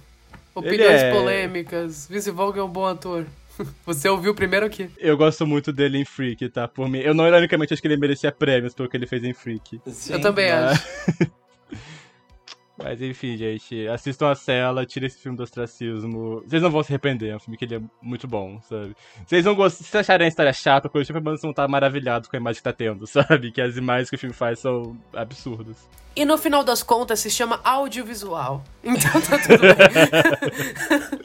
Opiniões 0.56 1.02
é- 1.02 1.11
polêmicas. 1.11 2.07
Vince 2.10 2.32
Vaughn 2.32 2.56
é 2.57 2.64
um 2.64 2.69
bom 2.69 2.86
ator. 2.86 3.26
Você 3.86 4.10
ouviu 4.10 4.34
primeiro 4.36 4.65
aqui. 4.65 4.90
Eu 4.98 5.18
gosto 5.18 5.45
muito 5.45 5.72
dele 5.72 5.98
em 5.98 6.06
Freak, 6.06 6.49
tá? 6.49 6.68
Por 6.68 6.88
mim. 6.90 6.99
Eu 6.99 7.14
não, 7.14 7.28
ironicamente, 7.28 7.73
acho 7.73 7.82
que 7.82 7.88
ele 7.88 7.98
merecia 7.98 8.32
prêmios 8.32 8.73
pelo 8.73 8.90
que 8.90 8.98
ele 8.98 9.07
fez 9.07 9.23
em 9.23 9.34
Freak. 9.34 9.80
Sim. 9.88 10.14
Eu 10.14 10.22
também 10.22 10.52
Mas- 10.52 10.72
acho. 10.72 11.32
Mas 12.84 12.99
enfim, 12.99 13.38
gente, 13.38 13.88
assistam 13.90 14.32
a 14.32 14.36
cela, 14.36 14.86
tirem 14.88 15.06
esse 15.06 15.19
filme 15.19 15.38
do 15.38 15.44
ostracismo. 15.44 16.41
Vocês 16.48 16.64
não 16.64 16.72
vão 16.72 16.82
se 16.82 16.91
arrepender, 16.91 17.30
é 17.30 17.36
um 17.36 17.40
filme 17.40 17.56
que 17.56 17.65
ele 17.65 17.76
é 17.76 17.82
muito 18.02 18.28
bom, 18.28 18.60
sabe? 18.61 18.95
Vocês 19.23 19.45
vão 19.45 19.53
gostar, 19.53 19.84
se 19.84 19.98
acharem 19.99 20.26
a 20.26 20.28
história 20.28 20.52
chata, 20.52 20.90
coisa 20.90 21.06
tipo, 21.06 21.22
mas 21.23 21.41
vão 21.41 21.52
estar 21.52 21.68
maravilhados 21.68 22.28
com 22.28 22.36
a 22.36 22.40
imagem 22.40 22.57
que 22.57 22.64
tá 22.64 22.73
tendo, 22.73 23.06
sabe? 23.07 23.52
Que 23.52 23.61
as 23.61 23.78
imagens 23.78 24.10
que 24.10 24.15
o 24.15 24.19
filme 24.19 24.34
faz 24.34 24.57
são 24.60 24.98
absurdas. 25.14 25.88
E 26.15 26.26
no 26.26 26.40
final 26.40 26.64
das 26.64 26.82
contas 26.82 27.19
se 27.19 27.30
chama 27.30 27.61
audiovisual. 27.64 28.64
Então 28.84 29.22
tá 29.22 29.38
tudo 29.38 29.60
bem. 29.61 31.22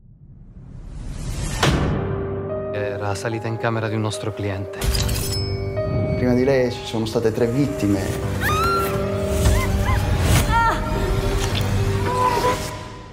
Era 2.79 3.15
salita 3.15 3.49
in 3.49 3.57
camera 3.57 3.89
di 3.89 3.95
un 3.95 4.03
nostro 4.03 4.35
cliente. 4.35 4.79
Prima 6.17 6.35
di 6.35 6.45
lei 6.45 6.71
ci 6.71 6.85
sono 6.85 7.07
state 7.07 7.33
tre 7.33 7.47
vittime. 7.47 8.03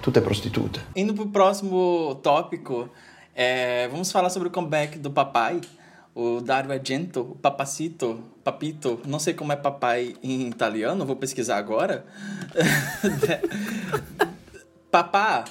Tutte 0.01 0.19
prostitute. 0.19 0.87
Indo 0.95 1.13
pro 1.13 1.29
próximo 1.29 2.19
tópico, 2.21 2.89
é, 3.33 3.87
vamos 3.89 4.11
falar 4.11 4.27
sobre 4.27 4.49
o 4.49 4.51
comeback 4.51 4.99
do 4.99 5.11
papai, 5.11 5.61
o 6.13 6.41
Dario 6.41 6.73
Argento, 6.73 7.21
o 7.21 7.35
papacito, 7.35 8.21
papito, 8.43 8.99
não 9.05 9.17
sei 9.17 9.33
como 9.33 9.53
é 9.53 9.55
papai 9.55 10.13
em 10.21 10.49
italiano, 10.49 11.05
vou 11.05 11.15
pesquisar 11.15 11.55
agora. 11.55 12.03
papá, 14.91 15.45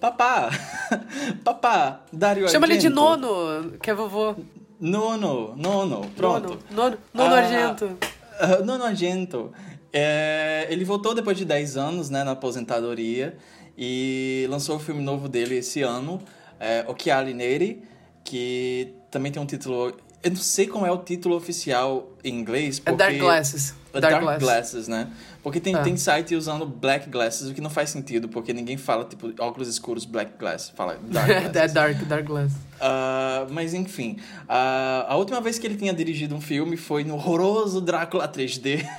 papá, 0.00 0.50
papá, 1.44 2.02
Dario 2.12 2.44
Argento. 2.44 2.52
Chama 2.52 2.66
ele 2.66 2.78
de 2.78 2.88
nono, 2.88 3.72
que 3.82 3.90
é 3.90 3.94
vovô. 3.94 4.34
Nono, 4.80 5.54
nono, 5.56 6.08
pronto. 6.16 6.58
Nono, 6.70 6.96
nono, 7.12 7.34
Ah, 7.34 7.38
Argento. 7.38 7.98
ah, 8.38 8.56
Nono 8.64 8.84
Argento. 8.84 9.52
É, 9.92 10.66
ele 10.70 10.84
voltou 10.84 11.14
depois 11.14 11.36
de 11.36 11.44
10 11.44 11.76
anos, 11.76 12.10
né, 12.10 12.22
na 12.22 12.32
aposentadoria, 12.32 13.36
e 13.76 14.46
lançou 14.50 14.76
o 14.76 14.78
filme 14.78 15.02
novo 15.02 15.28
dele 15.28 15.56
esse 15.56 15.82
ano, 15.82 16.20
é, 16.60 16.84
Occhiali 16.86 17.34
Neri, 17.34 17.82
que 18.22 18.94
também 19.10 19.32
tem 19.32 19.42
um 19.42 19.46
título... 19.46 19.96
Eu 20.22 20.30
não 20.30 20.36
sei 20.38 20.66
como 20.66 20.84
é 20.84 20.90
o 20.92 20.98
título 20.98 21.36
oficial 21.36 22.10
em 22.22 22.34
inglês, 22.34 22.78
É 22.84 22.90
porque... 22.90 22.96
Dark 22.96 23.16
Glasses. 23.16 23.74
É 23.94 24.00
Dark 24.00 24.12
Dark, 24.12 24.22
Glasses. 24.24 24.42
Glasses, 24.42 24.88
né? 24.88 25.08
Porque 25.42 25.60
tem, 25.60 25.74
Ah. 25.74 25.82
tem 25.82 25.96
site 25.96 26.34
usando 26.34 26.66
Black 26.66 27.08
Glasses, 27.08 27.48
o 27.48 27.54
que 27.54 27.60
não 27.60 27.70
faz 27.70 27.90
sentido, 27.90 28.28
porque 28.28 28.52
ninguém 28.52 28.76
fala, 28.76 29.04
tipo, 29.04 29.32
óculos 29.40 29.68
escuros 29.68 30.04
Black 30.04 30.32
Glass, 30.38 30.70
fala 30.74 30.98
Dark 31.00 31.00
Glasses. 31.28 31.56
é 31.56 31.68
Dark, 31.68 31.96
Dark 32.04 32.26
Glass. 32.26 32.52
Ah, 32.80 33.46
mas 33.50 33.72
enfim, 33.72 34.18
ah, 34.48 35.06
a 35.08 35.16
última 35.16 35.40
vez 35.40 35.58
que 35.58 35.66
ele 35.66 35.76
tinha 35.76 35.92
dirigido 35.94 36.34
um 36.34 36.40
filme 36.40 36.76
foi 36.76 37.04
no 37.04 37.14
horroroso 37.14 37.80
Drácula 37.80 38.28
3D. 38.28 38.84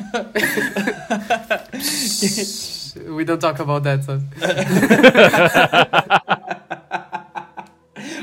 We 3.16 3.24
don't 3.24 3.40
talk 3.40 3.61
about 3.61 3.84
that, 3.84 4.03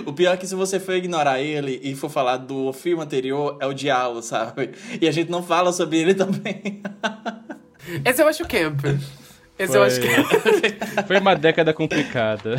o 0.06 0.12
pior 0.12 0.34
é 0.34 0.36
que 0.36 0.46
se 0.46 0.54
você 0.54 0.78
for 0.80 0.94
ignorar 0.94 1.40
ele 1.40 1.80
e 1.82 1.94
for 1.94 2.08
falar 2.10 2.38
do 2.38 2.72
filme 2.72 3.02
anterior, 3.02 3.56
é 3.60 3.66
o 3.66 3.74
diálogo, 3.74 4.22
sabe? 4.22 4.70
E 5.00 5.06
a 5.06 5.12
gente 5.12 5.30
não 5.30 5.42
fala 5.42 5.72
sobre 5.72 5.98
ele 5.98 6.14
também. 6.14 6.82
Esse 8.04 8.22
eu 8.22 8.28
acho 8.28 8.46
camp. 8.46 8.80
Esse 9.58 9.76
eu 9.76 9.82
acho 9.82 10.00
que. 10.00 10.08
Foi 11.06 11.18
uma 11.18 11.34
década 11.34 11.72
complicada. 11.72 12.56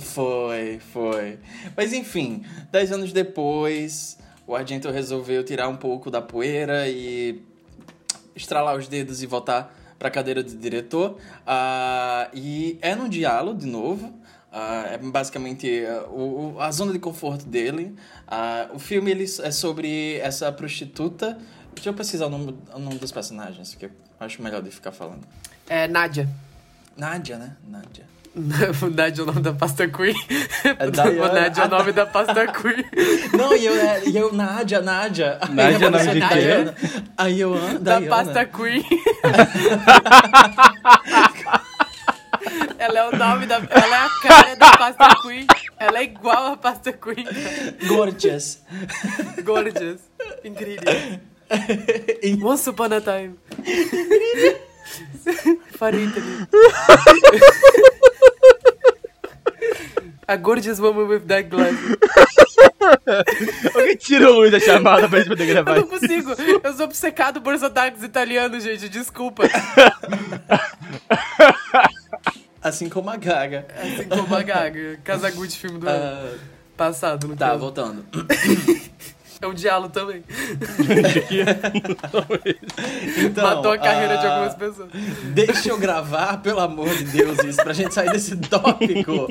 Foi, 0.00 0.78
foi. 0.92 1.38
Mas 1.76 1.92
enfim, 1.92 2.44
dez 2.70 2.92
anos 2.92 3.12
depois, 3.12 4.16
o 4.46 4.54
Argento 4.54 4.88
resolveu 4.90 5.42
tirar 5.44 5.68
um 5.68 5.76
pouco 5.76 6.10
da 6.10 6.22
poeira 6.22 6.88
e 6.88 7.42
estralar 8.34 8.76
os 8.76 8.86
dedos 8.88 9.22
e 9.22 9.26
voltar 9.26 9.76
para 9.98 10.08
a 10.08 10.10
cadeira 10.10 10.42
de 10.42 10.54
diretor. 10.56 11.18
Ah, 11.46 12.28
e 12.32 12.78
é 12.80 12.94
num 12.94 13.08
diálogo, 13.08 13.58
de 13.58 13.66
novo. 13.66 14.12
Ah, 14.52 14.86
é 14.92 14.98
basicamente 14.98 15.84
ah, 15.86 16.06
o, 16.10 16.54
o- 16.54 16.60
a 16.60 16.70
zona 16.70 16.92
de 16.92 16.98
conforto 16.98 17.44
dele. 17.46 17.94
Ah, 18.26 18.68
o 18.72 18.78
filme 18.78 19.10
ele 19.10 19.24
é 19.24 19.50
sobre 19.50 20.16
essa 20.18 20.50
prostituta. 20.52 21.38
Deixa 21.74 21.88
eu 21.90 21.94
pesquisar 21.94 22.26
o 22.26 22.30
nome, 22.30 22.56
o 22.74 22.78
nome 22.78 22.98
dos 22.98 23.10
personagens, 23.10 23.74
que 23.74 23.86
eu 23.86 23.90
acho 24.24 24.42
melhor 24.42 24.62
de 24.62 24.70
ficar 24.70 24.92
falando. 24.92 25.26
É 25.68 25.86
Nádia. 25.88 26.28
Nádia, 26.96 27.36
né? 27.38 27.56
Nádia. 27.66 28.04
Nádia 28.94 29.20
é 29.20 29.24
o 29.24 29.26
nome 29.26 29.40
da 29.40 29.52
pasta 29.52 29.86
Queen. 29.88 30.14
É 30.64 30.88
Diana. 30.90 31.32
Nádia 31.32 31.62
é 31.62 31.66
o 31.66 31.68
nome 31.68 31.92
da 31.92 32.06
pasta 32.06 32.46
Queen. 32.52 32.84
Não, 33.36 33.54
e 33.54 33.66
eu, 33.66 33.74
é, 33.74 34.02
e 34.08 34.16
eu 34.16 34.32
Nádia, 34.32 34.80
Nádia. 34.80 35.38
Nádia 35.50 35.86
é 35.86 35.90
nome 35.90 36.06
de 36.06 36.28
quê? 36.28 36.34
Diana. 36.34 36.74
Aí 37.18 37.40
eu, 37.40 37.54
ah, 37.54 37.78
Da 37.78 37.98
Diana. 37.98 38.16
pasta 38.16 38.44
Queen. 38.46 38.84
ela 42.78 42.98
é 42.98 43.08
o 43.08 43.16
nome 43.16 43.46
da. 43.46 43.56
Ela 43.56 43.96
é 43.96 44.06
a 44.06 44.08
cara 44.22 44.56
da 44.56 44.76
pasta 44.78 45.08
Queen. 45.22 45.46
Ela 45.78 45.98
é 45.98 46.04
igual 46.04 46.52
a 46.52 46.56
pasta 46.56 46.92
Queen. 46.92 47.26
Gorgeous. 47.86 48.60
Gorgeous. 49.44 50.00
Incrível. 50.42 51.20
Once 52.42 52.68
upon 52.68 52.92
a 52.92 53.00
time. 53.00 53.36
Farinha. 55.78 56.12
A 60.28 60.36
gorgeous 60.36 60.78
woman 60.80 61.06
with 61.08 61.26
dark 61.26 61.48
glasses. 61.48 61.96
Alguém 63.74 63.96
tira 63.96 64.30
o 64.30 64.34
luz 64.34 64.50
da 64.50 64.60
chamada 64.60 65.08
pra 65.08 65.18
gente 65.18 65.28
poder 65.28 65.46
gravar. 65.46 65.76
Eu 65.76 65.80
não 65.82 65.88
consigo. 65.88 66.32
Eu 66.62 66.72
sou 66.74 66.86
obcecado 66.86 67.40
por 67.40 67.58
sotaques 67.58 68.02
italianos, 68.02 68.62
gente. 68.64 68.88
Desculpa. 68.88 69.44
Assim 72.62 72.88
como 72.88 73.10
a 73.10 73.16
Gaga. 73.16 73.66
Assim 73.76 74.08
como 74.08 74.34
a 74.34 74.42
Gaga. 74.42 74.98
Casagutti, 75.04 75.58
filme 75.58 75.78
do 75.78 75.88
ano 75.88 76.04
Ah, 76.04 76.38
passado. 76.76 77.26
No 77.28 77.36
tá, 77.36 77.48
caso. 77.48 77.58
voltando. 77.60 78.04
É 79.42 79.46
um 79.46 79.52
diálogo 79.54 79.92
também. 79.92 80.22
Então, 83.18 83.44
Matou 83.44 83.72
a 83.72 83.78
carreira 83.78 84.16
de 84.18 84.26
ah, 84.26 84.34
algumas 84.34 84.54
pessoas. 84.54 84.88
Deixa 85.34 85.68
eu 85.68 85.78
gravar, 85.78 86.38
pelo 86.38 86.60
amor 86.60 86.88
de 86.88 87.04
Deus, 87.04 87.38
isso, 87.40 87.62
pra 87.62 87.72
gente 87.72 87.92
sair 87.92 88.10
desse 88.10 88.36
tópico. 88.36 89.28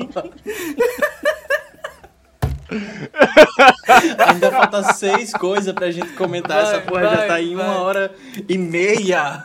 Ainda 4.28 4.50
falta 4.50 4.92
seis 4.92 5.32
coisas 5.32 5.72
pra 5.72 5.90
gente 5.90 6.12
comentar. 6.12 6.62
Vai, 6.62 6.72
Essa 6.74 6.80
porra 6.82 7.02
já 7.04 7.16
vai, 7.16 7.28
tá 7.28 7.40
em 7.40 7.54
uma 7.54 7.64
vai. 7.64 7.76
hora 7.76 8.14
e 8.48 8.58
meia. 8.58 9.44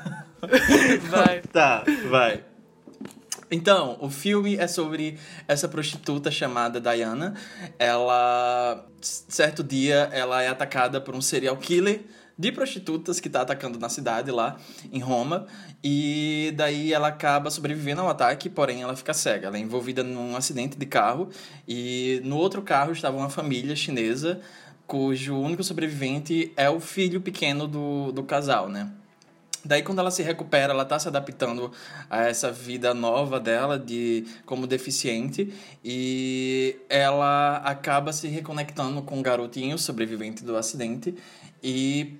Vai. 1.10 1.42
Tá, 1.52 1.84
vai. 2.10 2.44
Então, 3.50 3.98
o 4.02 4.10
filme 4.10 4.58
é 4.58 4.68
sobre 4.68 5.18
essa 5.48 5.68
prostituta 5.68 6.30
chamada 6.30 6.82
Diana. 6.82 7.34
Ela, 7.80 8.86
certo 9.02 9.64
dia, 9.64 10.10
ela 10.12 10.42
é 10.42 10.50
atacada 10.50 11.00
por 11.00 11.16
um 11.16 11.22
serial 11.22 11.56
killer 11.56 12.02
de 12.38 12.52
prostitutas 12.52 13.20
que 13.20 13.30
tá 13.30 13.42
atacando 13.42 13.80
na 13.80 13.90
cidade 13.90 14.30
lá, 14.32 14.58
em 14.92 15.00
Roma. 15.00 15.48
E 15.84 16.54
daí 16.56 16.94
ela 16.94 17.08
acaba 17.08 17.50
sobrevivendo 17.50 18.02
ao 18.02 18.10
ataque, 18.10 18.50
porém 18.50 18.82
ela 18.82 18.96
fica 18.96 19.14
cega. 19.14 19.48
Ela 19.48 19.58
é 19.58 19.62
envolvida 19.62 20.04
num 20.04 20.36
acidente 20.36 20.78
de 20.78 20.86
carro 20.86 21.30
e 21.68 22.22
no 22.24 22.38
outro 22.38 22.62
carro 22.62 22.92
estava 22.92 23.18
uma 23.18 23.30
família 23.30 23.76
chinesa 23.76 24.40
cujo 24.86 25.36
único 25.36 25.64
sobrevivente 25.64 26.54
é 26.56 26.70
o 26.70 26.80
filho 26.80 27.20
pequeno 27.20 27.68
do, 27.68 28.12
do 28.14 28.24
casal, 28.24 28.70
né? 28.70 28.90
Daí 29.66 29.82
quando 29.82 30.00
ela 30.00 30.12
se 30.12 30.24
recupera, 30.24 30.72
ela 30.74 30.86
tá 30.86 30.98
se 31.00 31.08
adaptando 31.08 31.72
a 32.10 32.24
essa 32.24 32.52
vida 32.52 32.94
nova 32.94 33.40
dela 33.40 33.78
de 33.78 34.26
como 34.46 34.68
deficiente 34.68 35.54
e 35.84 36.78
ela 36.90 37.58
acaba 37.58 38.14
se 38.14 38.28
reconectando 38.28 39.02
com 39.02 39.20
o 39.20 39.22
garotinho 39.22 39.78
sobrevivente 39.78 40.44
do 40.44 40.56
acidente 40.56 41.16
e 41.62 42.18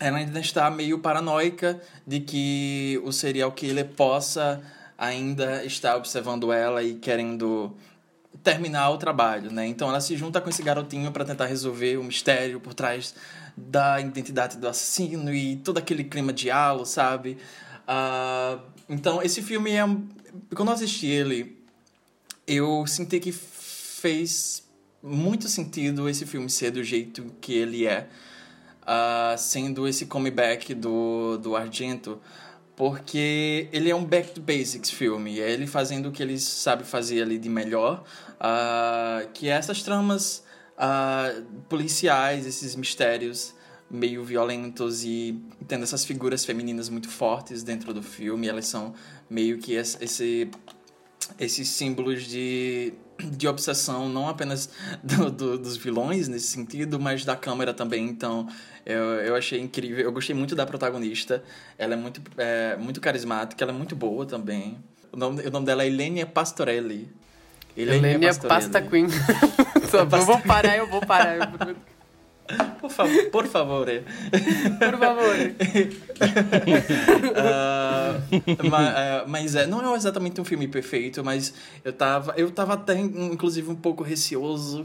ela 0.00 0.18
ainda 0.18 0.40
está 0.40 0.68
meio 0.70 0.98
paranoica 0.98 1.80
de 2.06 2.20
que 2.20 3.00
o 3.04 3.12
serial 3.12 3.52
killer 3.52 3.88
possa 3.90 4.60
ainda 4.98 5.64
estar 5.64 5.96
observando 5.96 6.52
ela 6.52 6.82
e 6.82 6.94
querendo 6.94 7.74
terminar 8.42 8.90
o 8.90 8.98
trabalho, 8.98 9.50
né? 9.50 9.66
Então 9.66 9.88
ela 9.88 10.00
se 10.00 10.16
junta 10.16 10.40
com 10.40 10.50
esse 10.50 10.62
garotinho 10.62 11.12
para 11.12 11.24
tentar 11.24 11.46
resolver 11.46 11.96
o 11.98 12.04
mistério 12.04 12.58
por 12.58 12.74
trás 12.74 13.14
da 13.56 14.00
identidade 14.00 14.56
do 14.56 14.68
assassino 14.68 15.32
e 15.34 15.56
todo 15.56 15.78
aquele 15.78 16.04
clima 16.04 16.32
de 16.32 16.50
halo, 16.50 16.84
sabe? 16.84 17.38
Ah, 17.86 18.58
então 18.88 19.22
esse 19.22 19.42
filme 19.42 19.72
é 19.72 19.84
quando 20.54 20.68
eu 20.68 20.74
assisti 20.74 21.06
ele, 21.06 21.58
eu 22.46 22.86
senti 22.86 23.20
que 23.20 23.32
fez 23.32 24.66
muito 25.02 25.48
sentido 25.48 26.08
esse 26.08 26.24
filme 26.24 26.48
ser 26.48 26.70
do 26.70 26.82
jeito 26.82 27.24
que 27.40 27.54
ele 27.54 27.86
é, 27.86 28.08
ah, 28.86 29.34
sendo 29.38 29.86
esse 29.86 30.06
comeback 30.06 30.74
do 30.74 31.38
do 31.38 31.56
Argento, 31.56 32.20
porque 32.76 33.68
ele 33.72 33.90
é 33.90 33.94
um 33.94 34.04
back 34.04 34.32
to 34.32 34.40
basics 34.40 34.90
filme, 34.90 35.40
é 35.40 35.50
ele 35.50 35.66
fazendo 35.66 36.08
o 36.08 36.12
que 36.12 36.22
ele 36.22 36.38
sabe 36.38 36.84
fazer 36.84 37.22
ali 37.22 37.38
de 37.38 37.48
melhor, 37.48 38.04
ah, 38.40 39.24
que 39.34 39.48
é 39.48 39.52
essas 39.52 39.82
tramas 39.82 40.44
ah, 40.84 41.32
policiais, 41.68 42.44
esses 42.44 42.74
mistérios 42.74 43.54
meio 43.88 44.24
violentos 44.24 45.04
e 45.04 45.40
tendo 45.68 45.84
essas 45.84 46.04
figuras 46.04 46.44
femininas 46.44 46.88
muito 46.88 47.08
fortes 47.08 47.62
dentro 47.62 47.94
do 47.94 48.02
filme. 48.02 48.48
Elas 48.48 48.66
são 48.66 48.92
meio 49.30 49.58
que 49.58 49.74
esse, 49.74 50.50
esses 51.38 51.68
símbolos 51.68 52.24
de, 52.24 52.94
de 53.16 53.46
obsessão, 53.46 54.08
não 54.08 54.28
apenas 54.28 54.70
do, 55.04 55.30
do, 55.30 55.56
dos 55.56 55.76
vilões 55.76 56.26
nesse 56.26 56.48
sentido, 56.48 56.98
mas 56.98 57.24
da 57.24 57.36
câmera 57.36 57.72
também. 57.72 58.08
Então, 58.08 58.48
eu, 58.84 59.04
eu 59.20 59.36
achei 59.36 59.60
incrível. 59.60 60.00
Eu 60.00 60.10
gostei 60.10 60.34
muito 60.34 60.56
da 60.56 60.66
protagonista. 60.66 61.44
Ela 61.78 61.94
é 61.94 61.96
muito, 61.96 62.20
é, 62.36 62.76
muito 62.76 63.00
carismática, 63.00 63.62
ela 63.62 63.72
é 63.72 63.76
muito 63.76 63.94
boa 63.94 64.26
também. 64.26 64.82
O 65.12 65.16
nome, 65.16 65.46
o 65.46 65.50
nome 65.50 65.64
dela 65.64 65.84
é 65.84 65.86
Elenia 65.86 66.26
Pastorelli. 66.26 67.21
Elenia 67.76 68.34
Pasta 68.34 68.80
Queen. 68.82 69.06
eu 70.12 70.24
vou 70.24 70.40
parar, 70.40 70.76
eu 70.76 70.86
vou 70.86 71.00
parar. 71.00 71.52
Por, 72.80 72.90
fa 72.90 73.04
por 73.30 73.46
favor. 73.46 73.86
Por 73.86 74.98
favor. 74.98 75.36
uh, 77.32 78.68
mas, 78.68 78.88
uh, 78.88 79.24
mas 79.26 79.54
é, 79.54 79.66
não 79.66 79.94
é 79.94 79.96
exatamente 79.96 80.40
um 80.40 80.44
filme 80.44 80.66
perfeito, 80.66 81.22
mas 81.24 81.54
eu 81.84 81.92
tava, 81.92 82.34
eu 82.36 82.50
tava 82.50 82.74
até, 82.74 82.98
inclusive, 82.98 83.70
um 83.70 83.76
pouco 83.76 84.02
receoso 84.02 84.84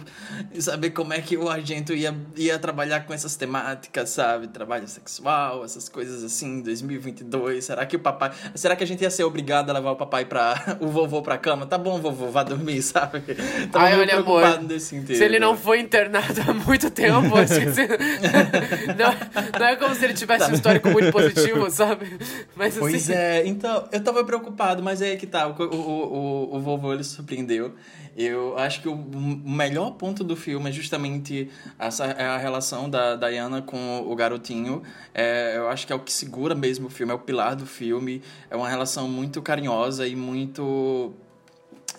de 0.54 0.62
saber 0.62 0.92
como 0.92 1.14
é 1.14 1.22
que 1.22 1.36
o 1.36 1.50
Argento 1.50 1.94
ia, 1.94 2.16
ia 2.36 2.60
trabalhar 2.60 3.02
com 3.02 3.14
essas 3.14 3.36
temáticas, 3.36 4.12
sabe? 4.12 4.48
Trabalho 4.48 4.88
sexual, 4.88 5.66
essas 5.66 5.90
coisas 5.90 6.24
assim, 6.24 6.62
2022. 6.62 7.66
Será 7.66 7.86
que 7.86 7.96
o 7.96 8.00
papai. 8.00 8.32
Será 8.56 8.76
que 8.76 8.84
a 8.84 8.88
gente 8.88 9.02
ia 9.02 9.10
ser 9.10 9.24
obrigado 9.24 9.72
a 9.72 9.74
levar 9.74 9.92
o 9.92 9.96
papai 9.96 10.26
pra. 10.26 10.78
o 10.80 10.88
vovô 10.88 11.22
pra 11.22 11.38
cama? 11.38 11.66
Tá 11.66 11.78
bom, 11.78 12.00
vovô, 12.00 12.30
vá 12.30 12.44
dormir, 12.44 12.82
sabe? 12.82 13.22
Tava 13.72 13.86
Ai, 13.86 14.00
olha, 14.00 14.18
amor. 14.18 14.44
Se 14.80 15.24
ele 15.24 15.40
não 15.40 15.58
foi 15.58 15.80
internado 15.80 16.42
há 16.48 16.54
muito 16.54 16.92
tempo, 16.92 17.36
não, 18.98 19.60
não, 19.60 19.66
é 19.68 19.76
como 19.76 19.96
se 19.96 20.06
ele 20.06 20.14
tivesse 20.14 20.50
um 20.50 20.54
histórico 20.54 20.90
muito 20.90 21.12
positivo, 21.12 21.70
sabe? 21.70 22.18
Mas, 22.56 22.78
pois 22.78 22.96
assim... 22.96 23.14
é, 23.14 23.46
então, 23.46 23.88
eu 23.92 24.04
tava 24.04 24.24
preocupado, 24.24 24.84
mas 24.84 25.02
é 25.02 25.12
aí 25.12 25.18
que 25.18 25.28
tá, 25.28 25.48
o, 25.48 25.54
o, 25.54 25.76
o, 25.76 26.56
o 26.56 26.60
vovô 26.60 26.94
ele 26.94 27.04
surpreendeu. 27.04 27.74
Eu 28.18 28.58
acho 28.58 28.82
que 28.82 28.90
o 28.90 28.96
melhor 28.98 29.92
ponto 29.92 30.24
do 30.24 30.36
filme 30.36 30.70
é 30.70 30.72
justamente 30.72 31.52
essa 31.78 32.06
é 32.06 32.26
a 32.26 32.38
relação 32.38 32.90
da 32.90 33.16
Diana 33.16 33.62
com 33.62 34.00
o 34.08 34.16
garotinho. 34.16 34.82
É, 35.14 35.56
eu 35.56 35.70
acho 35.70 35.86
que 35.86 35.94
é 35.94 35.96
o 35.96 36.00
que 36.00 36.12
segura 36.12 36.56
mesmo 36.56 36.88
o 36.88 36.90
filme, 36.90 37.12
é 37.12 37.16
o 37.16 37.20
pilar 37.20 37.56
do 37.56 37.68
filme. 37.68 38.24
É 38.50 38.56
uma 38.56 38.68
relação 38.68 39.08
muito 39.08 39.40
carinhosa 39.40 40.08
e 40.08 40.16
muito 40.16 41.14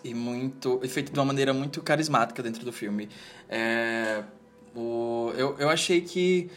e 0.03 0.13
muito 0.13 0.81
e 0.83 0.89
feita 0.89 1.13
de 1.13 1.19
uma 1.19 1.27
maneira 1.27 1.55
muito 1.55 1.81
carismática 1.83 2.43
dentro 2.43 2.65
do 2.65 2.73
filme. 2.73 3.09
É, 3.49 4.25
o, 4.75 5.33
eu, 5.37 5.57
eu 5.59 5.69
achei 5.69 6.01
que. 6.01 6.51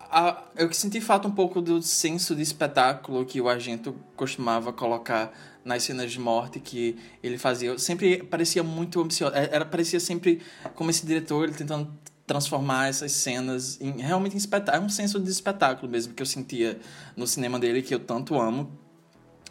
A, 0.00 0.42
eu 0.56 0.72
senti 0.72 1.00
falta 1.00 1.28
um 1.28 1.30
pouco 1.30 1.60
do 1.60 1.82
senso 1.82 2.34
de 2.34 2.40
espetáculo 2.40 3.26
que 3.26 3.40
o 3.40 3.48
Argento 3.48 3.94
costumava 4.16 4.72
colocar 4.72 5.32
nas 5.64 5.82
cenas 5.82 6.10
de 6.10 6.18
morte 6.18 6.58
que 6.58 6.96
ele 7.22 7.36
fazia. 7.36 7.68
Eu 7.68 7.78
sempre 7.78 8.22
parecia 8.22 8.62
muito 8.62 9.00
ambicioso. 9.00 9.34
É, 9.34 9.50
era, 9.52 9.66
parecia 9.66 10.00
sempre 10.00 10.40
como 10.74 10.90
esse 10.90 11.04
diretor 11.04 11.44
ele 11.44 11.52
tentando 11.54 11.92
transformar 12.26 12.88
essas 12.88 13.12
cenas 13.12 13.78
em, 13.80 14.00
realmente 14.00 14.34
em 14.34 14.38
espetáculo. 14.38 14.82
É 14.82 14.86
um 14.86 14.88
senso 14.88 15.20
de 15.20 15.30
espetáculo 15.30 15.90
mesmo 15.90 16.14
que 16.14 16.22
eu 16.22 16.26
sentia 16.26 16.78
no 17.16 17.26
cinema 17.26 17.58
dele, 17.58 17.82
que 17.82 17.94
eu 17.94 18.00
tanto 18.00 18.40
amo. 18.40 18.70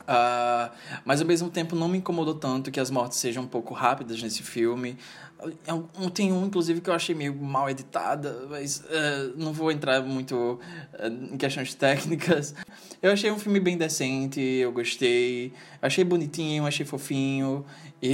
Uh, 0.04 0.72
mas 1.04 1.20
ao 1.20 1.28
mesmo 1.28 1.50
tempo 1.50 1.76
não 1.76 1.90
me 1.90 1.98
incomodou 1.98 2.36
tanto 2.36 2.72
que 2.72 2.80
as 2.80 2.90
mortes 2.90 3.18
sejam 3.18 3.44
um 3.44 3.48
pouco 3.48 3.74
rápidas 3.74 4.22
nesse 4.24 4.42
filme. 4.42 4.98
É 5.40 6.10
tem 6.10 6.34
um, 6.34 6.46
inclusive, 6.46 6.82
que 6.82 6.90
eu 6.90 6.94
achei 6.94 7.14
meio 7.14 7.36
mal 7.36 7.70
editada, 7.70 8.48
mas 8.50 8.80
uh, 8.80 9.38
não 9.38 9.54
vou 9.54 9.72
entrar 9.72 10.02
muito 10.02 10.60
uh, 10.94 11.34
em 11.34 11.38
questões 11.38 11.76
técnicas. 11.76 12.56
Eu 13.02 13.12
achei 13.12 13.30
um 13.32 13.38
filme 13.38 13.60
bem 13.60 13.78
decente, 13.78 14.42
eu 14.42 14.72
gostei, 14.72 15.54
achei 15.80 16.04
bonitinho, 16.04 16.66
achei 16.66 16.86
fofinho, 16.86 17.64
e 18.02 18.14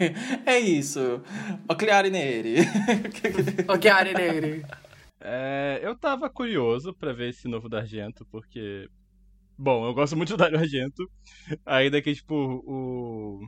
é 0.46 0.58
isso. 0.58 1.20
Occhiari 1.68 2.08
neri. 2.10 2.56
Occhiari 3.68 4.14
neri. 4.14 4.64
É, 5.20 5.80
eu 5.82 5.94
tava 5.96 6.30
curioso 6.30 6.94
para 6.94 7.12
ver 7.12 7.30
esse 7.30 7.46
novo 7.46 7.68
da 7.68 7.78
Argento, 7.78 8.26
porque. 8.30 8.88
Bom, 9.56 9.86
eu 9.86 9.94
gosto 9.94 10.16
muito 10.16 10.30
do 10.30 10.36
Dario 10.36 10.58
Argento. 10.58 11.08
Ainda 11.64 12.00
que, 12.02 12.14
tipo, 12.14 12.34
o 12.34 13.46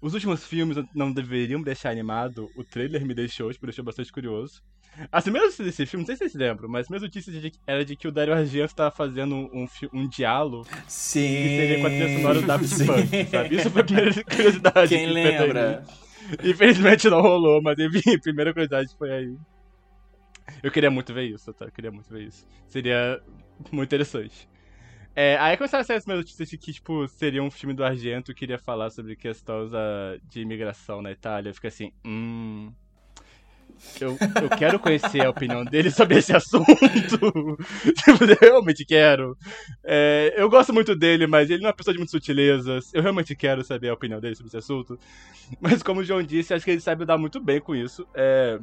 os 0.00 0.14
últimos 0.14 0.44
filmes 0.44 0.76
não 0.94 1.12
deveriam 1.12 1.60
deixar 1.60 1.90
animado. 1.90 2.48
O 2.56 2.62
trailer 2.62 3.04
me 3.04 3.14
deixou, 3.14 3.52
tipo, 3.52 3.66
deixou 3.66 3.84
bastante 3.84 4.12
curioso. 4.12 4.62
As 5.12 5.22
primeiras 5.22 5.50
notícias 5.50 5.66
desse 5.66 5.86
filme, 5.86 6.02
não 6.02 6.06
sei 6.06 6.16
se 6.16 6.30
vocês 6.30 6.34
lembram, 6.34 6.68
mas 6.68 6.82
as 6.82 6.86
primeiras 6.86 7.08
notícias 7.08 7.40
de, 7.40 7.52
era 7.66 7.84
de 7.84 7.94
que 7.94 8.08
o 8.08 8.12
Dario 8.12 8.34
Argento 8.34 8.66
estava 8.66 8.90
fazendo 8.90 9.34
um, 9.34 9.64
um, 9.64 9.68
um 9.92 10.08
diálogo 10.08 10.66
Sim. 10.88 11.20
que 11.20 11.48
seria 11.48 11.80
com 11.80 11.86
a 11.86 11.90
trilha 11.90 12.16
sonora 12.16 12.40
do 12.40 12.46
Daft 12.46 12.86
Punk, 12.86 13.30
sabe? 13.30 13.56
Isso 13.56 13.70
foi 13.70 13.82
a 13.82 13.84
primeira 13.84 14.10
curiosidade. 14.24 14.88
Quem 14.88 15.06
que 15.06 15.12
lembra? 15.12 15.84
Infelizmente 16.42 17.08
não 17.08 17.22
rolou, 17.22 17.62
mas 17.62 17.78
enfim, 17.78 18.14
a 18.14 18.20
primeira 18.20 18.52
curiosidade 18.52 18.94
foi 18.98 19.10
aí. 19.10 19.36
Eu 20.62 20.70
queria 20.70 20.90
muito 20.90 21.12
ver 21.14 21.24
isso, 21.24 21.52
tá? 21.52 21.66
Eu 21.66 21.72
queria 21.72 21.90
muito 21.90 22.08
ver 22.08 22.22
isso. 22.22 22.46
Seria 22.66 23.20
muito 23.70 23.88
interessante. 23.88 24.48
É, 25.20 25.36
aí 25.40 25.56
começaram 25.56 25.82
a 25.82 25.84
sair 25.84 25.96
as 25.96 26.06
notícias 26.06 26.48
de 26.48 26.56
que, 26.56 26.72
tipo, 26.72 27.08
seria 27.08 27.42
um 27.42 27.50
filme 27.50 27.74
do 27.74 27.82
Argento 27.82 28.32
que 28.32 28.44
iria 28.44 28.56
falar 28.56 28.88
sobre 28.88 29.16
questões 29.16 29.72
uh, 29.72 30.20
de 30.30 30.42
imigração 30.42 31.02
na 31.02 31.10
Itália. 31.10 31.52
Fica 31.52 31.66
assim, 31.66 31.90
hum. 32.06 32.72
Eu, 34.00 34.16
eu 34.40 34.48
quero 34.56 34.78
conhecer 34.78 35.26
a 35.26 35.30
opinião 35.30 35.64
dele 35.64 35.90
sobre 35.90 36.18
esse 36.18 36.32
assunto. 36.32 36.64
tipo, 37.02 38.24
eu 38.24 38.36
realmente 38.40 38.84
quero. 38.84 39.36
É, 39.82 40.34
eu 40.36 40.48
gosto 40.48 40.72
muito 40.72 40.94
dele, 40.94 41.26
mas 41.26 41.50
ele 41.50 41.62
não 41.62 41.66
é 41.66 41.70
uma 41.70 41.76
pessoa 41.76 41.92
de 41.92 41.98
muitas 41.98 42.12
sutilezas. 42.12 42.94
Eu 42.94 43.02
realmente 43.02 43.34
quero 43.34 43.64
saber 43.64 43.88
a 43.88 43.94
opinião 43.94 44.20
dele 44.20 44.36
sobre 44.36 44.50
esse 44.50 44.58
assunto. 44.58 44.96
Mas 45.60 45.82
como 45.82 45.98
o 45.98 46.04
João 46.04 46.22
disse, 46.22 46.54
acho 46.54 46.64
que 46.64 46.70
ele 46.70 46.80
sabe 46.80 47.04
dar 47.04 47.18
muito 47.18 47.40
bem 47.40 47.60
com 47.60 47.74
isso. 47.74 48.06
É, 48.14 48.60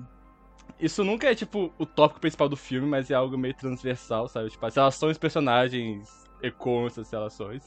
isso 0.79 1.03
nunca 1.03 1.29
é, 1.29 1.35
tipo, 1.35 1.73
o 1.77 1.85
tópico 1.85 2.21
principal 2.21 2.47
do 2.47 2.55
filme, 2.55 2.87
mas 2.87 3.11
é 3.11 3.13
algo 3.13 3.37
meio 3.37 3.53
transversal, 3.53 4.29
sabe? 4.29 4.49
Tipo, 4.49 4.65
as 4.65 4.75
relações 4.75 5.17
personagens 5.17 6.24
ecoam 6.41 6.87
essas 6.87 7.09
relações. 7.09 7.63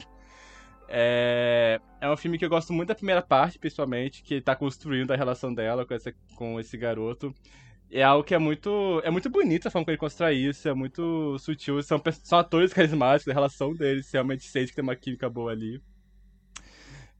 É, 0.87 1.79
é 2.01 2.09
um 2.09 2.17
filme 2.17 2.37
que 2.37 2.43
eu 2.43 2.49
gosto 2.49 2.73
muito 2.73 2.89
da 2.89 2.95
primeira 2.95 3.21
parte, 3.21 3.59
principalmente, 3.59 4.23
que 4.23 4.41
tá 4.41 4.55
construindo 4.55 5.11
a 5.11 5.15
relação 5.15 5.53
dela 5.53 5.85
com, 5.85 5.93
essa, 5.93 6.11
com 6.35 6.59
esse 6.59 6.75
garoto. 6.77 7.33
É 7.91 8.03
algo 8.03 8.23
que 8.23 8.35
é 8.35 8.39
muito. 8.39 9.01
É 9.03 9.09
muito 9.11 9.29
bonito 9.29 9.67
a 9.67 9.71
forma 9.71 9.85
que 9.85 9.91
ele 9.91 9.97
constrói 9.97 10.35
isso, 10.35 10.67
é 10.67 10.73
muito 10.73 11.37
sutil. 11.39 11.81
São, 11.83 12.01
são 12.23 12.39
atores 12.39 12.73
carismáticos, 12.73 13.29
a 13.29 13.33
relação 13.33 13.73
deles 13.73 14.11
realmente 14.11 14.43
sente 14.45 14.69
que 14.69 14.75
tem 14.75 14.83
uma 14.83 14.95
química 14.95 15.29
boa 15.29 15.51
ali. 15.51 15.81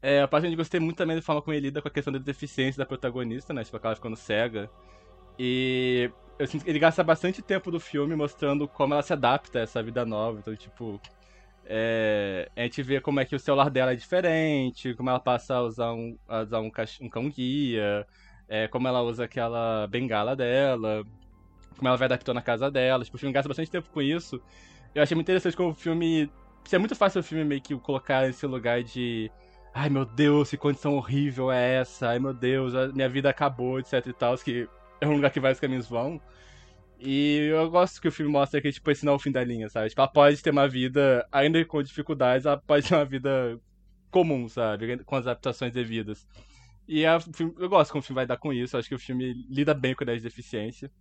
É, 0.02 0.22
a 0.22 0.28
parte 0.28 0.48
que 0.48 0.54
eu 0.54 0.58
gostei 0.58 0.80
muito 0.80 0.98
também 0.98 1.16
da 1.16 1.22
forma 1.22 1.42
como 1.42 1.54
ele 1.54 1.68
lida 1.68 1.82
com 1.82 1.88
a 1.88 1.92
questão 1.92 2.14
da 2.14 2.20
deficiência 2.20 2.80
da 2.80 2.86
protagonista, 2.86 3.54
né? 3.54 3.64
Tipo, 3.64 3.80
ela 3.84 3.96
ficando 3.96 4.16
cega. 4.16 4.70
E 5.38 6.12
eu 6.38 6.48
sinto 6.48 6.64
que 6.64 6.70
ele 6.70 6.80
gasta 6.80 7.04
bastante 7.04 7.42
tempo 7.42 7.70
do 7.72 7.80
filme 7.80 8.16
mostrando 8.16 8.68
como 8.68 8.94
ela 8.94 9.04
se 9.04 9.14
adapta 9.14 9.60
a 9.60 9.62
essa 9.64 9.84
vida 9.84 10.06
nova. 10.06 10.40
Então, 10.40 10.56
tipo, 10.56 11.02
é, 11.72 12.50
a 12.56 12.62
gente 12.64 12.82
vê 12.82 13.00
como 13.00 13.20
é 13.20 13.26
que 13.26 13.36
o 13.36 13.40
celular 13.40 13.70
dela 13.70 13.94
é 13.94 13.96
diferente, 13.96 14.96
como 14.96 15.08
ela 15.08 15.20
passa 15.20 15.54
a 15.54 15.62
usar 15.62 15.94
um, 15.94 16.18
a 16.28 16.42
usar 16.42 16.60
um, 16.62 16.72
um 17.02 17.10
cão 17.10 17.30
guia, 17.30 18.08
é, 18.48 18.68
como 18.68 18.88
ela 18.88 19.04
usa 19.04 19.26
aquela 19.26 19.86
bengala 19.86 20.36
dela, 20.36 21.06
como 21.78 21.88
ela 21.88 21.96
vai 21.96 22.08
adaptando 22.08 22.36
na 22.36 22.42
casa 22.42 22.72
dela. 22.72 23.04
Tipo, 23.04 23.18
o 23.18 23.20
filme 23.20 23.32
gasta 23.32 23.48
bastante 23.48 23.70
tempo 23.70 23.88
com 23.92 24.02
isso. 24.02 24.42
Eu 24.96 25.04
achei 25.04 25.14
muito 25.14 25.28
interessante 25.28 25.56
como 25.56 25.70
o 25.70 25.76
filme. 25.76 26.32
É 26.72 26.78
muito 26.80 26.96
fácil 26.96 27.22
o 27.22 27.24
filme 27.24 27.46
meio 27.46 27.62
que 27.62 27.78
colocar 27.78 28.26
nesse 28.26 28.48
lugar 28.48 28.82
de. 28.82 29.32
Ai 29.72 29.90
meu 29.90 30.06
Deus, 30.06 30.50
que 30.50 30.58
condição 30.58 30.96
horrível 30.96 31.52
é 31.52 31.76
essa? 31.76 32.10
Ai 32.10 32.20
meu 32.20 32.34
Deus, 32.34 32.74
minha 32.96 33.08
vida 33.08 33.30
acabou, 33.30 33.80
etc 33.80 34.08
e 34.08 34.14
tal. 34.14 34.36
Que 34.40 34.68
é 35.00 35.08
um 35.08 35.14
lugar 35.14 35.30
que 35.30 35.40
vários 35.40 35.60
caminhos 35.60 35.88
vão. 35.88 36.20
E 37.00 37.48
eu 37.52 37.70
gosto 37.70 38.02
que 38.02 38.10
o 38.10 38.12
filme 38.12 38.32
mostra 38.32 38.62
que, 38.62 38.72
tipo, 38.72 38.92
esse 38.92 39.06
não 39.06 39.14
é 39.14 39.16
o 39.16 39.20
fim 39.20 39.32
da 39.32 39.44
linha, 39.44 39.70
sabe? 39.70 39.90
Tipo, 39.90 40.02
ela 40.02 40.12
pode 40.12 40.42
ter 40.42 40.50
uma 40.50 40.68
vida, 40.68 41.26
ainda 41.32 41.64
com 41.64 41.82
dificuldades, 41.82 42.46
ela 42.46 42.58
pode 42.58 42.88
ter 42.88 42.96
uma 42.96 43.06
vida 43.06 43.60
comum, 44.12 44.50
sabe? 44.50 45.02
Com 45.06 45.16
as 45.16 45.26
adaptações 45.26 45.72
devidas. 45.74 46.28
E 46.88 47.06
a, 47.06 47.18
eu 47.58 47.70
gosto 47.70 47.92
como 47.92 48.02
o 48.02 48.04
filme 48.04 48.16
vai 48.16 48.26
dar 48.26 48.38
com 48.38 48.52
isso, 48.52 48.78
acho 48.78 48.90
que 48.90 48.96
o 48.96 49.00
filme 49.00 49.46
lida 49.50 49.74
bem 49.74 49.96
com 49.96 50.04
a 50.04 50.06
ideia 50.06 50.18
de 50.18 50.24
deficiência. 50.24 50.92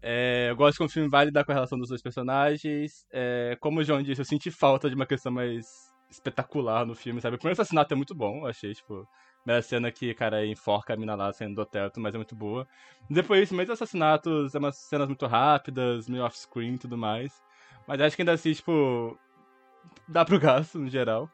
É, 0.00 0.48
eu 0.50 0.56
gosto 0.56 0.78
como 0.78 0.88
o 0.88 0.92
filme 0.92 1.08
vai 1.08 1.26
lidar 1.26 1.44
com 1.44 1.52
a 1.52 1.54
relação 1.54 1.78
dos 1.78 1.88
dois 1.88 2.02
personagens. 2.02 3.06
É, 3.12 3.56
como 3.60 3.80
o 3.80 3.84
João 3.84 4.02
disse, 4.02 4.20
eu 4.20 4.24
senti 4.24 4.50
falta 4.50 4.88
de 4.88 4.96
uma 4.96 5.06
questão 5.06 5.30
mais 5.30 5.92
espetacular 6.10 6.86
no 6.86 6.94
filme, 6.94 7.20
sabe? 7.20 7.36
O 7.36 7.38
primeiro 7.38 7.60
assassinato 7.60 7.92
é 7.92 7.96
muito 7.96 8.14
bom, 8.14 8.38
eu 8.38 8.46
achei, 8.46 8.74
tipo, 8.74 9.06
a 9.46 9.62
cena 9.62 9.90
que, 9.90 10.14
cara, 10.14 10.46
enforca 10.46 10.94
a 10.94 10.96
mina 10.96 11.14
lá 11.14 11.32
saindo 11.32 11.56
do 11.56 11.66
teto, 11.66 12.00
mas 12.00 12.14
é 12.14 12.18
muito 12.18 12.36
boa. 12.36 12.66
Depois, 13.10 13.50
mesmo 13.50 13.72
assassinatos, 13.72 14.54
é 14.54 14.58
umas 14.58 14.76
cenas 14.76 15.08
muito 15.08 15.26
rápidas, 15.26 16.08
meio 16.08 16.24
off-screen 16.24 16.74
e 16.74 16.78
tudo 16.78 16.96
mais. 16.96 17.32
Mas 17.86 18.00
acho 18.00 18.14
que 18.16 18.22
ainda 18.22 18.32
assim, 18.32 18.52
tipo, 18.52 19.18
dá 20.06 20.24
pro 20.24 20.38
gasto, 20.38 20.78
no 20.78 20.88
geral. 20.88 21.28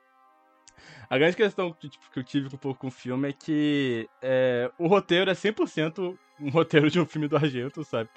A 1.10 1.18
grande 1.18 1.36
questão 1.36 1.72
que, 1.72 1.88
tipo, 1.88 2.10
que 2.10 2.18
eu 2.20 2.24
tive 2.24 2.46
um 2.46 2.58
pouco 2.58 2.80
com 2.80 2.86
o 2.88 2.90
filme 2.90 3.28
é 3.28 3.32
que 3.32 4.08
é, 4.22 4.70
o 4.78 4.86
roteiro 4.86 5.30
é 5.30 5.34
100% 5.34 6.16
um 6.40 6.50
roteiro 6.50 6.90
de 6.90 7.00
um 7.00 7.06
filme 7.06 7.28
do 7.28 7.36
Argento, 7.36 7.82
sabe? 7.84 8.08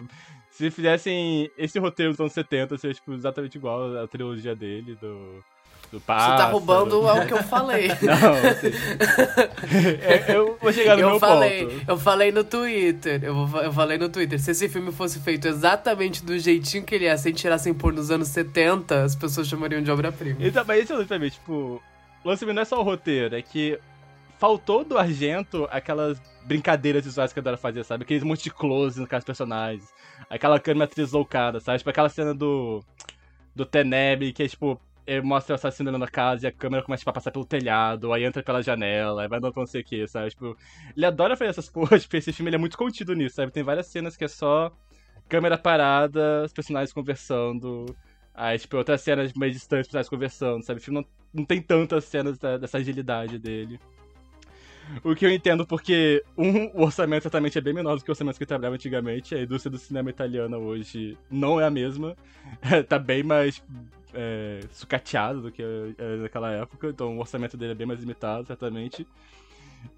Se 0.49 0.69
fizessem 0.69 1.49
esse 1.57 1.79
roteiro 1.79 2.11
dos 2.11 2.19
anos 2.19 2.33
70, 2.33 2.77
seria 2.77 2.93
tipo, 2.93 3.13
exatamente 3.13 3.57
igual 3.57 3.97
a 3.97 4.07
trilogia 4.07 4.55
dele, 4.55 4.95
do. 4.95 5.43
Do 5.91 5.99
pássaro. 5.99 6.31
Você 6.31 6.37
tá 6.43 6.49
roubando 6.49 7.01
o 7.01 7.25
que 7.27 7.33
eu 7.33 7.43
falei. 7.43 7.89
Não, 8.01 8.49
assim, 8.49 8.71
eu, 10.29 10.35
eu 10.35 10.57
vou 10.61 10.71
chegar 10.71 10.95
no 10.95 11.01
eu 11.01 11.09
meu 11.11 11.19
falei, 11.19 11.65
ponto. 11.65 11.83
Eu 11.91 11.97
falei 11.97 12.31
no 12.31 12.43
Twitter, 12.43 13.23
eu, 13.23 13.45
vou- 13.45 13.61
eu 13.61 13.73
falei 13.73 13.97
no 13.97 14.07
Twitter, 14.09 14.39
se 14.39 14.51
esse 14.51 14.69
filme 14.69 14.91
fosse 14.91 15.19
feito 15.19 15.47
exatamente 15.47 16.23
do 16.23 16.37
jeitinho 16.39 16.83
que 16.83 16.95
ele 16.95 17.05
é, 17.05 17.17
sem 17.17 17.33
tirar, 17.33 17.57
sem 17.57 17.73
pôr 17.73 17.91
nos 17.93 18.09
anos 18.09 18.29
70, 18.29 19.03
as 19.03 19.15
pessoas 19.15 19.47
chamariam 19.47 19.81
de 19.81 19.91
obra-prima. 19.91 20.37
Então, 20.39 20.63
mas 20.65 20.89
esse 20.89 21.13
é 21.13 21.19
mim, 21.19 21.29
tipo, 21.29 21.81
o 22.23 22.27
lance 22.29 22.45
não 22.45 22.61
é 22.61 22.65
só 22.65 22.79
o 22.79 22.83
roteiro, 22.83 23.35
é 23.35 23.41
que 23.41 23.77
faltou 24.39 24.83
do 24.83 24.97
Argento 24.97 25.67
aquelas 25.71 26.19
brincadeiras 26.45 27.05
visuais 27.05 27.31
que 27.31 27.39
a 27.39 27.43
Dora 27.43 27.57
fazia, 27.57 27.83
sabe? 27.83 28.03
Aqueles 28.03 28.23
monte 28.23 28.43
de 28.43 28.49
close 28.49 28.99
nos 28.99 29.07
caras 29.07 29.23
personagens, 29.23 29.87
aquela 30.29 30.59
câmera 30.59 30.89
deslocada, 30.95 31.59
sabe? 31.59 31.77
Tipo 31.79 31.89
aquela 31.89 32.09
cena 32.09 32.33
do 32.33 32.83
do 33.53 33.65
Teneb, 33.65 34.31
que 34.31 34.43
é 34.43 34.47
tipo, 34.47 34.79
mostra 35.23 35.53
o 35.53 35.55
assassino 35.55 35.97
da 35.97 36.07
casa 36.07 36.45
e 36.45 36.47
a 36.47 36.51
câmera 36.51 36.83
começa 36.83 37.01
tipo, 37.01 37.09
a 37.09 37.13
passar 37.13 37.31
pelo 37.31 37.45
telhado, 37.45 38.13
aí 38.13 38.23
entra 38.23 38.43
pela 38.43 38.61
janela, 38.61 39.23
aí 39.23 39.27
vai 39.27 39.39
dando 39.39 39.53
não 39.55 39.65
sei 39.65 39.81
o 39.81 39.83
que, 39.83 40.07
sabe? 40.07 40.29
Tipo, 40.29 40.57
ele 40.95 41.05
adora 41.05 41.35
fazer 41.35 41.49
essas 41.49 41.67
porras, 41.71 42.03
tipo, 42.03 42.15
esse 42.17 42.31
filme 42.31 42.53
é 42.53 42.57
muito 42.57 42.77
contido 42.77 43.13
nisso, 43.13 43.35
sabe? 43.35 43.51
Tem 43.51 43.63
várias 43.63 43.87
cenas 43.87 44.15
que 44.15 44.23
é 44.23 44.27
só 44.27 44.71
câmera 45.27 45.57
parada, 45.57 46.43
os 46.45 46.53
personagens 46.53 46.93
conversando, 46.93 47.85
aí, 48.33 48.57
tipo, 48.59 48.77
outras 48.77 49.01
cenas 49.01 49.33
mais 49.33 49.53
distantes, 49.53 49.87
os 49.87 49.91
personagens 49.91 50.09
conversando, 50.09 50.63
sabe? 50.63 50.79
O 50.79 50.83
filme 50.83 51.01
não, 51.01 51.07
não 51.33 51.45
tem 51.45 51.61
tantas 51.61 52.05
cenas 52.05 52.37
da- 52.37 52.57
dessa 52.57 52.77
agilidade 52.77 53.39
dele. 53.39 53.79
O 55.03 55.15
que 55.15 55.25
eu 55.25 55.31
entendo 55.31 55.65
porque, 55.65 56.23
um, 56.37 56.65
o 56.73 56.83
orçamento 56.83 57.23
certamente 57.23 57.57
é 57.57 57.61
bem 57.61 57.73
menor 57.73 57.95
do 57.95 58.03
que 58.03 58.09
o 58.09 58.13
orçamento 58.13 58.37
que 58.37 58.45
trabalhava 58.45 58.75
antigamente. 58.75 59.33
A 59.33 59.41
indústria 59.41 59.71
do 59.71 59.77
cinema 59.77 60.09
italiana 60.09 60.57
hoje 60.57 61.17
não 61.29 61.59
é 61.61 61.65
a 61.65 61.69
mesma. 61.69 62.15
tá 62.89 62.99
bem 62.99 63.23
mais 63.23 63.63
é, 64.13 64.61
sucateado 64.71 65.41
do 65.41 65.51
que 65.51 65.61
é, 65.61 66.15
naquela 66.17 66.51
época. 66.51 66.89
Então 66.89 67.17
o 67.17 67.19
orçamento 67.19 67.57
dele 67.57 67.71
é 67.71 67.75
bem 67.75 67.87
mais 67.87 67.99
limitado, 67.99 68.45
certamente. 68.45 69.05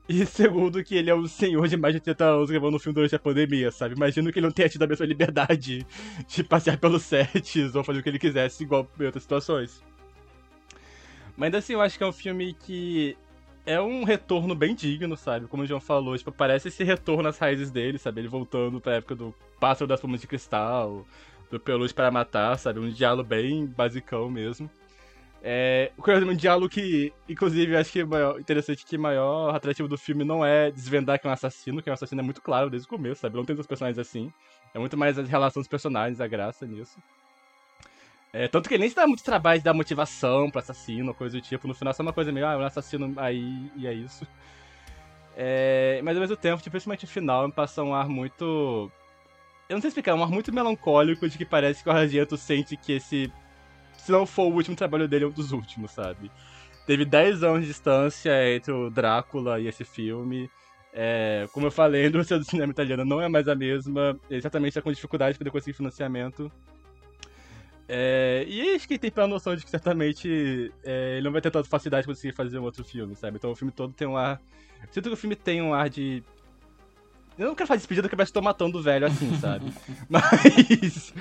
E 0.08 0.26
segundo, 0.28 0.84
que 0.84 0.96
ele 0.96 1.10
é 1.10 1.16
um 1.16 1.28
senhor 1.28 1.68
de 1.68 1.78
mais 1.78 1.94
de 1.94 2.00
30 2.00 2.26
anos 2.26 2.50
gravando 2.50 2.76
um 2.76 2.80
filme 2.80 2.96
durante 2.96 3.16
a 3.16 3.20
pandemia, 3.20 3.72
sabe? 3.72 3.96
Imagino 3.96 4.32
que 4.32 4.40
ele 4.40 4.48
não 4.48 4.54
tenha 4.54 4.70
tido 4.70 4.84
a 4.84 4.88
mesma 4.88 5.06
liberdade 5.06 5.86
de 6.28 6.44
passear 6.44 6.78
pelos 6.78 7.04
sets 7.04 7.74
ou 7.76 7.84
fazer 7.84 8.00
o 8.00 8.04
que 8.04 8.10
ele 8.10 8.20
quisesse, 8.20 8.64
igual 8.64 8.88
em 9.00 9.06
outras 9.06 9.24
situações. 9.24 9.82
Mas 11.36 11.48
ainda 11.48 11.58
assim, 11.58 11.74
eu 11.74 11.82
acho 11.82 11.98
que 11.98 12.04
é 12.04 12.08
um 12.08 12.14
filme 12.14 12.54
que 12.54 13.18
é 13.66 13.80
um 13.80 14.04
retorno 14.04 14.54
bem 14.54 14.76
digno, 14.76 15.16
sabe? 15.16 15.48
Como 15.48 15.64
o 15.64 15.66
João 15.66 15.80
falou, 15.80 16.18
tipo, 16.18 16.32
parece 16.32 16.68
esse 16.68 16.84
retorno 16.84 17.30
às 17.30 17.38
raízes 17.38 17.72
dele, 17.72 17.98
sabe? 17.98 18.22
Ele 18.22 18.28
voltando 18.28 18.80
pra 18.80 18.96
época 18.96 19.16
do 19.16 19.34
Pássaro 19.60 19.88
das 19.88 20.00
Plumas 20.00 20.22
de 20.22 20.28
Cristal, 20.28 21.06
do 21.54 21.60
Peluche 21.60 21.94
para 21.94 22.12
Matar, 22.12 22.58
sabe? 22.58 22.80
Um 22.80 22.90
diálogo 22.90 23.28
bem 23.28 23.66
basicão 23.66 24.30
mesmo. 24.30 24.70
É, 25.46 25.92
um 25.98 26.36
diálogo 26.36 26.70
que, 26.70 27.14
inclusive, 27.28 27.74
eu 27.74 27.80
acho 27.80 27.92
que 27.92 28.00
é 28.00 28.06
maior, 28.06 28.40
interessante 28.40 28.86
que 28.86 28.96
o 28.96 29.00
maior 29.00 29.54
atrativo 29.54 29.88
do 29.88 29.98
filme 29.98 30.24
não 30.24 30.44
é 30.44 30.72
desvendar 30.72 31.20
que 31.20 31.28
é 31.28 31.30
um 31.30 31.34
assassino, 31.34 31.82
que 31.82 31.90
é 31.90 31.92
um 31.92 31.94
assassino 31.94 32.22
é 32.22 32.24
muito 32.24 32.42
claro 32.42 32.70
desde 32.70 32.88
o 32.88 32.90
começo, 32.90 33.22
sabe? 33.22 33.36
Não 33.36 33.44
tem 33.44 33.56
tantos 33.56 33.68
personagens 33.68 34.00
assim. 34.00 34.32
É 34.74 34.80
muito 34.80 34.98
mais 34.98 35.20
a 35.20 35.22
relação 35.22 35.62
dos 35.62 35.68
personagens, 35.68 36.22
a 36.22 36.28
graça 36.28 36.66
nisso. 36.66 36.98
É, 38.32 38.48
tanto 38.48 38.68
que 38.68 38.78
nem 38.78 38.90
se 38.90 38.96
dá 38.96 39.06
muito 39.06 39.24
trabalho 39.24 39.60
de 39.60 39.66
dar 39.66 39.74
motivação 39.74 40.50
pro 40.50 40.60
assassino, 40.60 41.14
coisa 41.14 41.38
do 41.38 41.42
tipo. 41.42 41.68
No 41.68 41.76
final, 41.76 41.92
é 41.92 41.94
só 41.94 42.02
uma 42.02 42.14
coisa 42.14 42.32
meio, 42.32 42.48
ah, 42.48 42.54
é 42.54 42.58
um 42.58 42.64
assassino 42.64 43.14
aí 43.18 43.70
e 43.76 43.86
é 43.86 43.94
isso. 43.94 44.26
É, 45.36 46.00
mas 46.04 46.16
ao 46.16 46.22
mesmo 46.22 46.38
tempo, 46.38 46.58
tipo, 46.58 46.72
principalmente 46.72 47.06
o 47.06 47.08
final, 47.08 47.48
me 47.48 47.54
passa 47.54 47.84
um 47.84 47.94
ar 47.94 48.08
muito. 48.08 48.90
Eu 49.70 49.76
não 49.76 49.82
sei 49.82 49.88
explicar, 49.90 50.16
um 50.16 50.24
ar 50.24 50.30
muito 50.30 50.54
melancólico 50.54 51.28
de 51.28 51.38
que 51.38 51.46
parece 51.46 51.84
que 51.84 51.90
o 51.90 51.92
Argento 51.92 52.38
sente 52.38 52.76
que 52.78 52.94
esse. 52.94 53.32
Se 53.98 54.12
não 54.12 54.26
for 54.26 54.52
o 54.52 54.54
último 54.54 54.76
trabalho 54.76 55.08
dele, 55.08 55.26
é 55.26 55.28
um 55.28 55.32
dos 55.32 55.52
últimos, 55.52 55.92
sabe? 55.92 56.32
Teve 56.86 57.06
10 57.06 57.44
anos 57.44 57.62
de 57.62 57.68
distância 57.68 58.32
entre 58.54 58.72
o 58.72 58.90
Drácula 58.90 59.60
e 59.60 59.68
esse 59.68 59.86
filme. 59.86 60.50
É, 60.92 61.48
como 61.54 61.66
eu 61.68 61.72
falei, 61.72 62.06
a 62.06 62.08
indústria 62.08 62.38
do 62.38 62.46
cinema 62.46 62.72
italiano 62.72 63.06
não 63.06 63.22
é 63.22 63.30
mais 63.30 63.48
a 63.48 63.56
mesma. 63.56 64.20
Ele 64.30 64.42
certamente 64.42 64.70
está 64.70 64.82
com 64.82 64.92
dificuldade 64.92 65.34
de 65.34 65.40
poder 65.40 65.52
conseguir 65.52 65.76
financiamento. 65.76 66.52
É, 67.88 68.46
e 68.48 68.76
acho 68.76 68.88
que 68.88 68.98
tem 68.98 69.12
pela 69.12 69.28
noção 69.28 69.56
de 69.56 69.64
que 69.64 69.70
certamente 69.70 70.72
é, 70.84 71.16
ele 71.16 71.26
não 71.26 71.32
vai 71.32 71.42
ter 71.42 71.52
tanta 71.52 71.68
facilidade 71.68 72.04
de 72.04 72.14
conseguir 72.14 72.34
fazer 72.34 72.60
um 72.60 72.64
outro 72.64 72.84
filme, 72.84 73.16
sabe? 73.16 73.38
Então 73.38 73.52
o 73.52 73.56
filme 73.56 73.72
todo 73.72 73.94
tem 73.94 74.08
um 74.08 74.16
ar. 74.16 74.42
Sinto 74.92 75.10
que 75.10 75.14
o 75.14 75.18
filme 75.18 75.36
tem 75.36 75.62
um 75.62 75.74
ar 75.74 75.90
de. 75.90 76.24
Eu 77.38 77.48
não 77.48 77.56
quero 77.56 77.68
fazer 77.68 77.80
despedida 77.80 78.08
que 78.08 78.16
eu 78.16 78.24
estou 78.24 78.42
matando 78.42 78.78
o 78.78 78.82
velho 78.82 79.08
assim, 79.08 79.36
sabe? 79.40 79.66
Mas. 80.10 81.14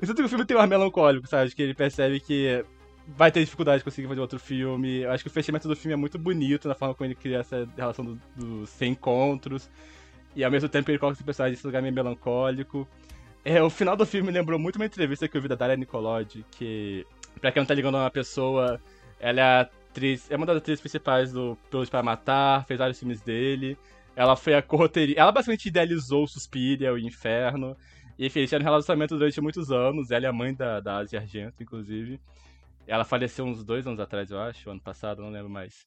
eu 0.00 0.06
sinto 0.06 0.16
que 0.16 0.22
o 0.22 0.28
filme 0.28 0.44
tem 0.44 0.56
um 0.56 0.60
ar 0.60 0.68
melancólico, 0.68 1.26
sabe? 1.26 1.54
Que 1.54 1.62
ele 1.62 1.74
percebe 1.74 2.20
que 2.20 2.64
vai 3.06 3.32
ter 3.32 3.40
dificuldade 3.40 3.78
de 3.78 3.84
conseguir 3.84 4.08
fazer 4.08 4.20
outro 4.20 4.38
filme. 4.38 5.00
Eu 5.00 5.10
acho 5.10 5.24
que 5.24 5.28
o 5.28 5.32
fechamento 5.32 5.68
do 5.68 5.76
filme 5.76 5.94
é 5.94 5.96
muito 5.96 6.18
bonito 6.18 6.68
na 6.68 6.74
forma 6.74 6.94
como 6.94 7.06
ele 7.06 7.14
cria 7.14 7.38
essa 7.38 7.68
relação 7.76 8.04
dos 8.04 8.18
do, 8.36 8.66
sem 8.66 8.92
encontros. 8.92 9.70
E 10.34 10.44
ao 10.44 10.50
mesmo 10.50 10.68
tempo 10.68 10.90
ele 10.90 10.98
coloca 10.98 11.16
esse 11.16 11.24
personagem 11.24 11.52
nesse 11.52 11.66
lugar 11.66 11.82
meio 11.82 11.94
melancólico. 11.94 12.86
É, 13.44 13.62
o 13.62 13.68
final 13.68 13.96
do 13.96 14.06
filme 14.06 14.30
lembrou 14.30 14.58
muito 14.58 14.76
uma 14.76 14.86
entrevista 14.86 15.26
que 15.26 15.36
eu 15.36 15.42
vi 15.42 15.48
da 15.48 15.54
Daria 15.54 15.76
Nicolodi, 15.76 16.44
que, 16.52 17.04
pra 17.40 17.50
quem 17.50 17.60
não 17.60 17.66
tá 17.66 17.74
ligando 17.74 17.96
a 17.96 18.02
uma 18.02 18.10
pessoa, 18.10 18.80
ela 19.18 19.40
é 19.40 19.42
a 19.42 19.60
atriz, 19.62 20.30
é 20.30 20.36
uma 20.36 20.46
das 20.46 20.58
atrizes 20.58 20.80
principais 20.80 21.32
do 21.32 21.58
Pelos 21.70 21.90
para 21.90 22.02
Matar, 22.02 22.64
fez 22.66 22.78
vários 22.78 22.98
filmes 22.98 23.20
dele. 23.20 23.76
Ela 24.14 24.36
foi 24.36 24.54
a 24.54 24.62
corroteria. 24.62 25.16
Ela 25.18 25.32
basicamente 25.32 25.66
idealizou 25.66 26.24
o 26.24 26.28
Suspiria, 26.28 26.92
o 26.92 26.98
Inferno. 26.98 27.76
E 28.18 28.26
enfim, 28.26 28.40
eles 28.40 28.50
tiveram 28.50 28.64
um 28.64 28.70
relacionamento 28.70 29.16
durante 29.16 29.40
muitos 29.40 29.70
anos. 29.70 30.10
Ela 30.10 30.26
é 30.26 30.28
a 30.28 30.32
mãe 30.32 30.54
da, 30.54 30.80
da 30.80 30.98
Asia 30.98 31.20
Argento, 31.20 31.62
inclusive. 31.62 32.20
Ela 32.86 33.04
faleceu 33.04 33.44
uns 33.44 33.64
dois 33.64 33.86
anos 33.86 34.00
atrás, 34.00 34.30
eu 34.30 34.40
acho, 34.40 34.68
ano 34.68 34.80
passado, 34.80 35.22
não 35.22 35.30
lembro 35.30 35.48
mais. 35.48 35.86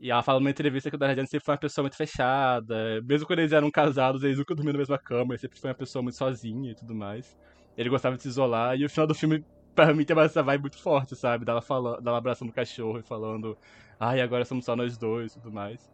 E 0.00 0.10
ela 0.10 0.22
fala 0.22 0.40
numa 0.40 0.50
entrevista 0.50 0.90
que 0.90 0.96
o 0.96 1.04
Argento 1.04 1.30
sempre 1.30 1.44
foi 1.44 1.54
uma 1.54 1.60
pessoa 1.60 1.82
muito 1.82 1.96
fechada. 1.96 3.00
Mesmo 3.02 3.26
quando 3.26 3.40
eles 3.40 3.52
eram 3.52 3.70
casados, 3.70 4.22
eles 4.24 4.38
nunca 4.38 4.54
dormiam 4.54 4.72
na 4.72 4.78
mesma 4.78 4.98
cama. 4.98 5.34
Ele 5.34 5.38
sempre 5.38 5.60
foi 5.60 5.70
uma 5.70 5.76
pessoa 5.76 6.02
muito 6.02 6.16
sozinha 6.16 6.72
e 6.72 6.74
tudo 6.74 6.94
mais. 6.94 7.36
Ele 7.76 7.88
gostava 7.88 8.16
de 8.16 8.22
se 8.22 8.28
isolar. 8.28 8.76
E 8.78 8.84
o 8.84 8.90
final 8.90 9.06
do 9.06 9.14
filme, 9.14 9.44
pra 9.74 9.92
mim, 9.94 10.04
tem 10.04 10.18
essa 10.18 10.42
vibe 10.42 10.62
muito 10.62 10.78
forte, 10.78 11.14
sabe? 11.14 11.44
Dela, 11.44 11.62
fala, 11.62 12.00
dela 12.00 12.18
abraçando 12.18 12.48
o 12.48 12.52
cachorro 12.52 12.98
e 12.98 13.02
falando 13.02 13.56
ai, 14.00 14.20
agora 14.20 14.44
somos 14.44 14.64
só 14.64 14.74
nós 14.74 14.98
dois 14.98 15.32
e 15.32 15.40
tudo 15.40 15.52
mais. 15.52 15.88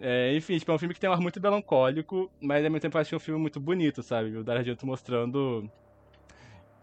É, 0.00 0.34
enfim, 0.34 0.58
tipo, 0.58 0.70
é 0.72 0.74
um 0.74 0.78
filme 0.78 0.94
que 0.94 1.00
tem 1.00 1.08
um 1.08 1.12
ar 1.12 1.20
muito 1.20 1.40
melancólico, 1.40 2.30
mas 2.40 2.64
ao 2.64 2.70
mesmo 2.70 2.80
tempo 2.80 2.98
eu 2.98 3.06
é 3.12 3.16
um 3.16 3.20
filme 3.20 3.40
muito 3.40 3.60
bonito, 3.60 4.02
sabe? 4.02 4.36
O 4.36 4.44
Dario 4.44 4.60
Argento 4.60 4.86
mostrando 4.86 5.70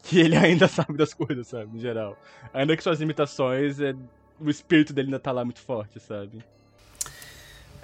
que 0.03 0.19
ele 0.19 0.35
ainda 0.37 0.67
sabe 0.67 0.97
das 0.97 1.13
coisas, 1.13 1.47
sabe? 1.47 1.73
No 1.73 1.79
geral. 1.79 2.17
Ainda 2.53 2.75
que 2.77 2.83
suas 2.83 2.99
limitações, 2.99 3.79
é... 3.79 3.93
o 4.39 4.49
espírito 4.49 4.93
dele 4.93 5.07
ainda 5.07 5.19
tá 5.19 5.31
lá 5.31 5.43
muito 5.43 5.59
forte, 5.59 5.99
sabe? 5.99 6.43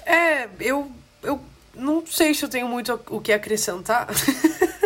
É, 0.06 0.48
eu, 0.60 0.92
eu 1.24 1.42
não 1.74 2.06
sei 2.06 2.34
se 2.34 2.46
eu 2.46 2.50
tenho 2.50 2.68
muito 2.68 3.00
o 3.10 3.20
que 3.20 3.34
acrescentar. 3.34 4.08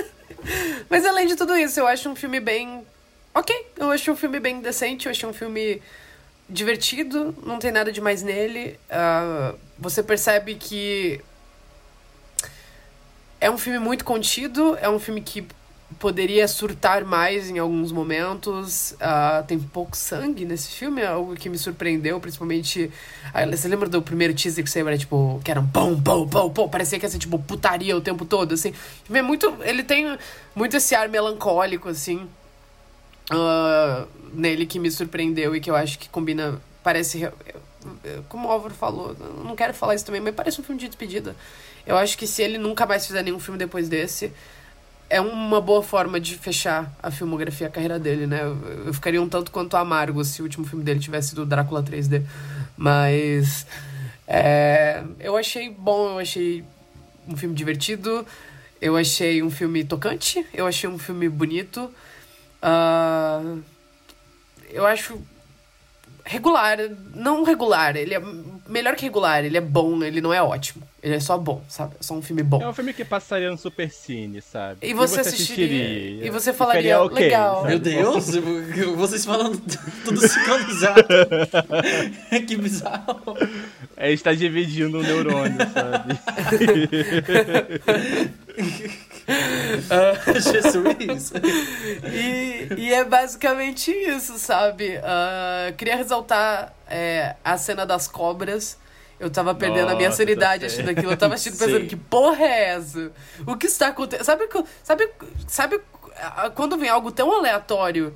Mas 0.89 1.05
além 1.05 1.27
de 1.27 1.35
tudo 1.35 1.55
isso, 1.55 1.79
eu 1.79 1.87
acho 1.87 2.09
um 2.09 2.15
filme 2.15 2.39
bem. 2.39 2.83
Ok, 3.33 3.55
eu 3.77 3.91
acho 3.91 4.11
um 4.11 4.15
filme 4.15 4.39
bem 4.39 4.59
decente, 4.59 5.05
eu 5.05 5.11
acho 5.11 5.27
um 5.27 5.33
filme 5.33 5.81
divertido, 6.49 7.35
não 7.45 7.59
tem 7.59 7.71
nada 7.71 7.91
demais 7.91 8.23
nele. 8.23 8.79
Uh, 8.89 9.57
você 9.77 10.01
percebe 10.01 10.55
que 10.55 11.21
é 13.39 13.49
um 13.49 13.57
filme 13.57 13.79
muito 13.79 14.03
contido, 14.03 14.77
é 14.81 14.89
um 14.89 14.99
filme 14.99 15.21
que 15.21 15.47
poderia 15.97 16.47
surtar 16.47 17.03
mais 17.03 17.49
em 17.49 17.57
alguns 17.57 17.91
momentos. 17.91 18.91
Uh, 18.93 19.43
tem 19.47 19.57
pouco 19.59 19.95
sangue 19.95 20.45
nesse 20.45 20.69
filme, 20.69 21.01
é 21.01 21.07
algo 21.07 21.35
que 21.35 21.49
me 21.49 21.57
surpreendeu, 21.57 22.19
principalmente. 22.19 22.91
Uh, 23.33 23.49
você 23.49 23.67
lembra 23.67 23.87
do 23.87 24.01
primeiro 24.01 24.33
teaser 24.33 24.63
que 24.63 24.69
saiu? 24.69 24.87
Era 24.87 24.97
tipo, 24.97 25.39
que 25.43 25.49
era 25.49 25.59
um 25.59 25.67
pão, 25.67 25.99
pão, 25.99 26.27
pão, 26.27 26.49
pão. 26.49 26.69
Parecia 26.69 26.99
que 26.99 27.05
ia 27.05 27.09
ser 27.09 27.19
tipo 27.19 27.39
putaria 27.39 27.95
o 27.95 28.01
tempo 28.01 28.25
todo, 28.25 28.53
assim. 28.53 28.73
É 29.11 29.21
muito, 29.21 29.55
ele 29.63 29.83
tem 29.83 30.17
muito 30.55 30.75
esse 30.77 30.93
ar 30.93 31.07
melancólico, 31.09 31.89
assim. 31.89 32.27
Uh, 33.31 34.07
nele 34.33 34.65
que 34.65 34.79
me 34.79 34.89
surpreendeu 34.89 35.55
e 35.55 35.59
que 35.59 35.69
eu 35.69 35.75
acho 35.75 35.99
que 35.99 36.09
combina. 36.09 36.59
Parece. 36.83 37.29
Como 38.27 38.47
o 38.47 38.51
Álvaro 38.51 38.73
falou, 38.73 39.15
não 39.43 39.55
quero 39.55 39.73
falar 39.73 39.95
isso 39.95 40.05
também, 40.05 40.19
mas 40.19 40.35
parece 40.35 40.59
um 40.59 40.63
filme 40.63 40.79
de 40.79 40.87
despedida. 40.87 41.35
Eu 41.85 41.97
acho 41.97 42.17
que 42.17 42.27
se 42.27 42.41
ele 42.41 42.57
nunca 42.57 42.85
mais 42.85 43.05
fizer 43.07 43.23
nenhum 43.23 43.39
filme 43.39 43.57
depois 43.57 43.87
desse, 43.87 44.31
é 45.09 45.19
uma 45.19 45.59
boa 45.59 45.81
forma 45.81 46.19
de 46.19 46.37
fechar 46.37 46.93
a 47.01 47.09
filmografia, 47.09 47.67
a 47.67 47.69
carreira 47.69 47.97
dele, 47.97 48.27
né? 48.27 48.41
Eu 48.85 48.93
ficaria 48.93 49.21
um 49.21 49.27
tanto 49.27 49.51
quanto 49.51 49.75
amargo 49.75 50.23
se 50.23 50.41
o 50.41 50.43
último 50.43 50.65
filme 50.65 50.83
dele 50.83 50.99
tivesse 50.99 51.29
sido 51.29 51.45
Drácula 51.45 51.81
3D. 51.81 52.23
Mas. 52.77 53.65
É, 54.27 55.03
eu 55.19 55.35
achei 55.35 55.69
bom, 55.69 56.11
eu 56.11 56.19
achei 56.19 56.63
um 57.27 57.35
filme 57.35 57.55
divertido, 57.55 58.25
eu 58.79 58.95
achei 58.95 59.41
um 59.41 59.49
filme 59.49 59.83
tocante, 59.83 60.45
eu 60.53 60.67
achei 60.67 60.87
um 60.87 60.99
filme 60.99 61.27
bonito. 61.27 61.89
Uh, 62.61 63.61
eu 64.69 64.85
acho 64.85 65.19
regular, 66.25 66.77
não 67.15 67.43
regular, 67.43 67.95
ele 67.95 68.13
é 68.13 68.21
melhor 68.67 68.95
que 68.95 69.03
regular, 69.03 69.43
ele 69.43 69.57
é 69.57 69.61
bom, 69.61 70.03
ele 70.03 70.21
não 70.21 70.31
é 70.31 70.41
ótimo. 70.43 70.87
Ele 71.01 71.15
é 71.15 71.19
só 71.19 71.37
bom, 71.37 71.63
sabe? 71.69 71.95
É 71.97 72.03
só 72.03 72.13
um 72.13 72.21
filme 72.21 72.43
bom. 72.43 72.61
É 72.61 72.67
um 72.67 72.73
filme 72.73 72.93
que 72.93 73.05
passaria 73.05 73.49
no 73.49 73.57
Super 73.57 73.89
Cine, 73.89 74.41
sabe? 74.41 74.79
E 74.85 74.93
você, 74.93 75.15
você 75.23 75.29
assistiria, 75.29 76.25
E 76.25 76.29
você 76.29 76.51
falaria, 76.51 76.81
Ficaria 76.81 77.01
ok, 77.05 77.23
legal. 77.23 77.55
sabe? 77.55 77.67
Meu 77.69 77.79
Deus, 77.79 78.25
vocês 78.97 79.25
falando 79.25 79.59
tudo 80.03 80.19
sincronizado. 80.27 81.07
que 82.45 82.57
bizarro. 82.57 83.37
A 83.95 84.07
gente 84.09 84.23
tá 84.23 84.33
dividindo 84.33 84.99
um 84.99 85.01
neurônio, 85.01 85.57
sabe? 85.73 86.19
Ah, 89.89 90.31
Jesus. 90.39 91.33
E, 92.13 92.67
e 92.77 92.93
é 92.93 93.03
basicamente 93.03 93.91
isso, 93.91 94.37
sabe? 94.39 94.97
Ah, 95.03 95.71
queria 95.77 95.95
ressaltar 95.95 96.73
é, 96.87 97.35
a 97.43 97.57
cena 97.57 97.85
das 97.85 98.07
cobras. 98.07 98.77
Eu 99.19 99.29
tava 99.29 99.53
perdendo 99.53 99.89
a 99.89 99.95
minha 99.95 100.09
Nossa, 100.09 100.23
sanidade 100.23 100.69
cena. 100.71 100.91
aquilo. 100.91 101.11
Eu 101.11 101.17
tava 101.17 101.33
assistindo 101.33 101.59
pensando, 101.59 101.87
que 101.87 101.95
porra 101.95 102.45
é 102.45 102.69
essa? 102.69 103.11
O 103.45 103.55
que 103.57 103.67
está 103.67 103.89
acontecendo? 103.89 104.25
Sabe, 104.25 104.47
sabe, 104.81 105.09
sabe 105.47 105.81
ah, 106.15 106.49
quando 106.49 106.77
vem 106.77 106.89
algo 106.89 107.11
tão 107.11 107.31
aleatório 107.31 108.13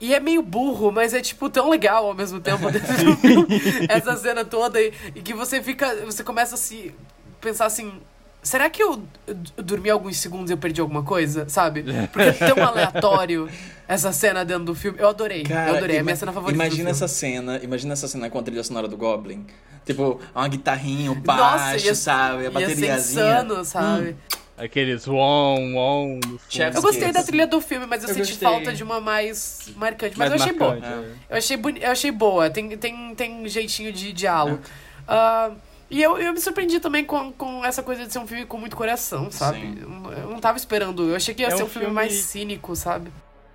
e 0.00 0.14
é 0.14 0.20
meio 0.20 0.42
burro, 0.42 0.92
mas 0.92 1.12
é 1.12 1.20
tipo 1.20 1.50
tão 1.50 1.68
legal 1.68 2.06
ao 2.06 2.14
mesmo 2.14 2.40
tempo 2.40 2.70
dentro 2.70 3.04
do 3.04 3.16
filme, 3.16 3.46
essa 3.88 4.16
cena 4.16 4.44
toda 4.44 4.80
e, 4.80 4.92
e 5.14 5.22
que 5.22 5.34
você 5.34 5.62
fica, 5.62 5.94
você 6.04 6.22
começa 6.22 6.54
a 6.54 6.58
se 6.58 6.94
pensar 7.40 7.66
assim, 7.66 8.00
será 8.42 8.68
que 8.70 8.82
eu, 8.82 8.96
d- 9.26 9.62
dormi 9.62 9.90
alguns 9.90 10.16
segundos 10.18 10.50
e 10.50 10.54
eu 10.54 10.58
perdi 10.58 10.80
alguma 10.80 11.02
coisa, 11.02 11.48
sabe? 11.48 11.84
Porque 12.12 12.28
é 12.28 12.32
tão 12.54 12.62
aleatório 12.64 13.48
essa 13.86 14.12
cena 14.12 14.44
dentro 14.44 14.64
do 14.64 14.74
filme. 14.74 14.98
Eu 15.00 15.08
adorei, 15.08 15.44
eu 15.48 15.76
adorei, 15.76 15.96
é 15.96 16.00
a 16.00 16.04
minha 16.04 16.16
cena 16.16 16.32
favorita. 16.32 16.54
Imagina 16.64 16.90
essa 16.90 17.08
cena, 17.08 17.58
imagina 17.62 17.92
essa 17.92 18.08
cena 18.08 18.28
com 18.30 18.38
a 18.38 18.42
trilha 18.42 18.62
sonora 18.64 18.88
do 18.88 18.96
Goblin. 18.96 19.46
Tipo, 19.84 20.20
uma 20.34 20.46
guitarrinha, 20.48 21.10
um 21.10 21.14
Nossa, 21.14 21.24
baixo, 21.24 21.86
ia- 21.86 21.94
sabe? 21.94 22.40
A 22.40 22.42
ia 22.44 22.50
bateriazinha. 22.50 22.96
insano, 22.96 23.64
sabe? 23.64 24.16
Aqueles 24.56 25.06
won, 25.06 25.72
won 25.74 26.16
no 26.16 26.20
fundo. 26.22 26.40
Chef's 26.48 26.74
Eu 26.76 26.82
gostei 26.82 27.12
da 27.12 27.22
trilha 27.22 27.46
do 27.46 27.60
filme, 27.60 27.86
mas 27.86 28.02
eu, 28.02 28.08
Eu 28.08 28.14
senti 28.16 28.30
gostei. 28.32 28.48
falta 28.48 28.72
de 28.72 28.82
uma 28.82 29.00
mais 29.00 29.70
marcante. 29.76 30.18
Mas 30.18 30.28
Mais 30.30 30.40
eu 30.40 30.46
achei 30.46 30.58
boa. 30.58 30.70
marcante, 30.72 31.08
é. 31.28 31.32
Eu 31.34 31.38
achei, 31.38 31.56
boni 31.56 31.80
eu 31.82 31.90
achei 31.92 32.10
boa. 32.10 32.50
Tem, 32.50 32.76
tem, 32.76 33.14
tem 33.14 33.48
jeitinho 33.48 33.92
de 33.92 34.12
diálogo. 34.12 34.58
É. 34.64 34.88
Ah, 35.06 35.52
e 35.90 36.02
eu, 36.02 36.18
eu 36.18 36.32
me 36.32 36.40
surpreendi 36.40 36.80
também 36.80 37.04
com, 37.04 37.32
com 37.32 37.64
essa 37.64 37.82
coisa 37.82 38.06
de 38.06 38.12
ser 38.12 38.18
um 38.18 38.26
filme 38.26 38.44
com 38.46 38.58
muito 38.58 38.76
coração, 38.76 39.30
sabe? 39.30 39.60
Sim. 39.60 39.82
Eu, 40.22 40.30
não 40.30 40.40
tava 40.40 40.58
esperando. 40.58 41.08
Eu 41.08 41.16
achei 41.16 41.34
que 41.34 41.42
ia 41.42 41.48
É 41.48 41.50
ser 41.50 41.62
um 41.62 41.68
filme 41.68 41.86
filme- 41.86 41.94
mais 41.94 42.12
cínico, 42.14 42.74
sabe? 42.76 43.10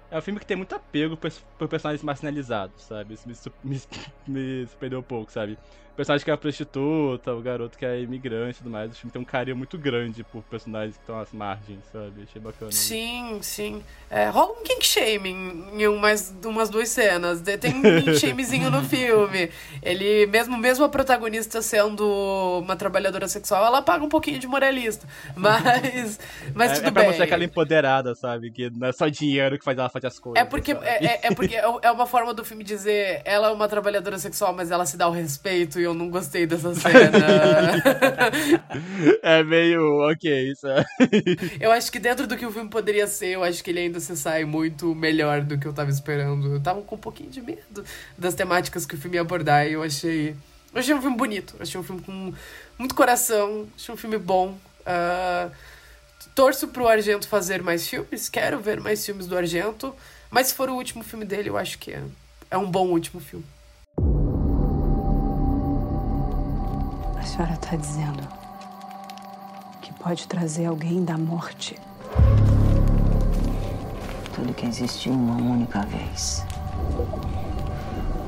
É 0.09 0.17
um 0.17 0.21
filme 0.21 0.39
que 0.39 0.45
tem 0.45 0.55
muito 0.57 0.75
apego 0.75 1.17
por, 1.17 1.31
personagens 1.67 2.03
marginalizados, 2.03 2.83
sabe? 2.83 3.15
Isso 3.15 3.27
me, 3.27 3.35
me, 3.63 3.81
me 4.27 4.67
surpreendeu 4.67 4.99
um 4.99 5.03
pouco, 5.03 5.31
sabe? 5.31 5.57
O 5.93 5.95
personagem 5.95 6.25
que 6.25 6.31
é 6.31 6.35
prostituta, 6.35 7.33
o 7.35 7.39
garoto 7.41 7.77
que 7.77 7.85
é 7.85 8.01
imigrante 8.01 8.55
e 8.55 8.63
tudo 8.63 8.71
mais. 8.71 8.91
O 8.91 8.95
filme 8.95 9.11
tem 9.11 9.21
um 9.21 9.25
carinho 9.25 9.55
muito 9.55 9.77
grande 9.77 10.23
por 10.23 10.41
personagens 10.43 10.95
que 10.95 11.03
estão 11.03 11.19
às 11.19 11.31
margens, 11.31 11.81
sabe? 11.91 12.23
Achei 12.27 12.41
bacana. 12.41 12.71
Sim, 12.71 13.37
sim. 13.43 13.83
É, 14.09 14.27
rola 14.29 14.53
um 14.59 14.63
kink 14.63 14.83
shaming 14.83 15.67
em 15.77 15.87
umas, 15.87 16.33
umas 16.45 16.71
duas 16.71 16.89
cenas. 16.89 17.41
Tem 17.41 17.71
um 17.75 17.81
kink 17.81 18.17
shamezinho 18.17 18.71
no 18.71 18.81
filme. 18.83 19.51
Ele, 19.83 20.25
mesmo, 20.25 20.57
mesmo 20.57 20.83
a 20.83 20.89
protagonista 20.89 21.61
sendo 21.61 22.59
uma 22.63 22.75
trabalhadora 22.75 23.27
sexual, 23.27 23.63
ela 23.63 23.81
paga 23.83 24.03
um 24.03 24.09
pouquinho 24.09 24.39
de 24.39 24.47
moralista. 24.47 25.07
Mas, 25.35 26.19
mas 26.55 26.71
é, 26.71 26.75
tudo 26.75 26.87
é 26.87 26.91
pra 26.91 27.01
bem. 27.03 27.09
mostrar 27.09 27.25
aquela 27.25 27.43
empoderada, 27.43 28.15
sabe? 28.15 28.49
Que 28.51 28.67
não 28.71 28.87
é 28.87 28.91
só 28.91 29.07
dinheiro 29.09 29.59
que 29.59 29.63
faz 29.63 29.77
ela 29.77 29.89
fazer 29.89 30.07
as 30.07 30.17
coisas. 30.17 30.41
É 30.41 30.45
porque, 30.49 30.71
é, 30.71 31.05
é- 31.05 31.19
é 31.27 31.35
porque 31.35 31.55
é 31.55 31.63
é 31.83 31.91
uma 31.91 32.05
forma 32.07 32.33
do 32.33 32.43
filme 32.43 32.63
dizer 32.63 33.21
ela 33.25 33.49
é 33.49 33.51
uma 33.51 33.67
trabalhadora 33.67 34.17
sexual, 34.17 34.53
mas 34.53 34.71
ela 34.71 34.85
se 34.85 34.97
dá 34.97 35.07
o 35.07 35.11
respeito 35.11 35.82
e 35.83 35.85
eu 35.85 35.93
não 35.93 36.09
gostei 36.09 36.47
dessa 36.47 36.73
cena. 36.73 36.93
É 39.21 39.43
meio 39.43 39.99
ok, 40.09 40.55
sabe? 40.55 40.85
eu 41.59 41.71
acho 41.71 41.91
que 41.91 41.99
dentro 41.99 42.25
do 42.25 42.35
que 42.35 42.45
o 42.45 42.51
filme 42.51 42.69
poderia 42.69 43.07
ser, 43.07 43.27
eu 43.27 43.43
acho 43.43 43.63
que 43.63 43.69
ele 43.69 43.79
ainda 43.79 43.99
se 43.99 44.15
sai 44.17 44.45
muito 44.45 44.93
melhor 44.95 45.41
do 45.41 45.57
que 45.57 45.67
eu 45.67 45.73
tava 45.73 45.89
esperando. 45.89 46.55
Eu 46.55 46.61
tava 46.61 46.81
com 46.81 46.95
um 46.95 46.99
pouquinho 46.99 47.29
de 47.29 47.41
medo 47.41 47.83
das 48.17 48.33
temáticas 48.33 48.85
que 48.85 48.95
o 48.95 48.97
filme 48.97 49.17
ia 49.17 49.21
abordar 49.21 49.67
e 49.67 49.73
eu 49.73 49.83
achei. 49.83 50.35
Eu 50.73 50.79
achei 50.79 50.93
um 50.93 51.01
filme 51.01 51.15
bonito, 51.15 51.55
achei 51.59 51.79
um 51.79 51.83
filme 51.83 52.01
com 52.01 52.33
muito 52.77 52.95
coração, 52.95 53.67
achei 53.75 53.93
um 53.93 53.97
filme 53.97 54.17
bom. 54.17 54.57
Ah, 54.85 55.49
torço 56.35 56.67
pro 56.67 56.87
Argento 56.87 57.27
fazer 57.27 57.61
mais 57.61 57.87
filmes, 57.87 58.29
quero 58.29 58.59
ver 58.59 58.79
mais 58.79 59.05
filmes 59.05 59.27
do 59.27 59.37
Argento, 59.37 59.95
mas 60.31 60.47
se 60.47 60.55
for 60.55 60.69
o 60.69 60.75
último 60.75 61.03
filme 61.03 61.25
dele, 61.25 61.49
eu 61.49 61.57
acho 61.57 61.77
que 61.77 61.91
é, 61.91 62.01
é 62.49 62.57
um 62.57 62.69
bom 62.69 62.87
último 62.87 63.21
filme. 63.21 63.45
A 67.23 67.25
senhora 67.25 67.53
está 67.53 67.77
dizendo 67.77 68.27
que 69.81 69.93
pode 69.93 70.27
trazer 70.27 70.65
alguém 70.65 71.05
da 71.05 71.17
morte. 71.17 71.77
Tudo 74.35 74.53
que 74.53 74.65
existiu 74.65 75.13
uma 75.13 75.37
única 75.37 75.83
vez 75.83 76.45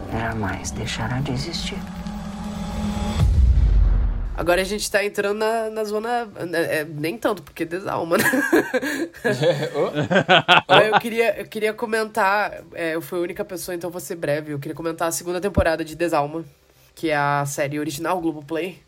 jamais 0.09 0.71
deixará 0.71 1.19
de 1.19 1.33
existir. 1.33 1.77
Agora 4.37 4.61
a 4.61 4.65
gente 4.65 4.89
tá 4.89 5.03
entrando 5.03 5.39
na, 5.39 5.69
na 5.69 5.83
zona. 5.83 6.29
é, 6.53 6.79
é, 6.79 6.85
nem 6.85 7.17
tanto, 7.17 7.43
porque 7.43 7.65
desalma, 7.65 8.17
né? 8.17 8.23
Eu, 10.89 10.99
queria, 11.01 11.41
eu 11.41 11.45
queria 11.45 11.73
comentar. 11.73 12.63
é, 12.73 12.95
eu 12.95 13.01
fui 13.01 13.19
a 13.19 13.21
única 13.21 13.43
pessoa, 13.43 13.75
então 13.75 13.89
vou 13.89 13.99
ser 13.99 14.15
breve. 14.15 14.53
Eu 14.53 14.59
queria 14.59 14.75
comentar 14.75 15.09
a 15.09 15.11
segunda 15.11 15.41
temporada 15.41 15.83
de 15.83 15.95
Desalma, 15.95 16.45
que 16.95 17.09
é 17.09 17.15
a 17.15 17.45
série 17.45 17.79
original 17.79 18.19
Globoplay, 18.21 18.79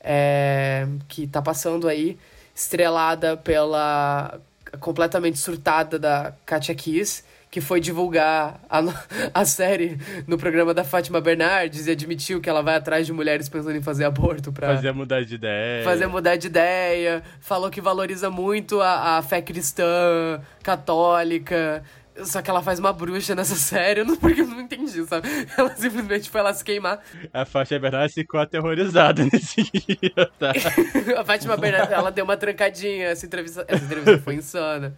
é, 0.00 0.86
que 1.08 1.26
tá 1.26 1.42
passando 1.42 1.88
aí, 1.88 2.16
estrelada 2.54 3.36
pela 3.36 4.40
completamente 4.80 5.38
surtada 5.38 5.98
da 5.98 6.32
Katia 6.44 6.74
Kiss, 6.74 7.24
que 7.50 7.60
foi 7.60 7.80
divulgar 7.80 8.60
a, 8.68 8.82
a 9.32 9.44
série 9.44 9.98
no 10.26 10.36
programa 10.36 10.74
da 10.74 10.84
Fátima 10.84 11.20
Bernardes 11.20 11.86
e 11.86 11.90
admitiu 11.90 12.40
que 12.40 12.48
ela 12.48 12.62
vai 12.62 12.76
atrás 12.76 13.06
de 13.06 13.12
mulheres 13.12 13.48
pensando 13.48 13.76
em 13.76 13.82
fazer 13.82 14.04
aborto 14.04 14.52
pra 14.52 14.74
Fazer 14.74 14.92
mudar 14.92 15.24
de 15.24 15.34
ideia. 15.34 15.84
fazer 15.84 16.06
mudar 16.06 16.36
de 16.36 16.46
ideia, 16.46 17.22
falou 17.40 17.70
que 17.70 17.80
valoriza 17.80 18.30
muito 18.30 18.80
a, 18.80 19.18
a 19.18 19.22
fé 19.22 19.40
cristã, 19.40 20.40
católica. 20.62 21.82
Só 22.24 22.40
que 22.40 22.48
ela 22.50 22.62
faz 22.62 22.78
uma 22.78 22.92
bruxa 22.92 23.34
nessa 23.34 23.54
série, 23.56 24.00
eu 24.00 24.04
não, 24.04 24.16
porque 24.16 24.40
eu 24.40 24.46
não 24.46 24.60
entendi, 24.60 25.04
sabe? 25.06 25.28
Ela 25.56 25.74
simplesmente 25.76 26.30
foi 26.30 26.42
lá 26.42 26.52
se 26.54 26.64
queimar. 26.64 27.00
A 27.32 27.44
Faixa 27.44 27.78
Bernardes 27.78 28.14
ficou 28.14 28.40
aterrorizada 28.40 29.22
nesse 29.30 29.62
dia, 29.64 30.30
tá? 30.38 30.52
A 31.20 31.24
Fátima 31.24 31.56
Bernardes, 31.56 31.92
ela 31.92 32.10
deu 32.10 32.24
uma 32.24 32.36
trancadinha. 32.36 33.08
Essa 33.08 33.26
entrevista, 33.26 33.64
essa 33.68 33.84
entrevista 33.84 34.18
foi 34.18 34.34
insana. 34.34 34.94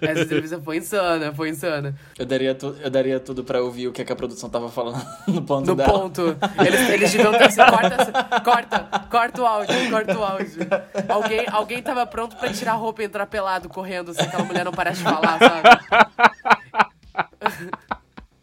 Essa 0.00 0.22
entrevista 0.22 0.60
foi 0.60 0.76
insana, 0.78 1.32
foi 1.32 1.50
insana. 1.50 1.94
Eu 2.18 2.24
daria, 2.26 2.54
tu, 2.54 2.74
eu 2.82 2.90
daria 2.90 3.20
tudo 3.20 3.44
pra 3.44 3.62
ouvir 3.62 3.88
o 3.88 3.92
que, 3.92 4.00
é 4.02 4.04
que 4.04 4.12
a 4.12 4.16
produção 4.16 4.48
tava 4.48 4.68
falando 4.70 5.04
no 5.26 5.42
ponto 5.42 5.66
No 5.66 5.74
dela. 5.76 5.92
ponto. 5.92 6.36
Eles, 6.66 6.88
eles 6.88 7.12
deviam 7.12 7.32
ter 7.32 7.44
assim, 7.44 7.60
corta, 7.60 8.40
corta, 8.42 8.78
corta 9.10 9.42
o 9.42 9.46
áudio, 9.46 9.90
corta 9.90 10.18
o 10.18 10.24
áudio. 10.24 10.66
Alguém, 11.08 11.44
alguém 11.52 11.82
tava 11.82 12.06
pronto 12.06 12.36
pra 12.36 12.52
tirar 12.52 12.72
a 12.72 12.76
roupa 12.76 13.02
e 13.02 13.06
entrar 13.06 13.26
pelado 13.26 13.68
correndo, 13.68 14.14
se 14.14 14.20
aquela 14.22 14.44
mulher 14.44 14.64
não 14.64 14.72
parasse 14.72 14.98
de 14.98 15.04
falar, 15.04 15.38
sabe? 15.38 16.37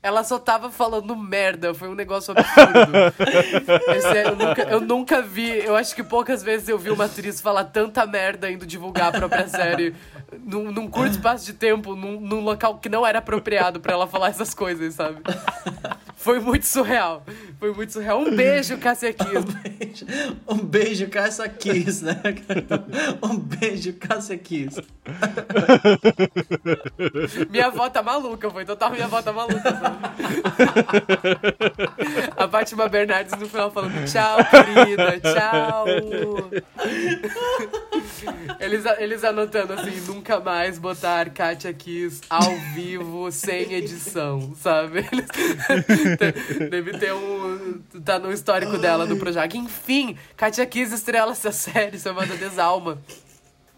Ela 0.05 0.23
só 0.23 0.37
tava 0.37 0.69
falando 0.69 1.15
merda, 1.15 1.73
foi 1.73 1.89
um 1.89 1.95
negócio 1.95 2.31
absurdo. 2.37 2.91
É 4.13 4.27
eu, 4.27 4.35
nunca, 4.35 4.61
eu 4.61 4.81
nunca 4.81 5.21
vi, 5.21 5.49
eu 5.49 5.75
acho 5.75 5.95
que 5.95 6.03
poucas 6.03 6.43
vezes 6.43 6.69
eu 6.69 6.77
vi 6.77 6.91
uma 6.91 7.05
atriz 7.05 7.41
falar 7.41 7.63
tanta 7.63 8.05
merda 8.05 8.51
indo 8.51 8.67
divulgar 8.67 9.07
a 9.07 9.17
própria 9.17 9.47
série 9.47 9.95
num, 10.43 10.71
num 10.71 10.87
curto 10.87 11.11
espaço 11.11 11.45
de 11.45 11.53
tempo, 11.53 11.95
num, 11.95 12.19
num 12.19 12.39
local 12.41 12.79
que 12.79 12.89
não 12.89 13.05
era 13.05 13.19
apropriado 13.19 13.79
pra 13.79 13.93
ela 13.93 14.07
falar 14.07 14.29
essas 14.29 14.53
coisas, 14.53 14.95
sabe? 14.95 15.21
Foi 16.15 16.39
muito 16.39 16.65
surreal. 16.65 17.23
Foi 17.59 17.71
muito 17.71 17.93
surreal. 17.93 18.19
Um 18.19 18.35
beijo, 18.35 18.77
Cássia 18.79 19.13
Kiss. 19.13 19.45
Um 20.47 20.57
beijo, 20.57 21.07
Cássia 21.07 21.47
Kiss, 21.47 22.03
né? 22.03 22.19
Um 23.21 23.37
beijo, 23.37 23.93
Cássia 23.93 24.37
Kiss. 24.37 24.81
Minha 27.49 27.67
avó 27.67 27.89
tá 27.89 28.01
maluca, 28.01 28.49
foi 28.49 28.65
total 28.65 28.89
minha 28.91 29.05
avó 29.05 29.21
tá 29.21 29.31
maluca. 29.31 29.61
sabe? 29.61 29.97
A 32.35 32.47
Fátima 32.47 32.89
Bernardes 32.89 33.37
no 33.39 33.47
final 33.47 33.69
falando 33.71 34.03
tchau, 34.05 34.37
querida, 34.49 35.19
tchau. 35.19 35.85
Eles, 38.59 38.83
eles 38.97 39.23
anotando 39.23 39.73
assim, 39.73 39.91
nunca 40.25 40.39
mais 40.39 40.79
botar 40.79 41.29
Katia 41.29 41.71
Kiss 41.71 42.21
ao 42.27 42.55
vivo, 42.73 43.31
sem 43.31 43.73
edição, 43.73 44.55
sabe? 44.55 45.05
Deve 46.67 46.97
ter 46.97 47.13
um. 47.13 47.79
Tá 48.03 48.17
no 48.17 48.31
histórico 48.33 48.75
dela 48.79 49.05
do 49.05 49.17
Projac. 49.17 49.55
Enfim, 49.55 50.17
Katia 50.35 50.65
Kiss 50.65 50.95
estrela 50.95 51.33
essa 51.33 51.51
série 51.51 51.99
chamada 51.99 52.35
Desalma. 52.35 52.97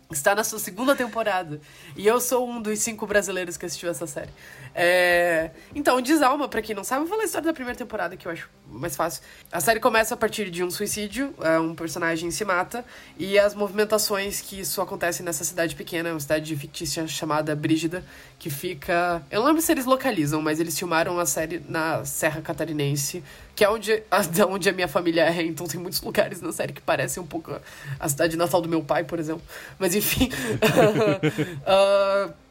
Está 0.10 0.34
na 0.34 0.46
sua 0.46 0.58
segunda 0.58 0.96
temporada. 0.96 1.60
E 1.98 2.08
eu 2.08 2.22
sou 2.22 2.48
um 2.48 2.62
dos 2.62 2.80
cinco 2.80 3.06
brasileiros 3.06 3.58
que 3.58 3.66
assistiu 3.66 3.90
essa 3.90 4.08
série. 4.08 4.32
É... 4.80 5.50
Então, 5.74 6.00
Desalma, 6.00 6.48
pra 6.48 6.62
quem 6.62 6.76
não 6.76 6.84
sabe, 6.84 7.02
eu 7.02 7.08
vou 7.08 7.10
falar 7.10 7.24
a 7.24 7.26
história 7.26 7.48
da 7.48 7.54
primeira 7.54 7.76
temporada, 7.76 8.16
que 8.16 8.28
eu 8.28 8.32
acho 8.32 8.48
mais 8.70 8.96
fácil. 8.96 9.24
A 9.52 9.60
série 9.60 9.80
começa 9.80 10.14
a 10.14 10.18
partir 10.18 10.52
de 10.52 10.64
um 10.64 10.70
suicídio, 10.70 11.34
é, 11.42 11.58
um 11.58 11.74
personagem 11.74 12.30
se 12.30 12.46
mata, 12.46 12.86
e 13.18 13.40
as 13.40 13.56
movimentações 13.56 14.40
que 14.40 14.60
isso 14.60 14.80
acontece 14.80 15.24
nessa 15.24 15.44
cidade 15.44 15.76
pequena, 15.76 16.12
uma 16.12 16.20
cidade 16.20 16.56
fictícia 16.56 17.08
chamada 17.08 17.56
Brígida, 17.56 18.04
que 18.38 18.52
fica. 18.52 19.24
Eu 19.32 19.40
não 19.40 19.48
lembro 19.48 19.64
se 19.64 19.72
eles 19.72 19.86
localizam, 19.86 20.44
mas 20.44 20.60
eles 20.60 20.78
filmaram 20.78 21.18
a 21.18 21.26
série 21.26 21.60
na 21.68 22.06
Serra 22.06 22.40
Catarinense, 22.42 23.24
que 23.56 23.64
é 23.64 23.70
onde, 23.72 24.04
onde 24.48 24.70
a 24.70 24.74
minha 24.74 24.88
família 24.88 25.24
é, 25.24 25.42
então 25.42 25.66
tem 25.66 25.82
muitos 25.82 26.00
lugares 26.02 26.40
na 26.40 26.52
série 26.52 26.72
que 26.72 26.82
parecem 26.82 27.24
um 27.24 27.26
pouco 27.26 27.60
a 28.00 28.10
cidade 28.10 28.38
natal 28.38 28.62
do 28.62 28.70
meu 28.70 28.84
pai, 28.84 29.04
por 29.04 29.18
exemplo. 29.18 29.42
Mas 29.80 29.96
enfim. 29.96 30.30
uh, 31.66 32.32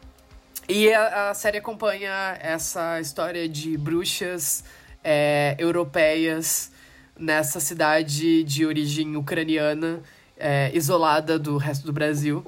e 0.68 0.92
a, 0.92 1.30
a, 1.30 1.34
série 1.34 1.58
acompanha 1.58 2.36
essa 2.40 3.00
história 3.00 3.48
de 3.48 3.76
bruxas 3.76 4.64
é, 5.04 5.54
europeias 5.58 6.72
nessa 7.18 7.60
cidade 7.60 8.42
de 8.42 8.66
origem 8.66 9.16
ucraniana, 9.16 10.02
é, 10.36 10.70
isolada 10.74 11.38
do 11.38 11.56
resto 11.56 11.86
do 11.86 11.92
Brasil. 11.92 12.44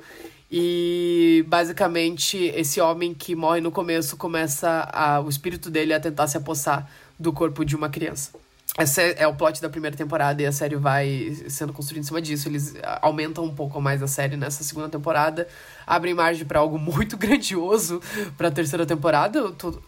E 0.50 1.44
basicamente 1.46 2.36
esse 2.38 2.80
homem 2.80 3.14
que 3.14 3.36
morre 3.36 3.60
no 3.60 3.70
começo 3.70 4.16
começa 4.16 4.88
a, 4.92 5.20
o 5.20 5.28
espírito 5.28 5.70
dele 5.70 5.94
a 5.94 6.00
tentar 6.00 6.26
se 6.26 6.36
apossar 6.36 6.90
do 7.18 7.32
corpo 7.32 7.64
de 7.64 7.76
uma 7.76 7.88
criança. 7.88 8.32
Esse 8.78 9.14
é, 9.18 9.26
o 9.26 9.34
plot 9.34 9.60
da 9.60 9.68
primeira 9.68 9.96
temporada 9.96 10.40
e 10.40 10.46
a 10.46 10.52
série 10.52 10.76
vai 10.76 11.36
sendo 11.48 11.72
construída 11.72 12.00
em 12.00 12.06
cima 12.06 12.22
disso. 12.22 12.48
Eles 12.48 12.74
aumentam 13.02 13.44
um 13.44 13.52
pouco 13.52 13.80
mais 13.80 14.00
a 14.02 14.06
série 14.06 14.36
nessa 14.36 14.62
segunda 14.62 14.88
temporada, 14.88 15.48
abrem 15.84 16.14
margem 16.14 16.46
para 16.46 16.60
algo 16.60 16.78
muito 16.78 17.16
grandioso 17.16 18.00
para 18.36 18.48
a 18.48 18.50
terceira 18.50 18.86
temporada. 18.86 19.38
Eu 19.40 19.52
tô 19.52 19.82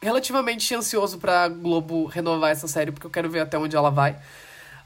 relativamente 0.00 0.74
ansioso 0.74 1.18
para 1.18 1.48
Globo 1.48 2.06
renovar 2.06 2.50
essa 2.50 2.66
série 2.66 2.92
porque 2.92 3.06
eu 3.06 3.10
quero 3.10 3.28
ver 3.28 3.40
até 3.40 3.58
onde 3.58 3.76
ela 3.76 3.90
vai. 3.90 4.12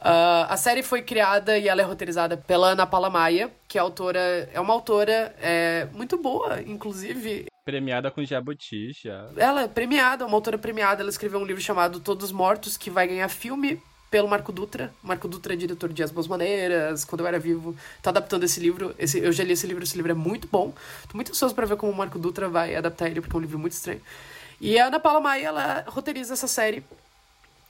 Uh, 0.01 0.47
a 0.49 0.57
série 0.57 0.83
foi 0.83 1.03
criada 1.03 1.59
e 1.59 1.69
ela 1.69 1.81
é 1.81 1.85
roteirizada 1.85 2.37
pela 2.37 2.69
Ana 2.69 2.87
Paula 2.87 3.11
Maia, 3.11 3.51
que 3.67 3.79
é 3.79 3.81
autora, 3.81 4.49
é 4.53 4.61
uma 4.61 4.73
autora 4.73 5.35
é, 5.41 5.87
muito 5.93 6.17
boa, 6.17 6.61
inclusive. 6.63 7.47
Premiada 7.69 8.11
com 8.11 8.25
Jabuti, 8.25 8.93
já. 9.05 9.29
Ela 9.37 9.65
é 9.65 9.69
premiada, 9.69 10.25
uma 10.25 10.35
autora 10.35 10.57
premiada. 10.57 11.03
Ela 11.03 11.11
escreveu 11.11 11.39
um 11.39 11.45
livro 11.45 11.63
chamado 11.63 12.01
Todos 12.01 12.33
Mortos, 12.33 12.79
que 12.79 12.89
vai 12.89 13.07
ganhar 13.07 13.29
filme 13.29 13.79
pelo 14.11 14.27
Marco 14.27 14.51
Dutra. 14.51 14.91
Marco 15.03 15.29
Dutra 15.29 15.53
é 15.53 15.57
diretor 15.57 15.93
de 15.93 16.03
As 16.03 16.11
Boas 16.11 16.27
Maneiras, 16.27 17.05
Quando 17.05 17.21
Eu 17.21 17.27
Era 17.27 17.39
Vivo. 17.39 17.77
Tá 18.01 18.09
adaptando 18.09 18.45
esse 18.45 18.59
livro. 18.59 18.95
Esse, 18.99 19.19
eu 19.19 19.31
já 19.33 19.45
li 19.45 19.53
esse 19.53 19.67
livro, 19.67 19.85
esse 19.85 19.95
livro 19.97 20.11
é 20.11 20.15
muito 20.15 20.49
bom. 20.51 20.73
Tô 21.11 21.15
muito 21.15 21.31
ansioso 21.31 21.55
para 21.55 21.67
ver 21.67 21.77
como 21.77 21.93
o 21.93 21.95
Marco 21.95 22.19
Dutra 22.19 22.49
vai 22.49 22.75
adaptar 22.75 23.11
ele, 23.11 23.21
porque 23.21 23.37
é 23.37 23.39
um 23.39 23.43
livro 23.43 23.59
muito 23.59 23.75
estranho. 23.75 24.01
E 24.59 24.79
a 24.79 24.87
Ana 24.87 24.99
Paula 24.99 25.21
Maia, 25.21 25.49
ela 25.49 25.85
roteiriza 25.89 26.33
essa 26.33 26.49
série. 26.49 26.83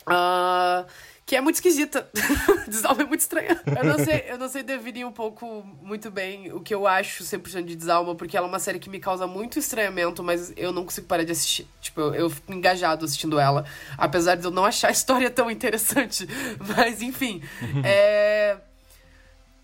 Uh, 0.06 0.86
que 1.28 1.36
é 1.36 1.42
muito 1.42 1.56
esquisita. 1.56 2.08
Desalma 2.66 3.02
é 3.02 3.04
muito 3.04 3.20
estranha. 3.20 3.60
Eu 3.68 3.84
não 3.84 4.02
sei, 4.02 4.24
eu 4.28 4.38
não 4.38 4.48
sei 4.48 4.62
definir 4.62 5.04
um 5.04 5.12
pouco 5.12 5.62
muito 5.82 6.10
bem 6.10 6.50
o 6.52 6.60
que 6.60 6.74
eu 6.74 6.86
acho 6.86 7.22
100% 7.22 7.64
de 7.64 7.76
Desalma, 7.76 8.14
porque 8.14 8.34
ela 8.34 8.46
é 8.46 8.48
uma 8.48 8.58
série 8.58 8.78
que 8.78 8.88
me 8.88 8.98
causa 8.98 9.26
muito 9.26 9.58
estranhamento, 9.58 10.24
mas 10.24 10.54
eu 10.56 10.72
não 10.72 10.84
consigo 10.84 11.06
parar 11.06 11.24
de 11.24 11.32
assistir. 11.32 11.66
Tipo, 11.82 12.00
eu, 12.00 12.14
eu 12.14 12.30
fico 12.30 12.50
engajado 12.50 13.04
assistindo 13.04 13.38
ela, 13.38 13.66
apesar 13.98 14.36
de 14.36 14.44
eu 14.46 14.50
não 14.50 14.64
achar 14.64 14.88
a 14.88 14.90
história 14.90 15.30
tão 15.30 15.50
interessante. 15.50 16.26
Mas, 16.76 17.02
enfim. 17.02 17.42
é... 17.84 18.56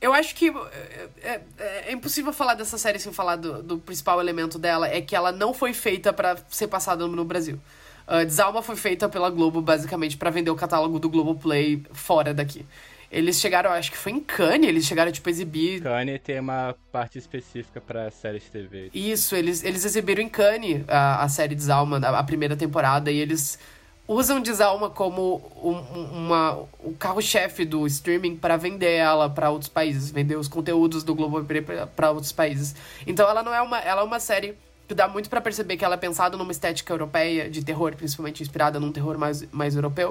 Eu 0.03 0.12
acho 0.12 0.35
que 0.35 0.51
é, 0.51 1.09
é, 1.23 1.41
é, 1.86 1.93
impossível 1.93 2.31
falar 2.31 2.53
dessa 2.53 2.77
série 2.77 2.99
sem 2.99 3.11
falar 3.11 3.36
do, 3.36 3.62
do 3.62 3.78
principal 3.78 4.20
elemento 4.20 4.59
dela, 4.59 4.86
é 4.86 5.01
que 5.01 5.16
ela 5.16 5.32
não 5.32 5.55
foi 5.55 5.73
feita 5.73 6.12
para 6.12 6.36
ser 6.51 6.69
passada 6.69 7.07
no 7.07 7.24
Brasil. 7.24 7.59
Uh, 8.06 8.24
Desalma 8.24 8.62
foi 8.62 8.76
feita 8.76 9.09
pela 9.09 9.31
Globo, 9.31 9.60
basicamente, 9.60 10.16
para 10.16 10.31
vender 10.31 10.51
o 10.51 10.55
catálogo 10.55 10.98
do 10.98 11.09
Globoplay 11.09 11.82
fora 11.93 12.35
daqui. 12.35 12.64
Eles 13.10 13.39
chegaram, 13.39 13.70
acho 13.70 13.93
que 13.93 13.97
foi 13.97 14.12
em 14.12 14.20
Cannes, 14.20 14.68
eles 14.68 14.85
chegaram, 14.85 15.12
tipo, 15.12 15.28
a 15.28 15.31
exibir... 15.31 15.81
Cannes 15.81 16.20
tem 16.22 16.40
uma 16.40 16.74
parte 16.90 17.16
específica 17.16 17.81
para 17.81 18.10
séries 18.10 18.43
de 18.43 18.51
TV. 18.51 18.90
Isso, 18.93 19.36
eles, 19.36 19.62
eles 19.62 19.85
exibiram 19.85 20.22
em 20.22 20.28
Cannes 20.28 20.82
a, 20.89 21.22
a 21.22 21.28
série 21.28 21.55
Desalma, 21.55 21.98
a, 21.98 22.18
a 22.18 22.22
primeira 22.24 22.56
temporada, 22.56 23.10
e 23.12 23.18
eles 23.18 23.59
usam 24.06 24.40
Desalma 24.40 24.90
como 24.90 25.40
um, 25.62 25.78
uma, 26.24 26.59
o 26.81 26.94
carro-chefe 26.98 27.64
do 27.64 27.86
streaming 27.86 28.36
para 28.36 28.56
vender 28.56 28.93
ela 28.93 29.31
para 29.31 29.51
outros 29.51 29.68
países, 29.68 30.10
vender 30.10 30.36
os 30.36 30.48
conteúdos 30.48 31.02
do 31.02 31.14
Globoplay 31.14 31.64
para 31.94 32.10
outros 32.10 32.32
países. 32.32 32.74
Então 33.06 33.28
ela 33.28 33.43
não 33.43 33.55
é 33.55 33.62
uma, 33.62 33.78
ela 33.78 34.02
é 34.02 34.05
uma 34.05 34.20
série 34.20 34.55
dá 34.89 35.09
muito 35.09 35.31
para 35.31 35.40
perceber 35.40 35.77
que 35.77 35.85
ela 35.85 35.94
é 35.94 35.98
pensada 35.98 36.36
numa 36.36 36.52
estética 36.52 36.93
europeia, 36.93 37.48
de 37.48 37.65
terror, 37.65 37.94
principalmente 37.94 38.43
inspirada 38.43 38.81
num 38.81 38.93
terror 38.93 39.16
mais, 39.16 39.44
mais 39.51 39.74
europeu, 39.74 40.11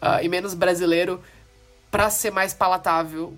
uh, 0.00 0.22
e 0.22 0.28
menos 0.28 0.54
brasileiro, 0.54 1.20
para 1.90 2.10
ser 2.10 2.30
mais 2.30 2.52
palatável 2.52 3.34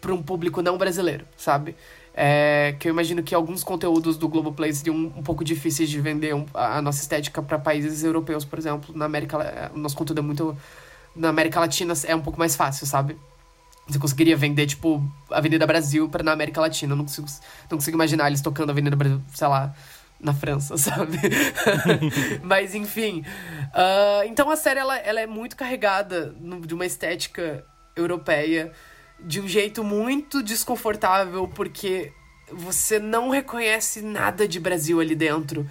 para 0.00 0.12
um 0.12 0.22
público 0.22 0.60
não 0.60 0.76
brasileiro, 0.76 1.24
sabe? 1.36 1.76
É, 2.14 2.74
que 2.78 2.88
eu 2.88 2.92
imagino 2.92 3.22
que 3.22 3.34
alguns 3.34 3.64
conteúdos 3.64 4.18
do 4.18 4.28
Globoplay 4.28 4.72
seriam 4.72 4.94
um, 4.94 5.12
um 5.18 5.22
pouco 5.22 5.42
difíceis 5.42 5.88
de 5.88 5.98
vender 5.98 6.34
um, 6.34 6.44
a 6.52 6.82
nossa 6.82 7.00
estética 7.00 7.40
para 7.40 7.58
países 7.58 8.04
europeus, 8.04 8.44
por 8.44 8.58
exemplo. 8.58 8.94
Na 8.94 9.06
América, 9.06 9.70
o 9.74 9.78
nosso 9.78 9.96
conteúdo 9.96 10.18
é 10.18 10.22
muito. 10.22 10.56
Na 11.16 11.28
América 11.28 11.60
Latina 11.60 11.94
é 12.04 12.14
um 12.14 12.20
pouco 12.20 12.38
mais 12.38 12.54
fácil, 12.54 12.86
sabe? 12.86 13.16
Você 13.86 13.98
conseguiria 13.98 14.36
vender, 14.36 14.66
tipo, 14.66 15.02
Avenida 15.30 15.66
Brasil 15.66 16.08
para 16.08 16.22
na 16.22 16.32
América 16.32 16.60
Latina. 16.60 16.92
Eu 16.92 16.96
não 16.96 17.04
consigo, 17.04 17.26
não 17.70 17.78
consigo 17.78 17.96
imaginar 17.96 18.26
eles 18.28 18.42
tocando 18.42 18.70
Avenida 18.70 18.94
Brasil, 18.94 19.20
sei 19.34 19.48
lá, 19.48 19.74
na 20.22 20.32
França, 20.32 20.76
sabe? 20.78 21.18
Mas 22.42 22.74
enfim. 22.74 23.24
Uh, 23.74 24.24
então 24.26 24.48
a 24.48 24.56
série 24.56 24.78
ela, 24.78 24.96
ela 24.98 25.20
é 25.20 25.26
muito 25.26 25.56
carregada 25.56 26.34
no, 26.40 26.60
de 26.60 26.72
uma 26.72 26.86
estética 26.86 27.64
europeia 27.96 28.72
de 29.20 29.40
um 29.40 29.48
jeito 29.48 29.84
muito 29.84 30.42
desconfortável, 30.42 31.46
porque 31.48 32.12
você 32.50 32.98
não 32.98 33.30
reconhece 33.30 34.02
nada 34.02 34.46
de 34.46 34.58
Brasil 34.58 35.00
ali 35.00 35.14
dentro. 35.14 35.68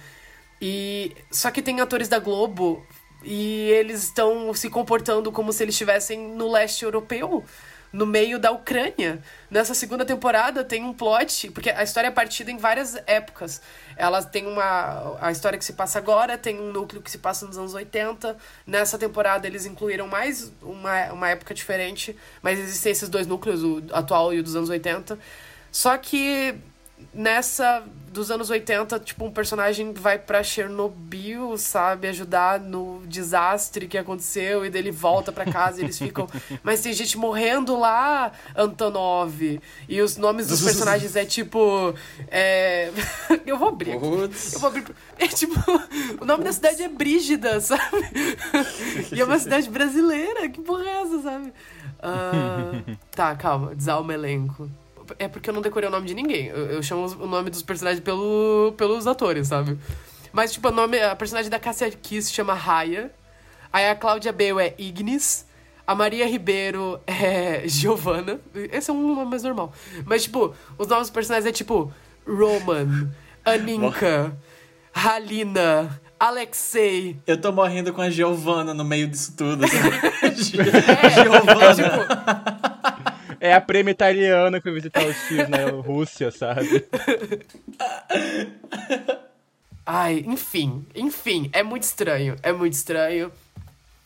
E 0.60 1.14
só 1.30 1.50
que 1.50 1.60
tem 1.60 1.80
atores 1.80 2.08
da 2.08 2.18
Globo 2.18 2.86
e 3.24 3.68
eles 3.70 4.04
estão 4.04 4.52
se 4.54 4.70
comportando 4.70 5.30
como 5.30 5.52
se 5.52 5.62
eles 5.62 5.74
estivessem 5.74 6.28
no 6.34 6.50
leste 6.50 6.84
europeu 6.84 7.44
no 7.92 8.06
meio 8.06 8.38
da 8.38 8.50
Ucrânia. 8.50 9.20
Nessa 9.50 9.74
segunda 9.74 10.04
temporada 10.04 10.64
tem 10.64 10.82
um 10.82 10.94
plot, 10.94 11.50
porque 11.50 11.70
a 11.70 11.82
história 11.82 12.08
é 12.08 12.10
partida 12.10 12.50
em 12.50 12.56
várias 12.56 12.96
épocas. 13.06 13.60
Ela 13.96 14.22
tem 14.22 14.46
uma. 14.46 15.18
A 15.20 15.30
história 15.30 15.58
que 15.58 15.64
se 15.64 15.74
passa 15.74 15.98
agora 15.98 16.38
tem 16.38 16.58
um 16.58 16.72
núcleo 16.72 17.02
que 17.02 17.10
se 17.10 17.18
passa 17.18 17.46
nos 17.46 17.58
anos 17.58 17.74
80. 17.74 18.36
Nessa 18.66 18.98
temporada 18.98 19.46
eles 19.46 19.66
incluíram 19.66 20.08
mais 20.08 20.50
uma, 20.62 21.12
uma 21.12 21.28
época 21.28 21.52
diferente, 21.52 22.16
mas 22.40 22.58
existem 22.58 22.92
esses 22.92 23.08
dois 23.08 23.26
núcleos, 23.26 23.62
o 23.62 23.82
atual 23.92 24.32
e 24.32 24.40
o 24.40 24.42
dos 24.42 24.56
anos 24.56 24.70
80. 24.70 25.18
Só 25.70 25.96
que 25.98 26.54
nessa 27.12 27.84
dos 28.12 28.30
anos 28.30 28.50
80, 28.50 29.00
tipo, 29.00 29.24
um 29.24 29.30
personagem 29.30 29.92
vai 29.92 30.18
para 30.18 30.42
Chernobyl, 30.42 31.56
sabe, 31.56 32.08
ajudar 32.08 32.60
no 32.60 33.02
desastre 33.06 33.88
que 33.88 33.96
aconteceu 33.96 34.66
e 34.66 34.70
dele 34.70 34.90
volta 34.90 35.32
para 35.32 35.50
casa 35.50 35.80
e 35.80 35.84
eles 35.84 35.98
ficam, 35.98 36.28
mas 36.62 36.82
tem 36.82 36.92
gente 36.92 37.16
morrendo 37.16 37.78
lá, 37.78 38.32
Antonov. 38.54 39.60
E 39.88 40.00
os 40.02 40.16
nomes 40.18 40.46
dos 40.48 40.60
personagens 40.60 41.16
é 41.16 41.24
tipo, 41.24 41.94
é... 42.28 42.90
eu 43.46 43.56
vou 43.56 43.68
abrir. 43.68 43.92
Eu 43.92 44.00
vou 44.00 44.68
abrir. 44.68 44.84
É 45.18 45.26
tipo, 45.26 45.54
o 46.20 46.24
nome 46.24 46.44
da 46.44 46.52
cidade 46.52 46.82
é 46.82 46.88
Brígida, 46.88 47.60
sabe? 47.60 47.82
e 49.10 49.20
é 49.20 49.24
uma 49.24 49.38
cidade 49.38 49.70
brasileira, 49.70 50.48
que 50.50 50.60
porra 50.60 50.84
é 50.84 51.02
essa, 51.02 51.22
sabe? 51.22 51.52
Uh... 51.98 52.96
tá, 53.10 53.34
calma, 53.34 53.74
desalma 53.74 54.12
elenco 54.12 54.68
é 55.18 55.28
porque 55.28 55.50
eu 55.50 55.54
não 55.54 55.62
decorei 55.62 55.88
o 55.88 55.92
nome 55.92 56.06
de 56.06 56.14
ninguém. 56.14 56.46
Eu, 56.46 56.66
eu 56.66 56.82
chamo 56.82 57.06
o 57.20 57.26
nome 57.26 57.50
dos 57.50 57.62
personagens 57.62 58.02
pelo, 58.02 58.74
pelos 58.76 59.06
atores, 59.06 59.48
sabe? 59.48 59.78
Mas, 60.32 60.52
tipo, 60.52 60.68
o 60.68 60.72
nome, 60.72 61.00
a 61.00 61.14
personagem 61.14 61.50
da 61.50 61.58
Cassia 61.58 61.90
Kiss 61.90 62.28
se 62.28 62.34
chama 62.34 62.54
Raya. 62.54 63.10
Aí 63.72 63.88
a 63.88 63.94
Cláudia 63.94 64.32
Bale 64.32 64.60
é 64.60 64.74
Ignis. 64.78 65.46
A 65.86 65.94
Maria 65.94 66.26
Ribeiro 66.26 67.00
é 67.06 67.66
Giovanna. 67.66 68.40
Esse 68.54 68.90
é 68.90 68.94
um 68.94 69.14
nome 69.14 69.30
mais 69.30 69.42
normal. 69.42 69.72
Mas, 70.06 70.24
tipo, 70.24 70.54
os 70.78 70.86
nomes 70.86 71.08
dos 71.08 71.10
personagens 71.10 71.46
é 71.48 71.52
tipo 71.52 71.92
Roman, 72.26 73.10
Aninka, 73.44 74.36
Halina, 74.94 76.00
Alexei. 76.18 77.18
Eu 77.26 77.40
tô 77.40 77.50
morrendo 77.50 77.92
com 77.92 78.00
a 78.00 78.08
Giovanna 78.08 78.72
no 78.72 78.84
meio 78.84 79.08
disso 79.08 79.34
tudo. 79.36 79.64
é, 79.66 80.30
Giovanna. 80.34 81.64
É, 81.64 81.74
tipo, 81.74 82.81
é 83.42 83.52
a 83.52 83.60
prêmio 83.60 83.90
italiana 83.90 84.60
que 84.60 84.64
vai 84.70 84.74
visitar 84.74 85.04
os 85.04 85.16
tios 85.26 85.48
na 85.48 85.68
Rússia, 85.68 86.30
sabe? 86.30 86.86
Ai, 89.84 90.24
enfim, 90.24 90.86
enfim, 90.94 91.50
é 91.52 91.60
muito 91.64 91.82
estranho, 91.82 92.36
é 92.40 92.52
muito 92.52 92.74
estranho. 92.74 93.32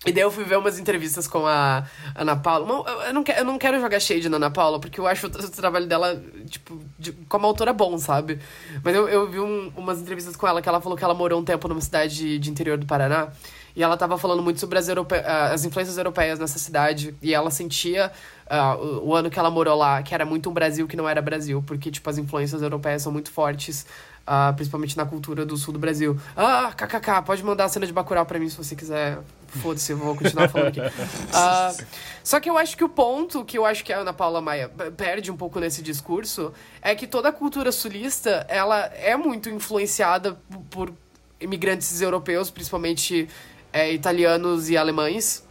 E 0.07 0.13
daí 0.13 0.23
eu 0.23 0.31
fui 0.31 0.45
ver 0.45 0.57
umas 0.57 0.79
entrevistas 0.79 1.29
com 1.29 1.47
a 1.47 1.85
Ana 2.15 2.35
Paula. 2.35 2.89
Eu 3.07 3.13
não, 3.13 3.23
quero, 3.23 3.41
eu 3.41 3.45
não 3.45 3.59
quero 3.59 3.79
jogar 3.79 4.01
shade 4.01 4.27
na 4.31 4.37
Ana 4.37 4.51
Paula, 4.51 4.81
porque 4.81 4.99
eu 4.99 5.07
acho 5.07 5.27
o 5.27 5.51
trabalho 5.51 5.87
dela, 5.87 6.23
tipo, 6.49 6.81
de, 6.99 7.13
como 7.29 7.47
autora 7.47 7.75
bom, 7.75 7.99
sabe? 7.99 8.39
Mas 8.83 8.95
eu, 8.95 9.07
eu 9.07 9.29
vi 9.29 9.41
um, 9.41 9.71
umas 9.77 10.01
entrevistas 10.01 10.35
com 10.35 10.47
ela 10.47 10.63
que 10.63 10.69
ela 10.69 10.81
falou 10.81 10.97
que 10.97 11.05
ela 11.05 11.15
morou 11.15 11.41
um 11.41 11.45
tempo 11.45 11.69
numa 11.69 11.81
cidade 11.83 12.15
de, 12.15 12.39
de 12.39 12.51
interior 12.51 12.79
do 12.79 12.87
Paraná. 12.87 13.29
E 13.75 13.83
ela 13.83 13.97
tava 13.99 14.17
falando 14.17 14.43
muito 14.43 14.59
sobre 14.59 14.79
as, 14.79 14.89
europe... 14.89 15.15
as 15.15 15.67
influências 15.67 15.99
europeias 15.99 16.39
nessa 16.39 16.59
cidade. 16.59 17.15
E 17.21 17.35
ela 17.35 17.51
sentia, 17.51 18.11
uh, 18.51 18.77
o, 18.77 19.09
o 19.09 19.15
ano 19.15 19.31
que 19.31 19.39
ela 19.39 19.51
morou 19.51 19.77
lá, 19.77 20.03
que 20.03 20.15
era 20.15 20.25
muito 20.25 20.51
um 20.51 20.53
Brasil 20.53 20.87
que 20.87 20.97
não 20.97 21.09
era 21.09 21.21
Brasil. 21.23 21.63
Porque, 21.67 21.91
tipo, 21.91 22.09
as 22.09 22.19
influências 22.19 22.63
europeias 22.63 23.03
são 23.03 23.13
muito 23.13 23.31
fortes 23.31 23.87
Uh, 24.27 24.53
principalmente 24.57 24.97
na 24.97 25.07
cultura 25.07 25.47
do 25.47 25.57
sul 25.57 25.73
do 25.73 25.79
Brasil. 25.79 26.19
Ah, 26.37 26.73
kkk, 26.77 27.23
pode 27.25 27.45
mandar 27.45 27.67
a 27.67 27.69
cena 27.69 27.87
de 27.87 27.93
Bacurau 27.93 28.27
pra 28.27 28.41
mim 28.41 28.49
se 28.49 28.57
você 28.57 28.75
quiser. 28.75 29.21
Foda-se, 29.63 29.93
eu 29.93 29.99
vou 29.99 30.17
continuar 30.17 30.49
falando 30.49 30.67
aqui. 30.67 30.81
Uh, 30.81 31.85
só 32.25 32.41
que 32.41 32.51
eu 32.51 32.59
acho 32.59 32.77
que 32.77 32.83
o 32.83 32.89
ponto 32.89 33.45
que 33.45 33.57
eu 33.57 33.65
acho 33.65 33.85
que 33.85 33.93
a 33.93 34.01
Ana 34.01 34.13
Paula 34.13 34.41
Maia 34.41 34.69
perde 34.97 35.31
um 35.31 35.37
pouco 35.37 35.61
nesse 35.61 35.81
discurso 35.81 36.53
é 36.83 36.93
que 36.97 37.07
toda 37.07 37.29
a 37.29 37.33
cultura 37.33 37.71
sulista, 37.71 38.45
ela 38.49 38.87
é 38.97 39.17
muito 39.17 39.49
influenciada 39.49 40.37
por 40.71 40.93
imigrantes 41.41 42.01
europeus, 42.01 42.51
principalmente 42.51 43.29
é, 43.73 43.93
italianos 43.93 44.69
e 44.69 44.77
alemães. 44.77 45.46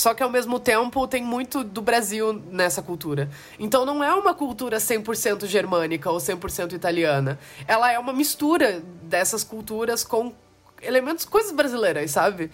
Só 0.00 0.14
que 0.14 0.22
ao 0.22 0.30
mesmo 0.30 0.58
tempo 0.58 1.06
tem 1.06 1.22
muito 1.22 1.62
do 1.62 1.82
Brasil 1.82 2.32
nessa 2.32 2.80
cultura. 2.80 3.28
Então 3.58 3.84
não 3.84 4.02
é 4.02 4.14
uma 4.14 4.32
cultura 4.32 4.78
100% 4.78 5.44
germânica 5.44 6.10
ou 6.10 6.16
100% 6.16 6.72
italiana. 6.72 7.38
Ela 7.68 7.92
é 7.92 7.98
uma 7.98 8.10
mistura 8.14 8.82
dessas 9.02 9.44
culturas 9.44 10.02
com 10.02 10.32
elementos, 10.80 11.26
coisas 11.26 11.52
brasileiras, 11.52 12.12
sabe? 12.12 12.50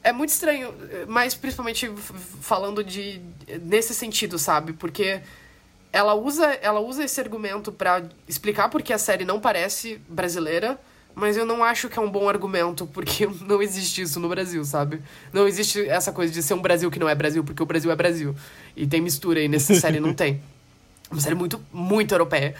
É 0.00 0.12
muito 0.12 0.30
estranho, 0.30 0.72
mas 1.08 1.34
principalmente 1.34 1.92
falando 2.40 2.84
de 2.84 3.20
nesse 3.62 3.92
sentido, 3.92 4.38
sabe? 4.38 4.72
Porque 4.72 5.22
ela 5.92 6.14
usa, 6.14 6.46
ela 6.62 6.78
usa 6.78 7.02
esse 7.02 7.20
argumento 7.20 7.72
para 7.72 8.04
explicar 8.28 8.68
porque 8.68 8.92
a 8.92 8.98
série 8.98 9.24
não 9.24 9.40
parece 9.40 10.00
brasileira 10.08 10.78
mas 11.16 11.34
eu 11.34 11.46
não 11.46 11.64
acho 11.64 11.88
que 11.88 11.98
é 11.98 12.02
um 12.02 12.10
bom 12.10 12.28
argumento, 12.28 12.86
porque 12.86 13.26
não 13.48 13.62
existe 13.62 14.02
isso 14.02 14.20
no 14.20 14.28
Brasil, 14.28 14.62
sabe? 14.66 15.00
Não 15.32 15.48
existe 15.48 15.88
essa 15.88 16.12
coisa 16.12 16.30
de 16.30 16.42
ser 16.42 16.52
um 16.52 16.60
Brasil 16.60 16.90
que 16.90 16.98
não 16.98 17.08
é 17.08 17.14
Brasil, 17.14 17.42
porque 17.42 17.62
o 17.62 17.66
Brasil 17.66 17.90
é 17.90 17.96
Brasil. 17.96 18.36
E 18.76 18.86
tem 18.86 19.00
mistura 19.00 19.40
aí 19.40 19.48
nessa 19.48 19.74
série, 19.80 19.98
não 19.98 20.12
tem. 20.12 20.42
Uma 21.10 21.18
série 21.18 21.34
muito, 21.34 21.58
muito 21.72 22.12
europeia. 22.12 22.54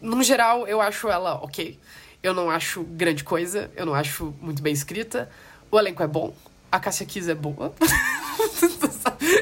No 0.00 0.22
geral, 0.22 0.66
eu 0.66 0.80
acho 0.80 1.10
ela 1.10 1.34
ok. 1.34 1.78
Eu 2.22 2.32
não 2.32 2.50
acho 2.50 2.82
grande 2.84 3.22
coisa, 3.22 3.70
eu 3.76 3.84
não 3.84 3.94
acho 3.94 4.34
muito 4.40 4.62
bem 4.62 4.72
escrita. 4.72 5.30
O 5.70 5.78
elenco 5.78 6.02
é 6.02 6.06
bom, 6.06 6.34
a 6.72 6.80
Cássia 6.80 7.04
Kiss 7.04 7.30
é 7.30 7.34
boa. 7.34 7.74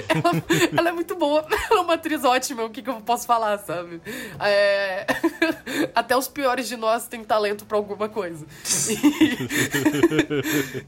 ela, 0.09 0.33
ela, 0.79 0.89
é 0.89 0.93
muito 0.93 1.15
boa. 1.15 1.47
Ela 1.71 1.81
é 1.81 1.83
uma 1.83 1.95
atriz 1.95 2.25
ótima, 2.25 2.65
o 2.65 2.71
que, 2.71 2.83
que 2.83 2.89
eu 2.89 3.01
posso 3.01 3.27
falar, 3.27 3.59
sabe? 3.59 4.01
É... 4.41 5.07
Até 5.95 6.17
os 6.17 6.29
piores 6.29 6.69
de 6.69 6.77
nós 6.77 7.07
têm 7.07 7.23
talento 7.25 7.65
para 7.65 7.77
alguma 7.77 8.09
coisa. 8.09 8.47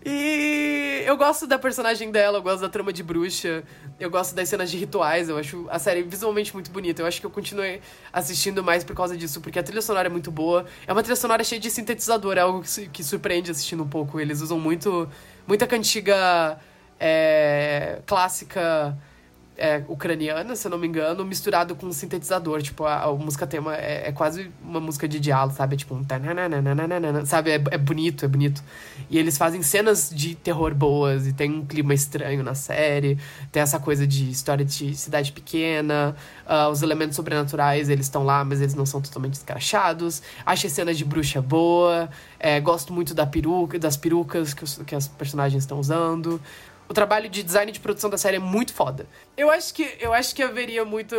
E... 0.05 0.09
e... 0.09 1.03
eu 1.07 1.17
gosto 1.17 1.47
da 1.47 1.59
personagem 1.59 2.11
dela, 2.11 2.39
eu 2.39 2.43
gosto 2.43 2.61
da 2.61 2.69
trama 2.69 2.93
de 2.93 3.03
bruxa, 3.03 3.63
eu 3.99 4.11
gosto 4.11 4.35
das 4.35 4.49
cenas 4.49 4.71
de 4.71 4.77
rituais, 4.77 5.29
eu 5.29 5.39
acho 5.39 5.67
a 5.71 5.79
série 5.79 6.03
visualmente 6.03 6.55
muito 6.55 6.71
bonita. 6.71 7.03
Eu 7.03 7.07
acho 7.07 7.21
que 7.21 7.27
eu 7.27 7.31
continuei 7.31 7.81
assistindo 8.13 8.63
mais 8.63 8.85
por 8.85 8.97
causa 8.97 9.17
disso, 9.17 9.41
porque 9.41 9.59
a 9.59 9.63
trilha 9.63 9.83
sonora 9.83 10.09
é 10.09 10.11
muito 10.11 10.31
boa. 10.31 10.67
É 10.87 10.93
uma 10.93 11.03
trilha 11.03 11.17
sonora 11.17 11.45
cheia 11.45 11.61
de 11.61 11.71
sintetizador, 11.71 12.37
é 12.37 12.41
algo 12.41 12.63
que, 12.93 13.05
surpreende 13.05 13.51
assistindo 13.51 13.83
um 13.83 13.89
pouco. 13.89 14.21
Eles 14.21 14.41
usam 14.41 14.59
muito 14.59 15.09
muita 15.47 15.67
cantiga 15.67 16.59
é, 16.99 18.01
clássica 18.07 18.97
é, 19.59 19.83
ucraniana, 19.89 20.55
se 20.55 20.69
eu 20.69 20.71
não 20.71 20.79
me 20.79 20.87
engano, 20.87 21.25
misturado 21.25 21.75
com 21.75 21.87
um 21.87 21.93
sintetizador. 21.93 22.63
Tipo, 22.63 22.85
a, 22.85 23.03
a 23.03 23.13
música 23.13 23.45
tema 23.45 23.77
é, 23.77 24.09
é, 24.09 24.13
quase 24.13 24.51
uma 24.63 24.79
música 24.79 25.09
de 25.09 25.19
diálogo, 25.19 25.57
sabe? 25.57 25.77
Tipo 25.77 25.97
um. 25.97 26.07
Sabe? 27.27 27.51
É, 27.51 27.55
é, 27.73 27.77
bonito, 27.77 28.25
é 28.25 28.29
bonito. 28.29 28.63
E 29.11 29.19
eles 29.19 29.37
fazem 29.37 29.61
cenas 29.61 30.11
de 30.15 30.37
terror 30.37 30.73
boas 30.75 31.27
e 31.27 31.33
tem 31.33 31.51
um 31.51 31.67
clima 31.67 31.93
estranho 31.93 32.45
na 32.45 32.55
série. 32.55 33.19
Tem 33.51 33.61
essa 33.61 33.81
coisa 33.81 34.07
de 34.07 34.31
história 34.31 34.65
de 34.65 34.95
cidade 34.95 35.33
pequena. 35.33 36.15
Uh, 36.47 36.71
os 36.71 36.81
elementos 36.83 37.17
sobrenaturais, 37.17 37.89
eles 37.89 38.07
estão 38.07 38.23
lá, 38.23 38.45
mas 38.45 38.61
eles 38.61 38.75
não 38.75 38.87
são 38.87 39.01
totalmente 39.01 39.35
escrachados. 39.35 40.23
Achei 40.47 40.71
cenas 40.71 40.97
de 40.97 41.05
bruxa 41.05 41.43
boa. 41.43 42.09
É, 42.39 42.61
gosto 42.61 42.93
muito 42.93 43.13
da 43.13 43.27
peruca, 43.27 43.77
das 43.77 43.97
perucas 43.97 44.55
que, 44.55 44.63
os, 44.63 44.79
que 44.87 44.95
as 44.95 45.09
personagens 45.09 45.65
estão 45.65 45.81
usando 45.81 46.41
o 46.89 46.95
trabalho 46.95 47.29
de 47.29 47.43
design 47.43 47.71
de 47.71 47.81
produção 47.81 48.09
da 48.09 48.19
série 48.19 48.37
é 48.37 48.41
muito 48.41 48.73
foda. 48.73 49.07
Eu 49.37 49.51
acho 49.51 49.75
que, 49.75 49.97
eu 50.01 50.13
acho 50.13 50.35
que 50.35 50.43
haveria 50.43 50.85
muito 50.85 51.17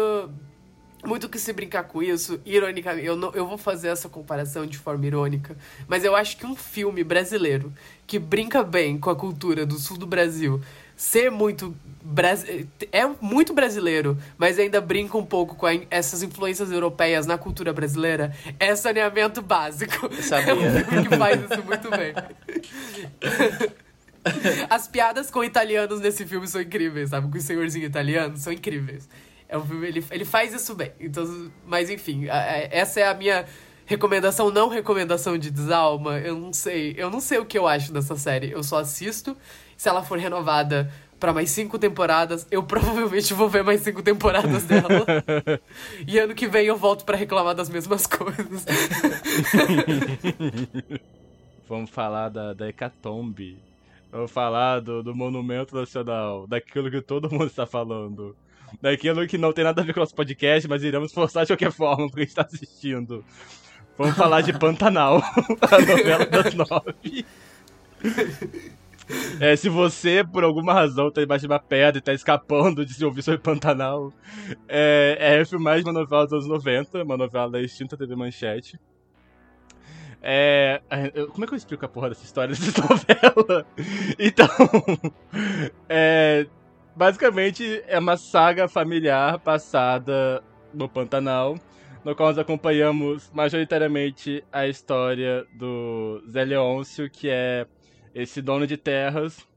muito 1.06 1.30
que 1.30 1.40
se 1.40 1.54
brincar 1.54 1.84
com 1.84 2.04
isso, 2.04 2.42
ironicamente. 2.46 3.06
Eu, 3.06 3.16
não, 3.16 3.32
eu 3.34 3.48
vou 3.48 3.58
fazer 3.58 3.88
essa 3.88 4.10
comparação 4.10 4.66
de 4.66 4.78
forma 4.78 5.06
irônica, 5.06 5.56
mas 5.88 6.04
eu 6.04 6.16
acho 6.16 6.36
que 6.36 6.46
um 6.46 6.56
filme 6.56 7.04
brasileiro 7.04 7.72
que 8.06 8.20
brinca 8.20 8.64
bem 8.64 8.98
com 8.98 9.10
a 9.10 9.16
cultura 9.16 9.66
do 9.66 9.80
sul 9.80 9.98
do 9.98 10.06
Brasil, 10.06 10.62
ser 10.96 11.32
muito. 11.32 11.74
É 12.92 13.06
muito 13.22 13.54
brasileiro, 13.54 14.18
mas 14.38 14.60
ainda 14.60 14.82
brinca 14.82 15.18
um 15.18 15.26
pouco 15.26 15.56
com 15.56 15.68
essas 15.90 16.24
influências 16.24 16.72
europeias 16.72 17.26
na 17.26 17.38
cultura 17.38 17.72
brasileira, 17.72 18.36
é 18.60 18.76
saneamento 18.76 19.42
básico. 19.42 20.14
Sabia. 20.22 20.52
É 20.52 20.56
um 20.56 20.86
filme 20.86 21.08
que 21.08 21.18
faz 21.18 21.42
isso 21.42 21.64
muito 21.64 21.90
bem. 21.90 22.14
As 24.70 24.88
piadas 24.88 25.32
com 25.32 25.44
italianos 25.44 26.00
nesse 26.00 26.26
filme 26.26 26.48
são 26.48 26.62
incríveis, 26.62 27.10
sabe? 27.10 27.30
Com 27.32 27.38
o 27.38 27.42
senhorzinho 27.42 27.86
italiano, 27.86 28.38
são 28.38 28.52
incríveis. 28.52 29.08
É 29.48 29.58
um 29.58 29.66
filme, 29.66 29.88
ele, 29.88 30.06
ele 30.12 30.26
faz 30.26 30.54
isso 30.54 30.76
bem. 30.76 30.92
Então, 31.00 31.52
mas 31.66 31.90
enfim, 31.90 32.28
essa 32.70 33.00
é 33.00 33.08
a 33.08 33.14
minha 33.14 33.46
recomendação, 33.86 34.52
não 34.52 34.70
recomendação 34.70 35.38
de 35.38 35.50
desalma. 35.50 36.20
Eu 36.20 36.38
não 36.38 36.54
sei. 36.54 36.94
Eu 36.96 37.10
não 37.10 37.20
sei 37.20 37.40
o 37.40 37.46
que 37.46 37.58
eu 37.58 37.68
acho 37.68 37.92
dessa 37.92 38.16
série. 38.16 38.52
Eu 38.52 38.64
só 38.64 38.78
assisto. 38.78 39.36
Se 39.76 39.90
ela 39.90 40.04
for 40.04 40.20
renovada 40.20 40.92
para 41.20 41.34
mais 41.34 41.50
cinco 41.50 41.80
temporadas, 41.80 42.46
eu 42.52 42.64
provavelmente 42.64 43.34
vou 43.34 43.50
ver 43.50 43.64
mais 43.64 43.82
cinco 43.82 44.04
temporadas 44.04 44.64
dela. 44.64 45.06
e 46.08 46.18
ano 46.20 46.36
que 46.36 46.48
vem 46.48 46.68
eu 46.68 46.78
volto 46.78 47.04
para 47.04 47.18
reclamar 47.18 47.56
das 47.56 47.70
mesmas 47.70 48.06
coisas. 48.06 48.66
Vamos 51.68 51.90
falar 51.90 52.30
da, 52.30 52.54
da 52.54 52.70
Hecatombe 52.70 53.69
eu 54.12 54.20
vou 54.20 54.28
falar 54.28 54.80
do, 54.80 55.04
do 55.04 55.16
Monumento 55.16 55.76
Nacional, 55.76 56.48
daquilo 56.48 56.90
que 56.90 57.02
todo 57.02 57.30
mundo 57.32 57.46
está 57.46 57.66
falando. 57.66 58.36
Daquilo 58.82 59.26
que 59.28 59.38
não 59.38 59.52
tem 59.52 59.64
nada 59.64 59.82
a 59.82 59.84
ver 59.84 59.94
com 59.94 60.00
o 60.00 60.04
nosso 60.04 60.16
podcast, 60.16 60.68
mas 60.68 60.84
iremos 60.84 61.12
forçar 61.12 61.44
de 61.44 61.52
qualquer 61.52 61.72
forma 61.72 62.08
porque 62.08 62.24
está 62.24 62.44
assistindo. 62.44 63.24
Vamos 63.98 64.16
falar 64.16 64.42
de 64.42 64.58
Pantanal, 64.58 65.18
a 65.62 65.82
novela 65.82 66.26
das 66.26 66.54
nove. 66.56 67.26
É, 69.40 69.56
se 69.56 69.68
você, 69.68 70.24
por 70.24 70.44
alguma 70.44 70.74
razão, 70.74 71.12
tá 71.12 71.22
embaixo 71.22 71.42
de 71.42 71.52
uma 71.52 71.60
pedra 71.60 71.98
e 71.98 72.02
tá 72.02 72.14
escapando 72.14 72.86
de 72.86 72.94
se 72.94 73.04
ouvir 73.04 73.24
sobre 73.24 73.40
Pantanal, 73.40 74.14
é, 74.68 75.18
é 75.20 75.40
a 75.40 75.44
de 75.44 75.56
uma 75.56 75.92
novela 75.92 76.26
dos 76.26 76.34
anos 76.34 76.48
90, 76.48 77.04
uma 77.04 77.18
novela 77.18 77.52
da 77.52 77.62
extinta 77.62 77.98
TV 77.98 78.16
Manchete. 78.16 78.80
É, 80.22 80.82
como 81.32 81.46
é 81.46 81.48
que 81.48 81.54
eu 81.54 81.58
explico 81.58 81.86
a 81.86 81.90
porra 81.90 82.10
dessa 82.10 82.26
história 82.26 82.54
dessa 82.54 82.80
novela? 82.82 83.66
Então, 84.18 84.48
é, 85.88 86.46
basicamente 86.96 87.84
é 87.88 87.98
uma 87.98 88.18
saga 88.18 88.68
familiar 88.68 89.40
passada 89.40 90.44
no 90.74 90.90
Pantanal, 90.90 91.58
no 92.04 92.16
qual 92.16 92.30
nós 92.30 92.38
acompanhamos 92.38 93.32
majoritariamente 93.34 94.44
a 94.52 94.68
história 94.68 95.46
do 95.54 96.22
Zé 96.30 96.44
Leôncio, 96.44 97.10
que 97.10 97.30
é 97.30 97.66
esse 98.14 98.42
dono 98.42 98.68
de 98.68 98.78
terras 98.78 99.49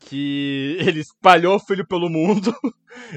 que 0.00 0.76
ele 0.80 1.00
espalhou 1.00 1.56
o 1.56 1.60
filho 1.60 1.86
pelo 1.86 2.08
mundo. 2.08 2.54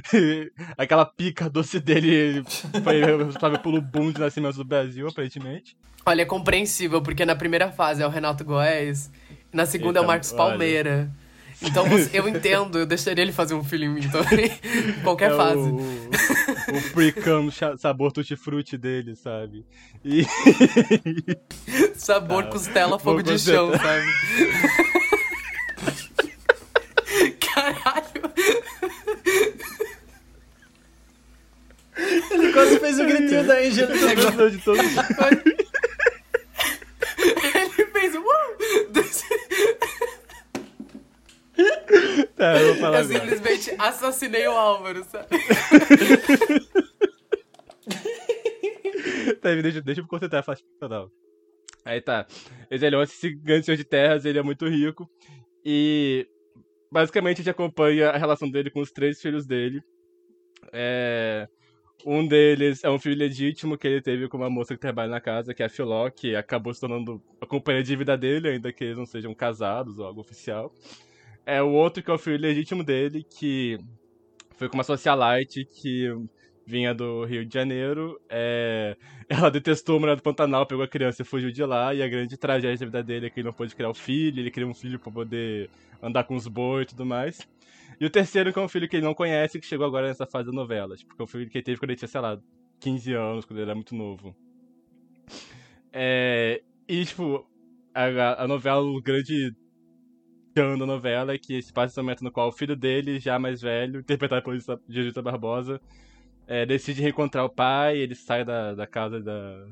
Aquela 0.77 1.05
pica 1.05 1.49
doce 1.49 1.80
dele 1.80 2.43
foi 2.84 3.01
responsável 3.01 3.60
pelo 3.60 3.81
boom 3.81 4.11
de 4.11 4.19
nascimento 4.19 4.57
do 4.57 4.65
Brasil, 4.65 5.07
aparentemente. 5.07 5.76
Olha, 6.05 6.22
é 6.22 6.26
compreensível, 6.26 7.01
porque 7.01 7.26
na 7.26 7.35
primeira 7.35 7.72
fase 7.72 8.03
é 8.03 8.05
o 8.05 8.10
Renato 8.10 8.43
Goes, 8.43 9.10
na 9.51 9.65
segunda 9.65 9.99
é 9.99 10.01
o 10.01 10.07
Marcos 10.07 10.31
Palmeira. 10.31 11.10
Então 11.61 11.85
eu 12.11 12.27
entendo, 12.27 12.80
eu 12.80 12.85
deixaria 12.85 13.22
ele 13.23 13.31
fazer 13.31 13.53
um 13.53 13.64
filho 13.64 13.85
em 13.85 13.89
mim 13.89 14.07
também. 14.11 14.51
qualquer 15.01 15.31
é 15.31 15.35
fase. 15.38 15.57
O, 15.60 15.77
o, 15.77 16.81
fricão 16.91 17.49
sabor 17.77 18.11
tutti-frutti 18.11 18.77
dele, 18.77 19.15
sabe? 19.15 19.65
E... 20.03 20.26
sabor 21.95 22.43
ah, 22.43 22.47
costela, 22.47 22.99
fogo 22.99 23.23
de 23.23 23.39
chão, 23.39 23.72
sabe? 23.72 24.05
Caralho! 27.39 28.34
Ele 32.31 32.53
quase 32.53 32.80
fez 32.80 32.99
o 32.99 33.05
gritinho 33.05 33.45
da 33.45 33.57
Angela. 33.57 33.95
Ele 33.95 34.15
gostou 34.21 34.49
de 34.49 34.57
todos. 34.59 34.85
Ele 37.55 37.85
fez 37.91 38.15
um. 38.15 38.23
É, 42.38 42.61
eu 42.61 42.67
vou 42.67 42.75
falar 42.77 42.99
Eu 42.99 43.05
agora. 43.05 43.19
simplesmente 43.19 43.75
assassinei 43.77 44.47
o 44.47 44.51
Álvaro, 44.51 45.03
sabe? 45.05 45.27
Tá, 49.41 49.53
deixa, 49.55 49.81
deixa 49.81 50.01
eu 50.01 50.03
me 50.03 50.09
concentrar, 50.09 50.43
não. 50.89 51.11
Aí 51.85 52.01
tá. 52.01 52.25
Esse 52.71 52.85
Elon, 52.85 53.03
esse 53.03 53.30
grande 53.35 53.65
senhor 53.65 53.77
de 53.77 53.84
terras, 53.84 54.25
ele 54.25 54.39
é 54.39 54.43
muito 54.43 54.67
rico. 54.67 55.09
E 55.65 56.27
basicamente 56.91 57.38
a 57.38 57.39
gente 57.43 57.49
acompanha 57.49 58.09
a 58.09 58.17
relação 58.17 58.49
dele 58.49 58.69
com 58.69 58.80
os 58.81 58.91
três 58.91 59.21
filhos 59.21 59.45
dele. 59.45 59.81
É, 60.71 61.47
um 62.05 62.27
deles 62.27 62.84
é 62.84 62.89
um 62.89 62.99
filho 62.99 63.17
legítimo 63.17 63.77
que 63.77 63.88
ele 63.88 64.01
teve 64.01 64.27
com 64.27 64.38
uma 64.38 64.49
moça 64.49 64.73
que 64.73 64.81
trabalha 64.81 65.09
na 65.09 65.21
casa, 65.21 65.53
que 65.53 65.63
é 65.63 65.65
a 65.65 65.69
Filó, 65.69 66.09
que 66.09 66.35
acabou 66.35 66.73
se 66.73 66.81
tornando 66.81 67.21
a 67.41 67.45
companhia 67.45 67.84
de 67.84 67.95
vida 67.95 68.17
dele, 68.17 68.49
ainda 68.49 68.71
que 68.73 68.84
eles 68.84 68.97
não 68.97 69.05
sejam 69.05 69.34
casados 69.34 69.99
ou 69.99 70.05
algo 70.05 70.21
oficial. 70.21 70.73
É 71.45 71.61
o 71.61 71.71
outro 71.71 72.03
que 72.03 72.11
é 72.11 72.13
o 72.13 72.17
filho 72.17 72.39
legítimo 72.39 72.84
dele, 72.84 73.23
que 73.23 73.77
foi 74.55 74.69
com 74.69 74.75
uma 74.75 74.84
socialite 74.84 75.65
que 75.65 76.09
vinha 76.65 76.93
do 76.93 77.25
Rio 77.25 77.45
de 77.45 77.53
Janeiro. 77.53 78.19
É... 78.30 78.95
Ela 79.30 79.49
detestou 79.49 79.97
o 79.97 79.99
mulher 79.99 80.15
do 80.15 80.21
Pantanal, 80.21 80.65
pegou 80.65 80.84
a 80.84 80.88
criança 80.88 81.21
e 81.21 81.25
fugiu 81.25 81.51
de 81.51 81.63
lá. 81.65 81.93
E 81.93 82.01
a 82.01 82.07
grande 82.07 82.38
tragédia 82.38 82.77
da 82.77 82.85
vida 82.85 83.03
dele 83.03 83.25
é 83.27 83.30
que 83.30 83.39
ele 83.39 83.47
não 83.47 83.53
pôde 83.53 83.75
criar 83.75 83.89
o 83.89 83.93
filho, 83.93 84.39
ele 84.39 84.51
queria 84.51 84.67
um 84.67 84.73
filho 84.73 84.99
pra 84.99 85.11
poder 85.11 85.69
andar 86.01 86.23
com 86.25 86.35
os 86.35 86.47
bois 86.47 86.84
e 86.85 86.89
tudo 86.89 87.05
mais. 87.05 87.47
E 88.03 88.05
o 88.05 88.09
terceiro, 88.09 88.51
que 88.51 88.59
é 88.59 88.61
um 88.61 88.67
filho 88.67 88.89
que 88.89 88.97
ele 88.97 89.05
não 89.05 89.13
conhece, 89.13 89.57
que 89.57 89.65
chegou 89.65 89.88
agora 89.88 90.09
nessa 90.09 90.25
fase 90.25 90.47
da 90.47 90.51
novela. 90.51 90.93
Tipo, 90.97 91.15
que 91.15 91.21
é 91.21 91.23
um 91.23 91.27
filho 91.27 91.49
que 91.49 91.57
ele 91.57 91.63
teve 91.63 91.80
quando 91.80 91.91
ele 91.91 91.97
tinha, 91.97 92.09
sei 92.09 92.19
lá, 92.19 92.38
15 92.81 93.13
anos, 93.13 93.45
quando 93.45 93.59
ele 93.59 93.69
era 93.69 93.75
muito 93.75 93.95
novo. 93.95 94.35
É... 95.89 96.61
E, 96.85 97.05
tipo, 97.05 97.47
a, 97.93 98.43
a 98.43 98.45
novela, 98.45 98.81
o 98.81 99.01
grande 99.01 99.55
tchan 100.53 100.77
da 100.77 100.85
novela 100.85 101.31
é 101.31 101.38
que 101.38 101.61
se 101.61 101.71
passa 101.71 101.93
esse 101.93 102.01
momento 102.01 102.25
no 102.25 102.31
qual 102.31 102.49
o 102.49 102.51
filho 102.51 102.75
dele, 102.75 103.19
já 103.19 103.39
mais 103.39 103.61
velho, 103.61 104.01
interpretado 104.01 104.43
pelo 104.43 104.59
Jesuíta 104.89 105.21
Barbosa, 105.21 105.80
é, 106.45 106.65
decide 106.65 107.01
reencontrar 107.01 107.45
o 107.45 107.49
pai, 107.49 107.99
ele 107.99 108.15
sai 108.15 108.43
da, 108.43 108.75
da 108.75 108.85
casa 108.85 109.21
da, 109.21 109.65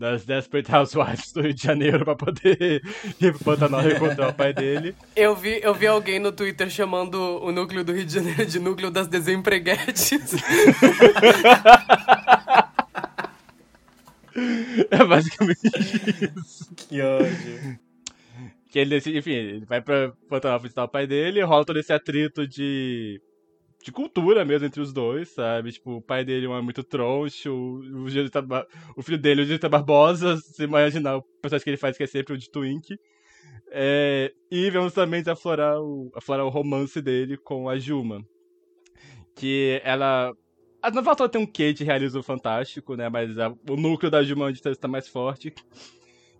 das 0.00 0.24
Desperate 0.24 0.74
Housewives 0.74 1.30
do 1.30 1.42
Rio 1.42 1.52
de 1.52 1.62
Janeiro 1.62 2.02
pra 2.06 2.16
poder 2.16 2.82
ir 3.20 3.32
pro 3.34 3.44
Pantanal 3.44 3.82
reencontrar 3.82 4.30
o 4.30 4.34
pai 4.34 4.54
dele. 4.54 4.96
Eu 5.14 5.36
vi, 5.36 5.60
eu 5.62 5.74
vi 5.74 5.86
alguém 5.86 6.18
no 6.18 6.32
Twitter 6.32 6.70
chamando 6.70 7.16
o 7.16 7.52
núcleo 7.52 7.84
do 7.84 7.92
Rio 7.92 8.06
de 8.06 8.14
Janeiro 8.14 8.46
de 8.46 8.58
núcleo 8.58 8.90
das 8.90 9.06
desempreguetes. 9.06 10.10
É 14.90 15.04
basicamente 15.04 15.60
isso. 15.66 16.72
Que 16.74 17.02
ódio. 17.02 17.78
Que 18.70 18.78
ele 18.78 18.90
decide, 18.90 19.18
enfim, 19.18 19.32
ele 19.32 19.66
vai 19.66 19.82
pra 19.82 20.12
Pantanal 20.28 20.60
visitar 20.60 20.84
o 20.84 20.88
pai 20.88 21.06
dele, 21.06 21.42
rola 21.42 21.64
todo 21.64 21.78
esse 21.78 21.92
atrito 21.92 22.46
de. 22.46 23.20
De 23.82 23.90
cultura 23.90 24.44
mesmo 24.44 24.66
entre 24.66 24.80
os 24.80 24.92
dois, 24.92 25.30
sabe? 25.30 25.72
Tipo, 25.72 25.96
o 25.96 26.02
pai 26.02 26.24
dele 26.24 26.46
é 26.46 26.60
muito 26.60 26.82
troncho, 26.84 27.50
o, 27.52 28.04
o 28.96 29.02
filho 29.02 29.18
dele, 29.18 29.42
o 29.42 29.44
Jesuíta 29.44 29.68
Barbosa, 29.68 30.36
se 30.44 30.64
imaginar 30.64 31.16
o 31.16 31.22
personagem 31.40 31.64
que 31.64 31.70
ele 31.70 31.76
faz, 31.76 31.96
que 31.96 32.02
é 32.02 32.06
sempre 32.06 32.34
o 32.34 32.38
de 32.38 32.50
Twink. 32.50 32.96
É, 33.72 34.32
e 34.50 34.68
vemos 34.70 34.92
também 34.92 35.22
aflorar 35.26 35.80
o, 35.80 36.10
aflorar 36.14 36.44
o 36.44 36.48
romance 36.50 37.00
dele 37.00 37.36
com 37.36 37.68
a 37.68 37.78
Juma. 37.78 38.20
Que 39.34 39.80
ela. 39.84 40.32
A 40.82 40.90
novela 40.90 41.14
toda 41.14 41.28
tem 41.30 41.40
um 41.40 41.46
quê 41.46 41.72
de 41.72 41.84
realismo 41.84 42.22
fantástico, 42.22 42.96
né? 42.96 43.08
Mas 43.08 43.38
a- 43.38 43.54
o 43.68 43.76
núcleo 43.76 44.10
da 44.10 44.22
Juma 44.22 44.46
onde 44.46 44.60
está 44.66 44.88
mais 44.88 45.06
forte. 45.08 45.52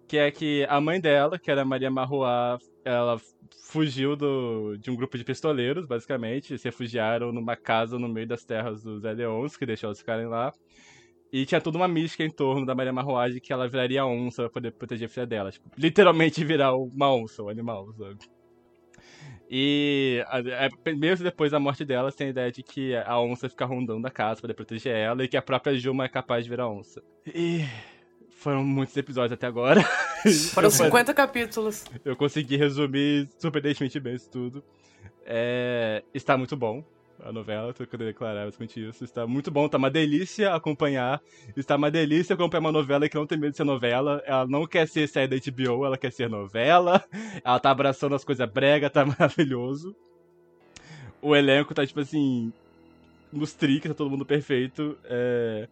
Que 0.09 0.19
é 0.19 0.31
que 0.31 0.67
a 0.69 0.81
mãe 0.81 1.01
dela, 1.01 1.39
que 1.39 1.51
era 1.51 1.65
Maria 1.65 1.91
Marroá, 1.91 2.59
ela 2.85 3.21
fugiu 3.69 4.17
do, 4.17 4.77
de 4.77 4.91
um 4.91 4.97
grupo 4.97 5.17
de 5.17 5.25
pistoleiros, 5.25 5.87
basicamente. 5.87 6.59
Se 6.59 6.65
refugiaram 6.65 7.33
numa 7.33 7.57
casa 7.57 7.99
no 7.99 8.09
meio 8.09 8.27
das 8.27 8.45
terras 8.45 8.83
dos 8.83 9.05
Eleons, 9.05 9.57
que 9.57 9.67
deixou 9.67 9.91
eles 9.91 10.01
ficarem 10.01 10.27
lá. 10.27 10.53
E 11.33 11.47
tinha 11.47 11.61
toda 11.61 11.77
uma 11.79 11.87
mística 11.87 12.25
em 12.25 12.31
torno 12.31 12.67
da 12.67 12.75
Maria 12.75 12.93
Marroá 12.93 13.29
de 13.29 13.41
que 13.41 13.53
ela 13.53 13.69
viraria 13.69 14.05
onça 14.05 14.43
pra 14.43 14.51
poder 14.51 14.73
proteger 14.73 15.07
a 15.07 15.09
filha 15.09 15.27
dela. 15.27 15.53
Tipo, 15.53 15.71
literalmente 15.79 16.45
virar 16.45 16.75
uma 16.75 17.15
onça, 17.15 17.43
um 17.43 17.49
animal, 17.49 17.93
sabe? 17.93 18.19
E 19.49 20.25
a- 20.29 20.69
mesmo 20.95 21.25
depois 21.25 21.51
da 21.51 21.59
morte 21.59 21.85
dela, 21.85 22.13
tem 22.13 22.29
a 22.29 22.31
ideia 22.31 22.53
de 22.53 22.63
que 22.63 22.95
a 22.97 23.21
onça 23.21 23.49
fica 23.49 23.65
rondando 23.65 24.07
a 24.07 24.11
casa 24.11 24.41
poder 24.41 24.55
proteger 24.55 24.95
ela 24.95 25.25
e 25.25 25.29
que 25.29 25.37
a 25.37 25.43
própria 25.43 25.77
Juma 25.77 26.05
é 26.05 26.09
capaz 26.09 26.45
de 26.45 26.51
virar 26.51 26.69
onça. 26.69 27.03
E 27.27 27.65
foram 28.41 28.65
muitos 28.65 28.97
episódios 28.97 29.33
até 29.33 29.47
agora. 29.47 29.83
Foram 30.53 30.67
Eu- 30.69 30.71
50 30.73 31.15
capítulos. 31.15 31.85
eu 32.05 32.15
consegui 32.17 32.57
resumir 32.57 33.29
surpreendentemente 33.39 33.99
bem 34.01 34.15
isso 34.15 34.29
tudo. 34.31 34.63
É, 35.25 36.03
está 36.13 36.37
muito 36.37 36.57
bom 36.57 36.85
a 37.23 37.31
novela, 37.33 37.73
tô 37.75 37.87
querendo 37.87 38.07
declarar 38.07 38.45
basicamente 38.47 38.87
isso. 38.89 39.05
Está 39.05 39.27
muito 39.27 39.51
bom, 39.51 39.69
tá 39.69 39.77
uma 39.79 39.91
delícia 39.91 40.55
acompanhar. 40.55 41.21
Está 41.57 41.77
uma 41.77 41.91
delícia 41.91 42.35
acompanhar 42.35 42.61
uma 42.61 42.73
novela 42.73 43.09
que 43.09 43.15
não 43.15 43.27
tem 43.27 43.39
medo 43.39 43.51
de 43.53 43.57
ser 43.59 43.65
novela. 43.65 44.23
Ela 44.27 44.47
não 44.47 44.67
quer 44.67 44.89
ser 44.89 45.07
série 45.07 45.29
da 45.29 45.37
HBO, 45.51 45.85
ela 45.85 45.99
quer 45.99 46.13
ser 46.13 46.29
novela. 46.31 47.05
Ela 47.45 47.59
tá 47.61 47.71
abraçando 47.71 48.15
as 48.15 48.25
coisas 48.25 48.51
brega, 48.51 48.89
tá 48.91 49.05
maravilhoso. 49.07 49.95
O 51.23 51.37
elenco 51.37 51.75
tá, 51.75 51.87
tipo 51.87 52.01
assim, 52.01 52.51
nos 53.33 53.53
triques, 53.53 53.91
tá 53.91 53.95
todo 53.95 54.11
mundo 54.11 54.25
perfeito. 54.25 54.97
É, 55.05 55.69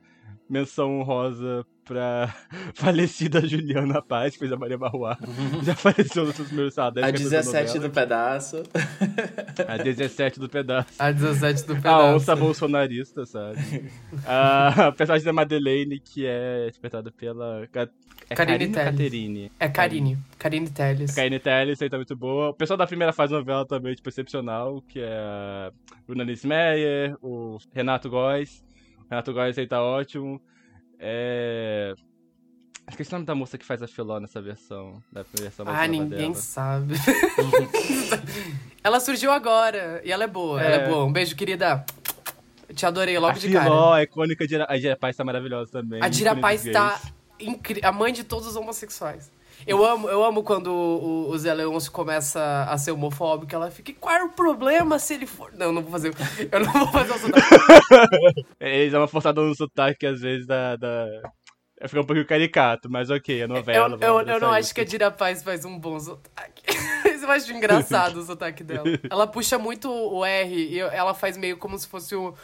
menção 0.49 0.99
honrosa 1.01 1.65
pra 1.85 2.35
falecida 2.75 3.47
Juliana 3.47 4.03
Paz, 4.03 4.35
que 4.35 4.41
fez 4.41 4.53
a 4.53 4.57
Maria 4.57 4.77
Barroá. 4.77 5.17
Já 5.63 5.75
faleceu 5.75 6.27
nos 6.27 6.37
seus 6.37 6.49
primeiros, 6.49 6.75
10 6.75 6.87
A 6.87 6.93
capítulos 6.93 7.31
da 7.31 7.39
17 7.39 7.67
novela. 7.67 7.89
do 7.89 7.95
pedaço. 7.95 8.63
A 9.67 9.77
17 9.79 10.41
do 10.41 10.49
pedaço. 10.49 10.89
A 10.99 11.11
17 11.13 11.67
do 11.67 11.73
A 11.73 11.77
pedaço. 11.77 12.15
onça 12.17 12.37
bolsonarista, 12.37 13.25
sabe? 13.27 13.91
a 14.27 14.93
personagem 14.93 15.25
da 15.25 15.33
Madeleine, 15.33 15.99
que 15.99 16.27
é 16.27 16.67
interpretada 16.69 17.11
pela. 17.11 17.67
É 18.31 18.35
Karine. 18.35 18.69
Caterine? 18.69 19.53
É 19.59 19.69
Karine. 19.69 20.19
Karine 20.39 20.69
Telles. 20.71 21.13
A 21.13 21.15
Karine 21.15 21.39
Telles 21.39 21.81
aí 21.81 21.89
tá 21.89 21.97
muito 21.97 22.15
boa. 22.15 22.51
O 22.51 22.55
pessoal 22.55 22.77
da 22.77 22.87
primeira 22.87 23.13
fase 23.15 23.33
da 23.33 23.39
novela 23.39 23.65
também, 23.67 23.95
tipo, 23.95 24.09
excepcional, 24.11 24.83
que 24.87 25.01
é 25.01 25.09
a 25.17 25.73
Bruna 26.07 26.25
Nismeyer, 26.25 27.17
o 27.23 27.57
Renato 27.73 28.11
Góes. 28.11 28.63
Renato 29.11 29.33
Góes 29.33 29.57
aí 29.59 29.67
tá 29.67 29.83
ótimo. 29.83 30.41
É... 30.99 31.95
Esqueci 32.89 33.11
o 33.11 33.15
nome 33.15 33.27
da 33.27 33.35
moça 33.35 33.59
que 33.59 33.65
faz 33.67 33.83
a 33.83 33.87
Filó 33.87 34.19
nessa 34.19 34.41
versão. 34.41 35.03
Da 35.13 35.23
versão 35.39 35.67
Ah, 35.69 35.87
ninguém 35.87 36.33
dela. 36.33 36.35
sabe. 36.35 36.95
ela 38.83 38.99
surgiu 39.01 39.31
agora 39.31 40.01
e 40.05 40.11
ela 40.11 40.25
é 40.25 40.27
boa. 40.27 40.61
Ela 40.63 40.77
é 40.77 40.85
É. 40.85 40.89
boa. 40.89 41.05
Um 41.05 41.13
beijo, 41.13 41.37
querida. 41.37 41.85
Te 42.75 42.87
adorei 42.87 43.19
logo 43.19 43.37
a 43.37 43.39
de 43.39 43.51
cara. 43.53 43.65
Filó, 43.65 43.93
a 43.93 44.03
icônica. 44.03 44.45
A 44.69 44.77
Dira 44.79 44.97
Paz 44.97 45.17
tá 45.17 45.25
maravilhosa 45.25 45.71
também. 45.71 46.03
A 46.03 46.09
Dira 46.09 46.35
Paz 46.37 46.65
tá 46.65 47.01
incrível. 47.39 47.89
A 47.89 47.93
mãe 47.93 48.13
de 48.13 48.25
todos 48.25 48.47
os 48.47 48.57
homossexuais. 48.57 49.31
Eu 49.67 49.85
amo, 49.85 50.09
eu 50.09 50.25
amo 50.25 50.43
quando 50.43 50.69
o, 50.69 51.31
o 51.31 51.39
Zé 51.39 51.53
Leôncio 51.53 51.91
começa 51.91 52.65
a 52.65 52.79
ser 52.79 52.93
homofóbico. 52.93 53.55
Ela 53.55 53.71
fica, 53.71 53.93
qual 53.99 54.15
é 54.15 54.25
o 54.25 54.31
problema 54.31 54.99
se 54.99 55.15
ele 55.15 55.27
for. 55.27 55.53
Não, 55.53 55.67
eu 55.67 55.73
não 55.73 55.83
vou 55.83 55.91
fazer. 55.91 56.15
Eu 56.51 56.61
não 56.61 56.73
vou 56.73 56.89
fazer 56.89 57.13
o 57.13 57.19
sotaque. 57.19 58.47
Eles 58.61 58.93
dão 58.93 59.01
uma 59.01 59.09
forçada 59.09 59.41
no 59.41 59.55
sotaque 59.55 60.01
que 60.01 60.07
às 60.07 60.21
vezes 60.21 60.47
dá. 60.47 60.77
dá... 60.77 61.07
Fica 61.87 62.01
um 62.01 62.05
pouquinho 62.05 62.27
caricato, 62.27 62.91
mas 62.91 63.09
ok, 63.09 63.43
a 63.43 63.49
novela. 63.49 63.97
Eu, 64.01 64.21
eu, 64.21 64.27
eu 64.27 64.41
não 64.41 64.51
acho 64.51 64.75
que 64.75 64.81
a 64.81 64.85
Dira 64.85 65.11
Paz 65.11 65.43
faz 65.43 65.65
um 65.65 65.79
bom 65.79 65.99
sotaque. 65.99 66.63
Eu 67.29 67.33
acho 67.33 67.53
engraçado 67.53 68.17
o 68.17 68.25
sotaque 68.25 68.65
dela. 68.65 68.85
Ela 69.11 69.27
puxa 69.27 69.59
muito 69.59 69.91
o 69.91 70.25
R 70.25 70.55
e 70.55 70.81
ela 70.81 71.13
faz 71.13 71.37
meio 71.37 71.59
como 71.59 71.79
se 71.79 71.87
fosse 71.87 72.15
o, 72.15 72.31
um 72.31 72.35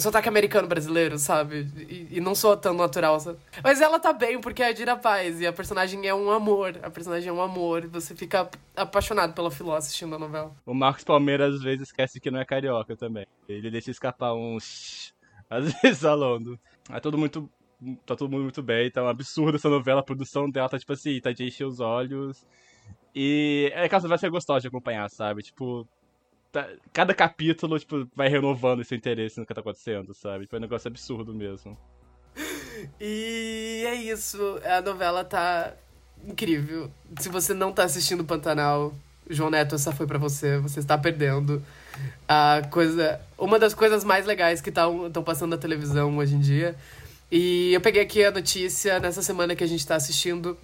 sotaque 0.00 0.28
americano 0.28 0.66
brasileiro, 0.66 1.18
sabe? 1.18 1.68
E, 1.88 2.16
e 2.16 2.20
não 2.20 2.34
soa 2.34 2.56
tão 2.56 2.72
natural. 2.74 3.20
sabe? 3.20 3.38
Mas 3.62 3.80
ela 3.80 4.00
tá 4.00 4.12
bem, 4.12 4.40
porque 4.40 4.62
é 4.62 4.68
a 4.68 4.72
Dira 4.72 4.96
Paz 4.96 5.40
e 5.40 5.46
a 5.46 5.52
personagem 5.52 6.06
é 6.06 6.14
um 6.14 6.30
amor. 6.30 6.78
A 6.82 6.90
personagem 6.90 7.28
é 7.28 7.32
um 7.32 7.42
amor. 7.42 7.86
Você 7.88 8.14
fica 8.14 8.48
apaixonado 8.74 9.34
pela 9.34 9.50
Filó 9.50 9.76
assistindo 9.76 10.14
a 10.14 10.18
novela. 10.18 10.54
O 10.64 10.72
Marcos 10.72 11.04
Palmeiras 11.04 11.56
às 11.56 11.62
vezes 11.62 11.88
esquece 11.88 12.18
que 12.18 12.30
não 12.30 12.40
é 12.40 12.44
carioca 12.44 12.96
também. 12.96 13.26
Ele 13.48 13.70
deixa 13.70 13.90
escapar 13.90 14.32
uns. 14.34 15.12
Às 15.50 15.72
vezes 15.82 16.04
alongo. 16.04 16.58
É 16.90 16.98
tudo 16.98 17.18
muito. 17.18 17.50
Tá 18.06 18.14
todo 18.14 18.30
mundo 18.30 18.44
muito 18.44 18.62
bem, 18.62 18.88
tá 18.92 19.02
um 19.02 19.08
absurdo 19.08 19.56
essa 19.56 19.68
novela, 19.68 19.98
a 19.98 20.04
produção 20.04 20.48
dela 20.48 20.68
tá 20.68 20.78
tipo 20.78 20.92
assim, 20.92 21.20
tá 21.20 21.32
de 21.32 21.44
encher 21.44 21.64
os 21.66 21.80
olhos. 21.80 22.46
E 23.12 23.70
é 23.74 23.84
aquela 23.84 24.02
novela 24.02 24.18
que 24.20 24.26
é 24.26 24.30
gostosa 24.30 24.60
de 24.60 24.68
acompanhar, 24.68 25.10
sabe? 25.10 25.42
Tipo, 25.42 25.86
tá- 26.52 26.68
cada 26.92 27.14
capítulo, 27.14 27.78
tipo, 27.78 28.06
vai 28.14 28.28
renovando 28.28 28.82
esse 28.82 28.94
interesse 28.94 29.40
no 29.40 29.46
que 29.46 29.54
tá 29.54 29.60
acontecendo, 29.60 30.12
sabe? 30.14 30.46
Foi 30.46 30.58
um 30.58 30.62
negócio 30.62 30.88
absurdo 30.88 31.34
mesmo. 31.34 31.76
E 33.00 33.84
é 33.86 33.94
isso. 33.94 34.60
A 34.64 34.80
novela 34.80 35.24
tá 35.24 35.74
incrível. 36.26 36.90
Se 37.18 37.28
você 37.28 37.52
não 37.54 37.72
tá 37.72 37.84
assistindo 37.84 38.24
Pantanal, 38.24 38.94
João 39.28 39.50
Neto, 39.50 39.74
essa 39.74 39.92
foi 39.92 40.06
pra 40.06 40.18
você. 40.18 40.58
Você 40.58 40.80
está 40.80 40.96
perdendo. 40.96 41.62
A 42.28 42.62
coisa. 42.70 43.20
Uma 43.38 43.58
das 43.58 43.74
coisas 43.74 44.04
mais 44.04 44.26
legais 44.26 44.60
que 44.60 44.70
estão 44.70 45.10
passando 45.24 45.50
na 45.50 45.58
televisão 45.58 46.16
hoje 46.16 46.34
em 46.34 46.40
dia. 46.40 46.76
E 47.30 47.72
eu 47.72 47.80
peguei 47.80 48.02
aqui 48.02 48.24
a 48.24 48.30
notícia 48.30 48.98
nessa 49.00 49.22
semana 49.22 49.56
que 49.56 49.64
a 49.64 49.66
gente 49.66 49.86
tá 49.86 49.96
assistindo. 49.96 50.56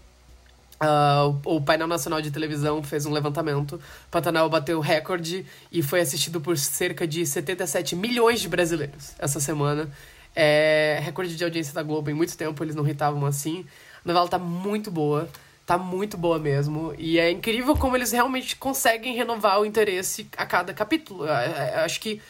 Uh, 0.81 1.41
o 1.45 1.61
painel 1.61 1.89
nacional 1.89 2.23
de 2.23 2.31
televisão 2.31 2.83
fez 2.83 3.05
um 3.05 3.13
levantamento. 3.13 3.81
Pantanal 4.11 4.49
bateu 4.49 4.79
recorde 4.81 5.45
e 5.73 5.83
foi 5.83 6.01
assistido 6.01 6.41
por 6.41 6.57
cerca 6.57 7.07
de 7.07 7.27
77 7.27 7.97
milhões 7.97 8.41
de 8.41 8.49
brasileiros 8.49 9.15
essa 9.19 9.41
semana. 9.41 9.91
É 10.37 11.01
recorde 11.03 11.35
de 11.35 11.43
audiência 11.43 11.75
da 11.75 11.83
Globo 11.83 12.11
em 12.11 12.15
muito 12.15 12.37
tempo, 12.37 12.63
eles 12.63 12.77
não 12.77 12.87
estavam 12.87 13.27
assim. 13.27 13.67
A 14.05 14.09
novela 14.09 14.29
tá 14.29 14.39
muito 14.39 14.89
boa, 14.89 15.29
tá 15.67 15.77
muito 15.77 16.17
boa 16.17 16.39
mesmo. 16.39 16.95
E 16.97 17.19
é 17.19 17.29
incrível 17.29 17.77
como 17.77 17.97
eles 17.97 18.13
realmente 18.13 18.55
conseguem 18.55 19.17
renovar 19.17 19.61
o 19.61 19.67
interesse 19.67 20.29
a 20.37 20.47
cada 20.47 20.73
capítulo. 20.73 21.25
Eu 21.27 21.85
acho 21.85 22.01
que 22.01 22.23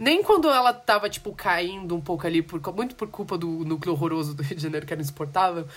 nem 0.00 0.22
quando 0.22 0.48
ela 0.48 0.72
tava, 0.72 1.10
tipo, 1.10 1.30
caindo 1.34 1.94
um 1.94 2.00
pouco 2.00 2.26
ali, 2.26 2.40
por, 2.40 2.58
muito 2.74 2.94
por 2.94 3.06
culpa 3.08 3.36
do 3.36 3.46
núcleo 3.66 3.92
horroroso 3.92 4.32
do 4.32 4.42
Rio 4.42 4.56
de 4.56 4.62
Janeiro, 4.62 4.86
que 4.86 4.94
era 4.94 5.02
insuportável, 5.02 5.68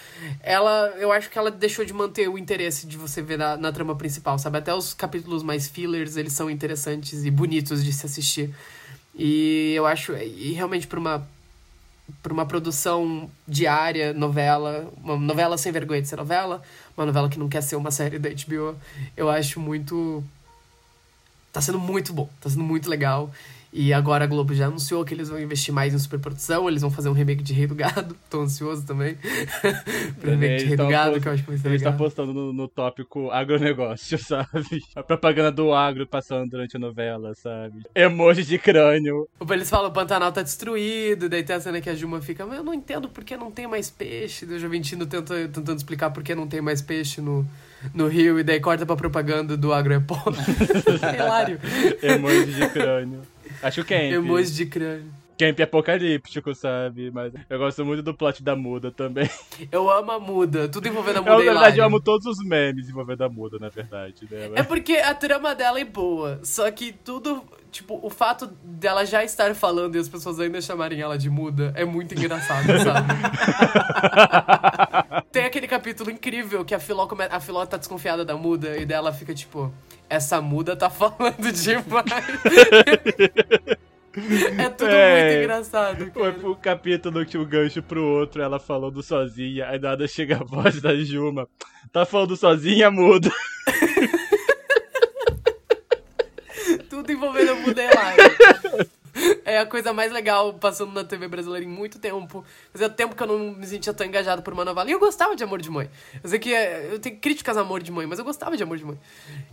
ela, 0.42 0.94
eu 0.98 1.12
acho 1.12 1.30
que 1.30 1.38
ela 1.38 1.52
deixou 1.52 1.84
de 1.84 1.92
manter 1.92 2.30
o 2.30 2.38
interesse 2.38 2.88
de 2.88 2.96
você 2.96 3.22
ver 3.22 3.38
na, 3.38 3.58
na 3.58 3.70
trama 3.74 3.94
principal, 3.98 4.40
sabe? 4.40 4.60
Até 4.60 4.74
os 4.74 4.94
capítulos 4.94 5.44
mais 5.44 5.68
fillers, 5.68 6.16
eles 6.16 6.32
são 6.32 6.50
interessantes 6.50 7.26
e 7.26 7.30
bonitos 7.30 7.84
de 7.84 7.92
se 7.92 8.06
assistir. 8.06 8.56
E 9.14 9.74
eu 9.76 9.86
acho, 9.86 10.14
e 10.14 10.54
realmente 10.54 10.88
por 10.88 10.98
uma 10.98 11.28
por 12.22 12.34
uma 12.34 12.46
produção 12.46 13.30
diária, 13.48 14.14
novela, 14.14 14.92
uma 15.02 15.16
novela 15.18 15.58
sem 15.58 15.72
vergonha 15.72 16.02
de 16.02 16.08
ser 16.08 16.18
novela, 16.18 16.62
uma 16.98 17.06
novela 17.06 17.30
que 17.30 17.40
não 17.40 17.48
quer 17.48 17.62
ser 17.62 17.78
uma 17.78 17.92
série 17.92 18.20
da 18.20 18.30
HBO, 18.30 18.76
eu 19.16 19.30
acho 19.30 19.60
muito 19.60 20.24
tá 21.52 21.62
sendo 21.62 21.80
muito 21.80 22.12
bom, 22.12 22.30
tá 22.42 22.50
sendo 22.50 22.64
muito 22.64 22.90
legal. 22.90 23.32
E 23.76 23.92
agora 23.92 24.26
a 24.26 24.28
Globo 24.28 24.54
já 24.54 24.68
anunciou 24.68 25.04
que 25.04 25.16
eles 25.16 25.30
vão 25.30 25.40
investir 25.40 25.74
mais 25.74 25.96
em 25.96 25.98
superprodução, 25.98 26.70
eles 26.70 26.84
vão 26.84 26.92
fazer 26.92 27.10
um 27.10 27.14
remake 27.14 27.42
de 27.42 27.54
Rei 27.54 27.66
do 27.66 27.74
Gado. 27.74 28.16
Tô 28.30 28.42
ansioso 28.42 28.86
também. 28.86 29.18
pro 30.22 30.30
remake 30.30 30.58
de 30.58 30.66
Rei 30.66 30.78
do 30.78 30.88
Gado, 30.88 31.20
que 31.20 31.28
eu 31.28 31.32
acho 31.32 31.42
que 31.42 31.50
vai 31.50 31.58
ser 31.58 31.68
Ele 31.70 31.78
legal. 31.78 31.92
tá 31.92 31.98
postando 31.98 32.32
no, 32.32 32.54
no 32.54 32.68
tópico 32.68 33.32
agronegócio, 33.32 34.16
sabe? 34.24 34.84
A 34.96 35.02
propaganda 35.02 35.52
do 35.52 35.74
agro 35.74 36.06
passando 36.06 36.52
durante 36.52 36.78
a 36.78 36.80
novela, 36.80 37.34
sabe? 37.34 37.82
Emoji 37.96 38.44
de 38.44 38.60
crânio. 38.60 39.28
Eles 39.50 39.72
falam 39.72 39.90
o 39.90 39.94
Pantanal 39.94 40.32
tá 40.32 40.44
destruído, 40.44 41.28
daí 41.28 41.42
tem 41.42 41.56
a 41.56 41.60
cena 41.60 41.82
que 41.82 41.90
a 41.90 41.96
Juma 41.96 42.22
fica, 42.22 42.46
mas 42.46 42.60
eu 42.60 42.64
não 42.64 42.76
entendo 42.76 43.10
por 43.10 43.24
que 43.24 43.36
não 43.36 43.50
tem 43.50 43.66
mais 43.66 43.90
peixe. 43.90 44.46
Daí 44.46 44.58
o 44.58 44.60
Joventino 44.60 45.08
tenta, 45.08 45.34
tentando 45.48 45.78
explicar 45.78 46.12
por 46.12 46.22
que 46.22 46.36
não 46.36 46.48
tem 46.48 46.62
mais 46.62 46.80
peixe 46.80 47.22
no, 47.22 47.44
no 47.92 48.08
rio, 48.08 48.40
e 48.40 48.44
daí 48.44 48.60
corta 48.60 48.86
pra 48.86 48.96
propaganda 48.96 49.58
do 49.58 49.74
agro 49.74 49.94
é 49.94 50.00
pobre. 50.00 50.40
Hilário. 51.18 51.60
Emoji 52.04 52.54
de 52.54 52.70
crânio. 52.70 53.33
Acho 53.64 53.84
que 53.86 53.96
Camp. 53.96 54.12
Emoji 54.12 54.52
de 54.52 54.66
crânio. 54.66 55.23
Camp 55.38 55.60
apocalíptico, 55.60 56.54
sabe? 56.54 57.10
Mas 57.12 57.34
eu 57.50 57.58
gosto 57.58 57.84
muito 57.84 58.04
do 58.04 58.14
plot 58.14 58.44
da 58.44 58.56
muda 58.56 58.92
também. 58.92 59.30
Eu 59.72 59.90
amo 59.90 60.12
a 60.12 60.20
muda, 60.20 60.68
tudo 60.68 60.88
envolvendo 60.88 61.18
a 61.18 61.22
muda. 61.22 61.32
Eu, 61.34 61.42
é 61.42 61.46
na 61.46 61.52
verdade, 61.54 61.80
eu 61.80 61.86
amo 61.86 62.00
todos 62.00 62.26
os 62.26 62.38
memes 62.46 62.90
envolvendo 62.90 63.24
a 63.24 63.30
muda, 63.30 63.58
na 63.60 63.70
verdade. 63.70 64.28
Né? 64.30 64.52
É 64.56 64.64
porque 64.64 64.94
a 64.94 65.14
trama 65.14 65.56
dela 65.56 65.80
é 65.80 65.86
boa, 65.86 66.40
só 66.44 66.70
que 66.70 66.92
tudo, 66.92 67.44
tipo, 67.72 68.00
o 68.02 68.10
fato 68.10 68.48
dela 68.64 69.06
já 69.06 69.24
estar 69.24 69.56
falando 69.56 69.96
e 69.96 70.00
as 70.00 70.08
pessoas 70.08 70.40
ainda 70.40 70.62
chamarem 70.62 71.02
ela 71.02 71.18
de 71.18 71.30
muda 71.30 71.74
é 71.76 71.84
muito 71.84 72.14
engraçado, 72.14 72.68
sabe? 72.84 73.14
Tem 75.32 75.46
aquele 75.46 75.68
capítulo 75.68 76.12
incrível 76.12 76.64
que 76.64 76.76
a 76.76 76.80
Filó, 76.80 77.08
come... 77.08 77.24
a 77.24 77.40
Filó 77.40 77.66
tá 77.66 77.78
desconfiada 77.78 78.24
da 78.24 78.38
muda 78.38 78.78
e 78.78 78.86
dela 78.86 79.12
fica 79.12 79.34
tipo, 79.34 79.74
essa 80.10 80.40
muda 80.40 80.76
tá 80.76 80.90
falando 80.90 81.36
demais. 81.52 82.14
É 84.16 84.70
tudo 84.70 84.92
muito 84.92 85.34
engraçado. 85.40 86.12
Foi 86.12 86.32
pro 86.34 86.56
capítulo 86.56 87.26
que 87.26 87.38
o 87.38 87.46
gancho 87.46 87.82
pro 87.82 88.04
outro, 88.04 88.42
ela 88.42 88.60
falando 88.60 89.02
sozinha, 89.02 89.68
aí 89.68 89.80
nada 89.80 90.08
chega 90.08 90.38
a 90.38 90.44
voz 90.44 90.80
da 90.80 90.96
Juma. 90.96 91.48
Tá 91.92 92.06
falando 92.06 92.36
sozinha, 92.36 92.92
muda. 92.92 93.32
Tudo 96.90 97.12
envolvendo 97.12 97.52
a 97.52 97.56
muda 97.56 97.82
é 99.54 99.60
a 99.60 99.66
coisa 99.66 99.94
mais 99.94 100.12
legal 100.12 100.54
passando 100.54 100.92
na 100.92 101.04
TV 101.04 101.28
brasileira 101.28 101.66
em 101.66 101.70
muito 101.70 102.00
tempo. 102.00 102.44
Fazia 102.72 102.90
tempo 102.90 103.16
que 103.16 103.24
eu 103.24 103.28
não 103.28 103.54
me 103.54 103.66
sentia 103.66 103.94
tão 103.94 104.06
engajado 104.06 104.42
por 104.42 104.54
uma 104.54 104.66
novela. 104.66 104.90
E 104.90 104.94
eu 104.94 105.00
gostava 105.00 105.36
de 105.36 105.44
Amor 105.44 105.62
de 105.62 105.70
Mãe. 105.70 105.90
Eu 106.24 106.30
sei 106.30 106.40
que 106.40 106.54
é, 106.54 106.90
eu 106.92 107.00
tenho 107.00 107.18
críticas 107.18 107.56
a 107.58 107.62
Amor 107.62 107.82
de 107.82 107.92
Mãe, 107.92 108.06
mas 108.06 108.20
eu 108.20 108.26
gostava 108.26 108.58
de 108.58 108.64
Amor 108.64 108.78
de 108.78 108.86
Mãe. 108.86 109.00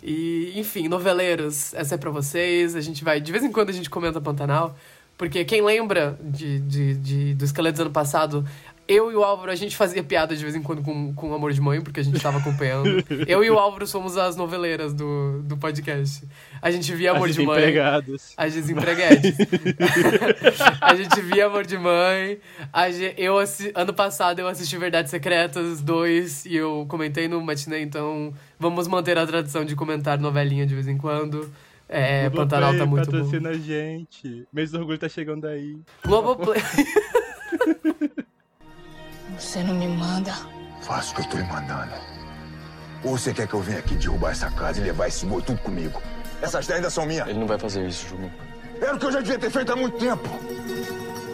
E, 0.02 0.52
enfim, 0.56 0.88
noveleiros, 0.88 1.74
essa 1.74 1.94
é 1.94 1.98
pra 1.98 2.10
vocês. 2.10 2.74
A 2.74 2.80
gente 2.80 3.04
vai, 3.04 3.20
de 3.20 3.30
vez 3.30 3.44
em 3.44 3.52
quando 3.52 3.70
a 3.70 3.72
gente 3.72 3.90
comenta 3.90 4.20
Pantanal. 4.20 4.76
Porque 5.20 5.44
quem 5.44 5.60
lembra 5.60 6.18
de, 6.22 6.60
de, 6.60 6.94
de, 6.94 7.34
do 7.34 7.44
esqueleto 7.44 7.76
do 7.76 7.82
ano 7.82 7.90
passado, 7.90 8.42
eu 8.90 9.12
e 9.12 9.14
o 9.14 9.22
Álvaro, 9.22 9.52
a 9.52 9.54
gente 9.54 9.76
fazia 9.76 10.02
piada 10.02 10.34
de 10.34 10.42
vez 10.42 10.56
em 10.56 10.62
quando 10.62 10.82
com, 10.82 11.14
com 11.14 11.32
Amor 11.32 11.52
de 11.52 11.60
Mãe, 11.60 11.80
porque 11.80 12.00
a 12.00 12.02
gente 12.02 12.18
tava 12.20 12.38
acompanhando. 12.38 13.04
eu 13.28 13.44
e 13.44 13.48
o 13.48 13.56
Álvaro 13.56 13.86
somos 13.86 14.16
as 14.16 14.34
noveleiras 14.34 14.92
do, 14.92 15.42
do 15.44 15.56
podcast. 15.56 16.26
A 16.60 16.72
gente 16.72 16.92
via 16.92 17.12
Amor 17.12 17.28
As 17.28 17.36
de 17.36 17.42
Mãe. 17.46 17.56
desempregadas. 17.60 18.34
As 18.36 18.52
desempreguetes. 18.52 19.36
a 20.80 20.94
gente 20.96 21.20
via 21.20 21.46
Amor 21.46 21.64
de 21.64 21.78
Mãe. 21.78 22.38
A 22.72 22.90
ge- 22.90 23.14
eu 23.16 23.36
ano 23.76 23.94
passado 23.94 24.40
eu 24.40 24.48
assisti 24.48 24.76
Verdades 24.76 25.12
Secretas 25.12 25.80
2 25.80 26.46
e 26.46 26.56
eu 26.56 26.84
comentei 26.88 27.28
no 27.28 27.40
matinê, 27.40 27.82
então 27.82 28.34
vamos 28.58 28.88
manter 28.88 29.16
a 29.16 29.24
tradição 29.24 29.64
de 29.64 29.76
comentar 29.76 30.18
novelinha 30.18 30.66
de 30.66 30.74
vez 30.74 30.88
em 30.88 30.98
quando. 30.98 31.48
É, 31.88 32.28
Globoplay 32.28 32.44
Pantanal 32.44 32.76
tá 32.76 32.86
muito 32.86 33.06
bom. 33.10 33.18
patrocina 33.18 33.50
a 33.50 33.54
gente. 33.54 34.46
Mês 34.52 34.70
do 34.72 34.78
Orgulho 34.78 34.98
tá 34.98 35.08
chegando 35.08 35.46
aí. 35.46 35.76
Globoplay. 36.04 36.60
Você 39.40 39.62
não 39.62 39.74
me 39.74 39.88
manda. 39.88 40.34
Faço 40.82 41.12
o 41.12 41.14
que 41.16 41.22
eu 41.22 41.28
tô 41.30 41.36
lhe 41.38 41.44
mandando. 41.44 41.94
Ou 43.02 43.16
você 43.16 43.32
quer 43.32 43.48
que 43.48 43.54
eu 43.54 43.60
venha 43.60 43.78
aqui 43.78 43.94
derrubar 43.94 44.32
essa 44.32 44.50
casa 44.50 44.80
e 44.80 44.84
levar 44.84 45.08
esse 45.08 45.24
boi 45.24 45.40
tudo 45.40 45.58
comigo? 45.62 46.00
Essas 46.42 46.66
terras 46.66 46.80
ainda 46.80 46.90
são 46.90 47.06
minhas. 47.06 47.26
Ele 47.26 47.38
não 47.38 47.46
vai 47.46 47.58
fazer 47.58 47.88
isso, 47.88 48.06
Juma. 48.08 48.30
Era 48.80 48.94
o 48.94 48.98
que 48.98 49.06
eu 49.06 49.12
já 49.12 49.20
devia 49.20 49.38
ter 49.38 49.50
feito 49.50 49.72
há 49.72 49.76
muito 49.76 49.98
tempo. 49.98 50.28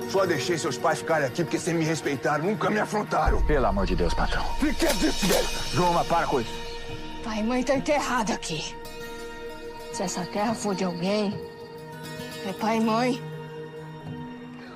Só 0.09 0.25
deixei 0.25 0.57
seus 0.57 0.79
pais 0.79 1.01
ficarem 1.01 1.27
aqui 1.27 1.43
porque 1.43 1.59
sempre 1.59 1.81
me 1.81 1.85
respeitaram, 1.85 2.45
nunca 2.45 2.71
me 2.71 2.79
afrontaram. 2.79 3.43
Pelo 3.43 3.67
amor 3.67 3.87
de 3.87 3.97
Deus, 3.97 4.15
patrão. 4.15 4.45
Fique 4.61 4.87
disso, 4.95 5.27
velho. 5.27 5.49
Joma, 5.73 6.05
para 6.05 6.29
com 6.29 6.41
isso. 6.41 6.55
Pai 7.25 7.41
e 7.41 7.43
mãe 7.43 7.63
tá 7.65 7.75
enterrado 7.75 8.33
aqui. 8.33 8.73
Se 9.93 10.05
essa 10.05 10.25
terra 10.27 10.55
for 10.55 10.77
de 10.77 10.85
alguém, 10.85 11.37
é 12.49 12.53
pai 12.53 12.77
e 12.77 12.81
mãe. 12.81 13.23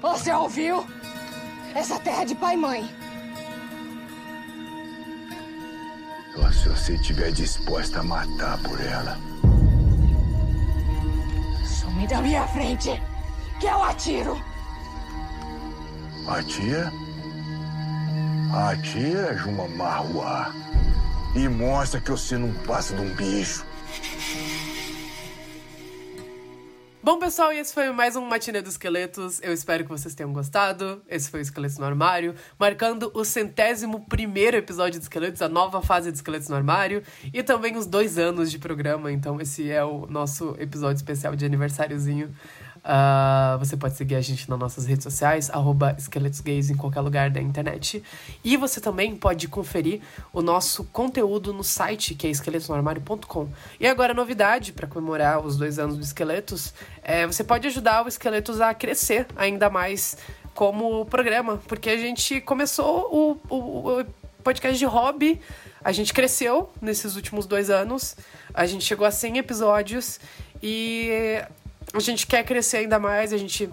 Você 0.03 0.33
ouviu? 0.33 0.85
Essa 1.77 1.97
terra 2.01 2.23
é 2.23 2.25
de 2.25 2.35
pai 2.35 2.55
e 2.55 2.59
mãe. 2.59 3.00
Só 6.35 6.51
se 6.53 6.69
você 6.69 6.95
estiver 6.95 7.33
disposta 7.33 8.01
a 8.01 8.03
matar 8.03 8.59
por 8.59 8.81
ela. 8.81 9.19
Some 11.65 12.07
da 12.07 12.23
minha 12.23 12.47
frente, 12.49 13.01
que 13.59 13.67
eu 13.67 13.83
atiro. 13.83 14.41
A 16.27 16.43
tia? 16.43 16.93
A 18.53 18.77
tia 18.77 19.19
é 19.31 19.37
Juma 19.37 19.67
Marruá. 19.69 20.53
E 21.35 21.49
mostra 21.49 22.01
que 22.01 22.11
você 22.11 22.37
não 22.37 22.53
passa 22.65 22.95
de 22.95 23.03
um 23.03 23.15
bicho. 23.15 23.65
Bom, 27.03 27.19
pessoal, 27.19 27.51
esse 27.51 27.73
foi 27.73 27.91
mais 27.93 28.15
um 28.15 28.27
Matinê 28.27 28.61
dos 28.61 28.73
Esqueletos. 28.73 29.41
Eu 29.43 29.55
espero 29.55 29.85
que 29.85 29.89
vocês 29.89 30.15
tenham 30.15 30.35
gostado. 30.35 31.01
Esse 31.09 31.31
foi 31.31 31.41
o 31.41 31.43
Esqueletos 31.43 31.79
no 31.79 31.87
Armário, 31.87 32.35
marcando 32.59 33.11
o 33.15 33.25
centésimo 33.25 34.05
primeiro 34.07 34.59
episódio 34.59 34.99
de 35.01 35.05
Esqueletos, 35.07 35.41
a 35.41 35.49
nova 35.49 35.81
fase 35.81 36.13
de 36.13 36.19
Esqueletos 36.19 36.51
no 36.51 36.57
Armário, 36.57 37.03
e 37.33 37.43
também 37.43 37.75
os 37.75 37.87
dois 37.87 38.19
anos 38.19 38.51
de 38.51 38.59
programa. 38.59 39.11
Então, 39.11 39.41
esse 39.41 39.71
é 39.71 39.83
o 39.83 40.07
nosso 40.09 40.55
episódio 40.59 40.97
especial 40.97 41.35
de 41.35 41.47
aniversáriozinho. 41.47 42.35
Ah, 42.83 43.57
você 43.59 43.77
pode 43.77 43.97
seguir 43.97 44.15
a 44.15 44.21
gente 44.21 44.49
nas 44.49 44.59
nossas 44.59 44.87
redes 44.87 45.05
sociais, 45.05 45.51
arroba 45.51 45.95
Esqueletos 45.99 46.41
Gays 46.41 46.71
em 46.71 46.77
qualquer 46.77 47.01
lugar 47.01 47.31
da 47.31 47.41
internet. 47.41 48.03
E 48.43 48.57
você 48.57 48.81
também 48.81 49.15
pode 49.15 49.49
conferir 49.49 50.01
o 50.33 50.41
nosso 50.41 50.85
conteúdo 50.85 51.53
no 51.53 51.63
site, 51.63 52.15
que 52.15 52.27
é 52.27 52.31
esqueletosnoarmário.com. 52.31 53.49
E 53.79 53.87
agora, 53.87 54.15
novidade, 54.15 54.73
para 54.73 54.87
comemorar 54.87 55.45
os 55.45 55.57
dois 55.57 55.79
anos 55.79 55.97
do 55.97 56.03
Esqueletos, 56.03 56.73
é, 57.03 57.27
você 57.27 57.45
pode 57.45 57.67
ajudar 57.67 58.05
o 58.05 58.09
Esqueletos 58.09 58.61
a 58.61 58.73
crescer 58.73 59.27
ainda 59.37 59.69
mais 59.69 60.17
como 60.55 61.05
programa, 61.07 61.59
porque 61.69 61.91
a 61.91 61.97
gente 61.97 62.41
começou 62.41 63.39
o, 63.49 63.55
o, 63.55 64.01
o 64.01 64.07
podcast 64.43 64.79
de 64.79 64.85
hobby, 64.85 65.41
a 65.83 65.93
gente 65.93 66.13
cresceu 66.13 66.71
nesses 66.81 67.17
últimos 67.17 67.47
dois 67.47 67.71
anos, 67.71 68.17
a 68.53 68.67
gente 68.67 68.85
chegou 68.85 69.07
a 69.07 69.11
100 69.11 69.39
episódios 69.39 70.21
e 70.63 71.43
a 71.95 72.01
gente 72.01 72.27
quer 72.27 72.45
crescer 72.45 72.79
ainda 72.79 72.99
mais, 72.99 73.33
a 73.33 73.37
gente 73.37 73.69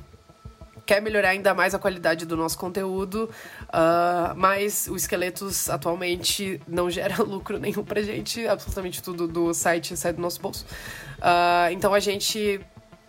quer 0.86 1.02
melhorar 1.02 1.30
ainda 1.30 1.54
mais 1.54 1.76
a 1.76 1.80
qualidade 1.80 2.26
do 2.26 2.38
nosso 2.38 2.58
conteúdo, 2.58 3.30
ah, 3.70 4.34
mas 4.38 4.88
o 4.88 4.96
Esqueletos 4.96 5.70
atualmente 5.70 6.62
não 6.68 6.90
gera 6.92 7.22
lucro 7.22 7.60
nenhum 7.60 7.84
pra 7.84 8.02
gente, 8.02 8.48
absolutamente 8.48 9.04
tudo 9.04 9.28
do 9.28 9.54
site 9.54 9.96
sai 9.98 10.14
do 10.14 10.22
nosso 10.22 10.42
bolso. 10.42 10.66
Ah, 11.22 11.68
então 11.72 11.94
a 11.94 12.00
gente 12.00 12.62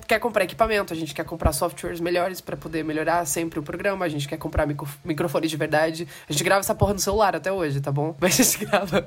quer 0.08 0.18
comprar 0.18 0.44
equipamento, 0.44 0.92
a 0.92 0.96
gente 0.96 1.14
quer 1.14 1.24
comprar 1.24 1.52
softwares 1.52 2.00
melhores 2.00 2.40
para 2.40 2.56
poder 2.56 2.82
melhorar 2.82 3.26
sempre 3.26 3.58
o 3.58 3.62
programa, 3.62 4.06
a 4.06 4.08
gente 4.08 4.26
quer 4.26 4.38
comprar 4.38 4.66
micro, 4.66 4.88
microfone 5.04 5.46
de 5.46 5.56
verdade. 5.56 6.08
A 6.26 6.32
gente 6.32 6.42
grava 6.42 6.60
essa 6.60 6.74
porra 6.74 6.94
no 6.94 6.98
celular 6.98 7.36
até 7.36 7.52
hoje, 7.52 7.78
tá 7.78 7.92
bom? 7.92 8.16
Mas 8.18 8.40
a 8.40 8.42
gente 8.42 8.64
grava. 8.64 9.04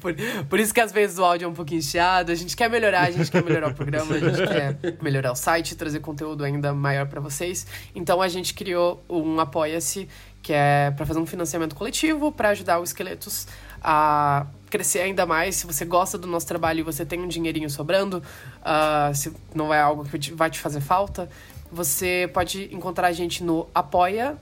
Por, 0.00 0.14
por 0.48 0.58
isso 0.58 0.72
que 0.72 0.80
às 0.80 0.90
vezes 0.90 1.18
o 1.18 1.24
áudio 1.24 1.44
é 1.44 1.48
um 1.48 1.52
pouquinho 1.52 1.82
chiado. 1.82 2.32
A 2.32 2.34
gente 2.34 2.56
quer 2.56 2.70
melhorar, 2.70 3.02
a 3.02 3.10
gente 3.10 3.30
quer 3.30 3.44
melhorar 3.44 3.68
o 3.68 3.74
programa, 3.74 4.14
a 4.14 4.18
gente 4.18 4.46
quer 4.48 4.78
melhorar 5.02 5.32
o 5.32 5.36
site, 5.36 5.76
trazer 5.76 6.00
conteúdo 6.00 6.42
ainda 6.42 6.72
maior 6.72 7.06
para 7.06 7.20
vocês. 7.20 7.66
Então 7.94 8.22
a 8.22 8.28
gente 8.28 8.54
criou 8.54 9.04
um 9.08 9.38
Apoia-se, 9.38 10.08
que 10.42 10.54
é 10.54 10.90
para 10.96 11.04
fazer 11.04 11.20
um 11.20 11.26
financiamento 11.26 11.74
coletivo, 11.74 12.32
para 12.32 12.48
ajudar 12.50 12.78
o 12.78 12.84
Esqueletos 12.84 13.46
a 13.82 14.46
crescer 14.68 15.00
ainda 15.00 15.26
mais. 15.26 15.56
Se 15.56 15.66
você 15.66 15.84
gosta 15.84 16.16
do 16.16 16.26
nosso 16.26 16.46
trabalho 16.46 16.80
e 16.80 16.82
você 16.82 17.04
tem 17.04 17.20
um 17.20 17.28
dinheirinho 17.28 17.68
sobrando, 17.68 18.22
uh, 18.60 19.14
se 19.14 19.32
não 19.54 19.72
é 19.72 19.80
algo 19.80 20.04
que 20.04 20.32
vai 20.32 20.50
te 20.50 20.58
fazer 20.60 20.80
falta, 20.80 21.28
você 21.70 22.30
pode 22.32 22.74
encontrar 22.74 23.08
a 23.08 23.12
gente 23.12 23.42
no 23.44 23.68
apoia.se, 23.74 24.38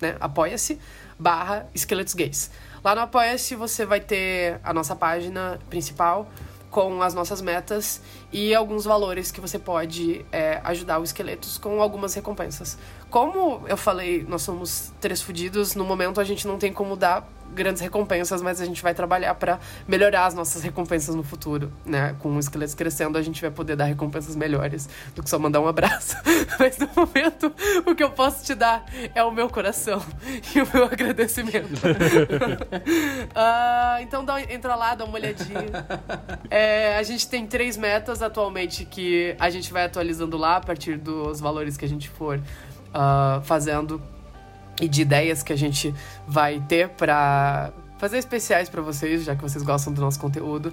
né? 0.00 0.16
Apoia-se, 0.20 0.78
barra 1.18 1.66
esqueletos 1.74 2.14
gays. 2.14 2.50
Lá 2.82 2.94
no 2.94 3.00
Apoia-se 3.00 3.54
você 3.54 3.86
vai 3.86 4.00
ter 4.00 4.60
a 4.62 4.72
nossa 4.72 4.94
página 4.94 5.58
principal 5.70 6.28
com 6.70 7.02
as 7.02 7.14
nossas 7.14 7.40
metas 7.40 8.00
e 8.34 8.52
alguns 8.52 8.84
valores 8.84 9.30
que 9.30 9.40
você 9.40 9.60
pode 9.60 10.26
é, 10.32 10.60
ajudar 10.64 10.98
o 10.98 11.04
Esqueletos 11.04 11.56
com 11.56 11.80
algumas 11.80 12.14
recompensas. 12.14 12.76
Como 13.08 13.62
eu 13.68 13.76
falei, 13.76 14.26
nós 14.28 14.42
somos 14.42 14.92
três 15.00 15.22
fudidos, 15.22 15.76
no 15.76 15.84
momento 15.84 16.20
a 16.20 16.24
gente 16.24 16.44
não 16.44 16.58
tem 16.58 16.72
como 16.72 16.96
dar 16.96 17.30
grandes 17.54 17.80
recompensas, 17.80 18.42
mas 18.42 18.60
a 18.60 18.64
gente 18.64 18.82
vai 18.82 18.94
trabalhar 18.94 19.34
para 19.34 19.58
melhorar 19.86 20.26
as 20.26 20.34
nossas 20.34 20.62
recompensas 20.62 21.14
no 21.14 21.22
futuro, 21.22 21.72
né? 21.84 22.14
Com 22.20 22.36
o 22.36 22.38
Esqueletos 22.38 22.74
crescendo, 22.74 23.16
a 23.16 23.22
gente 23.22 23.40
vai 23.40 23.50
poder 23.50 23.76
dar 23.76 23.84
recompensas 23.84 24.36
melhores 24.36 24.88
do 25.14 25.22
que 25.22 25.30
só 25.30 25.38
mandar 25.38 25.60
um 25.60 25.66
abraço. 25.66 26.16
mas 26.58 26.78
no 26.78 26.88
momento, 26.94 27.52
o 27.86 27.94
que 27.94 28.02
eu 28.02 28.10
posso 28.10 28.44
te 28.44 28.54
dar 28.54 28.84
é 29.14 29.22
o 29.22 29.30
meu 29.30 29.48
coração 29.48 30.02
e 30.54 30.60
o 30.60 30.68
meu 30.72 30.84
agradecimento. 30.84 31.80
uh, 33.34 34.00
então 34.02 34.24
dá, 34.24 34.40
entra 34.42 34.74
lá, 34.74 34.94
dá 34.94 35.04
uma 35.04 35.14
olhadinha. 35.14 35.86
É, 36.50 36.96
a 36.96 37.02
gente 37.02 37.28
tem 37.28 37.46
três 37.46 37.76
metas 37.76 38.22
atualmente 38.22 38.84
que 38.84 39.36
a 39.38 39.50
gente 39.50 39.72
vai 39.72 39.84
atualizando 39.84 40.36
lá 40.36 40.56
a 40.56 40.60
partir 40.60 40.96
dos 40.96 41.40
valores 41.40 41.76
que 41.76 41.84
a 41.84 41.88
gente 41.88 42.08
for 42.08 42.38
uh, 42.38 43.42
fazendo 43.42 44.00
e 44.80 44.88
de 44.88 45.02
ideias 45.02 45.42
que 45.42 45.52
a 45.52 45.56
gente 45.56 45.94
vai 46.26 46.60
ter 46.60 46.88
para 46.90 47.72
fazer 47.98 48.18
especiais 48.18 48.68
para 48.68 48.82
vocês, 48.82 49.24
já 49.24 49.34
que 49.34 49.42
vocês 49.42 49.62
gostam 49.62 49.92
do 49.92 50.00
nosso 50.00 50.18
conteúdo. 50.18 50.72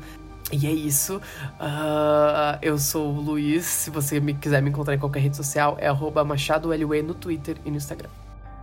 E 0.52 0.68
é 0.68 0.72
isso. 0.72 1.18
Uh, 1.18 2.60
eu 2.62 2.78
sou 2.78 3.14
o 3.14 3.22
Luiz. 3.22 3.66
Se 3.66 3.90
você 3.90 4.20
me, 4.20 4.34
quiser 4.34 4.62
me 4.62 4.70
encontrar 4.70 4.96
em 4.96 5.00
qualquer 5.00 5.22
rede 5.22 5.38
social, 5.38 5.78
é 5.80 5.90
MachadoLE 6.24 7.02
no 7.02 7.14
Twitter 7.14 7.58
e 7.64 7.72
no 7.72 7.78
Instagram. 7.78 8.10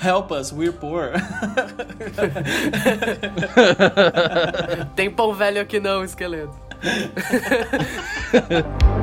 Help 0.00 0.32
us, 0.32 0.50
we're 0.52 0.72
poor. 0.72 1.12
Tem 4.96 5.10
pão 5.10 5.34
velho 5.34 5.60
aqui 5.60 5.78
não, 5.80 6.02
esqueleto. 6.04 6.54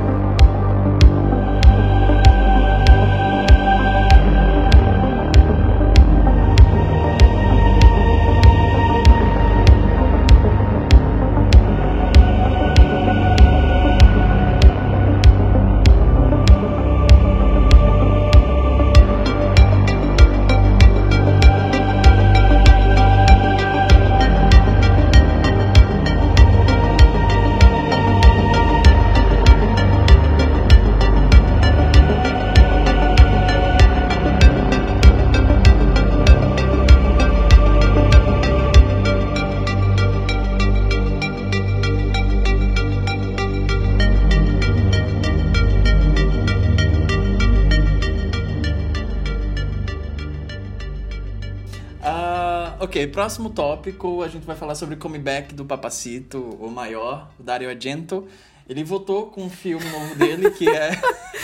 próximo 53.17 53.49
tópico 53.49 54.21
a 54.21 54.27
gente 54.27 54.45
vai 54.45 54.55
falar 54.55 54.75
sobre 54.75 54.93
o 54.93 54.97
comeback 54.99 55.51
do 55.55 55.65
Papacito, 55.65 56.37
o 56.37 56.69
maior, 56.69 57.31
o 57.39 57.41
Dario 57.41 57.67
Argento. 57.67 58.27
Ele 58.69 58.83
voltou 58.83 59.31
com 59.31 59.41
um 59.43 59.49
filme 59.49 59.83
novo 59.89 60.13
dele 60.13 60.51
que 60.51 60.69
é. 60.69 60.91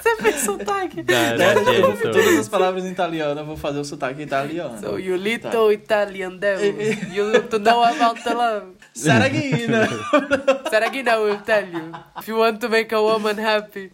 Você 0.00 0.16
fez 0.22 0.36
sotaque. 0.36 1.02
Dario 1.02 1.98
Todas 2.00 2.38
as 2.38 2.48
palavras 2.48 2.86
em 2.86 2.92
italiano 2.92 3.42
eu 3.42 3.44
vou 3.44 3.58
fazer 3.58 3.78
o 3.78 3.84
sotaque 3.84 4.22
italiano. 4.22 4.80
So 4.80 4.98
you 4.98 5.16
little 5.16 5.50
tá. 5.50 5.70
Italian 5.74 6.38
devil. 6.38 6.72
You 7.12 7.42
to 7.42 7.58
know 7.58 7.84
about 7.84 8.22
the 8.22 8.32
love. 8.32 8.72
Saragina. 8.94 9.86
Saragina 10.70 11.18
will 11.18 11.42
tell 11.42 11.68
you. 11.68 11.92
If 12.18 12.26
you 12.26 12.38
want 12.38 12.58
to 12.58 12.70
make 12.70 12.94
a 12.94 13.02
woman 13.02 13.38
happy. 13.38 13.92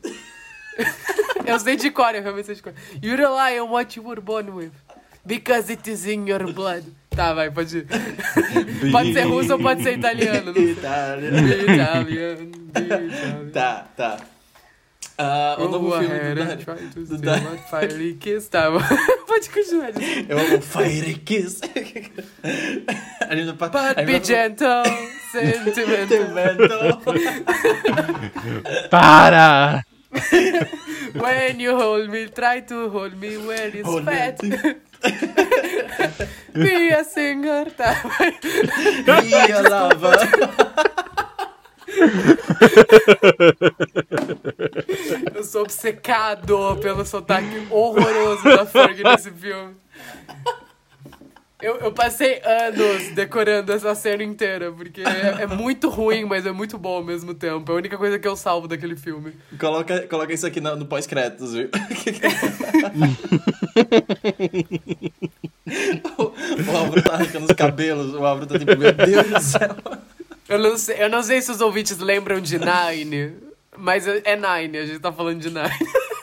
eu 1.45 1.59
sei 1.59 1.75
de 1.75 1.91
cor, 1.91 2.15
eu 2.15 2.23
realmente 2.23 2.47
sei 2.47 2.55
de 2.55 2.63
cor. 2.63 2.75
You 3.03 3.17
rely 3.17 3.59
on 3.59 3.71
what 3.71 3.99
you 3.99 4.07
were 4.07 4.21
born 4.21 4.51
with. 4.51 4.86
Because 5.27 5.73
it 5.73 5.87
is 5.89 6.07
in 6.07 6.27
your 6.27 6.53
blood. 6.53 6.85
Tá, 7.11 7.33
vai, 7.35 7.51
pode 7.51 7.79
ir. 7.79 7.87
pode 8.93 9.13
ser 9.13 9.23
russo 9.23 9.55
ou 9.55 9.59
pode 9.59 9.83
ser 9.83 9.99
italiano. 9.99 10.57
Italiano. 10.57 11.73
Italiano. 11.73 13.51
Tá, 13.53 13.87
tá. 13.97 14.19
Uh, 15.19 15.65
o 15.65 15.69
novo 15.69 15.99
filme 15.99 16.35
do, 16.35 17.07
do, 17.07 17.17
do 17.17 17.59
Fire 17.71 18.15
Kiss, 18.21 18.51
tá, 18.51 18.69
pode 19.27 19.49
continuar. 19.49 19.93
Eu 20.29 20.39
amo 20.39 20.61
Fire 20.61 21.15
Kiss. 21.25 21.63
a 23.27 23.35
gente 23.35 23.53
But 23.55 24.05
be 24.05 24.21
gentle, 24.21 24.85
sentimental. 25.33 27.01
Para! 28.91 29.83
When 31.15 31.61
you 31.61 31.77
hold 31.77 32.11
me, 32.11 32.27
try 32.29 32.61
to 32.61 32.91
hold 32.91 33.19
me 33.19 33.39
when 33.39 33.73
it's 33.75 33.89
hold 33.89 34.05
fat. 34.05 34.39
Be 36.53 36.93
a 36.93 37.05
singer, 37.05 37.71
tá? 37.73 37.95
Be 39.05 39.53
a 39.53 39.61
lover. 39.61 40.19
Eu 45.35 45.45
sou 45.45 45.63
obcecado 45.63 46.77
pelo 46.81 47.05
sotaque 47.05 47.67
horroroso 47.71 48.43
da 48.45 48.67
Ferg 48.67 49.03
nesse 49.03 49.31
filme. 49.31 49.75
Eu, 51.61 51.77
eu 51.77 51.91
passei 51.91 52.41
anos 52.45 53.15
decorando 53.15 53.73
essa 53.73 53.95
cena 53.95 54.23
inteira, 54.23 54.71
porque 54.71 55.01
é, 55.01 55.45
é, 55.45 55.47
muito 55.47 55.89
ruim, 55.89 56.25
mas 56.25 56.45
é 56.45 56.53
muito 56.53 56.77
bom 56.77 56.97
ao 56.97 57.05
mesmo 57.05 57.33
tempo. 57.33 57.73
É 57.73 57.75
a 57.75 57.79
única 57.79 57.97
coisa 57.97 58.19
que 58.19 58.29
eu 58.29 58.37
salvo 58.37 58.69
daquele 58.69 58.95
filme. 58.95 59.33
Coloca, 59.59 60.07
coloca 60.07 60.35
isso 60.35 60.47
aqui 60.47 60.61
no, 60.61 60.77
no 60.77 60.85
pós-créditos, 60.85 61.55
viu? 61.55 61.71
o, 66.19 66.25
o 66.25 66.77
Álvaro 66.77 67.03
tá 67.03 67.15
arrancando 67.15 67.47
os 67.47 67.53
cabelos, 67.53 68.13
o 68.13 68.27
Álvaro 68.27 68.47
tá 68.47 68.59
tipo, 68.59 68.77
meu 68.77 68.93
Deus 68.93 69.27
do 69.27 69.41
céu. 69.41 69.75
Eu 70.49 70.59
não 70.59 70.77
sei, 70.77 71.03
eu 71.03 71.09
não 71.09 71.23
sei 71.23 71.41
se 71.41 71.51
os 71.51 71.63
ouvintes 71.63 71.97
lembram 71.99 72.39
de 72.39 72.59
Nine, 72.59 73.33
mas 73.79 74.07
é 74.07 74.37
Nine, 74.37 74.77
a 74.77 74.85
gente 74.85 75.01
tá 75.01 75.11
falando 75.11 75.41
de 75.41 75.49
Nine. 75.49 75.71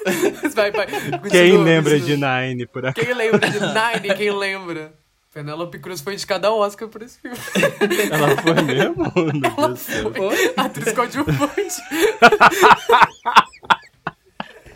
vai, 0.53 0.71
vai, 0.71 0.85
quem 1.31 1.57
lembra 1.57 1.99
de 1.99 2.15
Nine, 2.15 2.67
por 2.67 2.85
acaso? 2.85 3.03
Quem 3.03 3.15
lembra 3.15 3.49
de 3.49 3.59
Nine, 3.59 4.13
quem 4.15 4.31
lembra? 4.31 4.93
Penélope 5.33 5.79
Cruz 5.79 5.99
foi 5.99 6.13
indicada 6.13 6.47
ao 6.47 6.59
Oscar 6.59 6.87
por 6.87 7.01
esse 7.01 7.19
filme. 7.19 7.35
Ela 8.11 8.37
foi 8.39 8.61
mesmo? 8.61 9.11
Ela 9.57 9.75
foi. 9.75 10.53
Atriz 10.55 10.93
coadjuvante. 10.93 11.81